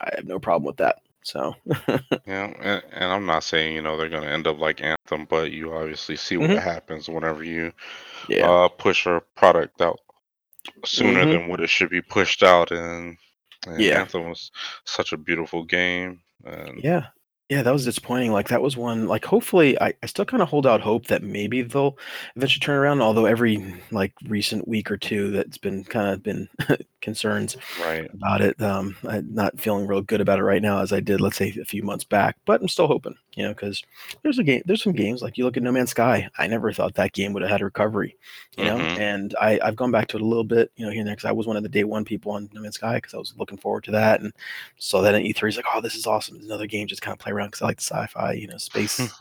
I 0.00 0.10
have 0.16 0.26
no 0.26 0.38
problem 0.38 0.66
with 0.66 0.76
that. 0.78 1.00
So 1.22 1.54
Yeah, 2.26 2.52
and, 2.60 2.82
and 2.92 3.12
I'm 3.12 3.26
not 3.26 3.44
saying 3.44 3.74
you 3.74 3.82
know 3.82 3.96
they're 3.96 4.08
gonna 4.08 4.26
end 4.26 4.46
up 4.46 4.58
like 4.58 4.80
Anthem, 4.82 5.26
but 5.28 5.52
you 5.52 5.72
obviously 5.74 6.16
see 6.16 6.36
what 6.36 6.50
Mhm. 6.50 6.62
happens 6.62 7.08
whenever 7.08 7.42
you 7.44 7.72
yeah, 8.28 8.48
uh 8.50 8.68
push 8.68 9.06
a 9.06 9.22
product 9.36 9.80
out 9.80 10.00
sooner 10.84 11.24
Mhm. 11.24 11.30
than 11.30 11.48
what 11.48 11.60
it 11.60 11.70
should 11.70 11.90
be 11.90 12.02
pushed 12.02 12.42
out, 12.42 12.70
and, 12.72 13.16
and 13.66 13.80
Yeah. 13.80 14.00
Anthem 14.00 14.28
was 14.28 14.50
such 14.84 15.12
a 15.12 15.16
beautiful 15.16 15.64
game, 15.64 16.20
and 16.44 16.82
yeah, 16.82 17.06
yeah. 17.48 17.62
That 17.62 17.72
was 17.72 17.84
disappointing. 17.84 18.32
Like 18.32 18.48
that 18.48 18.62
was 18.62 18.76
one. 18.76 19.06
Like 19.06 19.24
hopefully, 19.24 19.80
I, 19.80 19.94
I 20.02 20.06
still 20.06 20.24
kind 20.24 20.42
of 20.42 20.48
hold 20.48 20.66
out 20.66 20.80
hope 20.80 21.06
that 21.06 21.22
maybe 21.22 21.62
they'll 21.62 21.98
eventually 22.36 22.60
turn 22.60 22.76
around. 22.78 23.02
Although 23.02 23.26
every 23.26 23.74
like 23.90 24.12
recent 24.28 24.66
week 24.68 24.90
or 24.90 24.96
two, 24.96 25.30
that's 25.30 25.58
been 25.58 25.84
kind 25.84 26.08
of 26.08 26.22
been 26.22 26.48
concerns 27.00 27.56
right, 27.80 28.12
about 28.12 28.40
it. 28.40 28.60
Um, 28.60 28.96
I'm 29.08 29.32
not 29.34 29.58
feeling 29.58 29.86
real 29.86 30.02
good 30.02 30.20
about 30.20 30.38
it 30.38 30.42
right 30.44 30.62
now 30.62 30.80
as 30.80 30.92
I 30.92 31.00
did, 31.00 31.20
let's 31.20 31.36
say, 31.36 31.54
a 31.60 31.64
few 31.64 31.82
months 31.82 32.04
back. 32.04 32.36
But 32.44 32.60
I'm 32.60 32.68
still 32.68 32.86
hoping, 32.86 33.16
you 33.34 33.42
know, 33.42 33.50
because 33.50 33.82
there's 34.22 34.38
a 34.38 34.44
game, 34.44 34.62
there's 34.66 34.82
some 34.82 34.92
games 34.92 35.22
like 35.22 35.38
you 35.38 35.44
look 35.44 35.56
at 35.56 35.62
No 35.62 35.72
Man's 35.72 35.90
Sky. 35.90 36.28
I 36.38 36.46
never 36.46 36.72
thought 36.72 36.94
that 36.94 37.12
game 37.12 37.32
would 37.32 37.42
have 37.42 37.50
had 37.50 37.60
a 37.60 37.64
recovery, 37.64 38.16
you 38.56 38.64
know, 38.64 38.76
Mhm. 38.78 38.98
and 38.98 39.34
I 39.40 39.58
I've 39.62 39.76
gone 39.76 39.90
back 39.90 40.08
to 40.08 40.16
it 40.16 40.22
a 40.22 40.26
little 40.26 40.44
bit, 40.44 40.70
you 40.76 40.84
know, 40.84 40.90
here 40.90 41.00
and 41.00 41.08
there 41.08 41.16
because 41.16 41.28
I 41.28 41.32
was 41.32 41.46
one 41.46 41.56
of 41.56 41.62
the 41.62 41.68
day 41.68 41.84
one 41.84 42.04
people 42.04 42.32
on 42.32 42.48
No 42.52 42.60
Man's 42.60 42.76
Sky 42.76 42.96
because 42.96 43.14
I 43.14 43.18
was 43.18 43.34
looking 43.36 43.58
forward 43.58 43.84
to 43.84 43.90
that 43.92 44.20
and 44.20 44.32
saw 44.78 45.00
that 45.02 45.14
in 45.14 45.22
E3. 45.22 45.48
It's 45.48 45.56
like, 45.56 45.66
oh, 45.74 45.80
this 45.80 45.94
is 45.96 46.06
awesome. 46.06 46.36
It's 46.36 46.44
another 46.46 46.66
game 46.66 46.86
just 46.86 47.02
kind 47.02 47.12
of 47.14 47.18
play 47.18 47.32
around 47.32 47.48
because 47.48 47.62
I 47.62 47.66
like 47.66 47.76
the 47.78 47.82
sci-fi, 47.84 48.32
you 48.32 48.46
know, 48.46 48.58
space 48.58 49.00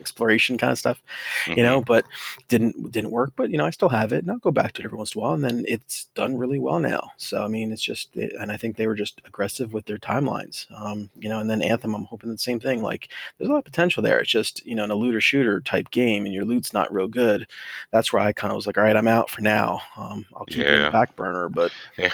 exploration 0.00 0.56
kind 0.58 0.72
of 0.72 0.78
stuff 0.78 1.02
you 1.46 1.62
know 1.62 1.80
but 1.82 2.04
didn't 2.48 2.90
didn't 2.92 3.10
work 3.10 3.32
but 3.36 3.50
you 3.50 3.58
know 3.58 3.64
i 3.66 3.70
still 3.70 3.88
have 3.88 4.12
it 4.12 4.18
and 4.22 4.30
i'll 4.30 4.38
go 4.38 4.50
back 4.50 4.72
to 4.72 4.82
it 4.82 4.84
every 4.84 4.96
once 4.96 5.14
in 5.14 5.20
a 5.20 5.22
while 5.22 5.32
and 5.34 5.44
then 5.44 5.64
it's 5.68 6.06
done 6.14 6.36
really 6.36 6.58
well 6.58 6.78
now 6.78 7.10
so 7.20 7.42
i 7.42 7.48
mean 7.48 7.72
it's 7.72 7.82
just 7.82 8.16
it, 8.16 8.32
and 8.40 8.50
i 8.50 8.56
think 8.56 8.76
they 8.76 8.86
were 8.86 8.94
just 8.94 9.20
aggressive 9.26 9.72
with 9.72 9.84
their 9.86 9.98
timelines 9.98 10.66
um 10.80 11.10
you 11.16 11.28
know 11.28 11.40
and 11.40 11.50
then 11.50 11.62
anthem 11.62 11.94
i'm 11.94 12.04
hoping 12.04 12.30
the 12.30 12.38
same 12.38 12.60
thing 12.60 12.82
like 12.82 13.08
there's 13.38 13.48
a 13.48 13.52
lot 13.52 13.58
of 13.58 13.64
potential 13.64 14.02
there. 14.02 14.18
It's 14.18 14.30
just 14.30 14.64
you 14.66 14.74
know 14.74 14.84
in 14.84 14.90
a 14.90 14.94
looter 14.94 15.20
shooter 15.20 15.60
type 15.60 15.90
game 15.90 16.24
and 16.24 16.34
your 16.34 16.44
loot's 16.44 16.72
not 16.72 16.92
real 16.92 17.08
good 17.08 17.46
that's 17.92 18.12
where 18.12 18.22
i 18.22 18.32
kind 18.32 18.52
of 18.52 18.56
was 18.56 18.66
like 18.66 18.78
all 18.78 18.84
right 18.84 18.96
i'm 18.96 19.08
out 19.08 19.30
for 19.30 19.42
now. 19.42 19.80
Um 19.96 20.26
i'll 20.34 20.44
keep 20.46 20.60
it 20.60 20.74
in 20.74 20.82
the 20.82 20.90
back 20.90 21.16
burner 21.16 21.48
but 21.48 21.72
yeah, 21.98 22.10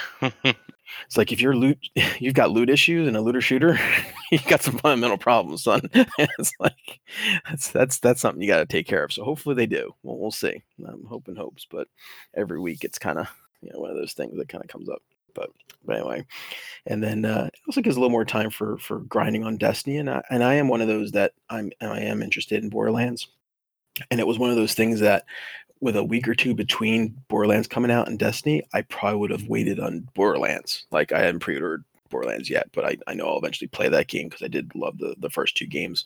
it's 1.05 1.17
like 1.17 1.31
if 1.31 1.41
you're 1.41 1.55
loot 1.55 1.77
you've 2.19 2.33
got 2.33 2.51
loot 2.51 2.69
issues 2.69 3.07
and 3.07 3.17
a 3.17 3.21
looter 3.21 3.41
shooter 3.41 3.79
you've 4.31 4.45
got 4.45 4.61
some 4.61 4.77
fundamental 4.77 5.17
problems 5.17 5.63
son. 5.63 5.81
It's 5.93 6.53
like 6.59 6.99
that's 7.49 7.71
that's 7.71 7.99
that's 7.99 8.21
something 8.21 8.41
you 8.41 8.47
got 8.47 8.59
to 8.59 8.65
take 8.65 8.87
care 8.87 9.03
of. 9.03 9.11
So 9.11 9.23
hopefully 9.23 9.55
they 9.55 9.65
do. 9.65 9.93
Well, 10.03 10.17
we'll 10.17 10.31
see. 10.31 10.63
I'm 10.85 11.05
hoping 11.05 11.35
hopes 11.35 11.65
but 11.69 11.87
every 12.35 12.59
week 12.59 12.83
it's 12.83 12.99
kind 12.99 13.19
of 13.19 13.27
you 13.61 13.71
know 13.71 13.79
one 13.79 13.89
of 13.91 13.97
those 13.97 14.13
things 14.13 14.37
that 14.37 14.49
kind 14.49 14.63
of 14.63 14.69
comes 14.69 14.89
up 14.89 15.01
But, 15.33 15.49
but 15.85 15.97
anyway, 15.97 16.25
and 16.85 17.03
then 17.03 17.25
uh, 17.25 17.49
it 17.53 17.59
also 17.67 17.81
gives 17.81 17.95
a 17.95 17.99
little 17.99 18.11
more 18.11 18.25
time 18.25 18.49
for 18.49 18.77
for 18.77 18.99
grinding 19.01 19.43
on 19.43 19.57
Destiny, 19.57 19.97
and 19.97 20.09
I, 20.09 20.21
and 20.29 20.43
I 20.43 20.55
am 20.55 20.67
one 20.67 20.81
of 20.81 20.87
those 20.87 21.11
that 21.11 21.33
I'm 21.49 21.71
I 21.81 22.01
am 22.01 22.21
interested 22.23 22.63
in 22.63 22.69
Borderlands, 22.69 23.27
and 24.11 24.19
it 24.19 24.27
was 24.27 24.39
one 24.39 24.49
of 24.49 24.55
those 24.55 24.73
things 24.73 24.99
that 25.01 25.25
with 25.79 25.95
a 25.95 26.03
week 26.03 26.27
or 26.27 26.33
two 26.35 26.55
between 26.55 27.15
Borderlands 27.27 27.67
coming 27.67 27.91
out 27.91 28.07
and 28.07 28.17
Destiny, 28.17 28.63
I 28.73 28.81
probably 28.83 29.19
would 29.19 29.31
have 29.31 29.47
waited 29.47 29.79
on 29.79 30.07
Borderlands. 30.15 30.85
Like 30.91 31.11
I 31.11 31.19
hadn't 31.19 31.39
pre-ordered 31.41 31.83
Borderlands 32.09 32.49
yet, 32.49 32.69
but 32.73 32.85
I, 32.85 32.97
I 33.07 33.13
know 33.13 33.27
I'll 33.27 33.37
eventually 33.37 33.67
play 33.67 33.89
that 33.89 34.07
game 34.07 34.27
because 34.27 34.41
I 34.43 34.47
did 34.47 34.71
love 34.75 34.97
the 34.97 35.15
the 35.19 35.29
first 35.29 35.55
two 35.55 35.67
games. 35.67 36.05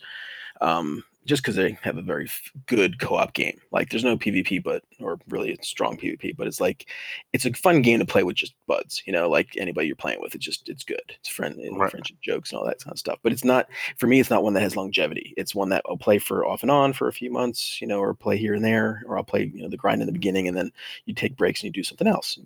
Um, 0.60 1.04
just 1.26 1.43
because 1.43 1.55
they 1.55 1.78
have 1.82 1.97
a 1.97 2.01
very 2.01 2.26
f- 2.26 2.51
good 2.65 2.99
co-op 2.99 3.34
game. 3.34 3.59
Like 3.72 3.89
there's 3.89 4.03
no 4.03 4.17
PvP, 4.17 4.63
but 4.63 4.84
or 4.99 5.19
really 5.30 5.51
it's 5.51 5.67
strong 5.67 5.97
PvP, 5.97 6.36
but 6.36 6.47
it's 6.47 6.59
like 6.59 6.88
it's 7.34 7.45
a 7.45 7.53
fun 7.53 7.82
game 7.82 7.99
to 7.99 8.05
play 8.05 8.24
with 8.24 8.36
just 8.36 8.53
buds. 8.67 9.03
You 9.05 9.13
know, 9.13 9.30
like 9.30 9.55
anybody 9.57 9.88
you're 9.88 9.95
playing 9.95 10.19
with, 10.22 10.34
it's 10.36 10.45
just 10.45 10.67
it's 10.69 10.84
good. 10.84 11.01
It's 11.19 11.30
friend 11.30 11.59
and 11.59 11.78
Right. 11.80 11.91
friendship 11.91 12.17
jokes 12.22 12.51
and 12.51 12.59
all 12.59 12.65
that 12.65 12.84
kind 12.84 12.91
of 12.93 12.99
stuff. 12.99 13.19
But 13.24 13.34
it's 13.34 13.43
not 13.45 13.67
for 13.97 14.07
me. 14.07 14.19
It's 14.19 14.30
not 14.32 14.43
one 14.43 14.53
that 14.53 14.61
has 14.61 14.76
longevity. 14.76 15.34
It's 15.38 15.53
one 15.53 15.69
that 15.69 15.84
I'll 15.88 15.97
play 15.97 16.17
for 16.17 16.45
off 16.45 16.63
and 16.63 16.72
on 16.72 16.93
for 16.93 17.07
a 17.07 17.13
few 17.13 17.32
months. 17.32 17.80
You 17.82 17.88
know, 17.88 17.99
or 17.99 18.13
play 18.13 18.38
here 18.38 18.53
and 18.55 18.65
there, 18.65 19.03
or 19.05 19.17
I'll 19.17 19.24
play 19.24 19.51
you 19.53 19.61
know 19.61 19.69
the 19.69 19.78
grind 19.78 20.01
in 20.01 20.07
the 20.07 20.13
beginning, 20.13 20.47
and 20.47 20.57
then 20.57 20.72
you 21.05 21.13
take 21.13 21.38
breaks 21.38 21.61
and 21.61 21.65
you 21.65 21.72
do 21.72 21.84
something 21.84 22.07
else. 22.07 22.39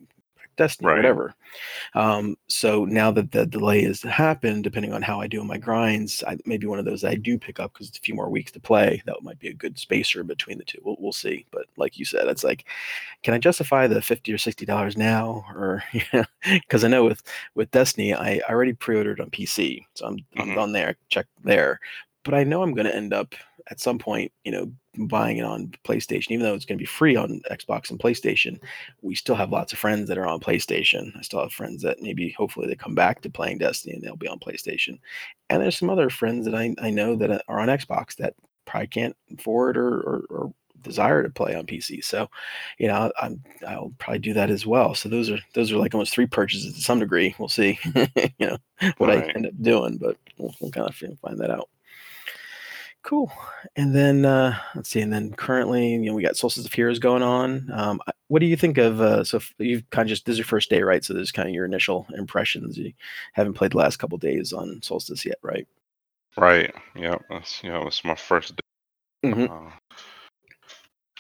Destiny, 0.58 0.88
Right. 0.88 0.98
whatever. 0.98 1.36
Um, 1.96 2.38
so 2.48 2.86
now 2.86 3.12
that 3.12 3.32
the 3.32 3.46
delay 3.46 3.84
has 3.84 4.02
happened, 4.02 4.64
depending 4.64 4.94
on 4.94 5.02
how 5.02 5.22
I 5.22 5.28
do 5.28 5.44
my 5.44 5.58
grinds, 5.58 6.24
I 6.28 6.38
maybe 6.46 6.68
one 6.68 6.80
of 6.80 6.86
those 6.86 7.04
I 7.04 7.16
do 7.16 7.38
pick 7.38 7.60
up 7.60 7.74
because 7.74 7.90
it's 7.90 7.98
a 7.98 8.02
few 8.02 8.16
more 8.16 8.30
weeks 8.30 8.52
to 8.54 8.60
play. 8.60 9.02
That 9.06 9.24
might 9.24 9.40
be 9.40 9.50
a 9.50 9.54
good 9.54 9.80
spacer 9.80 10.24
between 10.24 10.58
the 10.58 10.66
two. 10.66 10.80
We'll, 10.84 10.98
we'll 11.00 11.14
see. 11.14 11.46
But 11.52 11.66
like 11.78 11.98
you 12.00 12.06
said, 12.06 12.28
it's 12.28 12.44
like, 12.44 12.66
can 13.24 13.34
I 13.34 13.38
justify 13.40 13.88
the 13.88 14.02
fifty 14.02 14.34
or 14.34 14.38
sixty 14.38 14.66
dollars 14.66 14.98
now, 14.98 15.46
or 15.56 15.84
because 16.44 16.84
I 16.84 16.88
know 16.90 17.06
with 17.06 17.24
with 17.56 17.72
Destiny, 17.72 18.14
I, 18.14 18.40
already 18.50 18.74
pre-ordered 18.74 19.22
on 19.22 19.30
PC, 19.32 19.86
so 19.96 20.08
I'm 20.08 20.18
I'm 20.38 20.50
Mhm. 20.50 20.56
done 20.56 20.72
there. 20.74 20.96
Check 21.10 21.28
there, 21.44 21.80
but 22.24 22.34
I 22.34 22.44
know 22.44 22.64
I'm 22.64 22.74
going 22.74 22.88
to 22.88 22.96
end 22.96 23.14
up 23.14 23.36
at 23.70 23.80
some 23.80 23.98
point, 23.98 24.32
you 24.44 24.52
know, 24.52 24.72
buying 25.08 25.38
it 25.38 25.46
on 25.46 25.74
PlayStation, 25.84 26.32
even 26.32 26.46
though 26.46 26.54
it's 26.54 26.66
going 26.66 26.78
to 26.78 26.82
be 26.82 26.86
free 26.86 27.16
on 27.16 27.42
Xbox 27.52 27.90
and 27.90 28.00
PlayStation 28.00 28.60
we 29.02 29.16
still 29.16 29.36
have 29.36 29.52
lots 29.52 29.72
of 29.72 29.80
friends 29.80 30.10
that 30.10 30.18
are 30.18 30.28
on 30.28 30.40
PlayStation. 30.40 31.16
I 31.18 31.22
still 31.22 31.42
have 31.42 31.54
friends 31.54 31.84
that 31.84 32.02
maybe 32.02 32.32
hopefully 32.32 32.68
they 32.68 32.76
come 32.76 32.96
back 32.96 33.22
to 33.22 33.30
playing 33.30 33.60
Destiny 33.60 33.94
and 33.94 34.04
they'll 34.04 34.16
be 34.16 34.28
on 34.28 34.40
PlayStation. 34.40 35.00
And 35.50 35.62
there's 35.62 35.78
some 35.78 35.90
other 35.90 36.10
friends 36.10 36.46
that 36.46 36.56
I, 36.56 36.76
I 36.82 36.90
know 36.90 37.16
that 37.18 37.44
are 37.48 37.60
on 37.60 37.68
Xbox 37.68 38.16
that 38.18 38.34
probably 38.66 38.88
can't 38.88 39.16
afford 39.38 39.78
or, 39.78 40.00
or, 40.00 40.26
or 40.30 40.54
desire 40.82 41.24
to 41.24 41.30
play 41.30 41.56
on 41.56 41.66
PC. 41.66 42.04
So, 42.04 42.30
you 42.80 42.88
know, 42.88 43.12
I'm 43.22 43.44
I'll 43.68 43.94
probably 44.00 44.20
do 44.20 44.34
that 44.34 44.50
as 44.50 44.66
well. 44.66 44.96
So 44.96 45.08
those 45.08 45.30
are 45.30 45.40
those 45.54 45.72
are 45.72 45.78
like 45.78 45.94
almost 45.94 46.14
three 46.14 46.28
purchases 46.28 46.74
to 46.74 46.82
some 46.82 47.00
degree. 47.00 47.36
We'll 47.38 47.48
see, 47.48 47.80
you 48.40 48.48
know, 48.48 48.58
what 48.98 49.12
I 49.12 49.32
end 49.36 49.46
up 49.46 49.62
doing, 49.62 49.98
but 49.98 50.18
we'll, 50.38 50.54
we'll 50.60 50.72
kind 50.72 50.90
of 50.90 50.96
find 50.96 51.40
that 51.40 51.52
out. 51.52 51.70
Cool. 53.06 53.32
And 53.76 53.96
then 53.96 54.26
uh, 54.26 54.58
let's 54.74 54.90
see. 54.90 55.00
And 55.00 55.14
then 55.14 55.32
currently, 55.34 55.92
you 55.92 56.00
know, 56.00 56.16
we 56.16 56.24
got 56.24 56.38
Solstice 56.38 56.66
of 56.66 56.74
Heroes 56.74 56.98
going 56.98 57.22
on. 57.22 57.70
Um, 57.72 58.02
what 58.30 58.40
do 58.40 58.48
you 58.48 58.56
think 58.58 58.80
of? 58.80 59.00
Uh, 59.00 59.24
so 59.24 59.40
you've 59.60 59.88
kind 59.92 60.08
of 60.08 60.10
just 60.10 60.26
this 60.26 60.34
is 60.34 60.38
your 60.40 60.46
first 60.46 60.72
day, 60.72 60.82
right? 60.82 61.06
So 61.06 61.14
this 61.14 61.22
is 61.22 61.32
kind 61.32 61.48
of 61.48 61.54
your 61.54 61.66
initial 61.66 62.08
impressions. 62.18 62.80
You 62.80 62.94
haven't 63.34 63.54
played 63.54 63.74
the 63.74 63.78
last 63.78 63.98
couple 63.98 64.18
days 64.18 64.54
on 64.54 64.82
Solstice 64.82 65.24
yet, 65.24 65.38
right? 65.44 65.68
Right. 66.36 66.74
Yeah. 66.96 67.18
That's 67.30 67.64
you 67.64 67.70
know, 67.70 67.86
it's 67.86 68.04
my 68.04 68.16
first 68.16 68.56
day. 68.56 69.30
Mhm. 69.30 69.50
Uh, 69.52 69.72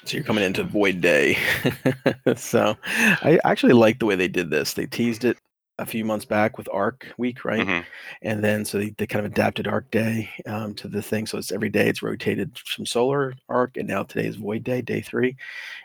So 0.06 0.18
you're 0.18 0.24
coming 0.26 0.44
into 0.44 0.64
Void 0.64 1.02
Day. 1.02 1.38
so 2.36 2.76
I 2.86 3.40
actually 3.44 3.74
like 3.74 4.00
the 4.00 4.08
way 4.08 4.16
they 4.16 4.28
did 4.28 4.50
this. 4.50 4.74
They 4.74 4.88
teased 4.88 5.24
it 5.24 5.38
a 5.78 5.86
few 5.86 6.06
months 6.06 6.26
back 6.26 6.58
with 6.58 6.70
Arc 6.72 7.08
Week, 7.18 7.44
right? 7.46 7.68
mhm. 7.68 7.86
and 8.22 8.44
then 8.44 8.64
so 8.66 8.78
they, 8.78 8.92
they 8.92 9.06
kind 9.08 9.26
of 9.26 9.32
adapted 9.32 9.68
arc 9.68 9.90
day 9.92 10.30
um, 10.46 10.74
to 10.76 10.88
the 10.88 11.02
thing 11.02 11.26
so 11.28 11.38
it's 11.38 11.52
every 11.52 11.70
day 11.70 11.88
it's 11.90 12.02
rotated 12.04 12.58
from 12.60 12.86
solar 12.86 13.34
arc 13.50 13.76
and 13.78 13.88
now 13.88 14.04
today 14.04 14.28
is 14.28 14.36
void 14.38 14.64
day 14.64 14.82
day 14.82 15.02
three 15.02 15.36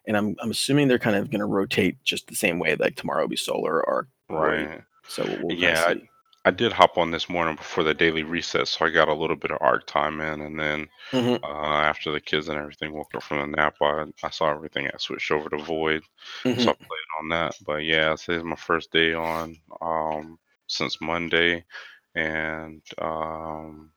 and 0.06 0.16
i'm, 0.16 0.36
I'm 0.40 0.50
assuming 0.50 0.88
they're 0.88 0.98
kind 0.98 1.16
of 1.16 1.30
going 1.30 1.40
to 1.40 1.46
rotate 1.46 2.02
just 2.04 2.26
the 2.28 2.34
same 2.36 2.58
way 2.58 2.76
like 2.76 2.96
tomorrow 2.96 3.22
will 3.22 3.28
be 3.28 3.36
solar 3.36 3.86
arc. 3.88 4.08
Right. 4.28 4.82
so 5.08 5.24
we'll, 5.40 5.56
we'll 5.56 5.56
Yeah, 5.56 5.74
see 5.74 6.09
I 6.44 6.50
did 6.50 6.72
hop 6.72 6.98
on 6.98 7.10
this 7.10 7.28
morning 7.30 7.56
before 7.56 7.84
the 7.84 7.94
daily 7.94 8.22
reset, 8.22 8.68
so 8.68 8.84
I 8.86 8.90
got 8.90 9.08
a 9.08 9.14
little 9.14 9.36
bit 9.36 9.50
of 9.50 9.58
arc 9.60 9.86
time 9.86 10.20
in, 10.20 10.40
and 10.42 10.58
then 10.58 10.88
Mhm. 11.12 11.44
uh, 11.44 11.46
after 11.82 12.12
the 12.12 12.20
kids 12.20 12.48
and 12.48 12.58
everything 12.58 12.92
woke 12.92 13.14
up 13.14 13.22
from 13.24 13.38
the 13.52 13.56
nap, 13.56 13.76
I, 13.82 14.06
I 14.24 14.30
saw 14.30 14.50
everything 14.50 14.86
got 14.86 15.00
switched 15.00 15.30
over 15.32 15.48
to 15.50 15.58
Void, 15.58 16.02
Mhm. 16.44 16.56
so 16.56 16.72
I 16.72 16.74
played 16.74 17.08
on 17.20 17.28
that. 17.30 17.56
But 17.66 17.84
yeah, 17.84 18.16
today's 18.16 18.44
my 18.44 18.56
first 18.56 18.92
day 18.92 19.14
on 19.14 19.56
um, 19.82 20.38
since 20.66 21.00
Monday, 21.00 21.64
and 22.14 22.82
um, 22.98 23.92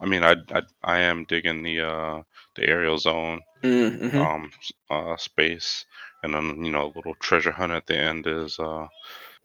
I 0.00 0.06
mean, 0.06 0.24
I, 0.24 0.36
I 0.52 0.62
I 0.82 0.98
am 1.00 1.24
digging 1.26 1.62
the 1.62 1.80
uh, 1.82 2.22
the 2.56 2.68
aerial 2.68 2.98
zone 2.98 3.42
Mm, 3.62 3.98
mhm. 4.02 4.26
um, 4.26 4.50
uh, 4.90 5.16
space, 5.16 5.86
and 6.22 6.34
then 6.34 6.64
you 6.64 6.72
know, 6.72 6.86
a 6.86 6.94
little 6.96 7.14
treasure 7.16 7.52
hunt 7.52 7.72
at 7.72 7.86
the 7.86 7.96
end 7.98 8.26
is 8.26 8.58
uh, 8.58 8.86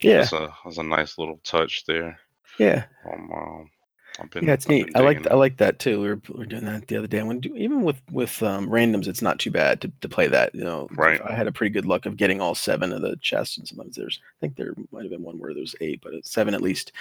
yeah 0.01 0.13
is 0.15 0.33
a 0.33 0.53
is 0.67 0.77
a 0.77 0.83
nice 0.83 1.17
little 1.17 1.39
touch 1.43 1.85
there. 1.85 2.19
Yeah. 2.59 2.85
Um, 3.05 3.31
um, 3.31 3.71
been, 4.31 4.45
yeah 4.45 4.53
it's 4.53 4.65
I've 4.65 4.69
neat 4.69 4.91
i 4.95 4.99
like 4.99 5.25
i 5.29 5.35
like 5.35 5.57
that 5.57 5.79
too 5.79 6.01
we 6.01 6.07
were, 6.09 6.21
we 6.29 6.39
were 6.39 6.45
doing 6.45 6.65
that 6.65 6.87
the 6.87 6.97
other 6.97 7.07
day 7.07 7.21
when 7.23 7.39
do, 7.39 7.55
even 7.55 7.81
with 7.83 8.01
with 8.11 8.41
um, 8.43 8.69
randoms 8.69 9.07
it's 9.07 9.21
not 9.21 9.39
too 9.39 9.51
bad 9.51 9.81
to, 9.81 9.91
to 10.01 10.09
play 10.09 10.27
that 10.27 10.53
you 10.53 10.63
know 10.63 10.87
Right. 10.91 11.21
i 11.25 11.33
had 11.33 11.47
a 11.47 11.51
pretty 11.51 11.71
good 11.71 11.85
luck 11.85 12.05
of 12.05 12.17
getting 12.17 12.41
all 12.41 12.55
seven 12.55 12.91
of 12.93 13.01
the 13.01 13.15
chests 13.21 13.57
and 13.57 13.67
sometimes 13.67 13.95
there's 13.95 14.19
i 14.23 14.39
think 14.41 14.55
there 14.55 14.73
might 14.91 15.03
have 15.03 15.11
been 15.11 15.23
one 15.23 15.39
where 15.39 15.53
there's 15.53 15.75
eight 15.81 16.01
but 16.03 16.13
it's 16.13 16.31
seven 16.31 16.53
at 16.53 16.61
least 16.61 16.91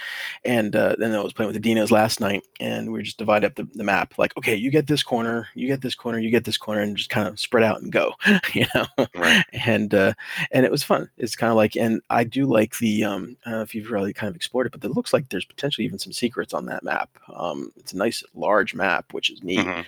and 0.45 0.75
uh, 0.77 0.97
then 0.99 1.15
I 1.15 1.21
was 1.21 1.33
playing 1.33 1.53
with 1.53 1.61
the 1.61 1.75
Dinos 1.75 1.91
last 1.91 2.21
night, 2.21 2.43
and 2.61 2.93
we 2.93 3.03
just 3.03 3.19
divide 3.19 3.45
up 3.45 3.55
the, 3.57 3.69
the 3.75 3.85
map. 3.85 4.15
Like, 4.19 4.37
okay, 4.37 4.55
you 4.55 4.71
get 4.71 4.87
this 4.87 5.03
corner, 5.03 5.49
you 5.55 5.67
get 5.67 5.81
this 5.83 5.95
corner, 5.95 6.19
you 6.19 6.31
get 6.31 6.45
this 6.45 6.57
corner, 6.57 6.81
and 6.81 6.97
just 6.97 7.11
kind 7.11 7.29
of 7.29 7.39
spread 7.39 7.65
out 7.65 7.83
and 7.83 7.93
go, 7.93 8.13
you 8.55 8.67
know. 8.75 8.87
Right. 9.15 9.45
And 9.53 9.93
uh, 9.95 10.15
and 10.53 10.65
it 10.65 10.71
was 10.71 10.83
fun. 10.83 11.11
It's 11.19 11.37
kind 11.37 11.51
of 11.51 11.57
like, 11.57 11.77
and 11.77 12.01
I 12.11 12.25
do 12.25 12.47
like 12.47 12.79
the. 12.79 13.05
Um, 13.05 13.37
I 13.45 13.51
don't 13.51 13.59
know 13.59 13.63
if 13.63 13.75
you've 13.75 13.91
really 13.91 14.13
kind 14.13 14.31
of 14.31 14.37
explored 14.37 14.67
it, 14.67 14.73
but 14.73 14.85
it 14.85 14.95
looks 14.95 15.13
like 15.13 15.29
there's 15.29 15.45
potentially 15.45 15.85
even 15.85 15.99
some 15.99 16.13
secrets 16.13 16.55
on 16.55 16.67
that 16.67 16.85
map. 16.85 17.08
Um, 17.35 17.73
it's 17.77 17.93
a 17.93 17.97
nice 17.97 18.23
large 18.35 18.75
map, 18.75 19.13
which 19.13 19.31
is 19.31 19.43
neat, 19.43 19.59
Mhm, 19.67 19.85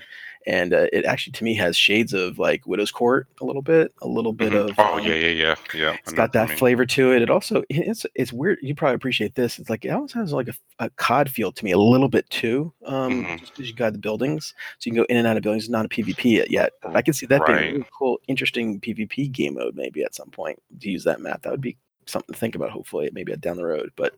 and 0.46 0.72
uh, 0.74 0.86
it 0.92 1.04
actually 1.04 1.32
to 1.32 1.44
me 1.44 1.54
has 1.54 1.76
shades 1.76 2.12
of 2.12 2.38
like 2.38 2.66
Widow's 2.66 2.90
Court 2.90 3.26
a 3.40 3.44
little 3.44 3.62
bit, 3.62 3.92
a 4.02 4.08
little 4.08 4.32
bit 4.32 4.52
mhm. 4.52 4.68
of. 4.68 4.74
Oh 4.78 4.98
um, 4.98 5.06
yeah, 5.06 5.14
yeah, 5.14 5.28
yeah, 5.28 5.54
yeah. 5.74 5.90
I 5.90 5.94
it's 5.94 6.12
got 6.12 6.32
that 6.34 6.48
mean. 6.48 6.58
flavor 6.58 6.84
to 6.86 7.12
it. 7.12 7.22
It 7.22 7.30
also 7.30 7.62
it's 7.70 8.04
it's 8.14 8.32
weird. 8.32 8.58
You 8.62 8.74
probably 8.74 8.94
appreciate 8.96 9.34
this. 9.34 9.58
It's 9.58 9.70
like 9.70 9.84
it 9.84 9.90
almost 9.90 10.14
has 10.14 10.32
like 10.32 10.48
a, 10.48 10.54
a 10.78 10.90
COD 10.90 11.30
feel 11.30 11.52
to 11.52 11.64
me 11.64 11.72
a 11.72 11.78
little 11.78 12.08
bit 12.08 12.28
too. 12.30 12.72
Um, 12.84 13.24
Mhm. 13.24 13.40
just 13.40 13.54
because 13.54 13.68
you 13.68 13.74
got 13.74 13.92
the 13.92 13.98
buildings, 13.98 14.54
so 14.78 14.88
you 14.88 14.92
can 14.92 15.02
go 15.02 15.06
in 15.08 15.16
and 15.16 15.26
out 15.26 15.36
of 15.36 15.42
buildings. 15.42 15.64
It's 15.64 15.70
not 15.70 15.86
a 15.86 15.88
PvP 15.88 16.46
yet. 16.50 16.72
I 16.84 17.02
can 17.02 17.14
see 17.14 17.26
that 17.26 17.44
being 17.46 17.58
a 17.58 17.62
really 17.72 17.84
cool, 17.98 18.20
interesting 18.28 18.80
PvP 18.80 19.30
game 19.32 19.54
mode 19.54 19.74
maybe 19.74 20.02
at 20.02 20.14
some 20.14 20.30
point 20.30 20.60
to 20.80 20.90
use 20.90 21.04
that 21.04 21.20
map. 21.20 21.42
That 21.42 21.52
would 21.52 21.60
be 21.60 21.76
something 22.10 22.32
to 22.32 22.38
think 22.38 22.54
about. 22.54 22.70
Hopefully, 22.70 23.10
maybe 23.12 23.32
uh, 23.32 23.36
down 23.36 23.56
the 23.56 23.64
road. 23.64 23.90
But 23.96 24.14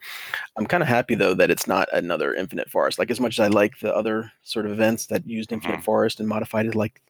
I'm 0.56 0.66
kind 0.66 0.82
of 0.82 0.88
happy 0.88 1.14
though 1.14 1.34
that 1.34 1.50
it's 1.50 1.66
not 1.66 1.88
another 1.92 2.34
Infinite 2.34 2.70
Forest. 2.70 2.98
Like 2.98 3.10
as 3.10 3.20
much 3.20 3.38
as 3.38 3.44
I 3.44 3.48
like 3.48 3.78
the 3.78 3.94
other 3.94 4.30
sort 4.42 4.66
of 4.66 4.72
events 4.72 5.06
that 5.06 5.26
used 5.26 5.52
Infinite 5.52 5.80
Mhm. 5.80 5.84
Forest 5.84 6.20
and 6.20 6.28
modified 6.28 6.66
it, 6.66 6.74
like 6.74 7.00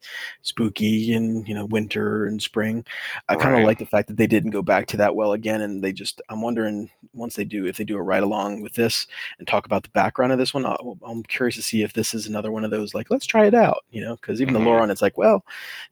spooky 0.43 1.13
and 1.15 1.47
you 1.49 1.55
know 1.55 1.67
winter 1.67 2.27
and 2.27 2.43
spring. 2.43 2.85
I 3.29 3.37
kind 3.37 3.55
of 3.55 3.59
Right. 3.59 3.67
like 3.67 3.79
the 3.79 3.87
fact 3.87 4.09
that 4.09 4.17
they 4.17 4.27
didn't 4.27 4.51
go 4.51 4.63
back 4.63 4.87
to 4.89 4.97
that 4.99 5.15
well 5.15 5.33
again, 5.33 5.61
and 5.63 5.83
they 5.83 5.93
just. 5.93 6.21
I'm 6.29 6.43
wondering 6.43 6.91
once 7.15 7.37
they 7.37 7.45
do 7.45 7.67
if 7.67 7.77
they 7.77 7.85
do 7.85 7.97
a 7.97 8.03
ride 8.03 8.23
along 8.23 8.63
with 8.63 8.75
this 8.75 9.07
and 9.39 9.47
talk 9.47 9.67
about 9.67 9.83
the 9.83 9.89
background 9.91 10.33
of 10.33 10.39
this 10.39 10.55
one. 10.55 10.65
Uh, 10.65 10.77
I'll, 10.81 10.99
I'm 11.05 11.23
curious 11.25 11.57
to 11.57 11.63
see 11.63 11.83
if 11.83 11.93
this 11.93 12.15
is 12.15 12.27
another 12.27 12.51
one 12.53 12.65
of 12.65 12.71
those 12.71 12.95
like 12.95 13.11
let's 13.11 13.27
try 13.27 13.47
it 13.47 13.55
out, 13.55 13.85
you 13.91 14.01
know, 14.01 14.17
because 14.17 14.41
even 14.41 14.55
the 14.55 14.61
mm-hmm. 14.61 14.69
lore 14.69 14.81
on 14.81 14.91
it's 14.91 15.03
like 15.03 15.19
well, 15.19 15.45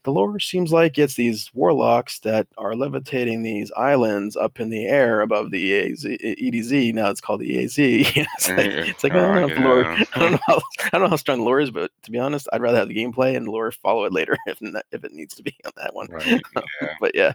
the 0.05 0.13
lore 0.13 0.39
seems 0.41 0.73
like 0.73 0.99
it's 0.99 1.15
these 1.15 1.51
warlocks 1.55 2.19
that 2.21 2.47
are 2.59 2.75
levitating 2.75 3.43
these 3.43 3.71
islands 3.73 4.37
up 4.37 4.61
in 4.61 4.71
the 4.71 4.80
air 4.87 5.21
above 5.21 5.51
the 5.51 5.73
EAZ, 5.73 6.39
EDZ. 6.39 6.95
Now 6.95 7.11
it's 7.11 7.21
called 7.21 7.41
the 7.41 7.57
EAZ. 7.57 7.79
it's 8.17 8.49
like, 8.49 8.67
it's 8.67 9.05
like 9.05 9.13
I 9.13 9.41
don't 9.41 9.53
uh, 9.53 9.61
know 9.61 9.69
lore. 9.69 9.85
I 9.85 10.19
don't 10.19 10.33
know. 10.33 10.39
How, 10.47 10.61
I 10.85 10.89
don't 10.93 11.03
know 11.03 11.09
how 11.09 11.17
strong 11.17 11.39
the 11.39 11.45
lore 11.45 11.61
is, 11.61 11.71
but 11.71 11.91
to 12.03 12.11
be 12.11 12.19
honest, 12.19 12.49
I'd 12.53 12.61
rather 12.61 12.79
have 12.79 12.89
the 12.89 12.97
gameplay 12.97 13.37
and 13.37 13.47
lore 13.47 13.71
follow 13.73 14.05
it 14.05 14.13
later 14.13 14.37
if 14.47 14.59
if 14.93 15.05
it 15.05 15.13
needs 15.13 15.35
to 15.35 15.43
be 15.43 15.57
on 15.65 15.73
that 15.77 15.95
one. 15.95 16.07
Right. 16.11 16.41
Yeah. 16.53 16.89
but 17.01 17.15
yeah, 17.15 17.33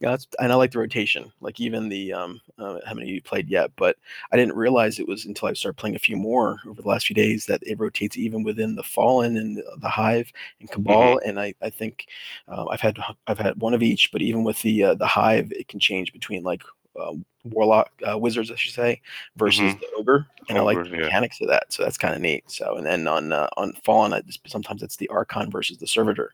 yeah, 0.00 0.16
and 0.38 0.52
I 0.52 0.54
like 0.54 0.72
the 0.72 0.78
rotation. 0.78 1.32
Like 1.40 1.60
even 1.60 1.88
the 1.88 2.12
um, 2.12 2.40
uh, 2.58 2.78
how 2.86 2.94
many 2.94 3.08
you 3.08 3.22
played 3.22 3.48
yet, 3.48 3.70
but 3.76 3.96
I 4.32 4.36
didn't 4.36 4.56
realize 4.56 4.98
it 4.98 5.08
was 5.08 5.24
until 5.24 5.48
I 5.48 5.52
started 5.52 5.78
playing 5.78 5.96
a 5.96 6.00
few 6.00 6.16
more 6.16 6.58
over 6.68 6.80
the 6.80 6.88
last 6.88 7.06
few 7.06 7.14
days 7.14 7.46
that 7.46 7.62
it 7.62 7.78
rotates 7.78 8.16
even 8.16 8.42
within 8.42 8.76
the 8.76 8.82
Fallen 8.82 9.36
and 9.36 9.62
the, 9.78 9.88
Hive 9.88 10.32
and 10.60 10.70
Cabal. 10.70 11.20
And 11.24 11.38
I 11.38 11.54
I 11.62 11.70
think 11.70 12.06
um, 12.48 12.68
I've 12.70 12.80
had 12.80 12.98
I've 13.26 13.38
had 13.38 13.60
one 13.60 13.74
of 13.74 13.82
each, 13.82 14.10
but 14.12 14.22
even 14.22 14.44
with 14.44 14.62
the 14.62 14.84
uh, 14.84 14.94
the 14.94 15.06
Hive, 15.06 15.52
it 15.52 15.68
can 15.68 15.80
change 15.80 16.12
between 16.12 16.42
like 16.42 16.62
uh, 16.98 17.12
warlock 17.44 17.90
uh, 18.08 18.16
wizards, 18.18 18.50
I 18.50 18.56
should 18.56 18.74
say, 18.74 19.00
versus 19.36 19.74
Mhm. 19.74 19.80
the 19.80 19.86
ogre, 19.98 20.26
and 20.48 20.58
I 20.58 20.62
like 20.62 20.82
the 20.82 20.90
yeah. 20.90 20.96
mechanics 21.04 21.40
of 21.40 21.48
that. 21.48 21.72
So 21.72 21.82
that's 21.82 21.98
kind 21.98 22.14
of 22.14 22.20
neat. 22.20 22.44
So 22.50 22.76
and 22.76 22.86
then 22.86 23.06
on 23.08 23.32
uh, 23.32 23.48
on 23.56 23.72
Fallen, 23.84 24.12
I 24.12 24.20
just, 24.22 24.40
sometimes 24.48 24.82
it's 24.82 24.96
the 24.96 25.08
Archon 25.08 25.50
versus 25.50 25.78
the 25.78 25.86
Servitor. 25.86 26.32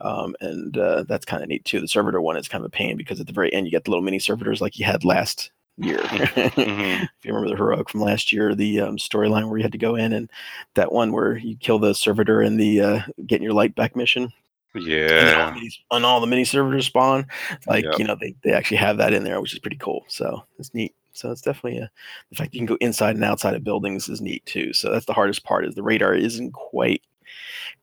Um, 0.00 0.36
and 0.40 0.76
uh, 0.76 1.04
that's 1.04 1.24
kind 1.24 1.42
of 1.42 1.48
neat 1.48 1.64
too. 1.64 1.80
The 1.80 1.88
servitor 1.88 2.20
one 2.20 2.36
is 2.36 2.48
kind 2.48 2.62
of 2.62 2.66
a 2.66 2.70
pain 2.70 2.96
because 2.98 3.18
at 3.18 3.26
the 3.26 3.32
very 3.32 3.52
end 3.54 3.66
you 3.66 3.70
get 3.70 3.84
the 3.84 3.90
little 3.90 4.04
mini 4.04 4.18
servitors 4.18 4.60
like 4.60 4.78
you 4.78 4.84
had 4.84 5.04
last 5.04 5.50
year. 5.78 5.98
Mhm. 5.98 7.02
if 7.04 7.24
you 7.24 7.32
remember 7.32 7.48
the 7.48 7.56
heroic 7.56 7.88
from 7.88 8.00
last 8.02 8.30
year, 8.32 8.54
the 8.54 8.80
um, 8.80 8.98
storyline 8.98 9.48
where 9.48 9.56
you 9.58 9.62
had 9.62 9.72
to 9.72 9.78
go 9.78 9.96
in 9.96 10.12
and 10.12 10.30
that 10.74 10.92
one 10.92 11.12
where 11.12 11.38
you 11.38 11.56
kill 11.56 11.78
the 11.78 11.94
servitor 11.94 12.42
in 12.42 12.58
the 12.58 12.80
uh, 12.80 13.00
getting 13.26 13.42
your 13.44 13.54
light 13.54 13.74
back 13.74 13.96
mission, 13.96 14.24
and 14.24 14.30
then 14.30 14.30
all 14.30 14.45
Yeah. 14.82 15.50
the 15.54 15.60
minis, 15.60 15.78
and 15.90 16.04
all 16.04 16.20
the 16.20 16.26
mini 16.26 16.44
servers 16.44 16.86
spawn. 16.86 17.26
Like 17.66 17.84
Yep. 17.84 17.98
you 17.98 18.04
know, 18.04 18.16
they 18.20 18.34
they 18.42 18.52
actually 18.52 18.78
have 18.78 18.96
that 18.98 19.12
in 19.12 19.24
there, 19.24 19.40
which 19.40 19.52
is 19.52 19.58
pretty 19.58 19.76
cool. 19.78 20.04
So 20.08 20.44
it's 20.58 20.72
neat. 20.74 20.94
So 21.12 21.30
it's 21.30 21.40
definitely 21.40 21.78
a 21.80 21.90
the 22.30 22.36
fact 22.36 22.52
you 22.54 22.60
can 22.60 22.66
go 22.66 22.76
inside 22.80 23.14
and 23.16 23.24
outside 23.24 23.54
of 23.54 23.64
buildings 23.64 24.08
is 24.08 24.20
neat 24.20 24.44
too. 24.46 24.72
So 24.72 24.90
that's 24.90 25.06
the 25.06 25.12
hardest 25.14 25.44
part 25.44 25.64
is 25.64 25.74
the 25.74 25.82
radar 25.82 26.14
isn't 26.14 26.52
quite 26.52 27.02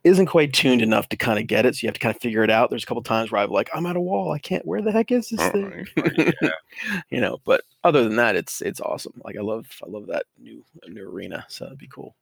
isn't 0.03 0.25
quite 0.27 0.53
tuned 0.53 0.81
enough 0.81 1.09
to 1.09 1.17
kind 1.17 1.39
of 1.39 1.47
get 1.47 1.65
it. 1.65 1.75
So 1.75 1.79
you 1.83 1.87
have 1.87 1.93
to 1.95 1.99
kind 1.99 2.15
of 2.15 2.21
figure 2.21 2.43
it 2.43 2.49
out. 2.49 2.69
There's 2.69 2.83
a 2.83 2.85
couple 2.85 3.03
times 3.03 3.31
where 3.31 3.41
I'm 3.41 3.49
like, 3.49 3.69
I'm 3.73 3.85
at 3.85 3.95
a 3.95 4.01
wall. 4.01 4.31
I 4.31 4.39
can't. 4.39 4.65
Where 4.65 4.81
the 4.81 4.91
heck 4.91 5.11
is 5.11 5.29
this 5.29 5.39
Oh, 5.41 5.49
thing? 5.49 5.87
yeah. 6.41 6.49
you 7.09 7.19
know. 7.21 7.39
But 7.45 7.61
other 7.83 8.03
than 8.03 8.15
that, 8.17 8.35
it's 8.35 8.61
it's 8.61 8.81
awesome. 8.81 9.13
Like 9.23 9.37
I 9.37 9.41
love 9.41 9.65
I 9.83 9.89
love 9.89 10.07
that 10.07 10.25
new 10.39 10.63
new 10.87 11.09
arena. 11.09 11.45
So 11.49 11.65
it'd 11.65 11.77
be 11.77 11.87
cool. 11.87 12.15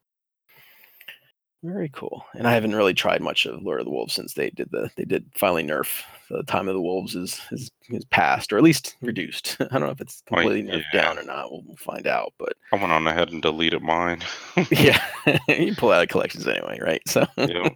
Very 1.64 1.90
cool. 1.90 2.26
And 2.34 2.48
I 2.48 2.54
haven't 2.54 2.76
really 2.76 2.94
tried 2.94 3.22
much 3.22 3.46
of 3.46 3.62
Lord 3.62 3.80
of 3.80 3.86
the 3.86 3.92
Wolves 3.92 4.14
since 4.14 4.34
they 4.34 4.50
did 4.50 4.72
the 4.72 4.90
they 4.96 5.06
did 5.06 5.26
finally 5.36 5.64
nerf 5.64 6.04
the 6.32 6.44
time 6.44 6.68
of 6.68 6.74
the 6.74 6.82
wolves 6.82 7.16
is 7.16 7.40
is, 7.52 7.70
is 7.90 8.06
passed 8.06 8.52
or 8.52 8.58
at 8.58 8.64
least 8.64 8.96
reduced. 9.02 9.58
I 9.60 9.66
don't 9.66 9.82
know 9.82 9.90
if 9.90 10.02
it's 10.02 10.24
completely 10.26 10.64
nerfed 10.64 10.86
yeah. 10.94 11.02
down 11.02 11.20
or 11.20 11.24
not. 11.24 11.52
We'll, 11.52 11.64
we'll 11.66 11.76
find 11.76 12.08
out. 12.08 12.34
But 12.40 12.54
I 12.72 12.78
went 12.78 12.92
on 12.92 13.06
ahead 13.06 13.32
and 13.32 13.42
deleted 13.42 13.82
mine. 13.82 14.24
yeah, 14.72 15.02
you 15.48 15.76
pull 15.76 15.92
out 15.92 16.04
of 16.04 16.10
collections 16.10 16.48
anyway, 16.48 16.80
right? 16.82 17.02
So 17.08 17.26
Yeah. 17.38 17.70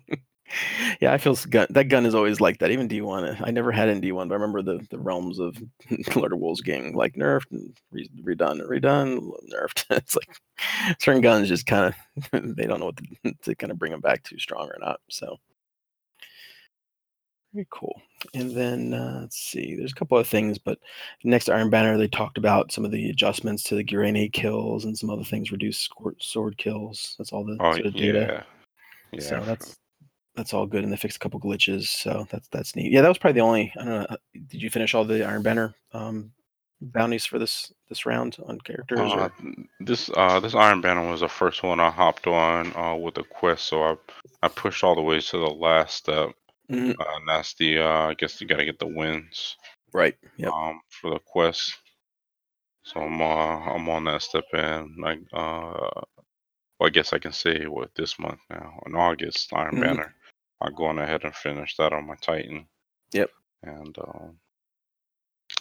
Yeah, 1.01 1.11
I 1.11 1.17
feel 1.17 1.35
gun, 1.49 1.67
that 1.71 1.85
gun 1.85 2.05
is 2.05 2.15
always 2.15 2.39
like 2.39 2.59
that. 2.59 2.71
Even 2.71 2.87
D 2.87 3.01
one, 3.01 3.37
I 3.43 3.51
never 3.51 3.71
had 3.71 3.89
in 3.89 3.99
D 3.99 4.11
one, 4.11 4.27
but 4.27 4.35
I 4.35 4.37
remember 4.37 4.61
the 4.61 4.85
the 4.89 4.99
realms 4.99 5.39
of 5.39 5.57
Lord 6.15 6.33
of 6.33 6.39
Wolves 6.39 6.61
getting 6.61 6.95
like 6.95 7.15
nerfed 7.15 7.51
and 7.51 7.75
re- 7.91 8.09
redone, 8.21 8.61
and 8.61 8.69
redone, 8.69 9.31
nerfed. 9.51 9.85
it's 9.89 10.15
like 10.15 10.37
certain 10.99 11.21
guns 11.21 11.47
just 11.47 11.65
kind 11.65 11.93
of 12.31 12.31
they 12.55 12.65
don't 12.65 12.79
know 12.79 12.87
what 12.87 12.97
to, 12.97 13.33
to 13.43 13.55
kind 13.55 13.71
of 13.71 13.79
bring 13.79 13.91
them 13.91 14.01
back 14.01 14.23
too 14.23 14.37
strong 14.37 14.67
or 14.67 14.77
not. 14.79 14.99
So 15.09 15.37
very 17.53 17.67
cool. 17.71 18.01
And 18.33 18.51
then 18.51 18.93
uh, 18.93 19.19
let's 19.21 19.37
see, 19.37 19.75
there's 19.75 19.93
a 19.93 19.95
couple 19.95 20.17
of 20.17 20.27
things, 20.27 20.57
but 20.57 20.77
next 21.23 21.49
Iron 21.49 21.69
Banner, 21.69 21.97
they 21.97 22.07
talked 22.07 22.37
about 22.37 22.71
some 22.71 22.83
of 22.83 22.91
the 22.91 23.09
adjustments 23.09 23.63
to 23.63 23.75
the 23.75 23.83
Gurene 23.83 24.31
kills 24.31 24.83
and 24.83 24.97
some 24.97 25.09
other 25.09 25.23
things, 25.23 25.51
reduced 25.51 25.89
sword, 26.19 26.57
kills. 26.57 27.15
That's 27.17 27.31
all 27.31 27.45
the 27.45 27.57
Oh 27.61 27.73
sort 27.73 27.85
of 27.85 27.93
data 27.93 28.43
yeah. 29.11 29.19
Yeah. 29.19 29.29
so 29.29 29.39
that's 29.45 29.77
that's 30.35 30.53
all 30.53 30.65
good, 30.65 30.83
and 30.83 30.91
they 30.91 30.97
fixed 30.97 31.17
a 31.17 31.19
couple 31.19 31.39
glitches. 31.39 31.83
So 31.87 32.27
that's 32.31 32.47
that's 32.49 32.75
neat. 32.75 32.91
Yeah, 32.91 33.01
that 33.01 33.09
was 33.09 33.17
probably 33.17 33.39
the 33.39 33.45
only. 33.45 33.73
I 33.79 33.83
don't 33.85 33.93
know. 34.01 34.07
uh, 34.09 34.17
Did 34.47 34.61
you 34.61 34.69
finish 34.69 34.93
all 34.93 35.05
the 35.05 35.25
Iron 35.25 35.41
Banner 35.43 35.73
um, 35.93 36.31
bounties 36.81 37.25
for 37.25 37.39
this 37.39 37.73
this 37.89 38.05
round 38.05 38.37
on 38.45 38.59
characters? 38.61 38.99
Uh, 38.99 39.29
Or? 39.29 39.31
this 39.79 40.09
uh 40.15 40.39
this 40.39 40.55
Iron 40.55 40.81
Banner 40.81 41.09
was 41.09 41.21
the 41.21 41.29
first 41.29 41.63
one 41.63 41.79
I 41.79 41.89
hopped 41.89 42.27
on 42.27 42.75
uh 42.75 42.95
with 42.95 43.15
the 43.15 43.23
quest, 43.23 43.65
so 43.65 43.83
I 43.83 43.95
I 44.43 44.47
pushed 44.49 44.83
all 44.83 44.95
the 44.95 45.01
way 45.01 45.19
to 45.21 45.37
the 45.37 45.49
last 45.49 45.95
step. 45.95 46.29
Mhm, 46.71 46.95
Uh, 46.99 47.05
and 47.17 47.27
that's 47.29 47.53
the 47.55 47.79
uh 47.79 48.07
I 48.09 48.13
guess 48.15 48.39
you 48.41 48.47
gotta 48.47 48.65
get 48.65 48.79
the 48.79 48.87
wins 48.87 49.57
Right. 49.93 50.15
Yep. 50.37 50.51
um 50.51 50.81
for 50.89 51.11
the 51.11 51.19
quest. 51.19 51.75
So 52.83 53.01
I'm 53.01 53.21
uh 53.21 53.25
I'm 53.73 53.89
on 53.89 54.05
that 54.05 54.21
step 54.21 54.45
in 54.53 54.95
like 54.99 55.19
uh 55.33 55.89
well 56.79 56.87
I 56.87 56.89
guess 56.89 57.13
I 57.13 57.19
can 57.19 57.31
say 57.33 57.65
what 57.67 57.93
this 57.95 58.19
month 58.19 58.39
now. 58.49 58.79
In 58.85 58.95
August, 58.95 59.53
Iron 59.53 59.77
Mhm. 59.77 59.79
Banner. 59.79 60.15
I'll 60.61 60.71
go 60.71 60.85
on 60.85 60.99
ahead 60.99 61.23
and 61.23 61.35
finish 61.35 61.75
that 61.77 61.93
on 61.93 62.07
my 62.07 62.15
Titan. 62.15 62.67
Yep. 63.11 63.29
And 63.63 63.97
um 63.99 64.37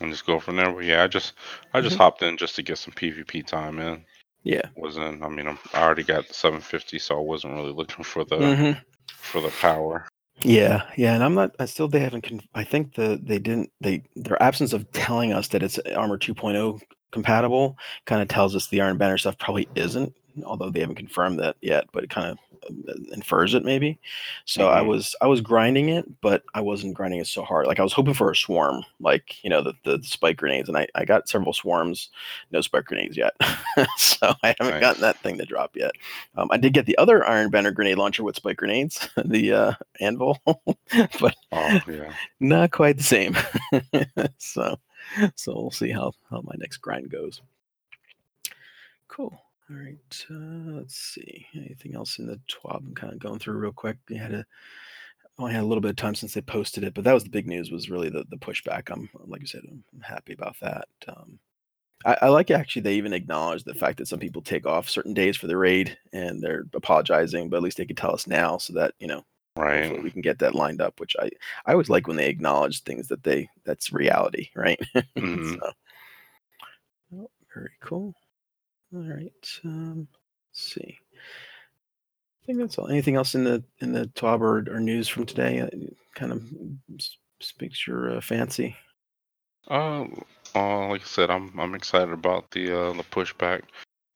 and 0.00 0.10
just 0.10 0.26
go 0.26 0.40
from 0.40 0.56
there. 0.56 0.72
But 0.72 0.84
yeah, 0.84 1.02
I 1.04 1.06
just 1.06 1.34
I 1.72 1.80
just 1.80 1.96
Mhm. 1.96 2.00
hopped 2.00 2.22
in 2.22 2.36
just 2.36 2.56
to 2.56 2.62
get 2.62 2.78
some 2.78 2.94
PvP 2.94 3.46
time 3.46 3.78
in. 3.78 4.04
Yeah. 4.42 4.62
Wasn't 4.76 5.22
I 5.22 5.28
mean 5.28 5.46
I'm, 5.48 5.58
I 5.72 5.82
already 5.82 6.02
got 6.04 6.28
the 6.28 6.34
750, 6.34 6.98
so 6.98 7.16
I 7.18 7.22
wasn't 7.22 7.54
really 7.54 7.72
looking 7.72 8.04
for 8.04 8.24
the 8.24 8.56
hmm 8.56 8.72
for 9.08 9.40
the 9.40 9.50
power. 9.60 10.06
Yeah. 10.42 10.82
Yeah. 10.96 11.14
And 11.14 11.24
I'm 11.24 11.34
not. 11.34 11.54
I 11.58 11.64
still. 11.66 11.88
They 11.88 12.00
haven't. 12.00 12.22
Con- 12.28 12.42
I 12.54 12.64
think 12.64 12.94
the 12.94 13.18
they 13.22 13.38
didn't. 13.38 13.70
They 13.80 14.02
their 14.16 14.40
absence 14.42 14.72
of 14.72 14.90
telling 14.92 15.32
us 15.32 15.48
that 15.48 15.62
it's 15.62 15.78
Armor 15.96 16.18
2.0 16.18 16.80
compatible 17.12 17.78
kind 18.06 18.20
of 18.20 18.28
tells 18.28 18.56
us 18.56 18.66
the 18.68 18.80
Iron 18.80 18.98
Banner 18.98 19.16
stuff 19.16 19.38
probably 19.38 19.68
isn't. 19.76 20.12
Although 20.44 20.70
they 20.70 20.80
haven't 20.80 20.96
confirmed 20.96 21.38
that 21.38 21.56
yet, 21.62 21.84
but 21.92 22.02
it 22.04 22.10
kind 22.10 22.26
of 22.32 22.53
infers 23.12 23.54
it 23.54 23.64
maybe. 23.64 23.98
So 24.44 24.68
I 24.68 24.80
Mhm. 24.80 24.86
was 24.86 25.16
I 25.20 25.26
was 25.26 25.40
grinding 25.40 25.88
it, 25.90 26.04
but 26.20 26.42
I 26.54 26.60
wasn't 26.60 26.94
grinding 26.94 27.20
it 27.20 27.26
so 27.26 27.42
hard. 27.42 27.66
Like 27.66 27.80
I 27.80 27.82
was 27.82 27.92
hoping 27.92 28.14
for 28.14 28.30
a 28.30 28.36
swarm, 28.36 28.84
like 29.00 29.42
you 29.44 29.50
know 29.50 29.62
the 29.62 29.74
the 29.84 30.02
spike 30.02 30.36
grenades, 30.36 30.68
and 30.68 30.76
I 30.78 30.86
I 30.94 31.04
got 31.04 31.28
several 31.28 31.52
swarms, 31.52 32.10
no 32.50 32.60
spike 32.60 32.84
grenades 32.86 33.16
yet. 33.16 33.34
so 33.96 34.34
I 34.42 34.54
haven't 34.58 34.74
Nice. 34.74 34.80
gotten 34.80 35.02
that 35.02 35.18
thing 35.18 35.38
to 35.38 35.44
drop 35.46 35.76
yet. 35.76 35.92
Um, 36.36 36.48
I 36.50 36.56
did 36.56 36.72
get 36.74 36.86
the 36.86 36.98
other 36.98 37.24
Iron 37.26 37.50
Banner 37.50 37.70
grenade 37.72 37.98
launcher 37.98 38.22
with 38.24 38.36
spike 38.36 38.56
grenades, 38.58 39.08
the 39.24 39.52
uh, 39.52 39.72
anvil, 40.00 40.38
but 41.20 41.36
Oh 41.52 41.80
yeah. 41.86 42.12
not 42.40 42.70
quite 42.72 42.96
the 42.96 43.02
same. 43.02 43.36
so 44.38 44.78
so 45.36 45.52
we'll 45.54 45.70
see 45.70 45.90
how 45.90 46.12
how 46.30 46.40
my 46.42 46.54
next 46.58 46.78
grind 46.78 47.10
goes. 47.10 47.40
Cool. 49.08 49.40
All 49.70 49.76
right. 49.76 50.26
Uh, 50.30 50.72
let's 50.76 50.96
see. 50.96 51.46
Anything 51.54 51.94
else 51.94 52.18
in 52.18 52.26
the 52.26 52.40
TWAB? 52.48 52.76
I'm 52.86 52.94
kind 52.94 53.12
of 53.14 53.18
going 53.18 53.38
through 53.38 53.56
real 53.56 53.72
quick. 53.72 53.96
We 54.08 54.16
had 54.16 54.34
a 54.34 54.46
only 55.38 55.54
had 55.54 55.64
a 55.64 55.66
little 55.66 55.82
bit 55.82 55.90
of 55.90 55.96
time 55.96 56.14
since 56.14 56.34
they 56.34 56.42
posted 56.42 56.84
it, 56.84 56.94
but 56.94 57.04
that 57.04 57.14
was 57.14 57.24
the 57.24 57.30
big 57.30 57.46
news. 57.48 57.70
Was 57.70 57.90
really 57.90 58.10
the 58.10 58.24
the 58.30 58.38
pushback. 58.38 58.90
I'm 58.90 59.08
like 59.26 59.42
I 59.42 59.46
said, 59.46 59.62
I'm 59.68 59.84
happy 60.02 60.34
about 60.34 60.56
that. 60.60 60.88
Um, 61.08 61.40
I, 62.06 62.18
I 62.22 62.28
like 62.30 62.50
actually 62.50 62.82
they 62.82 62.96
even 62.96 63.12
acknowledge 63.14 63.64
the 63.64 63.74
fact 63.74 63.98
that 63.98 64.08
some 64.08 64.20
people 64.20 64.42
take 64.42 64.66
off 64.66 64.88
certain 64.90 65.14
days 65.14 65.36
for 65.36 65.46
the 65.48 65.56
raid 65.58 65.98
and 66.12 66.42
they're 66.42 66.66
apologizing, 66.74 67.50
but 67.50 67.58
at 67.58 67.64
least 67.64 67.78
they 67.78 67.86
could 67.86 67.98
tell 67.98 68.14
us 68.14 68.26
now 68.28 68.58
so 68.58 68.74
that 68.74 68.94
you 69.00 69.08
know 69.08 69.24
Right. 69.56 70.04
we 70.04 70.10
can 70.12 70.22
get 70.22 70.40
that 70.40 70.54
lined 70.56 70.80
up. 70.82 71.00
Which 71.00 71.16
I 71.20 71.30
I 71.66 71.72
always 71.72 71.90
like 71.90 72.08
when 72.08 72.16
they 72.18 72.28
acknowledge 72.30 72.82
things 72.82 73.08
that 73.08 73.24
they 73.24 73.48
that's 73.64 73.92
reality, 73.92 74.50
right? 74.56 74.80
Mhm. 75.18 75.62
so, 75.62 75.72
oh, 77.14 77.30
very 77.54 77.76
cool. 77.80 78.14
All 78.94 79.00
right. 79.02 79.60
Um, 79.64 80.08
let's 80.50 80.62
see. 80.72 80.98
I 82.42 82.46
think 82.46 82.58
that's 82.58 82.78
all. 82.78 82.88
Anything 82.88 83.16
else 83.16 83.34
in 83.34 83.44
the 83.44 83.64
in 83.78 83.92
the 83.92 84.06
TWAB 84.06 84.40
or, 84.40 84.58
or 84.76 84.80
news 84.80 85.08
from 85.08 85.24
today? 85.26 85.60
Uh, 85.60 85.70
kind 86.14 86.32
of 86.32 86.52
speaks 87.40 87.86
your 87.86 88.16
uh, 88.16 88.20
fancy. 88.20 88.76
Uh, 89.68 90.04
uh, 90.54 90.88
like 90.88 91.02
I 91.02 91.04
said, 91.04 91.30
I'm 91.30 91.58
I'm 91.58 91.74
excited 91.74 92.12
about 92.12 92.50
the 92.50 92.70
uh 92.72 92.92
the 92.94 93.02
pushback. 93.04 93.62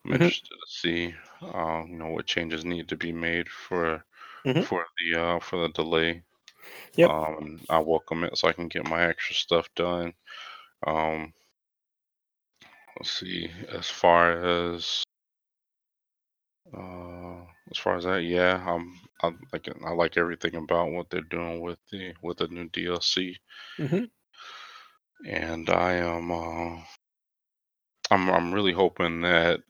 I'm 0.05 0.13
Mhm. 0.13 0.29
interested 0.29 0.49
to 0.49 0.67
see 0.69 1.15
uh 1.43 1.85
you 1.87 1.97
know 1.99 2.09
what 2.11 2.27
changes 2.27 2.65
need 2.65 2.89
to 2.89 2.97
be 2.97 3.13
made 3.13 3.49
for 3.51 4.05
Mhm. 4.45 4.69
for 4.69 4.87
the 4.99 5.21
uh 5.21 5.41
for 5.41 5.59
the 5.63 5.69
delay. 5.71 6.25
Yep. 6.97 7.13
Um, 7.13 7.61
I 7.71 7.81
welcome 7.81 8.25
it 8.25 8.39
so 8.39 8.49
I 8.49 8.55
can 8.55 8.69
get 8.69 8.87
my 8.89 9.05
extra 9.09 9.35
stuff 9.37 9.69
done. 9.77 10.15
Um, 10.87 11.35
let's 12.99 13.13
see. 13.13 13.51
As 13.71 13.89
far 13.89 14.33
as 14.77 15.05
uh 16.77 17.45
as 17.71 17.79
far 17.79 17.97
as 17.97 18.05
that, 18.05 18.23
yeah, 18.25 18.63
I'm 18.67 19.01
I 19.23 19.33
like 19.53 19.69
I 19.85 19.91
like 19.93 20.17
everything 20.17 20.55
about 20.57 20.91
what 20.91 21.11
they're 21.11 21.21
doing 21.23 21.61
with 21.61 21.79
the 21.91 22.15
with 22.23 22.39
the 22.39 22.49
new 22.49 22.69
DLC, 22.69 23.37
hmm 23.79 24.05
and 25.27 25.69
I 25.71 25.95
am 25.95 26.31
uh 26.33 26.83
I'm 28.11 28.31
I'm 28.31 28.55
really 28.55 28.73
hoping 28.73 29.23
that 29.23 29.63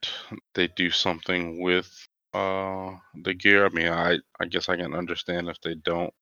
they 0.54 0.68
do 0.68 0.90
something 0.90 1.60
with 1.62 2.08
uh 2.34 2.96
the 3.22 3.34
gear. 3.34 3.66
I 3.66 3.68
mean, 3.70 3.88
I 3.88 4.18
I 4.40 4.46
guess 4.46 4.68
I 4.68 4.76
can 4.76 4.94
understand 4.94 5.48
if 5.48 5.60
they 5.60 5.74
don't 5.74 6.14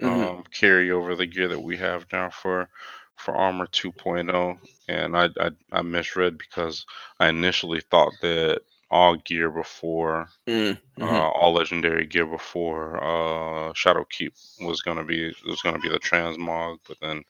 hmm 0.00 0.26
um 0.26 0.44
carry 0.52 0.90
over 0.90 1.16
the 1.16 1.26
gear 1.26 1.48
that 1.48 1.60
we 1.60 1.76
have 1.78 2.06
now 2.12 2.30
for 2.30 2.70
for 3.18 3.34
Armor 3.36 3.66
2.0, 3.66 4.58
and 4.88 5.16
I 5.16 5.28
I, 5.40 5.50
I 5.72 5.82
misread 5.82 6.38
because 6.38 6.86
I 7.20 7.28
initially 7.28 7.80
thought 7.80 8.12
that 8.22 8.60
all 8.90 9.16
gear 9.16 9.50
before 9.50 10.28
Mm-hmm. 10.46 10.76
uh, 11.00 11.28
all 11.30 11.52
legendary 11.54 12.06
gear 12.06 12.26
before 12.26 12.96
uh, 13.02 13.72
Shadowkeep 13.72 14.32
was 14.60 14.82
gonna 14.82 15.04
be 15.04 15.32
was 15.46 15.62
gonna 15.62 15.78
be 15.78 15.88
the 15.90 15.98
transmog, 16.00 16.78
but 16.88 16.98
then 17.00 17.22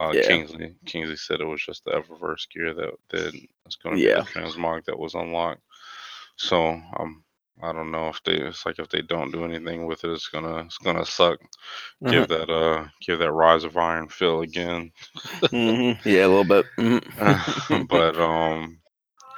uh, 0.00 0.14
Yeah. 0.14 0.20
Kingsley 0.20 0.74
Kingsley 0.86 1.16
said 1.16 1.40
it 1.40 1.46
was 1.46 1.62
just 1.64 1.84
the 1.84 1.92
Eververse 1.92 2.48
gear 2.52 2.74
that 2.74 2.90
that 3.10 3.34
was 3.64 3.76
gonna 3.76 3.98
be 3.98 4.10
Yeah. 4.10 4.22
the 4.22 4.22
transmog 4.22 4.84
that 4.86 4.98
was 4.98 5.14
unlocked. 5.14 5.62
So 6.36 6.80
um, 6.98 7.24
I 7.62 7.72
don't 7.72 7.90
know 7.90 8.08
if 8.08 8.22
they 8.24 8.34
it's 8.34 8.64
like 8.64 8.78
if 8.78 8.88
they 8.88 9.02
don't 9.02 9.32
do 9.32 9.44
anything 9.44 9.86
with 9.86 10.04
it, 10.04 10.10
it's 10.10 10.28
gonna 10.28 10.64
it's 10.64 10.78
gonna 10.78 11.04
suck. 11.04 11.38
Give 12.06 12.28
that 12.28 12.50
uh 12.50 12.86
give 13.00 13.18
that 13.18 13.32
Rise 13.32 13.64
of 13.64 13.76
Iron 13.76 14.08
feel 14.08 14.40
again. 14.40 14.90
hmm 15.50 15.92
Yeah, 16.04 16.26
a 16.26 16.28
little 16.28 16.44
bit. 16.44 16.66
Mhm. 16.78 17.88
but 17.88 18.18
um, 18.18 18.78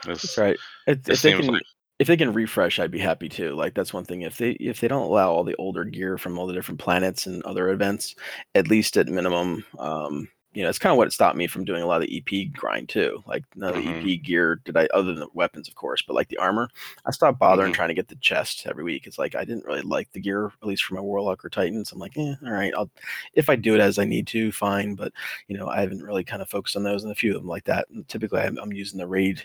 it's 0.06 0.38
right. 0.38 0.58
If, 0.86 0.98
it 1.08 1.08
if 1.08 1.22
they 1.22 1.32
can, 1.32 1.46
like 1.46 1.62
if 1.98 2.06
they 2.06 2.16
can 2.16 2.32
refresh, 2.32 2.78
I'd 2.78 2.90
be 2.90 2.98
happy 2.98 3.28
too. 3.28 3.54
Like 3.54 3.74
that's 3.74 3.92
one 3.92 4.04
thing. 4.04 4.22
If 4.22 4.38
they 4.38 4.50
if 4.52 4.80
they 4.80 4.88
don't 4.88 5.02
allow 5.02 5.32
all 5.32 5.44
the 5.44 5.56
older 5.56 5.84
gear 5.84 6.18
from 6.18 6.38
all 6.38 6.46
the 6.46 6.54
different 6.54 6.80
planets 6.80 7.26
and 7.26 7.42
other 7.44 7.70
events, 7.70 8.14
at 8.54 8.68
least 8.68 8.96
at 8.96 9.08
minimum, 9.08 9.64
um, 9.78 10.28
you 10.54 10.62
know, 10.62 10.68
it's 10.68 10.78
kind 10.78 10.90
of 10.92 10.98
what 10.98 11.12
stopped 11.12 11.36
me 11.36 11.46
from 11.46 11.64
doing 11.64 11.82
a 11.82 11.86
lot 11.86 12.02
of 12.02 12.08
the 12.08 12.16
EP 12.26 12.52
grind 12.52 12.88
too. 12.88 13.22
Like 13.26 13.44
none 13.56 13.70
of 13.70 13.76
the 13.76 13.82
Mhm. 13.86 14.14
EP 14.14 14.22
gear 14.22 14.56
did 14.64 14.76
I, 14.76 14.86
other 14.92 15.12
than 15.12 15.20
the 15.20 15.28
weapons, 15.32 15.66
of 15.68 15.74
course, 15.74 16.02
but 16.02 16.14
like 16.14 16.28
the 16.28 16.36
armor, 16.38 16.68
I 17.06 17.10
stopped 17.10 17.38
bothering 17.38 17.72
Mhm. 17.72 17.76
trying 17.76 17.88
to 17.88 17.94
get 17.94 18.08
the 18.08 18.16
chest 18.16 18.66
every 18.66 18.84
week. 18.84 19.06
It's 19.06 19.18
like 19.18 19.34
I 19.34 19.44
didn't 19.44 19.64
really 19.64 19.82
like 19.82 20.12
the 20.12 20.20
gear, 20.20 20.46
at 20.46 20.68
least 20.68 20.84
for 20.84 20.94
my 20.94 21.00
Warlock 21.00 21.44
or 21.44 21.48
Titans. 21.48 21.90
I'm 21.92 21.98
like, 21.98 22.16
eh, 22.18 22.34
all 22.44 22.52
right, 22.52 22.74
I'll 22.76 22.90
if 23.34 23.48
I 23.48 23.56
do 23.56 23.74
it 23.74 23.80
as 23.80 23.98
I 23.98 24.04
need 24.04 24.26
to, 24.28 24.52
fine. 24.52 24.94
But 24.94 25.12
you 25.48 25.56
know, 25.56 25.68
I 25.68 25.80
haven't 25.80 26.02
really 26.02 26.24
kind 26.24 26.42
of 26.42 26.50
focused 26.50 26.76
on 26.76 26.82
those 26.82 27.02
and 27.02 27.12
a 27.12 27.16
few 27.16 27.34
of 27.34 27.40
them 27.42 27.48
like 27.48 27.64
that. 27.64 27.88
And 27.90 28.06
typically, 28.08 28.40
I'm, 28.40 28.58
I'm 28.58 28.72
using 28.72 28.98
the 28.98 29.06
raid 29.06 29.42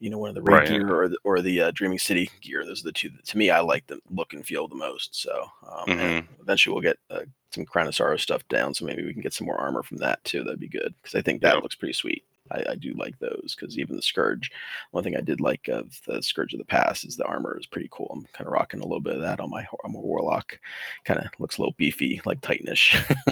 you 0.00 0.10
know, 0.10 0.18
one 0.18 0.28
of 0.28 0.36
the 0.36 0.42
raid 0.42 0.54
Right. 0.54 0.68
gear 0.68 0.94
or 0.94 1.08
the, 1.08 1.18
or 1.24 1.40
the 1.40 1.60
uh, 1.60 1.70
Dreaming 1.72 1.98
City 1.98 2.30
gear. 2.40 2.64
Those 2.64 2.82
are 2.82 2.84
the 2.84 2.92
two 2.92 3.08
that 3.10 3.26
to 3.26 3.36
me 3.36 3.50
I 3.50 3.58
like 3.58 3.84
the 3.88 3.98
look 4.10 4.32
and 4.32 4.46
feel 4.46 4.68
the 4.68 4.76
most. 4.76 5.16
So 5.20 5.44
um, 5.68 5.90
and 5.90 6.28
eventually 6.40 6.72
we'll 6.72 6.82
get 6.82 6.98
uh, 7.10 7.22
some 7.52 7.64
Crown 7.64 7.88
of 7.88 7.94
Sorrows 7.94 8.22
stuff 8.22 8.46
down, 8.48 8.74
so 8.74 8.84
maybe 8.84 9.04
we 9.04 9.12
can 9.12 9.22
get 9.22 9.32
some 9.34 9.46
more 9.46 9.58
armor 9.60 9.82
from 9.82 9.98
that 9.98 10.22
too. 10.24 10.44
That'd 10.44 10.60
be 10.60 10.68
good 10.68 10.94
because 11.02 11.14
I 11.14 11.22
think 11.22 11.42
that 11.42 11.54
Yep. 11.54 11.62
looks 11.62 11.74
pretty 11.76 11.94
sweet. 11.94 12.24
I, 12.50 12.64
I 12.70 12.74
do 12.76 12.94
like 12.94 13.18
those 13.18 13.54
because 13.58 13.78
even 13.78 13.96
the 13.96 14.02
Scourge, 14.02 14.50
one 14.92 15.04
thing 15.04 15.16
I 15.16 15.20
did 15.20 15.40
like 15.40 15.68
of 15.68 16.00
the 16.06 16.22
Scourge 16.22 16.54
of 16.54 16.58
the 16.58 16.64
Past 16.64 17.04
is 17.04 17.16
the 17.16 17.26
armor 17.26 17.58
is 17.58 17.66
pretty 17.66 17.88
cool. 17.92 18.08
I'm 18.12 18.24
kind 18.32 18.46
of 18.46 18.52
rocking 18.54 18.80
a 18.80 18.84
little 18.84 19.00
bit 19.02 19.16
of 19.16 19.20
that 19.22 19.40
on 19.40 19.50
my 19.50 19.66
on 19.84 19.92
my 19.92 19.98
Warlock. 20.00 20.58
Kind 21.04 21.20
of 21.20 21.26
looks 21.38 21.58
a 21.58 21.60
little 21.62 21.74
beefy, 21.78 22.20
like 22.24 22.40
Titanish. 22.40 22.96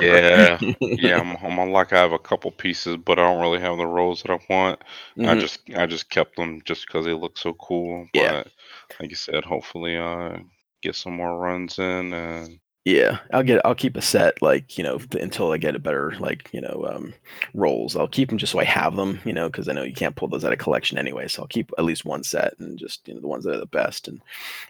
Yeah, 0.00 0.60
yeah. 0.96 1.18
I'm, 1.20 1.36
I'm 1.58 1.70
like 1.72 1.92
I 1.92 1.98
have 1.98 2.12
a 2.12 2.18
couple 2.18 2.50
pieces, 2.52 2.96
but 2.96 3.18
I 3.18 3.22
don't 3.22 3.40
really 3.40 3.60
have 3.60 3.76
the 3.76 3.86
rolls 3.86 4.22
that 4.22 4.30
I 4.32 4.38
want. 4.48 4.82
I 5.24 5.34
Mhm. 5.34 5.40
just 5.40 5.60
I 5.76 5.86
just 5.86 6.10
kept 6.10 6.36
them 6.36 6.62
just 6.64 6.86
because 6.86 7.04
they 7.04 7.12
look 7.14 7.36
so 7.38 7.54
cool. 7.54 8.08
Yeah. 8.12 8.32
But 8.32 8.52
like 9.00 9.10
you 9.10 9.16
said, 9.16 9.44
hopefully 9.44 9.96
uh 9.96 10.38
get 10.82 10.94
some 10.96 11.14
more 11.16 11.38
runs 11.38 11.78
in 11.78 12.12
and 12.14 12.60
Yeah, 12.86 13.18
I'll 13.30 13.42
get 13.42 13.60
I'll 13.64 13.74
keep 13.74 13.94
a 13.96 14.00
set 14.02 14.40
like, 14.40 14.78
you 14.78 14.84
know, 14.84 14.98
until 15.12 15.52
I 15.52 15.58
get 15.58 15.76
a 15.76 15.78
better 15.78 16.14
like, 16.18 16.48
you 16.52 16.62
know, 16.62 16.86
um 16.90 17.12
rolls. 17.52 17.94
I'll 17.94 18.08
keep 18.08 18.30
them 18.30 18.38
just 18.38 18.52
so 18.52 18.58
I 18.58 18.64
have 18.64 18.96
them, 18.96 19.20
you 19.26 19.34
know, 19.34 19.50
because 19.50 19.68
I 19.68 19.72
know 19.74 19.82
you 19.82 19.92
can't 19.92 20.16
pull 20.16 20.28
those 20.28 20.46
out 20.46 20.52
of 20.54 20.58
collection 20.58 20.96
anyway. 20.96 21.28
So 21.28 21.42
I'll 21.42 21.48
keep 21.48 21.70
at 21.76 21.84
least 21.84 22.06
one 22.06 22.22
set 22.24 22.54
and 22.58 22.78
just, 22.78 23.06
you 23.06 23.12
know, 23.14 23.20
the 23.20 23.28
ones 23.28 23.44
that 23.44 23.54
are 23.54 23.58
the 23.60 23.66
best 23.66 24.08
and, 24.08 24.22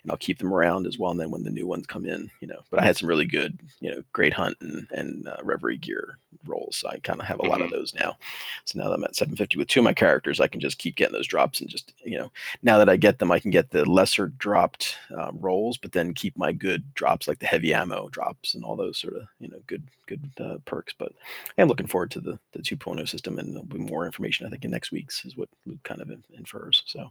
and 0.02 0.10
I'll 0.10 0.18
keep 0.18 0.38
them 0.38 0.52
around 0.52 0.88
as 0.88 0.98
well. 0.98 1.12
And 1.12 1.20
then 1.20 1.30
when 1.30 1.44
the 1.44 1.50
new 1.50 1.68
ones 1.68 1.86
come 1.86 2.04
in, 2.04 2.30
you 2.40 2.48
know, 2.48 2.60
but 2.70 2.80
I 2.80 2.84
had 2.84 2.96
some 2.96 3.08
really 3.08 3.26
good, 3.26 3.60
you 3.78 3.92
know, 3.92 4.02
great 4.12 4.32
hunt 4.32 4.56
and, 4.60 4.88
and 4.90 5.28
uh, 5.28 5.36
reverie 5.44 5.78
gear 5.78 6.18
rolls. 6.46 6.76
So 6.76 6.88
I 6.88 6.98
kind 6.98 7.20
of 7.20 7.26
have 7.26 7.40
a 7.40 7.46
lot 7.46 7.60
of 7.60 7.68
Mhm. 7.68 7.72
those 7.72 7.94
now. 7.94 8.16
So 8.64 8.78
now 8.78 8.88
that 8.88 8.94
I'm 8.94 9.04
at 9.04 9.16
750 9.16 9.58
with 9.58 9.68
two 9.68 9.80
of 9.80 9.84
my 9.84 9.92
characters, 9.92 10.40
I 10.40 10.46
can 10.48 10.60
just 10.60 10.78
keep 10.78 10.96
getting 10.96 11.12
those 11.12 11.26
drops 11.26 11.60
and 11.60 11.68
just, 11.68 11.92
you 12.04 12.18
know, 12.18 12.30
now 12.62 12.78
that 12.78 12.88
I 12.88 12.96
get 12.96 13.18
them, 13.18 13.30
I 13.32 13.38
can 13.38 13.50
get 13.50 13.70
the 13.70 13.84
lesser 13.84 14.28
dropped 14.28 14.96
um, 15.16 15.38
rolls, 15.40 15.76
but 15.76 15.92
then 15.92 16.14
keep 16.14 16.36
my 16.36 16.52
good 16.52 16.82
drops 16.94 17.28
like 17.28 17.38
the 17.38 17.46
heavy 17.46 17.74
ammo 17.74 18.08
drops 18.08 18.54
and 18.54 18.64
all 18.64 18.76
those 18.76 18.98
sort 18.98 19.16
of 19.16 19.26
you 19.38 19.48
know 19.48 19.60
good 19.66 19.82
good 20.06 20.30
uh, 20.40 20.58
perks. 20.64 20.94
But 20.96 21.12
I 21.58 21.62
am 21.62 21.68
looking 21.68 21.86
forward 21.86 22.10
to 22.12 22.20
the 22.20 22.38
the 22.52 22.60
2.0 22.60 23.08
system, 23.08 23.38
and 23.38 23.52
there'll 23.54 23.64
be 23.66 23.78
more 23.78 24.06
information 24.06 24.46
I 24.46 24.50
think 24.50 24.64
in 24.64 24.70
next 24.70 24.92
week's 24.92 25.24
is 25.24 25.36
what 25.36 25.48
Luke 25.66 25.82
kind 25.82 26.00
of 26.00 26.10
in- 26.10 26.24
infers. 26.36 26.82
So 26.86 27.10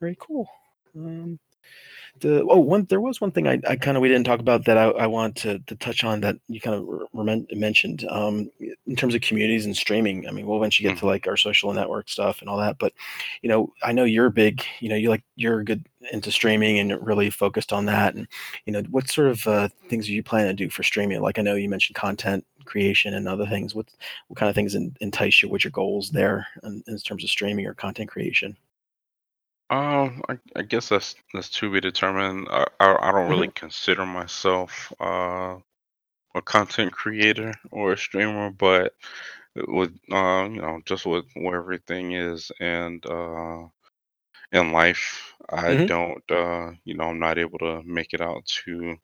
very 0.00 0.16
cool. 0.20 0.48
Um, 0.96 1.38
the 2.20 2.42
oh 2.44 2.58
one 2.58 2.84
there 2.88 3.00
was 3.00 3.20
one 3.20 3.30
thing 3.30 3.48
I, 3.48 3.60
I 3.68 3.76
kind 3.76 3.96
of 3.96 4.00
we 4.00 4.08
didn't 4.08 4.24
talk 4.24 4.40
about 4.40 4.64
that 4.66 4.76
I, 4.76 4.84
I 4.84 5.06
want 5.06 5.36
to, 5.38 5.58
to 5.60 5.74
touch 5.76 6.04
on 6.04 6.20
that 6.20 6.36
you 6.48 6.60
kind 6.60 6.76
of 6.76 7.08
re- 7.12 7.46
mentioned 7.54 8.06
um, 8.10 8.50
in 8.86 8.96
terms 8.96 9.14
of 9.14 9.22
communities 9.22 9.64
and 9.64 9.76
streaming. 9.76 10.28
I 10.28 10.30
mean, 10.30 10.46
we'll 10.46 10.58
eventually 10.58 10.88
get 10.88 10.98
to 10.98 11.06
like 11.06 11.26
our 11.26 11.36
social 11.36 11.72
network 11.72 12.08
stuff 12.08 12.40
and 12.40 12.48
all 12.48 12.58
that, 12.58 12.78
but 12.78 12.92
you 13.40 13.48
know, 13.48 13.72
I 13.82 13.92
know 13.92 14.04
you're 14.04 14.30
big. 14.30 14.64
You 14.80 14.90
know, 14.90 14.96
you 14.96 15.08
like 15.08 15.24
you're 15.36 15.64
good 15.64 15.86
into 16.12 16.30
streaming 16.30 16.78
and 16.78 17.04
really 17.04 17.30
focused 17.30 17.72
on 17.72 17.86
that. 17.86 18.14
And 18.14 18.28
you 18.66 18.72
know, 18.72 18.82
what 18.90 19.08
sort 19.08 19.28
of 19.28 19.46
uh, 19.46 19.68
things 19.88 20.08
are 20.08 20.12
you 20.12 20.22
planning 20.22 20.54
to 20.54 20.64
do 20.64 20.70
for 20.70 20.82
streaming? 20.82 21.20
Like 21.22 21.38
I 21.38 21.42
know 21.42 21.54
you 21.54 21.68
mentioned 21.68 21.96
content 21.96 22.44
creation 22.64 23.14
and 23.14 23.26
other 23.26 23.46
things. 23.46 23.74
What 23.74 23.86
what 24.28 24.38
kind 24.38 24.50
of 24.50 24.54
things 24.54 24.74
en- 24.74 24.96
entice 25.00 25.42
you? 25.42 25.48
What's 25.48 25.64
your 25.64 25.70
goals 25.70 26.10
there 26.10 26.46
in, 26.62 26.84
in 26.86 26.98
terms 26.98 27.24
of 27.24 27.30
streaming 27.30 27.66
or 27.66 27.74
content 27.74 28.10
creation? 28.10 28.56
Um 29.70 30.22
I, 30.28 30.38
I 30.56 30.62
guess 30.62 30.88
that's 30.88 31.14
that's 31.34 31.48
to 31.50 31.70
be 31.72 31.80
determined. 31.80 32.48
I 32.50 32.66
I, 32.80 33.08
I 33.08 33.12
don't 33.12 33.28
really 33.28 33.48
Mhm. 33.48 33.52
consider 33.54 34.04
myself 34.06 34.92
uh 35.00 35.56
a 36.34 36.42
content 36.44 36.92
creator 36.92 37.54
or 37.72 37.92
a 37.92 37.98
streamer, 37.98 38.50
but 38.50 38.94
with 39.68 39.90
uh 40.12 40.48
you 40.50 40.60
know 40.62 40.80
just 40.86 41.06
with 41.06 41.26
where 41.36 41.58
everything 41.58 42.12
is 42.12 42.50
and 42.60 43.04
uh 43.06 43.64
in 44.52 44.72
life, 44.72 45.34
I 45.50 45.76
Mhm. 45.76 45.88
don't 45.88 46.22
uh 46.30 46.72
you 46.84 46.94
know 46.96 47.04
I'm 47.10 47.18
not 47.20 47.38
able 47.38 47.58
to 47.60 47.82
make 47.84 48.14
it 48.14 48.20
out 48.22 48.44
to 48.64 48.96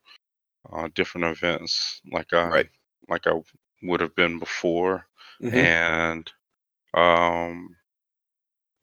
uh, 0.73 0.89
different 0.95 1.27
events 1.27 2.01
like 2.13 2.33
I 2.33 2.53
Right. 2.53 2.69
like 3.09 3.27
I 3.27 3.41
would 3.83 4.01
have 4.01 4.15
been 4.17 4.39
before, 4.39 5.07
Mhm. 5.41 5.69
and 5.71 6.31
um, 6.95 7.77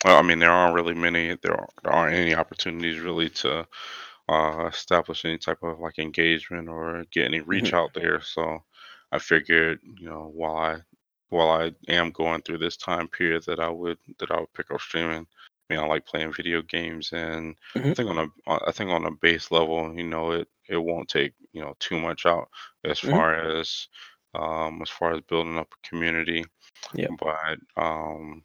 I 0.05 0.21
mean 0.21 0.39
there 0.39 0.51
aren't 0.51 0.75
really 0.75 0.93
many 0.93 1.35
there 1.41 1.53
aren't, 1.55 1.71
there 1.83 1.93
aren't 1.93 2.15
any 2.15 2.35
opportunities 2.35 2.99
really 2.99 3.29
to 3.29 3.67
uh, 4.29 4.69
establish 4.73 5.25
any 5.25 5.37
type 5.37 5.63
of 5.63 5.79
like 5.79 5.99
engagement 5.99 6.69
or 6.69 7.05
get 7.11 7.25
any 7.25 7.41
reach 7.41 7.73
Mhm. 7.73 7.73
out 7.73 7.93
there. 7.93 8.21
So 8.21 8.63
I 9.11 9.19
figured 9.19 9.79
you 9.99 10.09
know 10.09 10.31
while 10.33 10.57
I 10.57 10.77
while 11.29 11.49
I 11.51 11.73
am 11.89 12.11
going 12.11 12.41
through 12.43 12.59
this 12.59 12.77
time 12.77 13.07
period 13.09 13.43
that 13.47 13.59
I 13.59 13.69
would 13.69 13.97
that 14.19 14.31
I 14.31 14.39
would 14.39 14.53
pick 14.53 14.71
up 14.71 14.81
streaming. 14.81 15.27
I 15.71 15.73
mean, 15.75 15.83
I 15.83 15.87
like 15.87 16.05
playing 16.05 16.33
video 16.33 16.61
games, 16.61 17.11
and 17.13 17.55
I 17.57 17.75
Mhm. 17.75 17.95
think 17.95 18.09
on 18.09 18.19
a 18.19 18.27
I 18.67 18.71
think 18.71 18.91
on 18.91 19.05
a 19.05 19.11
base 19.11 19.51
level, 19.51 19.93
you 19.97 20.05
know, 20.05 20.31
it 20.31 20.47
it 20.69 20.77
won't 20.77 21.09
take 21.09 21.33
you 21.53 21.61
know 21.61 21.75
too 21.79 21.99
much 21.99 22.25
out 22.25 22.49
as 22.85 22.99
Mhm. 23.03 23.25
far 23.25 23.35
as 23.59 23.87
um 24.35 24.81
as 24.83 24.89
far 24.89 25.13
as 25.15 25.21
building 25.21 25.57
up 25.57 25.69
a 25.73 25.87
community. 25.89 26.45
Yeah. 26.93 27.09
But 27.19 27.59
um, 27.77 28.43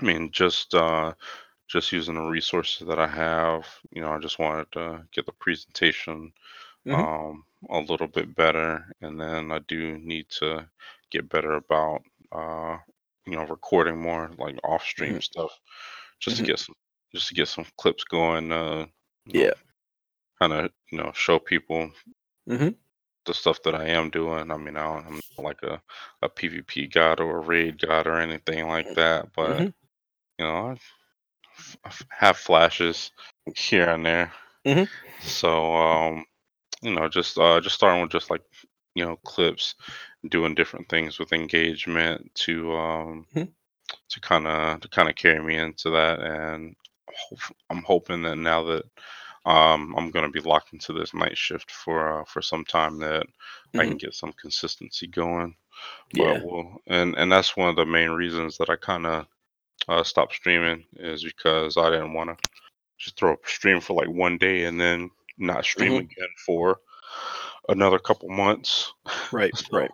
I 0.00 0.04
mean, 0.04 0.30
just 0.32 0.74
uh 0.74 1.14
just 1.68 1.92
using 1.92 2.14
the 2.16 2.22
resources 2.22 2.86
that 2.88 2.98
I 3.00 3.08
have, 3.08 3.66
you 3.92 4.02
know, 4.02 4.12
I 4.12 4.18
just 4.20 4.38
wanted 4.38 4.70
to 4.72 5.06
get 5.12 5.26
the 5.26 5.32
presentation 5.32 6.32
Mhm. 6.84 7.04
um, 7.08 7.44
a 7.70 7.80
little 7.80 8.08
bit 8.08 8.34
better, 8.36 8.86
and 9.02 9.20
then 9.20 9.52
I 9.52 9.60
do 9.60 9.98
need 9.98 10.28
to 10.40 10.68
get 11.10 11.28
better 11.30 11.54
about 11.54 12.02
uh, 12.32 12.78
you 13.26 13.36
know 13.36 13.46
recording 13.46 14.00
more 14.00 14.30
like 14.38 14.58
off 14.64 14.84
stream 14.84 15.20
Mhm. 15.20 15.22
stuff, 15.22 15.52
just 16.20 16.36
to 16.38 16.42
Mhm. 16.42 16.44
get 16.44 16.58
some 16.60 16.74
just 17.14 17.28
to 17.28 17.34
get 17.34 17.48
some 17.48 17.66
clips 17.78 18.04
going. 18.04 18.52
Uh, 18.52 18.86
you 19.26 19.34
know, 19.34 19.44
Yeah. 19.44 19.54
kind 20.40 20.52
of 20.54 20.72
you 20.92 20.98
know 20.98 21.12
show 21.14 21.38
people 21.40 21.90
Mhm. 22.46 22.74
the 23.26 23.34
stuff 23.34 23.62
that 23.62 23.74
I 23.74 23.86
am 23.88 24.10
doing. 24.10 24.50
I 24.50 24.56
mean, 24.56 24.76
I 24.76 24.84
don't, 24.84 25.06
I'm 25.06 25.20
not 25.38 25.44
like 25.44 25.62
a 25.62 25.82
a 26.22 26.28
PvP 26.28 26.92
god 26.92 27.20
or 27.20 27.38
a 27.38 27.40
raid 27.40 27.80
god 27.80 28.06
or 28.06 28.18
anything 28.18 28.66
like 28.68 28.92
that, 28.94 29.32
but 29.34 29.64
Mhm. 29.64 29.72
You 30.38 30.44
know, 30.46 30.70
I 30.70 30.76
I 31.84 31.90
have 32.10 32.36
flashes 32.36 33.12
here 33.56 33.88
and 33.90 34.04
there. 34.04 34.32
Mhm. 34.64 34.88
So 35.20 35.74
um, 35.76 36.24
you 36.82 36.94
know, 36.94 37.08
just 37.08 37.38
uh, 37.38 37.60
just 37.60 37.76
starting 37.76 38.02
with 38.02 38.12
just 38.12 38.30
like 38.30 38.42
you 38.94 39.04
know 39.04 39.16
clips, 39.24 39.74
doing 40.28 40.54
different 40.54 40.88
things 40.88 41.18
with 41.18 41.32
engagement 41.32 42.34
to 42.36 42.72
um 42.76 43.26
Mhm. 43.34 43.54
to 44.10 44.20
kind 44.20 44.46
of 44.46 44.80
to 44.80 44.88
kind 44.88 45.08
of 45.08 45.16
carry 45.16 45.42
me 45.42 45.56
into 45.58 45.90
that, 45.90 46.20
and 46.20 46.76
I'm 47.70 47.82
hoping 47.84 48.22
that 48.22 48.36
now 48.36 48.62
that 48.64 48.84
um 49.46 49.94
I'm 49.96 50.10
gonna 50.10 50.30
be 50.30 50.40
locked 50.40 50.72
into 50.72 50.92
this 50.92 51.14
night 51.14 51.36
shift 51.38 51.70
for 51.70 52.20
uh, 52.22 52.24
for 52.26 52.42
some 52.42 52.64
time 52.64 52.98
that 53.00 53.26
I 53.78 53.84
Mhm. 53.84 53.86
can 53.86 53.96
get 53.98 54.14
some 54.14 54.32
consistency 54.34 55.06
going. 55.08 55.56
But 56.14 56.36
Yeah. 56.36 56.42
we'll 56.42 56.82
and 56.86 57.16
and 57.16 57.30
that's 57.32 57.56
one 57.56 57.68
of 57.70 57.76
the 57.76 57.86
main 57.86 58.10
reasons 58.10 58.58
that 58.58 58.70
I 58.70 58.76
kind 58.76 59.06
of 59.06 59.26
uh, 59.88 60.02
stopped 60.04 60.34
streaming 60.34 60.84
is 60.96 61.24
because 61.24 61.76
I 61.76 61.90
didn't 61.90 62.14
want 62.14 62.30
to 62.30 62.36
just 62.98 63.18
throw 63.18 63.34
a 63.34 63.36
stream 63.44 63.80
for 63.80 63.94
like 63.94 64.08
one 64.08 64.38
day 64.38 64.64
and 64.64 64.80
then 64.80 65.10
not 65.38 65.64
stream 65.64 65.94
Mhm. 65.94 65.98
again 65.98 66.28
for 66.46 66.78
another 67.68 67.98
couple 67.98 68.28
months. 68.30 68.92
Right. 69.30 69.54
So 69.56 69.68
Right. 69.72 69.90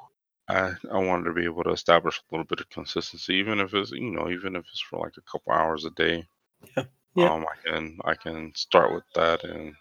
I 0.48 0.74
I 0.92 0.98
wanted 0.98 1.24
to 1.24 1.34
be 1.34 1.44
able 1.44 1.64
to 1.64 1.70
establish 1.70 2.18
a 2.18 2.22
little 2.34 2.44
bit 2.46 2.60
of 2.60 2.68
consistency, 2.70 3.34
even 3.36 3.60
if 3.60 3.74
it's 3.74 3.90
you 3.92 4.10
know 4.10 4.30
even 4.30 4.56
if 4.56 4.64
it's 4.70 4.80
for 4.82 5.00
like 5.00 5.16
a 5.18 5.30
couple 5.32 5.52
hours 5.52 5.84
a 5.84 5.90
day. 5.90 6.26
Yeah. 6.76 6.84
Yeah. 7.14 7.30
Um, 7.30 7.46
I 7.46 7.56
can 7.68 7.98
I 8.04 8.14
can 8.14 8.54
start 8.54 8.94
with 8.94 9.04
that 9.14 9.44
and 9.44 9.74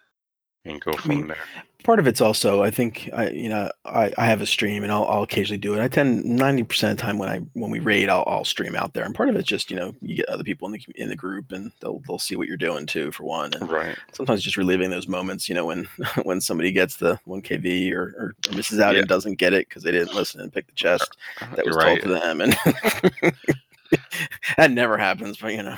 and 0.66 0.80
go 0.82 0.92
I 0.92 1.08
mean, 1.08 1.20
from 1.20 1.28
there. 1.30 1.38
part 1.84 2.00
of 2.00 2.06
it's 2.08 2.20
also 2.22 2.62
I 2.62 2.70
think 2.70 3.10
I 3.14 3.30
you 3.30 3.48
know 3.50 3.72
I, 3.86 4.12
I 4.18 4.26
have 4.26 4.42
a 4.42 4.46
stream 4.46 4.84
and 4.84 4.92
I'll, 4.92 5.06
I'll 5.06 5.24
occasionally 5.24 5.58
do 5.58 5.74
it. 5.74 5.82
I 5.82 5.88
tend 5.88 6.26
ninety 6.26 6.64
percent 6.64 6.92
of 6.92 6.98
the 6.98 7.02
time 7.04 7.18
when 7.18 7.30
I 7.30 7.38
when 7.54 7.72
we 7.72 7.80
raid 7.80 8.10
I'll, 8.10 8.26
I'll 8.28 8.44
stream 8.46 8.76
out 8.76 8.94
there 8.94 9.06
and 9.06 9.16
part 9.16 9.30
of 9.30 9.36
it's 9.38 9.48
just 9.48 9.72
you 9.72 9.78
know 9.78 9.96
you 10.02 10.16
get 10.18 10.28
other 10.30 10.44
people 10.44 10.68
in 10.68 10.74
the 10.74 10.82
in 10.96 11.08
the 11.10 11.16
group 11.16 11.52
and 11.54 11.72
they'll 11.80 12.02
they'll 12.08 12.20
see 12.20 12.36
what 12.36 12.48
you're 12.48 12.58
doing 12.58 12.86
too 12.86 13.12
for 13.14 13.24
one 13.24 13.54
and 13.54 13.70
Right. 13.72 13.98
sometimes 14.12 14.44
just 14.44 14.58
reliving 14.58 14.90
those 14.90 15.08
moments 15.08 15.48
you 15.48 15.56
know 15.56 15.66
when 15.66 15.86
when 16.24 16.42
somebody 16.42 16.72
gets 16.74 16.98
the 16.98 17.18
one 17.24 17.42
kv 17.42 17.92
or, 17.94 18.02
or, 18.18 18.36
or 18.50 18.56
misses 18.56 18.80
out 18.80 18.94
Yeah. 18.96 19.00
and 19.02 19.08
doesn't 19.10 19.36
get 19.36 19.54
it 19.54 19.70
because 19.70 19.84
they 19.84 19.92
didn't 19.92 20.14
listen 20.14 20.42
and 20.42 20.52
pick 20.54 20.68
the 20.68 20.74
chest 20.74 21.16
uh, 21.42 21.56
that 21.56 21.66
You're 21.66 21.76
was 21.76 21.84
told 21.86 21.98
right. 21.98 22.04
to 22.04 22.10
them 22.10 22.42
and 22.42 23.34
that 24.58 24.72
never 24.72 24.98
happens, 24.98 25.38
but 25.38 25.54
you 25.54 25.64
know. 25.64 25.78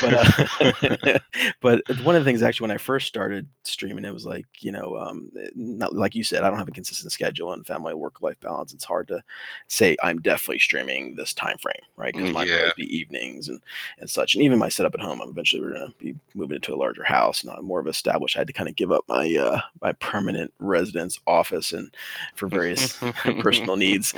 But 0.00 0.14
uh, 0.14 1.18
but 1.60 1.82
one 2.02 2.16
of 2.16 2.24
the 2.24 2.28
things 2.28 2.42
actually 2.42 2.64
when 2.66 2.74
I 2.74 2.78
first 2.78 3.06
started 3.06 3.46
streaming, 3.64 4.04
it 4.04 4.12
was 4.12 4.26
like 4.26 4.46
you 4.60 4.72
know, 4.72 4.96
um, 4.96 5.30
not 5.54 5.94
like 5.94 6.14
you 6.14 6.24
said, 6.24 6.42
I 6.42 6.50
don't 6.50 6.58
have 6.58 6.68
a 6.68 6.72
consistent 6.72 7.12
schedule 7.12 7.52
and 7.52 7.66
family 7.66 7.94
work 7.94 8.20
life 8.22 8.38
balance. 8.40 8.72
It's 8.72 8.84
hard 8.84 9.08
to 9.08 9.22
say 9.68 9.96
I'm 10.02 10.20
definitely 10.20 10.58
streaming 10.58 11.14
this 11.14 11.32
time 11.34 11.58
frame, 11.58 11.74
right? 11.96 12.14
Because 12.14 12.32
mine 12.32 12.48
Yeah. 12.48 12.70
be 12.76 12.96
evenings 12.96 13.48
and 13.48 13.60
and 13.98 14.08
such. 14.08 14.34
And 14.34 14.42
even 14.44 14.58
my 14.58 14.68
setup 14.68 14.94
at 14.94 15.00
home, 15.00 15.20
I'm 15.20 15.30
eventually 15.30 15.62
we're 15.62 15.72
gonna 15.72 15.94
be 15.98 16.14
moving 16.34 16.56
into 16.56 16.74
a 16.74 16.76
larger 16.76 17.04
house, 17.04 17.44
not 17.44 17.62
more 17.64 17.80
of 17.80 17.86
established. 17.86 18.36
I 18.36 18.40
had 18.40 18.46
to 18.48 18.52
kind 18.52 18.68
of 18.68 18.76
give 18.76 18.92
up 18.92 19.04
my 19.08 19.34
uh, 19.36 19.60
my 19.80 19.92
permanent 19.92 20.52
residence 20.58 21.18
office 21.26 21.72
and 21.72 21.94
for 22.36 22.48
various 22.48 22.98
personal 23.40 23.76
needs 23.76 24.14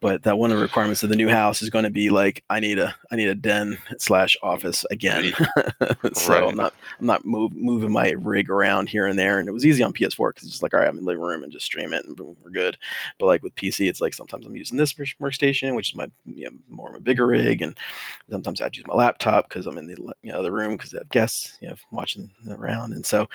but 0.00 0.22
that 0.22 0.38
one 0.38 0.50
of 0.50 0.56
the 0.56 0.62
requirements 0.62 1.02
of 1.02 1.08
the 1.08 1.16
new 1.16 1.28
house 1.28 1.62
is 1.62 1.70
going 1.70 1.84
to 1.84 1.90
be 1.90 2.10
like 2.10 2.42
I 2.50 2.57
need 2.60 2.78
a 2.78 2.94
I 3.10 3.16
need 3.16 3.28
a 3.28 3.34
den 3.34 3.78
slash 3.98 4.36
office 4.42 4.84
again. 4.90 5.32
so 6.14 6.32
Right. 6.32 6.44
I'm 6.44 6.56
not 6.56 6.74
I'm 7.00 7.06
not 7.06 7.24
move, 7.24 7.52
moving 7.52 7.92
my 7.92 8.10
rig 8.10 8.50
around 8.50 8.88
here 8.88 9.06
and 9.06 9.18
there, 9.18 9.38
and 9.38 9.48
it 9.48 9.52
was 9.52 9.64
easy 9.66 9.82
on 9.82 9.92
PS4 9.92 10.30
because 10.30 10.44
it's 10.44 10.52
just 10.52 10.62
like 10.62 10.74
all 10.74 10.80
right, 10.80 10.88
I'm 10.88 10.98
in 10.98 11.04
the 11.04 11.08
living 11.08 11.22
room 11.22 11.42
and 11.42 11.52
just 11.52 11.66
stream 11.66 11.92
it 11.92 12.04
and 12.04 12.16
boom, 12.16 12.36
we're 12.42 12.50
good. 12.50 12.76
But 13.18 13.26
like 13.26 13.42
with 13.42 13.54
PC, 13.54 13.88
it's 13.88 14.00
like 14.00 14.14
sometimes 14.14 14.46
I'm 14.46 14.56
using 14.56 14.76
this 14.78 14.92
workstation, 14.94 15.74
which 15.76 15.90
is 15.90 15.94
my 15.96 16.08
you 16.26 16.44
know, 16.46 16.56
more 16.68 16.90
of 16.90 16.96
a 16.96 17.00
bigger 17.00 17.26
rig, 17.26 17.62
and 17.62 17.76
sometimes 18.30 18.60
I 18.60 18.64
have 18.64 18.72
to 18.72 18.78
use 18.78 18.86
my 18.86 18.94
laptop 18.94 19.48
because 19.48 19.66
I'm 19.66 19.78
in 19.78 19.86
the 19.86 19.96
you 20.22 20.32
know, 20.32 20.38
other 20.38 20.52
room 20.52 20.76
because 20.76 20.94
I 20.94 20.98
have 20.98 21.08
guests 21.10 21.58
you 21.60 21.68
know 21.68 21.74
watching 21.90 22.30
around, 22.50 22.92
and 22.92 23.04
so 23.04 23.28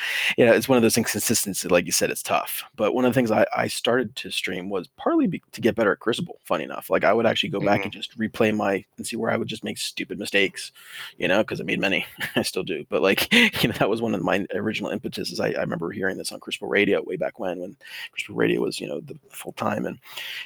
know, 0.46 0.54
it's 0.54 0.70
one 0.70 0.78
of 0.78 0.82
those 0.82 0.98
inconsistencies. 0.98 1.70
Like 1.72 1.86
you 1.86 1.92
said, 1.92 2.10
it's 2.10 2.24
tough. 2.24 2.64
But 2.76 2.94
one 2.94 3.06
of 3.06 3.12
the 3.12 3.16
things 3.16 3.32
I, 3.32 3.46
I 3.56 3.68
started 3.68 4.16
to 4.18 4.32
stream 4.32 4.70
was 4.70 4.88
partly 4.98 5.28
be, 5.28 5.42
to 5.52 5.62
get 5.62 5.76
better 5.76 5.92
at 5.92 6.00
Crucible. 6.00 6.40
Funny 6.44 6.64
enough, 6.64 6.90
like 6.90 7.04
I 7.04 7.14
would 7.14 7.26
actually 7.26 7.50
go 7.50 7.60
back 7.60 7.82
Mhm. 7.82 7.84
and 7.86 7.92
just 7.94 8.18
replay 8.18 8.56
my 8.56 8.84
and 8.98 9.06
where 9.16 9.32
I 9.32 9.38
would 9.38 9.48
just 9.48 9.64
make 9.64 9.78
stupid 9.78 10.20
mistakes, 10.20 10.72
you 11.18 11.28
know, 11.28 11.40
because 11.40 11.60
I 11.60 11.64
made 11.64 11.80
many. 11.80 12.06
I 12.36 12.42
still 12.42 12.64
do. 12.64 12.86
But 12.90 13.02
like, 13.02 13.32
you 13.64 13.70
know, 13.70 13.76
that 13.80 13.90
was 13.90 14.02
one 14.02 14.16
of 14.16 14.22
my 14.22 14.46
original 14.54 14.92
impetuses. 14.92 15.40
I, 15.40 15.50
I 15.50 15.62
remember 15.62 15.92
hearing 15.92 16.18
this 16.18 16.32
on 16.32 16.40
Crucible 16.40 16.68
Radio 16.68 17.02
way 17.04 17.18
back 17.18 17.40
when, 17.40 17.60
when 17.60 17.76
Crucible 18.12 18.36
Radio 18.36 18.62
was, 18.62 18.80
you 18.80 18.88
know, 18.88 19.00
the 19.00 19.18
full 19.30 19.54
time 19.54 19.86
and 19.86 20.00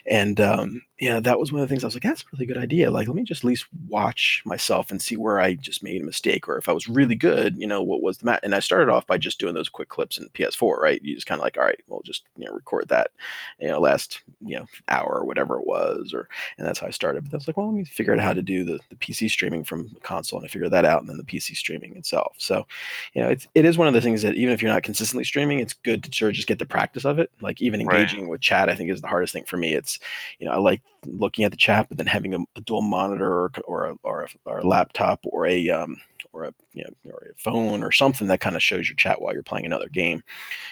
and 0.06 0.40
um, 0.40 0.82
yeah, 1.00 1.20
that 1.20 1.40
was 1.40 1.52
one 1.52 1.62
of 1.62 1.68
the 1.68 1.72
things 1.72 1.84
I 1.84 1.88
was 1.88 1.96
like, 1.96 2.04
that's 2.04 2.22
a 2.22 2.26
really 2.34 2.48
good 2.48 2.58
idea. 2.58 2.90
Like, 2.90 3.08
let 3.08 3.16
me 3.16 3.24
just 3.24 3.44
at 3.44 3.48
least 3.48 3.68
watch 3.88 4.42
myself 4.46 4.90
and 4.90 5.00
see 5.00 5.16
where 5.16 5.40
I 5.40 5.54
just 5.54 5.84
made 5.84 6.02
a 6.02 6.06
mistake, 6.06 6.48
or 6.48 6.58
if 6.58 6.68
I 6.68 6.72
was 6.72 6.90
really 6.90 7.16
good, 7.16 7.56
you 7.58 7.68
know, 7.68 7.84
what 7.84 8.02
was 8.02 8.18
the. 8.18 8.40
And 8.44 8.56
I 8.56 8.60
started 8.60 8.90
off 8.90 9.06
by 9.06 9.18
just 9.18 9.40
doing 9.40 9.54
those 9.54 9.70
quick 9.70 9.90
clips 9.90 10.18
in 10.18 10.28
PS4, 10.30 10.80
right? 10.80 11.02
You 11.04 11.14
just 11.14 11.28
kind 11.28 11.40
of 11.40 11.44
like, 11.44 11.58
all 11.58 11.64
right, 11.64 11.80
well, 11.88 12.02
just 12.04 12.24
you 12.36 12.46
know, 12.46 12.54
record 12.54 12.88
that, 12.90 13.12
you 13.60 13.68
know, 13.68 13.80
last 13.80 14.22
you 14.42 14.58
know 14.58 14.66
hour 14.88 15.20
or 15.20 15.26
whatever 15.26 15.60
it 15.60 15.68
was, 15.68 16.14
or 16.14 16.28
and 16.58 16.66
that's 16.66 16.80
how 16.80 16.88
I 16.88 16.92
started. 16.92 17.26
But 17.26 17.34
I 17.34 17.38
was 17.38 17.48
like, 17.48 17.58
well, 17.58 17.68
let 17.68 17.76
me 17.76 17.86
figure 17.86 18.14
out 18.14 18.20
how 18.20 18.34
to 18.34 18.42
do 18.42 18.57
the, 18.64 18.80
the 18.90 18.96
PC 18.96 19.30
streaming 19.30 19.64
from 19.64 19.90
the 19.94 20.00
console, 20.00 20.40
and 20.40 20.46
I 20.46 20.50
figured 20.50 20.72
that 20.72 20.86
out, 20.86 21.02
and 21.02 21.10
then 21.10 21.18
the 21.18 21.24
PC 21.24 21.56
streaming 21.56 21.96
itself. 21.98 22.36
So, 22.38 22.66
you 23.14 23.22
know, 23.22 23.30
it's 23.30 23.48
it 23.56 23.66
is 23.66 23.78
one 23.78 23.88
of 23.88 23.94
the 23.94 24.02
things 24.02 24.22
that 24.22 24.36
even 24.36 24.54
if 24.54 24.62
you're 24.62 24.72
not 24.72 24.84
consistently 24.84 25.24
streaming, 25.24 25.60
it's 25.60 25.74
good 25.74 26.04
to 26.04 26.14
sort 26.14 26.30
of 26.30 26.36
just 26.36 26.48
get 26.48 26.60
the 26.60 26.66
practice 26.66 27.06
of 27.06 27.20
it. 27.20 27.32
Like 27.42 27.62
even 27.62 27.86
Right. 27.86 28.02
engaging 28.02 28.28
with 28.28 28.42
chat, 28.42 28.70
I 28.70 28.76
think 28.76 28.90
is 28.92 29.02
the 29.02 29.08
hardest 29.08 29.34
thing 29.34 29.46
for 29.46 29.58
me. 29.58 29.74
It's 29.74 30.00
you 30.40 30.46
know, 30.46 30.54
I 30.54 30.58
like 30.58 30.82
looking 31.08 31.46
at 31.46 31.52
the 31.52 31.58
chat, 31.58 31.88
but 31.90 31.98
then 31.98 32.08
having 32.08 32.34
a, 32.34 32.40
a 32.56 32.62
dual 32.62 32.82
monitor 32.82 33.32
or 33.32 33.52
or 33.66 33.86
a, 33.86 33.96
or 34.04 34.24
a, 34.24 34.28
or 34.46 34.60
a 34.60 34.68
laptop 34.68 35.20
or 35.26 35.46
a 35.46 35.70
um, 35.70 35.98
or 36.34 36.46
a 36.46 36.54
you 36.74 36.84
know 36.84 37.12
or 37.12 37.28
a 37.32 37.40
phone 37.42 37.84
or 37.84 37.92
something 37.92 38.28
that 38.28 38.40
kind 38.40 38.56
of 38.56 38.64
shows 38.64 38.88
your 38.88 38.96
chat 38.96 39.22
while 39.22 39.34
you're 39.34 39.44
playing 39.44 39.66
another 39.66 39.90
game. 39.90 40.24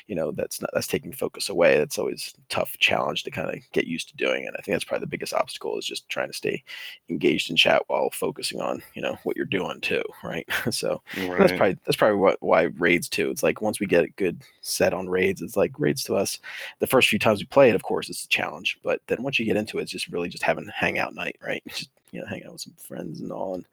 You 0.07 0.15
know, 0.15 0.31
that's 0.31 0.61
not 0.61 0.69
that's 0.73 0.87
taking 0.87 1.11
focus 1.11 1.49
away. 1.49 1.77
That's 1.77 1.97
always 1.97 2.33
a 2.37 2.41
tough 2.53 2.77
challenge 2.77 3.23
to 3.23 3.31
kind 3.31 3.49
of 3.49 3.59
get 3.71 3.87
used 3.87 4.09
to 4.09 4.15
doing. 4.15 4.45
And 4.45 4.55
I 4.55 4.61
think 4.61 4.75
that's 4.75 4.83
probably 4.83 5.05
the 5.05 5.09
biggest 5.09 5.33
obstacle 5.33 5.77
is 5.77 5.85
just 5.85 6.07
trying 6.09 6.27
to 6.27 6.33
stay 6.33 6.63
engaged 7.09 7.49
in 7.49 7.55
chat 7.55 7.83
while 7.87 8.09
focusing 8.11 8.61
on 8.61 8.81
you 8.93 9.01
know 9.01 9.17
what 9.23 9.35
you're 9.35 9.45
doing 9.45 9.81
too, 9.81 10.03
right? 10.23 10.47
so 10.71 11.01
that's 11.15 11.51
probably 11.53 11.77
that's 11.85 11.97
probably 11.97 12.17
what 12.17 12.37
why 12.41 12.63
raids 12.77 13.09
too. 13.09 13.29
It's 13.29 13.43
like 13.43 13.61
once 13.61 13.79
we 13.79 13.87
get 13.87 14.05
a 14.05 14.09
good 14.09 14.41
set 14.61 14.93
on 14.93 15.09
raids, 15.09 15.41
it's 15.41 15.57
like 15.57 15.79
raids 15.79 16.03
to 16.03 16.15
us. 16.15 16.39
The 16.79 16.87
first 16.87 17.09
few 17.09 17.19
times 17.19 17.39
we 17.39 17.45
play 17.45 17.69
it, 17.69 17.75
of 17.75 17.83
course, 17.83 18.09
it's 18.09 18.25
a 18.25 18.29
challenge. 18.29 18.77
But 18.83 19.01
then 19.07 19.23
once 19.23 19.39
you 19.39 19.45
get 19.45 19.57
into 19.57 19.79
it, 19.79 19.83
it's 19.83 19.91
just 19.91 20.09
really 20.09 20.24
just 20.29 20.43
having 20.43 20.67
a 20.67 20.71
hangout 20.71 21.15
night, 21.15 21.37
right? 21.45 21.63
Just 21.69 21.89
you 22.11 22.21
know, 22.21 22.27
hang 22.27 22.45
out 22.45 22.53
with 22.53 22.61
some 22.61 22.73
friends 22.77 23.19
and 23.19 23.31
all, 23.31 23.55
and, 23.55 23.65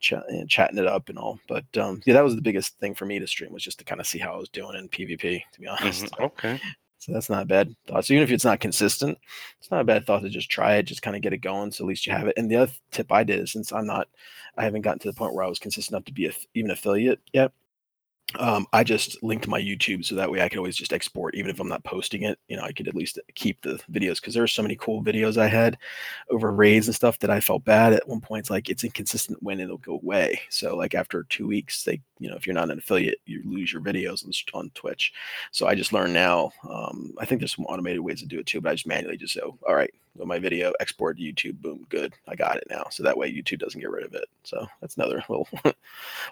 chat, 0.00 0.24
and 0.28 0.48
chatting 0.48 0.78
it 0.78 0.86
up 0.86 1.10
and 1.10 1.18
all. 1.18 1.38
But 1.48 1.64
um, 1.76 2.00
yeah, 2.06 2.14
that 2.14 2.24
was 2.24 2.34
the 2.34 2.40
biggest 2.40 2.78
thing 2.78 2.94
for 2.94 3.04
me 3.04 3.18
to 3.18 3.26
stream 3.26 3.52
was 3.52 3.62
just 3.62 3.78
to 3.78 3.84
kind 3.84 4.00
of 4.00 4.06
see 4.06 4.18
how 4.18 4.32
I 4.32 4.38
was 4.38 4.48
doing 4.48 4.76
in 4.76 4.88
PvP. 4.88 5.42
To 5.52 5.60
be 5.60 5.66
honest, 5.66 6.06
Mhm. 6.06 6.24
Okay. 6.24 6.60
so 6.98 7.12
that's 7.12 7.28
not 7.28 7.42
a 7.42 7.46
bad 7.46 7.74
thought. 7.86 8.06
So 8.06 8.14
even 8.14 8.24
if 8.24 8.30
it's 8.30 8.44
not 8.44 8.60
consistent, 8.60 9.18
it's 9.60 9.70
not 9.70 9.82
a 9.82 9.84
bad 9.84 10.06
thought 10.06 10.22
to 10.22 10.30
just 10.30 10.48
try 10.50 10.76
it, 10.76 10.84
just 10.84 11.02
kind 11.02 11.14
of 11.16 11.20
get 11.20 11.34
it 11.34 11.38
going. 11.38 11.72
So 11.72 11.84
at 11.84 11.88
least 11.88 12.06
you 12.06 12.12
have 12.14 12.26
it. 12.26 12.38
And 12.38 12.50
the 12.50 12.56
other 12.56 12.72
tip 12.90 13.12
I 13.12 13.22
did 13.24 13.40
is 13.40 13.52
since 13.52 13.72
I'm 13.72 13.86
not, 13.86 14.08
I 14.56 14.64
haven't 14.64 14.82
gotten 14.82 15.00
to 15.00 15.08
the 15.08 15.14
point 15.14 15.34
where 15.34 15.44
I 15.44 15.48
was 15.48 15.58
consistent 15.58 15.94
enough 15.94 16.06
to 16.06 16.12
be 16.12 16.26
a, 16.26 16.32
even 16.54 16.70
affiliate 16.70 17.20
yet. 17.34 17.52
Um, 18.38 18.66
I 18.72 18.82
just 18.82 19.22
linked 19.22 19.46
my 19.46 19.60
YouTube 19.60 20.04
so 20.04 20.14
that 20.14 20.30
way 20.30 20.40
I 20.40 20.48
could 20.48 20.58
always 20.58 20.76
just 20.76 20.92
export, 20.92 21.34
even 21.36 21.50
if 21.50 21.60
I'm 21.60 21.68
not 21.68 21.84
posting 21.84 22.22
it. 22.22 22.38
You 22.48 22.56
know, 22.56 22.64
I 22.64 22.72
could 22.72 22.88
at 22.88 22.94
least 22.94 23.18
keep 23.34 23.60
the 23.62 23.80
videos 23.90 24.16
because 24.16 24.34
there's 24.34 24.52
so 24.52 24.62
many 24.62 24.76
cool 24.76 25.04
videos 25.04 25.36
I 25.36 25.46
had 25.46 25.78
over 26.30 26.50
raids 26.50 26.88
and 26.88 26.94
stuff 26.94 27.18
that 27.20 27.30
I 27.30 27.40
felt 27.40 27.64
bad 27.64 27.92
at 27.92 28.08
one 28.08 28.20
point. 28.20 28.40
It's 28.40 28.50
like 28.50 28.68
it's 28.68 28.82
inconsistent 28.82 29.42
when 29.42 29.60
it'll 29.60 29.78
go 29.78 29.94
away. 29.94 30.40
So 30.48 30.74
like 30.76 30.94
after 30.94 31.24
two 31.24 31.46
weeks, 31.46 31.84
they, 31.84 32.00
you 32.18 32.28
know, 32.28 32.36
if 32.36 32.46
you're 32.46 32.54
not 32.54 32.70
an 32.70 32.78
affiliate, 32.78 33.20
you 33.26 33.42
lose 33.44 33.72
your 33.72 33.82
videos 33.82 34.24
on, 34.24 34.32
on 34.58 34.70
Twitch. 34.70 35.12
So 35.52 35.68
I 35.68 35.74
just 35.74 35.92
learned 35.92 36.14
now. 36.14 36.50
Um, 36.68 37.14
I 37.18 37.26
think 37.26 37.40
there's 37.40 37.54
some 37.54 37.66
automated 37.66 38.00
ways 38.00 38.20
to 38.20 38.26
do 38.26 38.40
it 38.40 38.46
too, 38.46 38.60
but 38.60 38.70
I 38.70 38.74
just 38.74 38.86
manually 38.86 39.16
just 39.16 39.36
go, 39.36 39.56
all 39.68 39.76
right, 39.76 39.92
my 40.22 40.38
video, 40.38 40.72
export 40.80 41.18
to 41.18 41.22
YouTube, 41.22 41.60
boom, 41.60 41.86
good, 41.88 42.14
I 42.28 42.34
got 42.34 42.56
it 42.56 42.66
now. 42.70 42.86
So 42.90 43.02
that 43.02 43.16
way 43.16 43.32
YouTube 43.32 43.58
doesn't 43.58 43.80
get 43.80 43.90
rid 43.90 44.04
of 44.04 44.14
it. 44.14 44.26
So 44.44 44.66
that's 44.80 44.96
another 44.96 45.24
little 45.28 45.48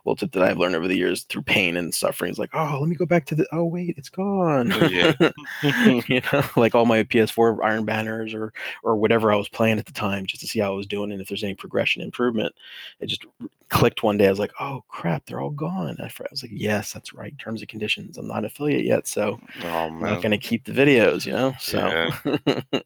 little 0.04 0.16
tip 0.16 0.32
that 0.32 0.42
I've 0.42 0.58
learned 0.58 0.76
over 0.76 0.88
the 0.88 0.96
years 0.96 1.24
through 1.24 1.42
pain 1.42 1.76
and 1.76 1.94
suffering. 1.94 2.30
It's 2.30 2.38
like, 2.38 2.54
oh, 2.54 2.78
let 2.80 2.88
me 2.88 2.96
go 2.96 3.06
back 3.06 3.26
to 3.26 3.34
the. 3.34 3.46
Oh 3.52 3.64
wait, 3.64 3.96
it's 3.98 4.08
gone. 4.08 4.72
Oh, 4.72 4.86
yeah. 4.86 5.14
you 6.06 6.22
know, 6.32 6.44
like 6.56 6.74
all 6.74 6.86
my 6.86 7.02
PS4 7.04 7.58
Iron 7.64 7.84
Banners 7.84 8.34
or 8.34 8.52
or 8.82 8.96
whatever 8.96 9.32
I 9.32 9.36
was 9.36 9.48
playing 9.48 9.78
at 9.78 9.86
the 9.86 9.92
time, 9.92 10.26
just 10.26 10.40
to 10.42 10.46
see 10.46 10.60
how 10.60 10.72
I 10.72 10.76
was 10.76 10.86
doing 10.86 11.12
and 11.12 11.20
if 11.20 11.28
there's 11.28 11.44
any 11.44 11.54
progression, 11.54 12.02
improvement. 12.02 12.54
It 13.00 13.06
just 13.06 13.24
clicked 13.72 14.02
one 14.02 14.18
day. 14.18 14.26
I 14.26 14.30
was 14.30 14.38
like, 14.38 14.52
oh 14.60 14.84
crap, 14.88 15.24
they're 15.24 15.40
all 15.40 15.50
gone. 15.50 15.96
I, 15.98 16.10
was 16.30 16.42
like, 16.42 16.52
yes, 16.54 16.92
that's 16.92 17.14
right. 17.14 17.36
Terms 17.38 17.62
and 17.62 17.68
conditions. 17.68 18.18
I'm 18.18 18.28
not 18.28 18.44
affiliate 18.44 18.84
yet, 18.84 19.08
so 19.08 19.40
Oh 19.62 19.86
I'm 19.86 19.98
not 19.98 20.22
going 20.22 20.30
to 20.30 20.38
keep 20.38 20.64
the 20.64 20.72
videos. 20.72 21.24
You 21.24 21.32
know, 21.32 21.54
so 21.58 22.10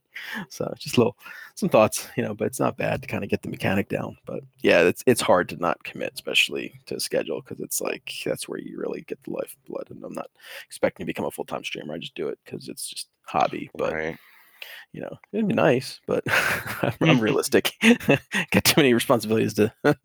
so 0.49 0.73
just 0.79 0.97
a 0.97 1.01
little 1.01 1.17
some 1.57 1.69
thoughts, 1.69 2.09
you 2.17 2.23
know, 2.23 2.35
but 2.35 2.47
it's 2.47 2.61
not 2.61 2.77
bad 2.77 3.03
to 3.03 3.09
kind 3.09 3.25
of 3.25 3.31
get 3.31 3.43
the 3.43 3.51
mechanic 3.51 3.89
down. 3.89 4.17
But 4.25 4.41
yeah, 4.63 4.83
it's 4.83 5.03
it's 5.07 5.21
hard 5.21 5.49
to 5.51 5.57
not 5.57 5.83
commit, 5.83 6.13
especially 6.15 6.81
to 6.87 6.97
a 6.97 7.01
schedule, 7.01 7.43
because 7.43 7.61
it's 7.61 7.81
like 7.81 8.13
that's 8.25 8.49
where 8.49 8.61
you 8.61 8.79
really 8.79 9.03
get 9.03 9.23
the 9.25 9.33
lifeblood. 9.33 9.91
And 9.91 10.05
I'm 10.05 10.15
not 10.15 10.31
expecting 10.67 11.05
to 11.05 11.09
become 11.09 11.27
a 11.27 11.31
full 11.31 11.45
time 11.45 11.65
streamer. 11.65 11.95
I 11.95 11.99
just 11.99 12.15
do 12.15 12.29
it 12.29 12.39
because 12.45 12.69
it's 12.69 12.89
just 12.89 13.09
hobby. 13.25 13.71
But 13.75 13.93
Right. 13.93 14.19
You 14.93 15.01
know, 15.01 15.16
it'd 15.33 15.49
be 15.49 15.55
nice, 15.55 16.01
but 16.07 16.24
I'm, 16.28 16.35
I'm 16.83 17.09
mm-hmm. 17.09 17.20
realistic. 17.20 17.73
Got 17.83 18.65
too 18.65 18.74
many 18.77 18.95
responsibilities 18.95 19.55
to 19.55 19.73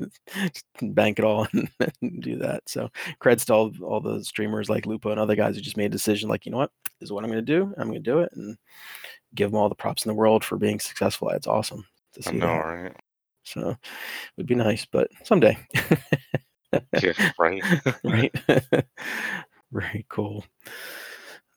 bank 0.82 1.20
it 1.20 1.26
all 1.26 1.48
and, 1.54 1.70
do 2.22 2.38
that. 2.38 2.64
So 2.68 2.90
creds 3.22 3.46
to 3.46 3.54
all 3.54 3.72
all 3.84 4.02
the 4.02 4.24
streamers 4.24 4.70
like 4.70 4.86
Lupo 4.86 5.12
and 5.12 5.20
other 5.20 5.36
guys 5.36 5.56
who 5.56 5.62
just 5.62 5.78
made 5.78 5.86
a 5.86 5.90
decision, 5.90 6.30
like, 6.30 6.46
you 6.46 6.52
know 6.52 6.58
what, 6.58 6.72
this 7.00 7.08
is 7.08 7.12
what 7.12 7.24
I'm 7.24 7.32
going 7.32 7.46
to 7.46 7.54
do. 7.54 7.74
I'm 7.78 7.88
going 7.88 8.04
to 8.04 8.12
do 8.12 8.20
it, 8.20 8.32
and 8.34 8.58
give 9.36 9.52
them 9.52 9.60
all 9.60 9.70
the 9.70 9.76
props 9.76 10.06
in 10.06 10.10
the 10.10 10.16
world 10.16 10.44
for 10.44 10.58
being 10.58 10.80
successful. 10.80 11.30
It's 11.30 11.48
awesome 11.48 11.86
to 12.14 12.22
I 12.28 12.32
see 12.32 12.38
know, 12.38 12.48
that. 12.48 12.66
right? 12.66 12.96
So 13.44 13.70
it 13.70 13.78
would 14.38 14.48
be 14.48 14.56
nice, 14.56 14.86
but 14.86 15.10
someday, 15.24 15.58
Yeah, 17.02 17.32
right. 17.40 17.64
right? 18.04 18.34
Very 19.72 20.06
cool. 20.10 20.46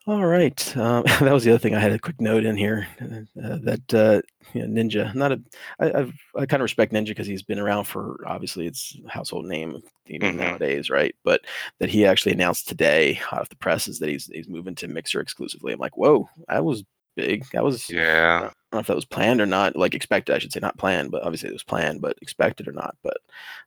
All 0.06 0.26
right, 0.26 0.76
um, 0.76 1.02
that 1.20 1.32
was 1.32 1.44
the 1.44 1.50
other 1.50 1.58
thing 1.58 1.74
I 1.74 1.80
had 1.80 1.92
a 1.92 1.98
quick 1.98 2.20
note 2.20 2.44
in 2.44 2.56
here 2.58 2.86
uh, 3.00 3.56
that 3.62 3.94
uh, 3.94 4.20
you 4.52 4.66
know, 4.66 4.82
Ninja. 4.82 5.14
Not 5.14 5.32
a, 5.32 5.40
I, 5.80 5.92
I've, 6.00 6.12
I 6.36 6.44
kind 6.44 6.60
of 6.60 6.64
respect 6.64 6.92
Ninja 6.92 7.06
because 7.08 7.26
he's 7.26 7.42
been 7.42 7.58
around 7.58 7.84
for 7.84 8.18
obviously 8.26 8.66
it's 8.66 8.98
household 9.08 9.46
name 9.46 9.82
Mhm. 10.10 10.34
nowadays, 10.36 10.90
right? 10.90 11.14
But 11.24 11.40
that 11.78 11.88
he 11.88 12.04
actually 12.04 12.32
announced 12.32 12.68
today, 12.68 13.14
hot 13.14 13.40
off 13.40 13.48
the 13.48 13.56
presses, 13.56 13.98
that 14.00 14.10
he's 14.10 14.26
he's 14.26 14.48
moving 14.48 14.74
to 14.76 14.88
Mixer 14.88 15.20
exclusively. 15.20 15.72
I'm 15.72 15.80
like, 15.80 15.96
whoa, 15.96 16.28
that 16.48 16.64
was 16.66 16.84
big. 17.16 17.46
That 17.52 17.64
was 17.64 17.88
yeah. 17.88 18.40
I 18.40 18.42
don't 18.42 18.52
know 18.72 18.78
if 18.80 18.86
that 18.88 18.96
was 18.96 19.06
planned 19.06 19.40
or 19.40 19.46
not. 19.46 19.74
Like 19.74 19.94
expected, 19.94 20.34
I 20.34 20.38
should 20.38 20.52
say, 20.52 20.60
not 20.60 20.76
planned, 20.76 21.12
but 21.12 21.22
obviously 21.22 21.48
it 21.48 21.54
was 21.54 21.62
planned, 21.64 22.02
but 22.02 22.18
expected 22.20 22.68
or 22.68 22.72
not. 22.72 22.94
But 23.02 23.16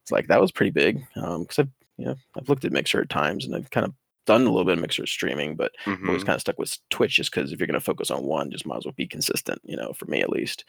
it's 0.04 0.12
like 0.12 0.28
that 0.28 0.42
was 0.42 0.52
pretty 0.52 0.72
big. 0.72 1.04
Um, 1.16 1.42
because 1.42 1.60
I've 1.60 1.70
you 1.98 2.06
know 2.06 2.16
I've 2.38 2.48
looked 2.48 2.66
at 2.66 2.72
Mixer 2.72 3.02
at 3.02 3.10
times 3.10 3.46
and 3.46 3.56
I've 3.56 3.72
kind 3.72 3.86
of 3.88 3.94
done 4.28 4.42
a 4.44 4.50
little 4.52 4.64
bit 4.66 4.74
of 4.78 4.82
Mixer 4.82 5.08
streaming, 5.08 5.56
but 5.56 5.72
I've 5.88 5.98
always 6.06 6.22
Mhm. 6.22 6.28
kind 6.28 6.36
of 6.36 6.42
stuck 6.42 6.60
with 6.60 6.78
Twitch 6.92 7.16
just 7.16 7.32
because 7.34 7.52
if 7.52 7.60
you're 7.60 7.66
going 7.68 7.74
to 7.74 7.80
focus 7.84 8.12
on 8.12 8.24
one, 8.24 8.52
just 8.52 8.68
might 8.68 8.78
as 8.78 8.86
well 8.86 8.94
be 8.96 9.08
consistent. 9.08 9.60
You 9.64 9.78
know, 9.78 9.94
for 9.94 10.06
me 10.06 10.22
at 10.22 10.30
least. 10.30 10.66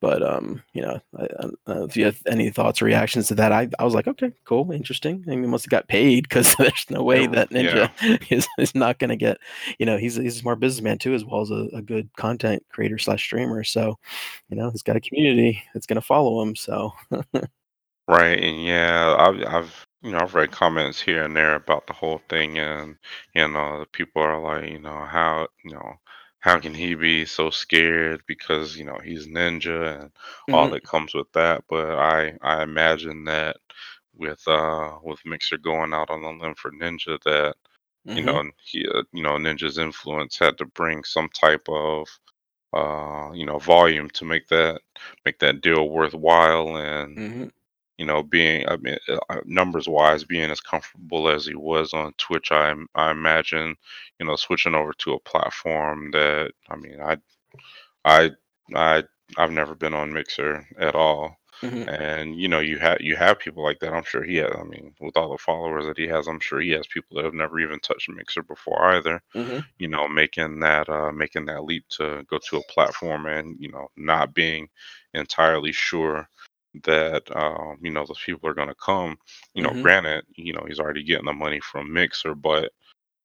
But 0.00 0.22
um, 0.22 0.62
you 0.74 0.82
know, 0.82 1.00
I, 1.16 1.22
I, 1.22 1.72
uh, 1.72 1.84
if 1.84 1.96
you 1.96 2.04
have 2.06 2.20
any 2.26 2.50
thoughts 2.50 2.82
or 2.82 2.86
reactions 2.86 3.28
to 3.28 3.34
that, 3.36 3.52
I, 3.52 3.68
I 3.78 3.84
was 3.84 3.94
like, 3.94 4.08
okay, 4.08 4.32
cool, 4.44 4.70
interesting. 4.72 5.24
I 5.26 5.30
mean, 5.30 5.44
he 5.44 5.48
must 5.48 5.64
have 5.64 5.70
got 5.70 5.88
paid 5.88 6.24
because 6.28 6.54
there's 6.58 6.86
no 6.90 7.02
way 7.02 7.26
that 7.28 7.50
Ninja 7.50 7.90
yeah. 8.02 8.16
is, 8.30 8.46
is 8.58 8.74
not 8.74 8.98
going 8.98 9.10
to 9.10 9.16
get. 9.16 9.38
You 9.78 9.86
know, 9.86 9.96
he's 9.96 10.16
he's 10.16 10.36
a 10.36 10.40
smart 10.40 10.60
businessman 10.60 10.98
too, 10.98 11.14
as 11.14 11.24
well 11.24 11.40
as 11.42 11.50
a, 11.50 11.68
a 11.74 11.80
good 11.82 12.10
content 12.16 12.62
creator 12.70 12.98
slash 12.98 13.22
streamer. 13.22 13.64
So, 13.64 13.98
you 14.48 14.56
know, 14.56 14.70
he's 14.70 14.82
got 14.82 14.96
a 14.96 15.00
community 15.00 15.62
that's 15.72 15.86
going 15.86 16.00
to 16.00 16.06
follow 16.06 16.42
him. 16.42 16.56
So 16.56 16.92
Right, 18.06 18.38
and 18.42 18.62
yeah, 18.62 19.16
I've 19.18 19.42
I've 19.46 19.86
you 20.04 20.12
know 20.12 20.20
I've 20.20 20.34
read 20.34 20.52
comments 20.52 21.00
here 21.02 21.24
and 21.24 21.36
there 21.36 21.56
about 21.56 21.86
the 21.88 21.94
whole 21.94 22.20
thing, 22.30 22.58
and 22.58 22.96
you 23.34 23.48
know 23.48 23.80
the 23.80 23.86
people 23.86 24.22
are 24.22 24.40
like, 24.40 24.70
you 24.70 24.80
know, 24.80 25.04
how 25.06 25.48
you 25.64 25.72
know 25.74 25.96
how 26.40 26.58
can 26.60 26.74
he 26.74 26.94
be 26.94 27.26
so 27.26 27.50
scared 27.50 28.22
because 28.26 28.76
you 28.76 28.84
know 28.84 28.98
he's 29.04 29.26
ninja 29.28 30.02
and 30.02 30.12
all 30.52 30.68
Mhm, 30.68 30.70
that 30.70 30.84
comes 30.84 31.14
with 31.14 31.32
that. 31.34 31.64
But 31.68 31.92
I 31.98 32.34
I 32.42 32.62
imagine 32.62 33.24
that 33.26 33.56
with 34.16 34.46
uh 34.48 34.98
with 35.04 35.20
Mixer 35.26 35.58
going 35.58 35.94
out 35.94 36.10
on 36.10 36.22
the 36.22 36.30
limb 36.30 36.54
for 36.56 36.72
Ninja, 36.72 37.18
that 37.24 37.56
you 38.14 38.24
mhm, 38.24 38.38
know 38.38 38.42
he 38.64 38.86
uh, 38.94 39.02
you 39.12 39.22
know 39.22 39.32
Ninja's 39.36 39.78
influence 39.78 40.38
had 40.38 40.58
to 40.58 40.66
bring 40.66 41.04
some 41.04 41.28
type 41.30 41.66
of 41.68 42.08
uh 42.74 43.30
you 43.34 43.46
know 43.46 43.58
volume 43.58 44.10
to 44.10 44.24
make 44.24 44.48
that 44.48 44.80
make 45.24 45.38
that 45.40 45.60
deal 45.62 45.88
worthwhile 45.90 46.76
and 46.76 47.20
mhm, 47.20 47.50
you 47.98 48.06
know, 48.06 48.22
being 48.22 48.68
I 48.68 48.76
mean, 48.76 48.98
uh, 49.08 49.18
uh, 49.30 49.40
numbers 49.46 49.88
wise, 49.88 50.24
being 50.24 50.50
as 50.50 50.60
comfortable 50.60 51.28
as 51.28 51.46
he 51.46 51.54
was 51.54 51.92
on 51.94 52.12
Twitch, 52.18 52.52
I 52.52 52.74
I 52.94 53.10
imagine, 53.10 53.76
you 54.20 54.26
know, 54.26 54.36
switching 54.36 54.74
over 54.74 54.92
to 54.94 55.14
a 55.14 55.20
platform 55.20 56.10
that 56.12 56.52
I 56.70 56.76
mean, 56.76 57.00
I 57.00 57.16
I 58.04 58.30
I 58.74 59.04
I've 59.36 59.50
never 59.52 59.74
been 59.74 59.94
on 59.94 60.12
Mixer 60.12 60.66
at 60.78 60.94
all. 60.94 61.36
mhm, 61.62 61.86
And 61.86 62.40
you 62.40 62.48
know, 62.48 62.60
you 62.60 62.78
have 62.78 62.98
you 63.00 63.16
have 63.16 63.38
people 63.38 63.62
like 63.62 63.78
that. 63.80 63.92
I'm 63.92 64.04
sure 64.04 64.22
he 64.24 64.36
has. 64.36 64.52
I 64.58 64.64
mean, 64.64 64.94
with 65.00 65.16
all 65.16 65.30
the 65.32 65.38
followers 65.38 65.86
that 65.86 65.98
he 65.98 66.06
has, 66.08 66.26
I'm 66.28 66.40
sure 66.40 66.60
he 66.60 66.70
has 66.70 66.86
people 66.86 67.16
that 67.16 67.24
have 67.24 67.34
never 67.34 67.58
even 67.60 67.80
touched 67.80 68.08
Mixer 68.08 68.42
before 68.42 68.82
either. 68.96 69.22
mhm, 69.34 69.60
You 69.78 69.88
know, 69.88 70.08
making 70.08 70.60
that 70.60 70.88
uh, 70.88 71.12
making 71.12 71.46
that 71.46 71.64
leap 71.64 71.86
to 71.98 72.24
go 72.30 72.38
to 72.38 72.58
a 72.58 72.72
platform 72.72 73.26
and 73.26 73.56
you 73.60 73.70
know 73.70 73.88
not 73.96 74.34
being 74.34 74.68
entirely 75.14 75.72
sure 75.72 76.28
that 76.84 77.22
um, 77.34 77.78
you 77.82 77.90
know 77.90 78.04
those 78.06 78.20
people 78.24 78.48
are 78.48 78.54
going 78.54 78.68
to 78.68 78.74
come. 78.74 79.16
You 79.54 79.62
know, 79.62 79.74
mhm, 79.74 79.82
granted, 79.82 80.24
you 80.36 80.52
know 80.52 80.64
he's 80.66 80.80
already 80.80 81.02
getting 81.04 81.26
the 81.26 81.32
money 81.32 81.60
from 81.60 81.92
Mixer, 81.92 82.34
but 82.34 82.72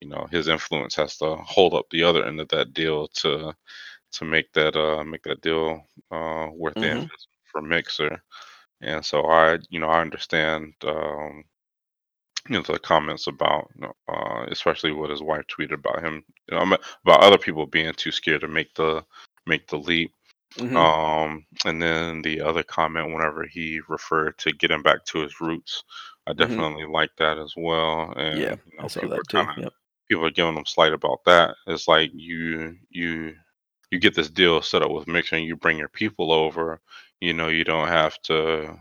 you 0.02 0.10
know 0.10 0.28
his 0.32 0.48
influence 0.48 0.96
has 0.96 1.18
to 1.18 1.36
hold 1.38 1.74
up 1.74 1.86
the 1.92 2.04
other 2.04 2.26
end 2.26 2.40
of 2.40 2.48
that 2.50 2.74
deal 2.74 3.08
to 3.10 3.54
to 4.14 4.26
make 4.26 4.52
that 4.54 4.76
uh 4.76 5.04
make 5.04 5.24
that 5.24 5.42
deal 5.42 5.82
uh 6.12 6.48
worth 6.54 6.78
the 6.80 6.88
mhm, 6.88 6.88
investment 6.88 7.20
for 7.52 7.62
Mixer. 7.62 8.22
And 8.82 9.04
so 9.06 9.26
I, 9.28 9.58
you 9.70 9.80
know, 9.80 9.90
I 9.90 10.02
understand 10.02 10.74
um 10.86 11.44
you 12.50 12.56
know 12.56 12.62
the 12.64 12.80
comments 12.80 13.28
about 13.28 13.70
uh 14.08 14.46
especially 14.50 14.92
what 14.92 15.10
his 15.10 15.22
wife 15.22 15.44
tweeted 15.48 15.74
about 15.74 16.02
him 16.04 16.24
you 16.52 16.58
know, 16.58 16.64
about 17.06 17.24
other 17.24 17.38
people 17.38 17.66
being 17.66 17.94
too 17.94 18.12
scared 18.12 18.42
to 18.42 18.48
make 18.48 18.74
the 18.76 19.04
make 19.46 19.68
the 19.68 19.78
leap 19.78 20.12
mhm. 20.58 20.90
um, 21.00 21.46
and 21.66 21.82
then 21.82 22.22
the 22.22 22.42
other 22.42 22.64
comment, 22.64 23.14
whenever 23.14 23.46
he 23.46 23.82
referred 23.90 24.38
to 24.40 24.52
getting 24.54 24.82
back 24.82 25.06
to 25.06 25.20
his 25.22 25.40
roots, 25.42 25.84
I 26.28 26.34
Mhm. 26.38 26.64
definitely 26.64 26.86
like 26.86 27.12
that 27.18 27.38
as 27.38 27.54
well. 27.58 28.14
Yeah, 28.32 28.56
And 28.56 28.60
you 28.66 28.78
I 28.84 28.88
know, 28.88 28.90
saw 28.90 29.02
people 29.02 29.10
that 29.10 29.22
are 29.22 29.26
too. 29.28 29.46
kind 29.46 29.50
of 29.52 29.58
Yep. 29.58 29.74
people 30.10 30.26
are 30.26 30.32
giving 30.32 30.58
him 30.58 30.66
slight 30.66 30.94
about 30.94 31.20
that. 31.26 31.56
It's 31.68 31.88
like 31.88 32.12
you 32.14 32.78
you 32.90 33.36
you 33.92 34.00
get 34.00 34.16
this 34.16 34.30
deal 34.30 34.62
set 34.62 34.84
up 34.84 34.92
with 34.92 35.08
Mixer, 35.08 35.36
and 35.38 35.46
you 35.46 35.56
bring 35.56 35.78
your 35.78 35.90
people 35.90 36.32
over. 36.32 36.82
You 37.22 37.34
know, 37.34 37.50
you 37.50 37.64
don't 37.66 37.88
have 37.90 38.22
to. 38.24 38.78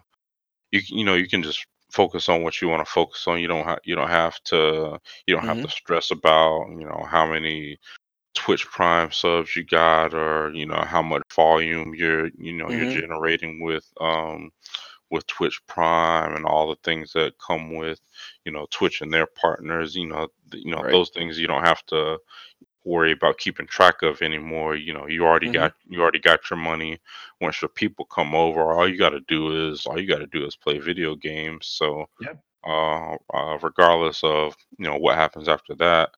You 0.73 0.81
you 0.89 1.05
know 1.05 1.15
you 1.15 1.29
can 1.29 1.43
just 1.43 1.67
focus 1.93 2.29
on 2.29 2.43
what 2.43 2.61
you 2.61 2.69
want 2.69 2.85
to 2.87 2.91
focus 2.93 3.27
on. 3.27 3.41
You 3.41 3.49
don't 3.49 3.65
have 3.65 3.81
you 3.85 3.95
don't 3.95 4.09
have 4.11 4.43
to 4.45 4.99
you 5.27 5.35
don't 5.35 5.45
have 5.47 5.61
Mhm, 5.61 5.63
to 5.63 5.69
stress 5.71 6.11
about 6.11 6.69
you 6.71 6.85
know 6.87 7.05
how 7.09 7.27
many 7.31 7.79
Twitch 8.39 8.67
Prime 8.71 9.13
subs 9.13 9.57
you 9.57 9.65
got 9.65 10.15
or, 10.15 10.53
you 10.55 10.67
know, 10.67 10.83
how 10.83 11.03
much 11.03 11.23
volume 11.35 11.95
you're, 11.95 12.29
you 12.39 12.53
know, 12.55 12.71
you're 12.73 12.87
mhm. 12.87 13.01
generating 13.01 13.61
with 13.63 13.93
um 14.01 14.51
with 15.11 15.27
Twitch 15.27 15.61
Prime 15.67 16.35
and 16.37 16.47
all 16.47 16.69
the 16.69 16.77
things 16.85 17.13
that 17.15 17.35
come 17.39 17.75
with, 17.75 18.01
you 18.45 18.53
know, 18.53 18.67
Twitch 18.71 19.01
and 19.03 19.13
their 19.13 19.27
partners, 19.27 19.97
you 19.97 20.07
know, 20.07 20.29
you 20.53 20.71
know, 20.73 20.85
Right. 20.85 20.91
those 20.91 21.11
things 21.11 21.39
you 21.39 21.47
don't 21.49 21.65
have 21.67 21.85
to 21.87 22.19
worry 22.85 23.13
about 23.13 23.39
keeping 23.39 23.67
track 23.67 24.03
of 24.03 24.23
anymore. 24.23 24.77
You 24.77 24.95
know, 24.95 25.07
you 25.09 25.25
already 25.25 25.49
Mhm. 25.49 25.51
got 25.51 25.75
you 25.89 26.01
already 26.03 26.21
got 26.21 26.51
your 26.51 26.59
money. 26.59 26.99
Once 27.41 27.63
your 27.63 27.69
people 27.71 28.05
come 28.07 28.35
over, 28.35 28.73
all 28.73 28.89
you 28.89 28.99
got 28.99 29.11
to 29.11 29.21
do 29.29 29.71
is 29.71 29.87
all 29.87 30.01
you 30.01 30.09
got 30.09 30.19
to 30.19 30.27
do 30.27 30.45
is 30.47 30.57
play 30.57 30.79
video 30.79 31.15
games. 31.17 31.67
So, 31.67 32.07
Yep. 32.21 32.43
uh, 32.67 33.17
uh, 33.35 33.59
regardless 33.63 34.23
of 34.25 34.57
you 34.79 34.87
know 34.87 34.97
what 34.97 35.17
happens 35.17 35.49
after 35.49 35.75
that, 35.77 36.11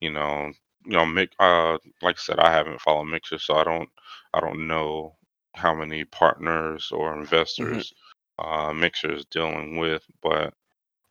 you 0.00 0.10
know, 0.12 0.52
you 0.84 0.92
know, 0.92 1.04
Mick. 1.04 1.30
Uh, 1.38 1.78
like 2.02 2.16
I 2.16 2.20
said, 2.20 2.38
I 2.40 2.52
haven't 2.52 2.80
followed 2.80 3.04
Mixer, 3.06 3.38
so 3.38 3.56
I 3.56 3.64
don't, 3.64 3.88
I 4.34 4.40
don't 4.40 4.66
know 4.68 5.16
how 5.54 5.74
many 5.74 6.04
partners 6.04 6.90
or 6.92 7.16
Mhm, 7.58 7.84
investors 7.84 7.92
uh, 8.38 8.72
Mixer 8.72 9.12
is 9.12 9.24
dealing 9.26 9.78
with. 9.78 10.02
But 10.22 10.54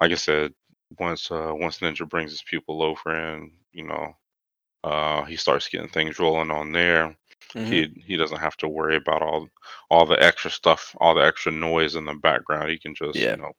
like 0.01 0.11
I 0.11 0.15
said, 0.15 0.53
once 0.99 1.31
uh, 1.31 1.51
once 1.55 1.79
Ninja 1.79 2.07
brings 2.09 2.31
his 2.31 2.43
people 2.43 2.81
over 2.83 3.09
and 3.15 3.51
you 3.71 3.85
know, 3.85 4.13
uh, 4.83 5.23
he 5.23 5.35
starts 5.35 5.69
getting 5.69 5.89
things 5.89 6.19
rolling 6.19 6.51
on 6.51 6.71
there. 6.71 7.15
mhm. 7.55 7.69
He 7.69 7.87
he 8.05 8.17
doesn't 8.17 8.39
have 8.39 8.57
to 8.57 8.67
worry 8.67 8.95
about 8.97 9.21
all 9.21 9.47
all 9.89 10.05
the 10.05 10.21
extra 10.21 10.51
stuff, 10.51 10.95
all 10.99 11.15
the 11.15 11.23
extra 11.25 11.51
noise 11.51 11.95
in 11.95 12.05
the 12.05 12.13
background. 12.15 12.69
He 12.69 12.79
can 12.79 12.95
just 12.95 13.27
you 13.27 13.37
know 13.37 13.51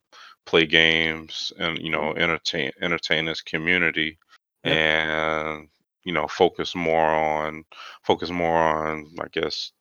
play 0.46 0.66
games 0.66 1.52
and 1.58 1.78
you 1.78 1.90
know 1.90 2.14
entertain 2.16 2.72
entertain 2.80 3.26
his 3.26 3.42
community 3.42 4.18
Yep. 4.64 4.80
and 4.82 5.68
you 6.04 6.12
know 6.12 6.26
focus 6.28 6.74
more 6.74 7.10
on 7.14 7.64
focus 8.02 8.30
more 8.30 8.58
on 8.58 9.06
I 9.20 9.26
guess 9.32 9.72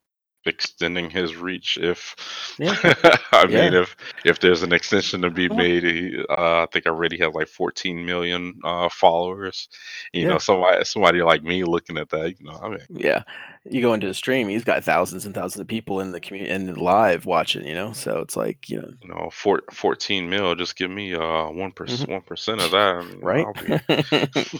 extending 0.46 1.10
his 1.10 1.36
reach 1.36 1.78
if 1.78 2.16
Yeah. 2.60 2.76
I 3.32 3.46
mean 3.48 3.74
if 3.74 3.96
if 4.26 4.40
there's 4.40 4.64
an 4.64 4.74
extension 4.74 5.22
to 5.22 5.30
be 5.30 5.50
made 5.50 5.84
he, 5.84 6.24
uh, 6.30 6.64
I 6.64 6.68
think 6.72 6.86
I 6.88 6.90
already 6.90 7.18
have 7.20 7.34
like 7.36 7.48
14 7.48 8.06
million 8.06 8.60
uh, 8.64 8.90
followers 8.90 9.68
you 10.14 10.26
know 10.28 10.38
somebody 10.38 10.84
somebody 10.86 11.22
like 11.22 11.44
me 11.44 11.64
looking 11.64 11.98
at 11.98 12.10
that 12.10 12.40
you 12.40 12.46
know 12.46 12.60
I 12.62 12.70
mean 12.70 12.80
Yeah. 12.90 13.24
You 13.70 13.82
go 13.82 13.94
into 13.94 14.08
the 14.08 14.14
stream, 14.14 14.50
he's 14.50 14.66
got 14.66 14.84
thousands 14.84 15.26
and 15.26 15.34
thousands 15.34 15.62
of 15.62 15.68
people 15.68 16.02
in 16.02 16.12
the 16.12 16.20
community 16.20 16.52
and 16.52 16.78
live 16.78 17.26
watching, 17.26 17.66
you 17.66 17.74
know? 17.74 17.94
So 17.94 18.20
it's 18.20 18.36
like, 18.36 18.70
you 18.70 18.82
know 18.82 18.90
you 19.02 19.08
know 19.10 19.30
four, 19.32 19.62
14 19.72 20.30
mil 20.30 20.54
just 20.56 20.76
give 20.76 20.92
me 20.92 21.14
uh 21.14 21.50
1 21.50 21.72
Mhm. 21.72 22.08
1% 22.08 22.62
of 22.62 22.72
that 22.72 23.06
you 23.10 23.22
know 23.22 23.26
Right? 23.26 23.46
I'll 23.46 23.54
be 23.54 24.60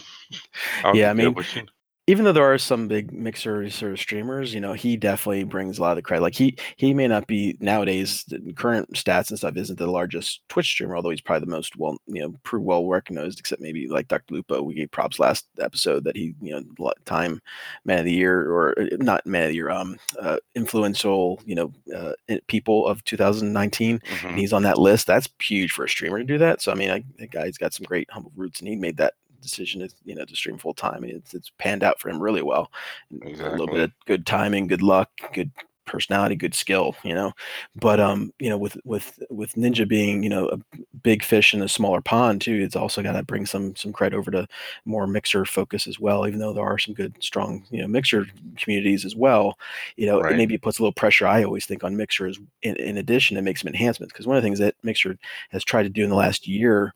Yeah, 0.94 1.10
I 1.10 1.14
mean 1.14 1.34
even 2.06 2.24
though 2.24 2.32
there 2.32 2.52
are 2.52 2.58
some 2.58 2.86
big 2.86 3.12
mixer 3.12 3.68
sort 3.70 3.92
of 3.92 3.98
streamers, 3.98 4.52
you 4.52 4.60
know, 4.60 4.74
he 4.74 4.96
definitely 4.96 5.44
brings 5.44 5.78
a 5.78 5.82
lot 5.82 5.92
of 5.92 5.96
the 5.96 6.02
credit. 6.02 6.22
Like 6.22 6.34
he 6.34 6.56
he 6.76 6.92
may 6.92 7.08
not 7.08 7.26
be 7.26 7.56
nowadays 7.60 8.24
the 8.28 8.52
current 8.52 8.92
stats 8.92 9.30
and 9.30 9.38
stuff 9.38 9.56
isn't 9.56 9.78
the 9.78 9.86
largest 9.86 10.40
Twitch 10.48 10.66
streamer, 10.66 10.96
although 10.96 11.10
he's 11.10 11.22
probably 11.22 11.46
the 11.46 11.50
most 11.52 11.76
well, 11.76 11.96
you 12.06 12.20
know, 12.20 12.34
pretty 12.42 12.64
well 12.64 12.86
recognized, 12.86 13.38
except 13.40 13.62
maybe 13.62 13.88
like 13.88 14.08
Dr. 14.08 14.34
Lupo. 14.34 14.62
We 14.62 14.74
gave 14.74 14.90
props 14.90 15.18
last 15.18 15.46
episode 15.60 16.04
that 16.04 16.16
he, 16.16 16.34
you 16.42 16.52
know, 16.78 16.92
time 17.06 17.40
man 17.84 18.00
of 18.00 18.04
the 18.04 18.12
year 18.12 18.50
or 18.50 18.78
uh, 18.78 18.86
not 18.98 19.26
man 19.26 19.44
of 19.44 19.48
the 19.50 19.54
year, 19.54 19.70
um, 19.70 19.96
uh, 20.20 20.38
influential, 20.54 21.40
you 21.44 21.54
know, 21.54 21.72
uh, 21.94 22.12
people 22.48 22.86
of 22.86 23.02
2019, 23.04 23.94
and 23.94 24.02
hmm 24.08 24.38
he's 24.38 24.52
on 24.52 24.62
that 24.62 24.78
list. 24.78 25.06
That's 25.06 25.28
huge 25.40 25.72
for 25.72 25.84
a 25.84 25.88
streamer 25.88 26.18
to 26.18 26.24
do 26.24 26.38
that. 26.38 26.60
So 26.62 26.72
I 26.72 26.74
mean, 26.74 26.90
I, 26.90 27.04
the 27.18 27.26
guy's 27.28 27.58
got 27.58 27.72
some 27.74 27.84
great 27.84 28.08
humble 28.10 28.32
roots, 28.36 28.60
and 28.60 28.68
he 28.68 28.76
made 28.76 28.96
that 28.98 29.14
decision 29.44 29.80
to 29.80 29.94
you 30.04 30.14
know 30.14 30.24
to 30.24 30.36
stream 30.36 30.58
full 30.58 30.74
time. 30.74 31.04
It's 31.04 31.34
it's 31.34 31.52
panned 31.58 31.84
out 31.84 32.00
for 32.00 32.08
him 32.08 32.20
really 32.20 32.42
well. 32.42 32.70
A 33.22 33.50
little 33.50 33.66
bit 33.66 33.80
of 33.80 33.92
good 34.06 34.26
timing, 34.26 34.66
good 34.66 34.82
luck, 34.82 35.10
good 35.32 35.50
personality, 35.84 36.34
good 36.34 36.54
skill, 36.54 36.96
you 37.02 37.14
know. 37.14 37.32
But 37.76 38.00
um, 38.00 38.32
you 38.38 38.48
know, 38.48 38.58
with 38.58 38.76
with 38.84 39.18
with 39.30 39.52
Ninja 39.54 39.86
being 39.86 40.22
you 40.22 40.28
know 40.28 40.48
a 40.48 40.58
big 41.02 41.22
fish 41.22 41.54
in 41.54 41.62
a 41.62 41.68
smaller 41.68 42.00
pond 42.00 42.40
too, 42.40 42.62
it's 42.62 42.76
also 42.76 43.02
got 43.02 43.12
to 43.12 43.22
bring 43.22 43.46
some 43.46 43.76
some 43.76 43.92
credit 43.92 44.16
over 44.16 44.30
to 44.30 44.46
more 44.84 45.06
mixer 45.06 45.44
focus 45.44 45.86
as 45.86 46.00
well. 46.00 46.26
Even 46.26 46.40
though 46.40 46.52
there 46.52 46.64
are 46.64 46.78
some 46.78 46.94
good 46.94 47.14
strong 47.20 47.64
you 47.70 47.80
know 47.80 47.88
mixer 47.88 48.26
communities 48.56 49.04
as 49.04 49.14
well, 49.14 49.58
you 49.96 50.06
know, 50.06 50.20
it 50.20 50.36
maybe 50.36 50.58
puts 50.58 50.78
a 50.78 50.82
little 50.82 50.92
pressure. 50.92 51.26
I 51.26 51.44
always 51.44 51.66
think 51.66 51.84
on 51.84 51.96
mixers. 51.96 52.38
In, 52.62 52.76
in 52.76 52.96
addition, 52.96 53.36
it 53.36 53.42
makes 53.42 53.60
some 53.60 53.68
enhancements 53.68 54.12
because 54.12 54.26
one 54.26 54.36
of 54.36 54.42
the 54.42 54.46
things 54.46 54.58
that 54.58 54.74
Mixer 54.82 55.18
has 55.50 55.64
tried 55.64 55.84
to 55.84 55.88
do 55.88 56.04
in 56.04 56.10
the 56.10 56.16
last 56.16 56.48
year 56.48 56.94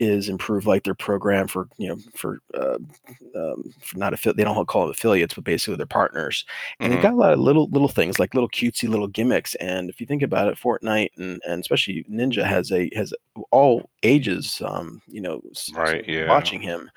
is 0.00 0.28
improve 0.28 0.66
like 0.66 0.82
their 0.84 0.94
program 0.94 1.46
for 1.46 1.68
you 1.78 1.88
know 1.88 1.96
for 2.14 2.38
uh, 2.54 2.78
um, 3.36 3.64
for 3.80 3.98
not 3.98 4.12
affiliate 4.12 4.36
they 4.36 4.44
don't 4.44 4.66
call 4.66 4.82
them 4.82 4.90
affiliates 4.90 5.34
but 5.34 5.44
basically 5.44 5.76
they're 5.76 5.86
partners. 5.86 6.44
And 6.82 6.92
they've 6.92 6.98
hmm 6.98 7.00
got 7.00 7.12
a 7.14 7.16
lot 7.16 7.32
of 7.32 7.38
little 7.40 7.68
little 7.70 7.88
things 7.88 8.18
like 8.18 8.34
little 8.34 8.48
cutesy 8.50 8.88
little 8.88 9.08
gimmicks 9.08 9.54
and 9.56 9.88
if 9.88 10.00
you 10.00 10.06
think 10.06 10.22
about 10.22 10.48
it 10.48 10.58
Fortnite 10.58 11.10
and, 11.16 11.40
and 11.46 11.60
especially 11.60 12.04
Ninja 12.10 12.44
has 12.44 12.72
a 12.72 12.90
has 12.94 13.12
all 13.50 13.88
ages 14.02 14.60
um 14.64 15.00
you 15.08 15.20
know 15.20 15.40
right 15.68 16.04
yeah. 16.08 16.26
watching 16.26 16.60
him. 16.60 16.90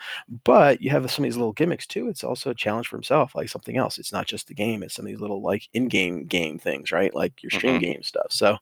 But 0.44 0.82
you 0.82 0.90
have 0.90 1.10
some 1.12 1.24
of 1.26 1.28
these 1.28 1.38
little 1.38 1.54
gimmicks 1.54 1.86
too 1.88 2.08
it's 2.08 2.24
also 2.24 2.52
a 2.52 2.56
challenge 2.56 2.88
for 2.88 2.98
himself 2.98 3.36
like 3.36 3.50
something 3.50 3.78
else 3.78 3.98
it's 3.98 4.12
not 4.14 4.26
just 4.28 4.48
the 4.48 4.54
game 4.54 4.84
it's 4.84 4.96
some 4.96 5.06
of 5.06 5.08
these 5.12 5.20
little 5.22 5.42
like 5.42 5.68
in-game 5.74 6.26
game 6.26 6.58
things 6.60 6.92
right? 6.92 7.14
Like 7.14 7.42
your 7.44 7.50
stream 7.52 7.78
hmm 7.78 7.80
game 7.80 8.04
stuff. 8.04 8.28
So 8.30 8.58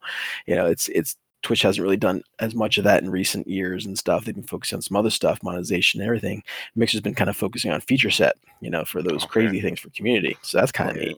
you 0.45 0.55
know 0.55 0.65
it's 0.67 0.89
it's 0.89 1.15
Twitch 1.45 1.61
hasn't 1.61 1.83
really 1.83 1.95
done 1.95 2.23
as 2.39 2.55
much 2.55 2.77
of 2.79 2.83
that 2.85 3.03
in 3.03 3.09
recent 3.11 3.47
years 3.47 3.85
and 3.85 3.97
stuff. 3.97 4.25
They've 4.25 4.33
been 4.33 4.43
focusing 4.43 4.77
on 4.77 4.81
some 4.81 4.97
other 4.97 5.11
stuff, 5.11 5.43
monetization 5.43 6.01
and 6.01 6.07
everything. 6.07 6.43
Mixer's 6.75 7.01
been 7.01 7.13
kind 7.13 7.29
of 7.29 7.37
focusing 7.37 7.71
on 7.71 7.81
feature 7.81 8.09
set, 8.09 8.35
you 8.61 8.69
know, 8.71 8.83
for 8.83 9.03
those 9.03 9.23
Okay. 9.23 9.27
crazy 9.27 9.61
things 9.61 9.79
for 9.79 9.89
community. 9.91 10.39
So 10.41 10.57
that's 10.57 10.71
kind 10.71 10.89
of 10.89 10.95
Right. 10.95 11.07
neat, 11.09 11.17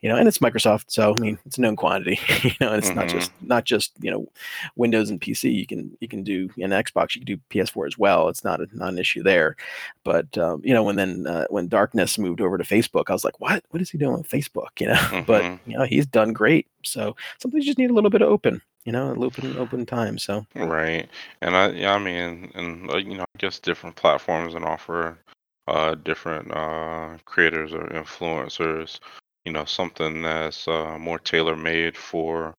you 0.00 0.08
know. 0.08 0.16
And 0.16 0.28
it's 0.28 0.38
Microsoft, 0.38 0.84
so 0.88 1.12
I 1.12 1.18
mean, 1.18 1.38
it's 1.44 1.58
a 1.58 1.60
known 1.60 1.74
quantity, 1.74 2.20
you 2.44 2.52
know. 2.60 2.72
And 2.72 2.78
it's 2.84 2.94
not 2.94 3.06
Mhm. 3.06 3.10
just 3.10 3.32
not 3.40 3.64
just 3.64 3.92
you 4.00 4.10
know 4.12 4.28
Windows 4.76 5.10
and 5.10 5.20
PC. 5.20 5.50
You 5.52 5.66
can 5.66 5.96
you 6.00 6.06
can 6.06 6.22
do 6.22 6.48
in 6.56 6.70
Xbox, 6.70 7.16
you 7.16 7.20
can 7.24 7.34
do 7.36 7.40
PS4 7.50 7.86
as 7.86 7.98
well. 7.98 8.28
It's 8.28 8.44
not 8.44 8.60
a, 8.60 8.68
not 8.72 8.90
an 8.92 8.98
issue 8.98 9.22
there. 9.24 9.56
But 10.04 10.38
um, 10.38 10.60
you 10.64 10.72
know, 10.72 10.84
when 10.84 10.94
then 10.96 11.26
uh, 11.26 11.46
when 11.50 11.66
Darkness 11.68 12.16
moved 12.16 12.40
over 12.40 12.56
to 12.58 12.64
Facebook, 12.64 13.04
I 13.08 13.12
was 13.12 13.24
like, 13.24 13.40
what? 13.40 13.64
What 13.70 13.82
is 13.82 13.90
he 13.90 13.98
doing 13.98 14.18
with 14.18 14.28
Facebook? 14.30 14.80
You 14.80 14.86
know, 14.88 15.24
but 15.26 15.42
Mhm. 15.42 15.58
you 15.66 15.76
know, 15.78 15.84
he's 15.84 16.06
done 16.06 16.32
great. 16.32 16.68
So 16.84 17.16
sometimes 17.40 17.64
you 17.64 17.70
just 17.70 17.78
need 17.78 17.90
a 17.90 17.94
little 17.94 18.10
bit 18.10 18.22
of 18.22 18.28
open, 18.28 18.60
you 18.84 18.92
know, 18.92 19.12
a 19.12 19.18
open 19.24 19.56
open 19.56 19.86
time. 19.86 20.18
So 20.18 20.46
Right. 20.56 21.08
And 21.42 21.56
I 21.56 21.70
yeah, 21.70 21.94
I 21.94 21.98
mean, 21.98 22.50
and 22.54 22.90
you 23.06 23.16
know, 23.16 23.22
I 23.24 23.38
guess 23.38 23.58
different 23.58 23.96
platforms 23.96 24.54
and 24.54 24.64
offer 24.64 25.18
uh 25.66 25.94
different 25.96 26.50
uh 26.52 27.18
creators 27.24 27.72
or 27.72 27.86
influencers, 27.88 29.00
you 29.44 29.52
know, 29.52 29.64
something 29.64 30.22
that's 30.22 30.68
uh 30.68 30.98
more 30.98 31.18
tailor 31.18 31.56
made 31.56 31.96
for 31.96 32.54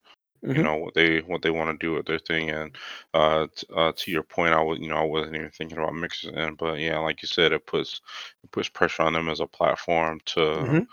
you 0.52 0.60
Mhm. 0.60 0.64
know 0.64 0.76
what 0.78 0.94
they 0.96 1.20
what 1.22 1.42
they 1.42 1.50
want 1.52 1.70
to 1.80 1.86
do 1.86 1.94
with 1.94 2.06
their 2.06 2.20
thing 2.20 2.50
and 2.52 2.78
uh, 3.14 3.48
t- 3.56 3.68
uh 3.76 3.92
to 3.98 4.12
your 4.12 4.24
point 4.24 4.54
i 4.54 4.62
was 4.62 4.80
you 4.80 4.88
know 4.88 4.96
i 4.98 5.04
wasn't 5.04 5.36
even 5.36 5.50
thinking 5.52 5.78
about 5.78 5.94
mixes 5.96 6.32
in 6.34 6.56
but 6.56 6.80
yeah 6.80 6.98
like 7.00 7.22
you 7.22 7.28
said 7.28 7.52
it 7.52 7.66
puts 7.68 8.02
it 8.44 8.52
puts 8.52 8.70
pressure 8.70 9.04
on 9.04 9.14
them 9.14 9.30
as 9.30 9.42
a 9.42 9.48
platform 9.48 10.20
to 10.26 10.76
Mhm. 10.76 10.86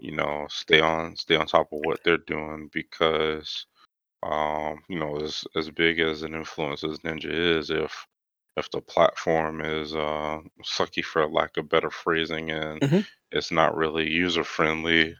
you 0.00 0.12
know 0.12 0.46
stay 0.50 0.80
on 0.80 1.16
stay 1.16 1.36
on 1.36 1.46
top 1.46 1.72
of 1.72 1.80
what 1.84 2.00
they're 2.04 2.16
doing 2.18 2.68
because 2.72 3.66
um 4.22 4.80
you 4.88 4.98
know 4.98 5.16
as 5.20 5.44
as 5.56 5.70
big 5.70 5.98
as 6.00 6.22
an 6.22 6.34
influence 6.34 6.84
as 6.84 6.98
ninja 7.00 7.30
is 7.32 7.70
if 7.70 8.06
if 8.56 8.70
the 8.70 8.80
platform 8.80 9.60
is 9.60 9.94
uh 9.94 10.40
sucky 10.64 11.04
for 11.04 11.26
lack 11.28 11.56
of 11.56 11.68
better 11.68 11.90
phrasing 11.90 12.50
and 12.50 12.82
Mhm. 12.82 13.06
it's 13.32 13.50
not 13.52 13.76
really 13.76 14.08
user 14.08 14.44
friendly 14.44 15.14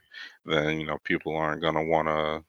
then 0.45 0.79
you 0.79 0.85
know 0.85 0.97
people 1.03 1.35
aren't 1.35 1.61
going 1.61 1.75
to 1.75 1.83
want 1.83 2.07
to 2.07 2.43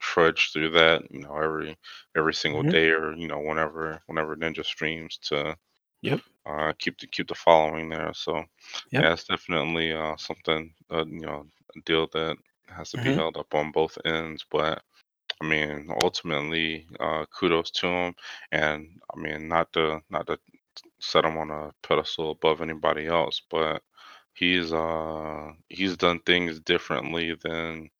trudge 0.00 0.52
through 0.52 0.70
that, 0.70 1.02
you 1.10 1.20
know, 1.20 1.36
every 1.36 1.76
every 2.16 2.34
single 2.34 2.62
Mhm. 2.62 2.72
day 2.72 2.90
or 2.90 3.12
you 3.14 3.28
know 3.28 3.38
whenever 3.40 4.00
whenever 4.06 4.36
Ninja 4.36 4.64
streams 4.64 5.18
to 5.24 5.56
Yep. 6.02 6.20
uh, 6.46 6.72
keep 6.78 6.98
the 6.98 7.06
keep 7.06 7.28
the 7.28 7.34
following 7.34 7.88
there. 7.88 8.12
So 8.14 8.44
Yep. 8.90 8.98
yeah, 8.98 9.12
it's 9.12 9.24
definitely 9.24 9.92
uh, 9.92 10.16
something 10.16 10.72
uh, 10.92 11.04
you 11.06 11.20
know 11.20 11.46
a 11.76 11.80
deal 11.82 12.08
that 12.12 12.36
has 12.68 12.90
to 12.92 12.98
be 12.98 13.12
Mhm. 13.12 13.12
held 13.12 13.36
up 13.36 13.54
on 13.54 13.72
both 13.72 13.98
ends. 14.04 14.44
But 14.50 14.82
I 15.40 15.46
mean, 15.46 15.88
ultimately, 16.02 16.86
uh, 17.00 17.26
kudos 17.26 17.70
to 17.72 17.86
him, 17.88 18.14
and 18.52 19.00
I 19.14 19.18
mean 19.20 19.48
not 19.48 19.72
to 19.74 20.00
not 20.10 20.26
to 20.28 20.38
set 21.00 21.24
him 21.24 21.38
on 21.38 21.50
a 21.50 21.72
pedestal 21.82 22.32
above 22.32 22.60
anybody 22.62 23.06
else, 23.06 23.42
but 23.50 23.82
he's 24.34 24.72
uh 24.72 25.52
he's 25.68 25.96
done 25.96 26.20
things 26.20 26.60
differently 26.60 27.34
than 27.42 27.90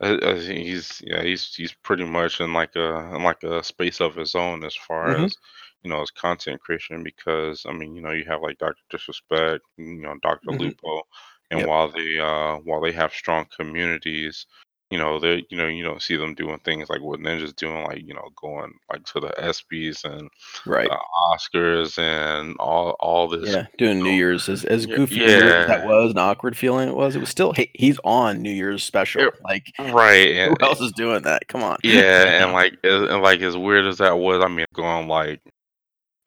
I, 0.00 0.10
I 0.14 0.34
think 0.40 0.66
he's 0.66 1.00
yeah 1.06 1.22
he's 1.22 1.54
he's 1.54 1.72
pretty 1.72 2.04
much 2.04 2.40
in 2.40 2.52
like 2.52 2.74
a 2.76 3.14
in 3.16 3.22
like 3.22 3.42
a 3.42 3.62
space 3.62 4.00
of 4.00 4.14
his 4.16 4.34
own 4.34 4.64
as 4.64 4.74
far 4.76 5.14
Mhm. 5.14 5.24
as 5.24 5.36
you 5.82 5.90
know 5.90 6.00
his 6.00 6.10
content 6.10 6.60
creation 6.60 7.02
because 7.04 7.64
I 7.66 7.72
mean 7.72 7.94
you 7.94 8.02
know 8.02 8.12
you 8.12 8.24
have 8.26 8.42
like 8.42 8.58
Doctor 8.58 8.82
Disrespect 8.90 9.62
you 9.76 10.02
know 10.02 10.16
Doctor 10.22 10.50
Mhm. 10.50 10.58
Lupo 10.58 11.02
and 11.50 11.60
Yep. 11.60 11.66
while 11.66 11.88
they 11.90 12.18
uh 12.18 12.56
while 12.64 12.80
they 12.80 12.92
have 12.92 13.12
strong 13.12 13.46
communities 13.56 14.46
you 14.92 14.98
know 14.98 15.18
they 15.18 15.44
you 15.48 15.56
know 15.56 15.66
you 15.66 15.82
don't 15.82 16.02
see 16.02 16.16
them 16.16 16.34
doing 16.34 16.58
things 16.64 16.90
like 16.90 17.00
what 17.00 17.18
Ninja's 17.18 17.54
doing 17.54 17.82
like 17.84 18.02
you 18.06 18.12
know 18.14 18.28
going 18.40 18.72
like 18.92 19.04
to 19.06 19.20
the 19.20 19.28
ESPYS 19.38 20.04
and 20.04 20.28
Right. 20.66 20.88
the 20.88 20.98
Oscars 21.32 21.98
and 21.98 22.54
all 22.58 22.90
all 23.00 23.26
this 23.26 23.50
Yeah. 23.54 23.66
Doing 23.78 23.98
New 24.00 24.04
you 24.04 24.10
know, 24.10 24.16
Year's 24.16 24.48
as 24.48 24.64
as 24.64 24.84
goofy 24.86 25.20
weird 25.20 25.42
as 25.44 25.66
that 25.68 25.86
was, 25.86 26.10
and 26.10 26.18
awkward 26.18 26.56
feeling 26.56 26.88
it 26.90 26.94
was, 26.94 27.16
it 27.16 27.20
was 27.20 27.30
still 27.30 27.52
he, 27.52 27.70
he's 27.74 27.98
on 28.04 28.42
New 28.42 28.52
Year's 28.52 28.84
special. 28.84 29.22
it- 29.22 29.34
Like 29.42 29.64
right 29.78 30.28
who 30.34 30.40
and, 30.42 30.62
else 30.62 30.80
is 30.80 30.92
doing 30.92 31.22
that? 31.22 31.48
Come 31.48 31.62
on. 31.62 31.78
Yeah, 31.82 32.44
and 32.44 32.52
like 32.60 32.74
and 32.84 33.22
like 33.22 33.40
as 33.40 33.56
weird 33.56 33.86
as 33.86 33.98
that 33.98 34.18
was, 34.18 34.42
I 34.44 34.48
mean, 34.48 34.66
going 34.74 35.08
like 35.08 35.40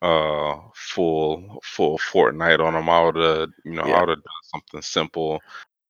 uh 0.01 0.57
full 0.75 1.59
full 1.63 1.97
Fortnite 1.99 2.59
on 2.59 2.73
them, 2.73 2.89
I 2.89 3.03
would 3.03 3.15
have 3.15 3.49
you 3.63 3.73
know 3.73 3.83
I 3.83 3.87
Yeah. 3.89 3.99
would 4.01 4.09
have 4.09 4.23
done 4.23 4.43
something 4.43 4.81
simple, 4.81 5.39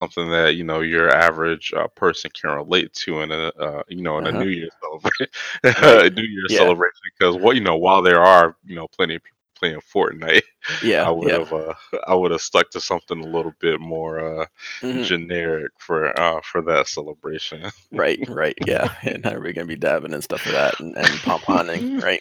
something 0.01 0.30
that 0.31 0.55
you 0.55 0.63
know 0.63 0.81
your 0.81 1.09
average 1.09 1.73
uh, 1.76 1.88
person 1.89 2.31
can 2.39 2.51
relate 2.51 2.93
to 2.93 3.22
in 3.22 3.31
a 3.31 3.47
uh, 3.59 3.84
you 3.88 4.01
know 4.01 4.17
in 4.17 4.27
a 4.27 4.31
Uh-huh. 4.31 4.45
New 4.45 4.47
Year's 4.47 4.73
celebration, 4.81 5.27
New 6.15 6.23
Year's 6.23 6.55
Yeah. 6.55 6.55
celebration. 6.55 6.99
Because 7.17 7.38
what 7.38 7.55
you 7.55 7.61
know 7.63 7.77
while 7.77 8.01
there 8.01 8.22
are 8.22 8.55
you 8.65 8.76
know 8.76 8.88
plenty 8.88 9.15
of 9.15 9.23
people 9.23 9.35
playing 9.65 9.81
Fortnite, 10.19 10.41
I 11.07 11.11
would 11.11 11.27
Yeah. 11.29 11.39
have 11.39 11.53
uh 11.53 11.73
I 12.07 12.15
would 12.15 12.31
have 12.31 12.41
stuck 12.41 12.69
to 12.71 12.81
something 12.81 13.19
a 13.19 13.27
little 13.27 13.53
bit 13.59 13.79
more 13.79 14.19
uh 14.41 14.45
Mhm. 14.81 15.05
generic 15.05 15.71
for 15.79 16.17
uh 16.19 16.41
for 16.41 16.61
that 16.63 16.87
celebration. 16.87 17.63
Right, 17.91 18.19
right, 18.29 18.55
yeah, 18.65 18.93
and 19.03 19.23
how 19.25 19.33
are 19.33 19.41
we 19.41 19.53
gonna 19.53 19.67
be 19.67 19.75
dabbing 19.75 20.13
and 20.13 20.23
stuff 20.23 20.41
for 20.41 20.51
that 20.51 20.79
and, 20.79 20.95
and 20.97 21.07
pomponing, 21.07 22.01
right? 22.01 22.19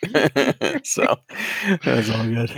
so 0.87 1.17
that's 1.85 2.11
all 2.11 2.25
good. 2.25 2.51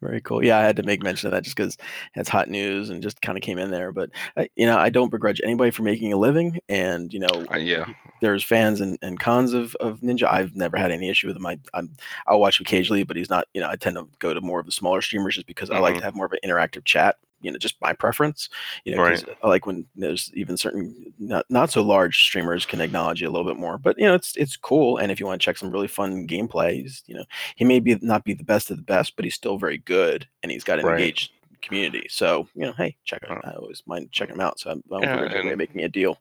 Very 0.00 0.20
cool. 0.20 0.44
Yeah, 0.44 0.58
I 0.58 0.62
had 0.62 0.76
to 0.76 0.82
make 0.82 1.02
mention 1.02 1.26
of 1.28 1.32
that 1.32 1.44
just 1.44 1.56
because 1.56 1.76
it's 2.14 2.28
hot 2.28 2.48
news 2.48 2.90
and 2.90 3.02
just 3.02 3.20
kind 3.22 3.36
of 3.36 3.42
came 3.42 3.58
in 3.58 3.70
there. 3.70 3.92
But 3.92 4.10
I, 4.36 4.48
you 4.56 4.66
know, 4.66 4.78
I 4.78 4.90
don't 4.90 5.10
begrudge 5.10 5.40
anybody 5.42 5.70
for 5.70 5.82
making 5.82 6.12
a 6.12 6.16
living, 6.16 6.58
and 6.68 7.12
you 7.12 7.18
know, 7.20 7.46
Uh, 7.52 7.58
yeah, 7.58 7.86
there's 8.20 8.44
fans 8.44 8.80
and, 8.80 8.98
and 9.02 9.18
cons 9.18 9.52
of, 9.54 9.74
of 9.76 10.00
Ninja. 10.00 10.30
I've 10.30 10.54
never 10.54 10.76
had 10.76 10.90
any 10.90 11.08
issue 11.08 11.26
with 11.26 11.36
him. 11.36 11.46
I 11.46 11.58
I'm, 11.74 11.90
I'll 12.26 12.40
watch 12.40 12.60
him 12.60 12.64
occasionally, 12.66 13.02
but 13.04 13.16
he's 13.16 13.30
not. 13.30 13.46
You 13.54 13.60
know, 13.60 13.68
I 13.68 13.76
tend 13.76 13.89
to 13.94 14.06
go 14.18 14.34
to 14.34 14.40
more 14.40 14.60
of 14.60 14.66
the 14.66 14.72
smaller 14.72 15.02
streamers 15.02 15.34
just 15.34 15.46
because 15.46 15.70
I 15.70 15.78
like 15.78 15.96
hmm 15.96 15.98
to 15.98 16.04
have 16.04 16.14
more 16.14 16.26
of 16.26 16.32
an 16.32 16.38
interactive 16.44 16.84
chat. 16.84 17.16
You 17.42 17.50
know, 17.50 17.58
just 17.58 17.80
my 17.80 17.92
preference. 17.94 18.50
You 18.84 18.96
know, 18.96 19.02
right. 19.02 19.24
I 19.42 19.48
like 19.48 19.66
when 19.66 19.86
there's 19.96 20.30
even 20.34 20.56
certain 20.58 21.12
not 21.18 21.46
not 21.48 21.70
so 21.70 21.82
large 21.82 22.22
streamers 22.24 22.66
can 22.66 22.80
acknowledge 22.82 23.22
you 23.22 23.28
a 23.28 23.30
little 23.32 23.50
bit 23.50 23.58
more. 23.58 23.78
But 23.78 23.98
you 23.98 24.04
know, 24.06 24.14
it's 24.14 24.36
it's 24.36 24.56
cool. 24.56 24.98
And 24.98 25.10
if 25.10 25.18
you 25.20 25.26
want 25.26 25.40
to 25.40 25.44
check 25.44 25.56
some 25.56 25.70
really 25.70 25.88
fun 25.88 26.26
gameplay, 26.26 26.74
he's, 26.82 27.02
you 27.06 27.14
know, 27.14 27.24
he 27.56 27.64
may 27.64 27.80
be 27.80 27.96
not 28.02 28.24
be 28.24 28.34
the 28.34 28.44
best 28.44 28.70
of 28.70 28.76
the 28.76 28.82
best, 28.82 29.16
but 29.16 29.24
he's 29.24 29.34
still 29.34 29.56
very 29.58 29.78
good, 29.78 30.28
and 30.42 30.52
he's 30.52 30.64
got 30.64 30.78
an 30.78 30.86
Right. 30.86 30.90
engaged 30.90 31.32
community. 31.62 32.06
So 32.10 32.46
you 32.54 32.62
know, 32.66 32.72
hey, 32.72 32.96
check 33.04 33.22
it. 33.22 33.30
Uh, 33.30 33.40
I 33.44 33.52
always 33.52 33.82
mind 33.86 34.12
checking 34.12 34.34
him 34.34 34.40
out. 34.40 34.60
So 34.60 34.70
I 34.70 34.74
don't 34.90 35.02
yeah, 35.02 35.08
begrudge 35.10 35.34
anybody 35.34 35.54
and 35.54 35.58
making 35.58 35.76
me 35.78 35.84
a 35.84 35.88
deal. 35.88 36.18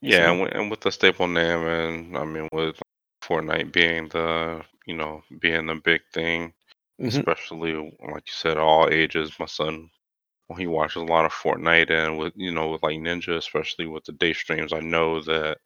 yeah, 0.00 0.30
So 0.30 0.32
and 0.32 0.40
with, 0.42 0.52
and 0.54 0.70
with 0.70 0.80
the 0.80 0.92
staple 0.92 1.28
name, 1.28 1.66
and 1.66 2.16
I 2.16 2.24
mean 2.24 2.48
with 2.52 2.80
Fortnite 3.22 3.72
being 3.72 4.08
the 4.08 4.62
you 4.86 4.94
know 4.96 5.22
being 5.40 5.66
the 5.66 5.76
big 5.76 6.02
thing, 6.12 6.52
mhm, 7.02 7.24
especially 7.24 7.74
like 7.74 8.24
you 8.28 8.32
said, 8.34 8.58
all 8.58 8.88
ages. 8.90 9.38
My 9.40 9.46
son, 9.46 9.90
well, 10.48 10.58
he 10.58 10.66
watches 10.66 11.02
a 11.02 11.06
lot 11.06 11.24
of 11.26 11.32
Fortnite, 11.32 11.90
and 11.90 12.18
with 12.18 12.32
you 12.36 12.52
know 12.52 12.70
with 12.70 12.82
like 12.82 12.98
Ninja, 12.98 13.36
especially 13.36 13.86
with 13.86 14.04
the 14.04 14.12
day 14.12 14.32
streams, 14.34 14.72
I 14.72 14.80
know 14.80 15.22
that 15.22 15.58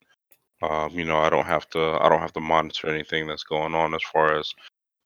um 0.62 0.90
you 0.92 1.04
know 1.04 1.18
I 1.18 1.30
don't 1.30 1.46
have 1.46 1.68
to 1.70 1.80
I 2.00 2.08
don't 2.08 2.20
have 2.20 2.32
to 2.34 2.40
monitor 2.40 2.88
anything 2.88 3.26
that's 3.26 3.44
going 3.44 3.74
on 3.74 3.94
as 3.94 4.02
far 4.12 4.38
as 4.38 4.52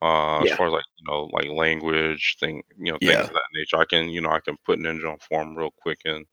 uh 0.03 0.43
as 0.43 0.51
far 0.51 0.67
as 0.69 0.73
like 0.75 0.85
you 0.99 1.07
know 1.11 1.29
like 1.33 1.49
language 1.49 2.37
thing 2.41 2.63
you 2.79 2.93
know 2.93 2.99
things 3.07 3.27
yeah, 3.27 3.29
of 3.29 3.35
that 3.35 3.43
nature. 3.55 3.79
I 3.79 3.85
can 3.87 4.09
you 4.11 4.21
know 4.23 4.31
I 4.31 4.41
can 4.41 4.57
put 4.67 4.79
Ninja 4.81 5.11
on 5.13 5.19
form 5.19 5.57
real 5.57 5.73
quick 5.83 6.01
and 6.05 6.27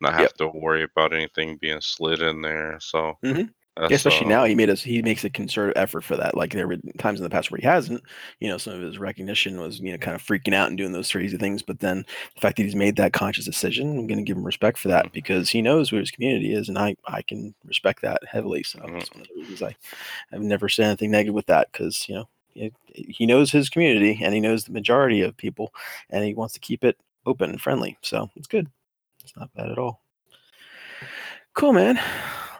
not 0.00 0.14
yep. 0.16 0.30
have 0.30 0.34
to 0.34 0.48
worry 0.48 0.84
about 0.84 1.12
anything 1.14 1.58
being 1.60 1.80
slid 1.80 2.22
in 2.22 2.42
there. 2.42 2.78
So 2.80 3.14
hmm 3.22 3.42
Yeah, 3.42 3.57
that's 3.78 3.94
especially 3.96 4.26
uh 4.26 4.28
now 4.28 4.44
he 4.44 4.54
made 4.54 4.70
us 4.70 4.82
he 4.82 5.02
makes 5.02 5.24
a 5.24 5.30
concerted 5.30 5.76
effort 5.76 6.02
for 6.02 6.16
that. 6.16 6.36
Like 6.36 6.52
there 6.52 6.68
were 6.68 6.76
times 6.98 7.20
in 7.20 7.24
the 7.24 7.30
past 7.30 7.50
where 7.50 7.60
he 7.60 7.66
hasn't, 7.66 8.02
you 8.40 8.48
know, 8.48 8.58
some 8.58 8.74
of 8.74 8.82
his 8.82 8.98
recognition 8.98 9.60
was, 9.60 9.80
you 9.80 9.92
know, 9.92 9.98
kind 9.98 10.14
of 10.14 10.22
freaking 10.22 10.54
out 10.54 10.68
and 10.68 10.78
doing 10.78 10.92
those 10.92 11.10
crazy 11.10 11.36
things. 11.36 11.62
But 11.62 11.80
then 11.80 12.04
the 12.34 12.40
fact 12.40 12.56
that 12.56 12.64
he's 12.64 12.74
made 12.74 12.96
that 12.96 13.12
conscious 13.12 13.44
decision, 13.44 13.98
I'm 13.98 14.06
gonna 14.06 14.22
give 14.22 14.36
him 14.36 14.44
respect 14.44 14.78
for 14.78 14.88
that 14.88 15.06
mm, 15.06 15.12
because 15.12 15.50
he 15.50 15.62
knows 15.62 15.90
who 15.90 15.96
his 15.96 16.10
community 16.10 16.52
is 16.54 16.68
and 16.68 16.78
I 16.78 16.96
I 17.06 17.22
can 17.22 17.54
respect 17.64 18.02
that 18.02 18.22
heavily. 18.26 18.62
So 18.62 18.80
mm, 18.84 18.98
it's 18.98 19.12
one 19.12 19.22
of 19.22 19.28
the 19.28 19.34
reasons 19.34 19.62
I 19.62 19.76
I've 20.32 20.40
never 20.42 20.68
said 20.68 20.86
anything 20.86 21.10
negative 21.10 21.34
with 21.34 21.46
that 21.46 21.70
because, 21.72 22.08
you 22.08 22.16
know, 22.16 22.28
it, 22.54 22.74
he 22.94 23.26
knows 23.26 23.52
his 23.52 23.68
community 23.68 24.18
and 24.22 24.34
he 24.34 24.40
knows 24.40 24.64
the 24.64 24.72
majority 24.72 25.22
of 25.22 25.36
people 25.36 25.72
and 26.10 26.24
he 26.24 26.34
wants 26.34 26.54
to 26.54 26.60
keep 26.60 26.84
it 26.84 26.96
open 27.26 27.50
and 27.50 27.60
friendly. 27.60 27.98
So 28.02 28.30
it's 28.36 28.48
good. 28.48 28.68
It's 29.22 29.36
not 29.36 29.52
bad 29.54 29.70
at 29.70 29.78
all. 29.78 30.02
Cool, 31.54 31.72
man. 31.72 32.00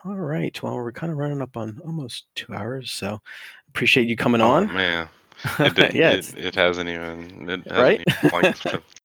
All 0.05 0.15
right. 0.15 0.61
Well, 0.63 0.77
we're 0.77 0.93
kind 0.93 1.11
of 1.13 1.19
running 1.19 1.43
up 1.43 1.57
on 1.57 1.81
almost 1.85 2.27
two 2.35 2.55
hours, 2.55 2.91
so 2.91 3.21
appreciate 3.69 4.07
you 4.09 4.17
coming 4.17 4.41
oh 4.41 4.49
on. 4.51 4.67
man, 4.67 5.09
it 5.59 5.75
didn't 5.75 5.95
yeah, 5.95 6.13
it 6.13 6.39
it 6.39 6.55
hasn't 6.55 6.89
even 6.89 7.49
it 7.49 7.67
hasn't 7.71 8.03
right. 8.33 8.45
even 8.51 8.83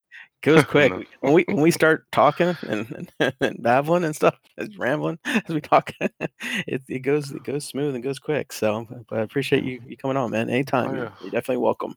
Goes 0.43 0.63
quick. 0.65 0.91
no. 0.91 1.03
When 1.21 1.33
we 1.33 1.45
when 1.47 1.61
we 1.61 1.71
start 1.71 2.05
talking 2.11 2.57
and, 2.67 3.09
and, 3.19 3.33
and 3.39 3.63
babbling 3.63 4.03
and 4.03 4.15
stuff, 4.15 4.35
as 4.57 4.77
rambling 4.77 5.17
as 5.25 5.47
we 5.49 5.61
talk, 5.61 5.91
it, 5.99 6.81
it 6.87 6.99
goes 6.99 7.31
it 7.31 7.43
goes 7.43 7.65
smooth 7.65 7.95
and 7.95 8.03
goes 8.03 8.19
quick. 8.19 8.51
So, 8.51 8.85
but 9.09 9.19
I 9.19 9.21
appreciate 9.23 9.63
you 9.63 9.81
you 9.87 9.95
coming 9.95 10.17
on, 10.17 10.31
man. 10.31 10.49
Oh 10.49 10.53
Anytime, 10.53 10.95
you're, 10.95 11.11
you're 11.21 11.31
definitely 11.31 11.63
welcome 11.63 11.95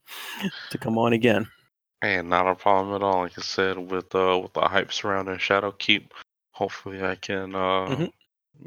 to 0.70 0.78
come 0.78 0.96
on 0.96 1.12
again. 1.12 1.48
And 2.02 2.28
not 2.30 2.46
a 2.46 2.54
problem 2.54 2.94
at 2.94 3.02
all. 3.02 3.22
Like 3.22 3.36
I 3.36 3.42
said, 3.42 3.78
with 3.78 4.14
uh 4.14 4.38
with 4.40 4.52
the 4.52 4.62
hype 4.62 4.92
surrounding 4.92 5.38
Shadowkeep, 5.38 6.10
hopefully 6.52 7.02
I 7.02 7.16
can 7.16 7.54
uh 7.54 7.96
hmm 7.96 8.04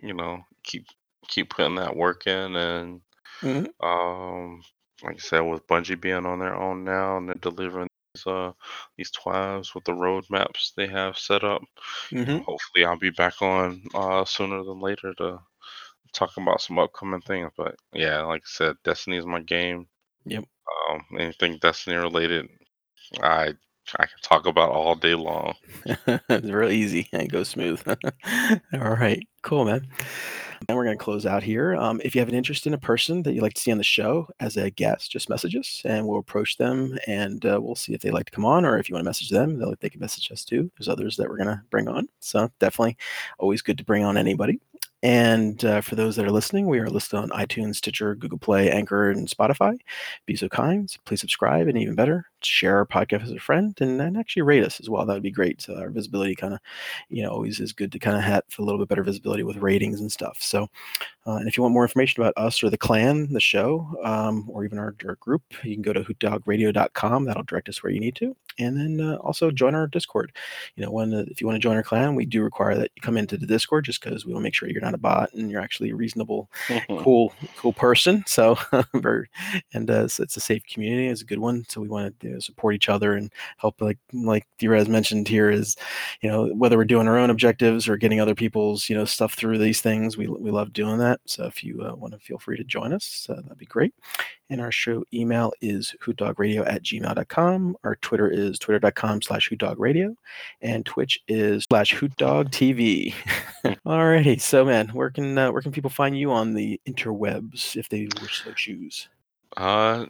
you 0.02 0.14
know 0.14 0.44
keep 0.64 0.86
keep 1.28 1.50
putting 1.52 1.76
that 1.76 1.96
work 1.96 2.28
in 2.28 2.56
and 2.56 3.02
Mhm. 3.42 3.74
Um, 3.82 4.62
like 5.04 5.16
I 5.16 5.20
said, 5.20 5.42
with 5.42 5.68
Bungie 5.68 6.00
being 6.02 6.26
on 6.26 6.40
their 6.40 6.56
own 6.56 6.84
now 6.84 7.18
and 7.18 7.28
they're 7.30 7.36
delivering 7.42 7.90
these 8.16 8.28
uh 8.28 8.54
these 8.98 9.12
TWABs 9.12 9.74
with 9.76 9.86
the 9.86 9.94
roadmaps 9.94 10.74
they 10.76 10.88
have 10.88 11.18
set 11.18 11.44
up, 11.44 11.62
Mhm. 12.12 12.46
hopefully 12.46 12.86
I'll 12.86 12.98
be 12.98 13.10
back 13.12 13.42
on 13.42 13.84
uh 13.96 14.26
sooner 14.26 14.64
than 14.64 14.80
later 14.82 15.14
to 15.16 15.40
talk 16.14 16.38
about 16.38 16.62
some 16.62 16.80
upcoming 16.80 17.22
things. 17.22 17.52
But 17.58 17.76
yeah, 17.94 18.22
like 18.24 18.42
I 18.44 18.50
said, 18.50 18.76
Destiny 18.84 19.18
is 19.18 19.26
my 19.26 19.42
game. 19.42 19.88
Yep. 20.26 20.46
Um, 20.90 21.06
anything 21.20 21.58
Destiny 21.60 21.98
related, 21.98 22.50
I 23.22 23.54
I 23.98 24.06
can 24.06 24.20
talk 24.22 24.46
about 24.46 24.72
all 24.72 24.96
day 24.96 25.16
long. 25.16 25.56
it's 25.86 26.48
real 26.48 26.70
easy 26.70 27.08
and 27.12 27.32
goes 27.32 27.50
smooth. 27.50 27.82
All 28.74 28.96
right, 28.96 29.28
cool, 29.42 29.66
man. 29.66 29.88
And 30.68 30.78
we're 30.78 30.84
going 30.84 30.98
to 30.98 31.04
close 31.04 31.26
out 31.26 31.42
here. 31.42 31.76
Um, 31.76 32.02
if 32.04 32.14
you 32.14 32.20
have 32.20 32.28
an 32.28 32.36
interest 32.36 32.68
in 32.68 32.74
a 32.74 32.78
person 32.78 33.24
that 33.24 33.34
you'd 33.34 33.42
like 33.42 33.54
to 33.54 33.62
see 33.62 33.72
on 33.72 33.78
the 33.78 33.84
show 33.84 34.28
as 34.40 34.58
a 34.58 34.70
guest, 34.70 35.10
just 35.12 35.30
message 35.30 35.56
us 35.56 35.82
and 35.86 36.06
we'll 36.06 36.20
approach 36.20 36.58
them 36.58 36.98
and 37.08 37.46
uh, 37.46 37.60
we'll 37.62 37.76
see 37.76 37.94
if 37.94 38.02
they'd 38.02 38.12
like 38.12 38.26
to 38.26 38.32
come 38.32 38.46
on 38.46 38.66
or 38.66 38.78
if 38.78 38.90
you 38.90 38.94
want 38.94 39.04
to 39.04 39.10
message 39.10 39.30
them, 39.30 39.58
they'll, 39.58 39.74
they 39.80 39.90
can 39.90 40.02
message 40.02 40.32
us 40.32 40.44
too. 40.44 40.70
There's 40.78 40.90
others 40.90 41.16
that 41.16 41.30
we're 41.30 41.38
going 41.38 41.48
to 41.48 41.62
bring 41.70 41.88
on. 41.88 42.10
So 42.20 42.52
definitely 42.60 42.98
always 43.38 43.62
good 43.62 43.78
to 43.78 43.86
bring 43.86 44.04
on 44.04 44.18
anybody. 44.18 44.60
And 45.02 45.64
uh, 45.64 45.80
for 45.80 45.96
those 45.96 46.18
that 46.18 46.26
are 46.26 46.32
listening, 46.32 46.68
we 46.68 46.80
are 46.80 46.90
listed 46.90 47.20
on 47.20 47.30
iTunes, 47.30 47.78
Stitcher, 47.78 48.16
Google 48.16 48.38
Play, 48.38 48.70
Anchor, 48.70 49.12
and 49.12 49.30
Spotify. 49.30 49.80
Be 50.26 50.36
so 50.36 50.50
kind, 50.50 50.94
please 51.06 51.22
subscribe, 51.22 51.68
and 51.68 51.78
even 51.78 51.96
better, 51.96 52.26
share 52.46 52.78
our 52.78 52.86
podcast 52.86 53.28
with 53.28 53.38
a 53.38 53.40
friend, 53.40 53.76
and, 53.82 54.02
and 54.02 54.18
actually 54.18 54.42
rate 54.42 54.64
us 54.64 54.80
as 54.80 54.90
well. 54.90 55.06
That 55.06 55.14
would 55.14 55.24
be 55.24 55.32
great. 55.32 55.62
So 55.62 55.76
our 55.76 55.90
visibility 55.90 56.36
kind 56.36 56.54
of, 56.54 56.60
you 57.10 57.24
know, 57.24 57.30
always 57.30 57.60
is 57.60 57.74
good 57.74 57.92
to 57.92 58.00
kind 58.00 58.18
of 58.18 58.24
have 58.24 58.44
a 58.58 58.62
little 58.62 58.80
bit 58.80 58.90
better 58.90 59.04
visibility 59.04 59.44
with 59.44 59.58
ratings 59.58 60.00
and 60.00 60.12
stuff. 60.12 60.38
So, 60.42 60.68
uh, 61.28 61.36
and 61.36 61.48
if 61.48 61.58
you 61.58 61.64
want 61.64 61.74
more 61.74 61.84
information 61.84 62.22
about 62.22 62.34
us 62.38 62.64
or 62.64 62.70
the 62.70 62.78
clan, 62.78 63.32
the 63.32 63.40
show, 63.40 63.88
um, 64.04 64.50
or 64.50 64.66
even 64.66 64.80
our, 64.80 64.96
our, 65.06 65.16
group, 65.16 65.44
you 65.64 65.76
can 65.76 65.82
go 65.82 65.94
to 65.94 66.04
hootdawgradio.com. 66.04 67.26
That'll 67.26 67.44
direct 67.44 67.70
us 67.70 67.84
where 67.84 67.92
you 67.92 68.00
need 68.00 68.16
to 68.16 68.36
and 68.60 68.78
then 68.78 69.06
uh, 69.06 69.16
also 69.16 69.50
join 69.50 69.74
our 69.74 69.88
Discord. 69.88 70.32
You 70.76 70.86
know, 70.86 70.92
when 70.92 71.14
uh, 71.14 71.26
if 71.28 71.42
you 71.42 71.48
want 71.48 71.56
to 71.56 71.64
join 71.64 71.78
our 71.78 71.84
clan, 71.84 72.14
we 72.14 72.26
do 72.26 72.44
require 72.44 72.76
that 72.76 72.92
you 72.96 73.02
come 73.02 73.18
into 73.18 73.38
the 73.38 73.48
Discord 73.48 73.86
just 73.86 74.04
because 74.04 74.26
we 74.26 74.34
want 74.34 74.42
to 74.42 74.44
make 74.44 74.54
sure 74.54 74.70
you're 74.70 74.82
not 74.82 74.94
a 74.94 75.00
bot 75.00 75.34
and 75.34 75.50
you're 75.50 75.62
actually 75.62 75.90
a 75.90 75.96
reasonable, 75.96 76.50
cool, 77.00 77.34
cool 77.58 77.74
person. 77.74 78.24
So, 78.28 78.58
very, 78.94 79.30
and 79.74 79.90
uh, 79.90 80.08
so 80.08 80.24
it's 80.24 80.38
a 80.38 80.42
safe 80.42 80.64
community. 80.68 81.08
It's 81.08 81.22
a 81.22 81.26
good 81.26 81.40
one. 81.40 81.66
So 81.70 81.82
we 81.82 81.88
want 81.88 82.20
to 82.20 82.29
you 82.30 82.36
know, 82.36 82.40
support 82.40 82.76
each 82.76 82.90
other 82.90 83.14
and 83.14 83.32
help. 83.58 83.82
Like 83.82 83.98
like 84.14 84.48
Drez 84.60 84.88
mentioned 84.88 85.28
here, 85.28 85.50
is 85.50 85.76
you 86.22 86.30
know 86.30 86.48
whether 86.48 86.78
we're 86.78 86.86
doing 86.86 87.08
our 87.08 87.18
own 87.18 87.30
objectives 87.30 87.88
or 87.88 87.98
getting 87.98 88.22
other 88.22 88.36
people's 88.36 88.90
you 88.90 88.96
know 88.96 89.06
stuff 89.06 89.34
through 89.34 89.58
these 89.58 89.82
things, 89.82 90.18
we 90.18 90.28
we 90.28 90.52
love 90.52 90.74
doing 90.74 91.00
that. 91.00 91.20
So 91.26 91.46
if 91.46 91.64
you 91.64 91.82
uh, 91.82 91.96
want 91.96 92.14
to 92.14 92.20
feel 92.20 92.38
free 92.38 92.58
to 92.58 92.64
join 92.64 92.94
us, 92.94 93.28
uh, 93.30 93.42
that'd 93.42 93.58
be 93.58 93.66
great. 93.66 93.94
And 94.50 94.62
our 94.62 94.72
show 94.72 95.04
email 95.14 95.54
is 95.62 95.96
hootdawgradio 96.04 96.68
at 96.68 96.84
gmail.com. 96.84 97.78
Our 97.84 97.96
Twitter 97.98 98.28
is 98.28 98.58
twitter.com 98.58 99.22
slash 99.22 99.50
hootdawgradio. 99.50 100.16
And 100.62 100.86
Twitch 100.86 101.20
is 101.28 101.66
slash 101.70 101.94
hootdawgtv. 101.94 103.14
Alrighty. 103.86 104.42
So, 104.42 104.66
man, 104.66 104.88
where 104.90 105.12
can, 105.12 105.38
uh, 105.38 105.52
where 105.52 105.62
can 105.62 105.72
people 105.72 105.92
find 105.92 106.18
you 106.18 106.32
on 106.32 106.54
the 106.54 106.82
interwebs 106.88 107.76
if 107.76 107.90
they 107.90 108.08
wish 108.22 108.44
so 108.44 108.52
choose? 108.54 109.08
Uh, 109.56 110.08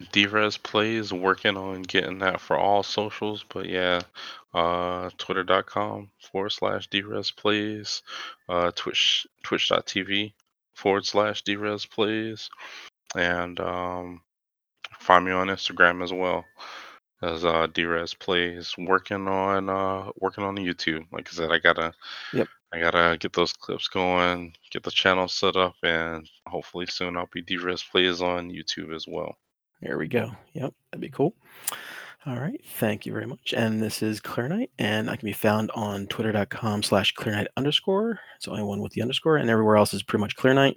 Drez 0.00 0.62
plays 0.62 1.12
working 1.12 1.56
on 1.56 1.82
getting 1.82 2.20
that 2.20 2.40
for 2.40 2.56
all 2.56 2.82
socials, 2.84 3.44
but 3.48 3.66
yeah, 3.66 4.00
uh, 4.54 5.10
twitter.com 5.18 6.10
forward 6.20 6.50
slash 6.50 6.88
Drez 6.88 7.34
plays, 7.34 8.02
uh, 8.48 8.70
Twitch, 8.76 9.26
twitch.tv 9.42 10.32
forward 10.74 11.04
slash 11.04 11.42
Drez 11.42 11.90
plays 11.90 12.48
and 13.16 13.58
um, 13.58 14.20
find 15.00 15.24
me 15.24 15.32
on 15.32 15.48
Instagram 15.48 16.02
as 16.04 16.12
well 16.12 16.44
as 17.20 17.44
uh, 17.44 17.66
Drez 17.66 18.16
plays. 18.16 18.74
Working 18.78 19.26
on 19.26 19.68
uh, 19.68 20.12
working 20.20 20.44
on 20.44 20.56
YouTube. 20.56 21.06
Like 21.10 21.28
I 21.32 21.34
said, 21.34 21.50
I 21.50 21.58
gotta 21.58 21.92
yep. 22.32 22.46
I 22.72 22.78
gotta 22.78 23.16
get 23.18 23.32
those 23.32 23.52
clips 23.52 23.88
going, 23.88 24.54
get 24.70 24.84
the 24.84 24.90
channel 24.92 25.26
set 25.26 25.56
up, 25.56 25.74
and 25.82 26.28
hopefully 26.46 26.86
soon 26.86 27.16
I'll 27.16 27.28
be 27.32 27.42
Drez 27.42 27.82
plays 27.90 28.22
on 28.22 28.50
YouTube 28.50 28.94
as 28.94 29.06
well. 29.08 29.36
There 29.80 29.98
we 29.98 30.08
go. 30.08 30.32
Yep, 30.54 30.74
that'd 30.90 31.00
be 31.00 31.08
cool. 31.08 31.34
All 32.26 32.34
right. 32.34 32.60
Thank 32.64 33.06
you 33.06 33.12
very 33.12 33.26
much. 33.26 33.54
And 33.56 33.80
this 33.80 34.02
is 34.02 34.20
ClearNite, 34.20 34.70
and 34.76 35.08
I 35.08 35.14
can 35.14 35.24
be 35.24 35.32
found 35.32 35.70
on 35.76 36.08
twitter.com 36.08 36.82
slash 36.82 37.14
ClearNite 37.14 37.46
underscore. 37.56 38.18
It's 38.36 38.48
only 38.48 38.64
one 38.64 38.80
with 38.80 38.92
the 38.92 39.02
underscore, 39.02 39.36
and 39.36 39.48
everywhere 39.48 39.76
else 39.76 39.94
is 39.94 40.02
pretty 40.02 40.22
much 40.22 40.36
ClearNite. 40.36 40.76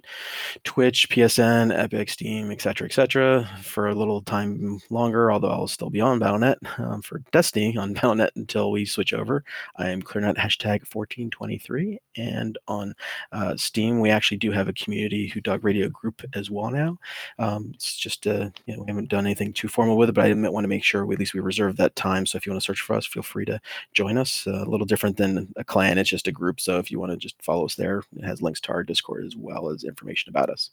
Twitch, 0.62 1.08
PSN, 1.10 1.76
Epic, 1.76 2.10
Steam, 2.10 2.52
etc., 2.52 2.86
etc. 2.86 3.50
For 3.60 3.88
a 3.88 3.94
little 3.94 4.22
time 4.22 4.80
longer, 4.88 5.32
although 5.32 5.50
I'll 5.50 5.66
still 5.66 5.90
be 5.90 6.00
on 6.00 6.20
Battle.net 6.20 6.58
um, 6.78 7.02
for 7.02 7.18
Destiny 7.32 7.76
on 7.76 7.92
Battle.net 7.94 8.32
until 8.36 8.70
we 8.70 8.84
switch 8.84 9.12
over. 9.12 9.44
I 9.76 9.90
am 9.90 10.00
ClearNite 10.00 10.38
hashtag 10.38 10.94
1423, 10.94 11.98
and 12.16 12.56
on 12.68 12.94
uh, 13.32 13.56
Steam, 13.56 13.98
we 13.98 14.10
actually 14.10 14.38
do 14.38 14.52
have 14.52 14.68
a 14.68 14.72
community 14.72 15.26
Hoot 15.28 15.42
Dawg 15.44 15.64
Radio 15.64 15.88
group 15.88 16.22
as 16.34 16.52
well 16.52 16.70
now. 16.70 16.98
Um, 17.40 17.72
it's 17.74 17.96
just, 17.96 18.28
uh, 18.28 18.48
you 18.66 18.76
know, 18.76 18.84
we 18.84 18.90
haven't 18.90 19.10
done 19.10 19.26
anything 19.26 19.52
too 19.52 19.68
formal 19.68 19.96
with 19.96 20.08
it, 20.08 20.12
but 20.12 20.24
I 20.24 20.28
did 20.28 20.40
want 20.48 20.64
to 20.64 20.68
make 20.68 20.84
sure 20.84 21.04
we, 21.04 21.14
at 21.14 21.18
least 21.18 21.34
we 21.34 21.41
reserve 21.42 21.76
that 21.76 21.96
time. 21.96 22.26
So 22.26 22.36
if 22.36 22.46
you 22.46 22.52
want 22.52 22.62
to 22.62 22.66
search 22.66 22.80
for 22.80 22.94
us, 22.94 23.06
feel 23.06 23.22
free 23.22 23.44
to 23.46 23.60
join 23.92 24.18
us. 24.18 24.46
Uh, 24.46 24.62
a 24.62 24.70
little 24.70 24.86
different 24.86 25.16
than 25.16 25.52
a 25.56 25.64
clan, 25.64 25.98
it's 25.98 26.10
just 26.10 26.28
a 26.28 26.32
group. 26.32 26.60
So 26.60 26.78
if 26.78 26.90
you 26.90 26.98
want 26.98 27.12
to 27.12 27.16
just 27.16 27.40
follow 27.42 27.64
us 27.64 27.74
there, 27.74 28.02
it 28.16 28.24
has 28.24 28.42
links 28.42 28.60
to 28.62 28.72
our 28.72 28.82
Discord 28.82 29.24
as 29.24 29.36
well 29.36 29.68
as 29.68 29.84
information 29.84 30.30
about 30.30 30.50
us. 30.50 30.70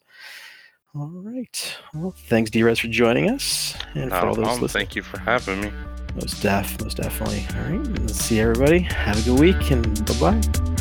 All 0.94 1.06
right. 1.06 1.76
Well, 1.94 2.14
thanks, 2.26 2.50
Drez, 2.50 2.80
for 2.80 2.88
joining 2.88 3.30
us. 3.30 3.76
And 3.94 4.10
for 4.10 4.16
all 4.16 4.34
those 4.34 4.60
listening. 4.60 4.86
Thank 4.86 4.96
you 4.96 5.02
for 5.02 5.18
having 5.18 5.60
me. 5.60 5.72
Most 6.16 6.42
def, 6.42 6.80
most 6.80 6.96
definitely. 6.96 7.46
All 7.56 7.70
right. 7.70 8.00
Let's 8.00 8.16
see 8.16 8.40
everybody. 8.40 8.80
Have 8.80 9.18
a 9.18 9.30
good 9.30 9.38
week 9.38 9.70
and 9.70 10.04
bye 10.06 10.32
bye. 10.32 10.79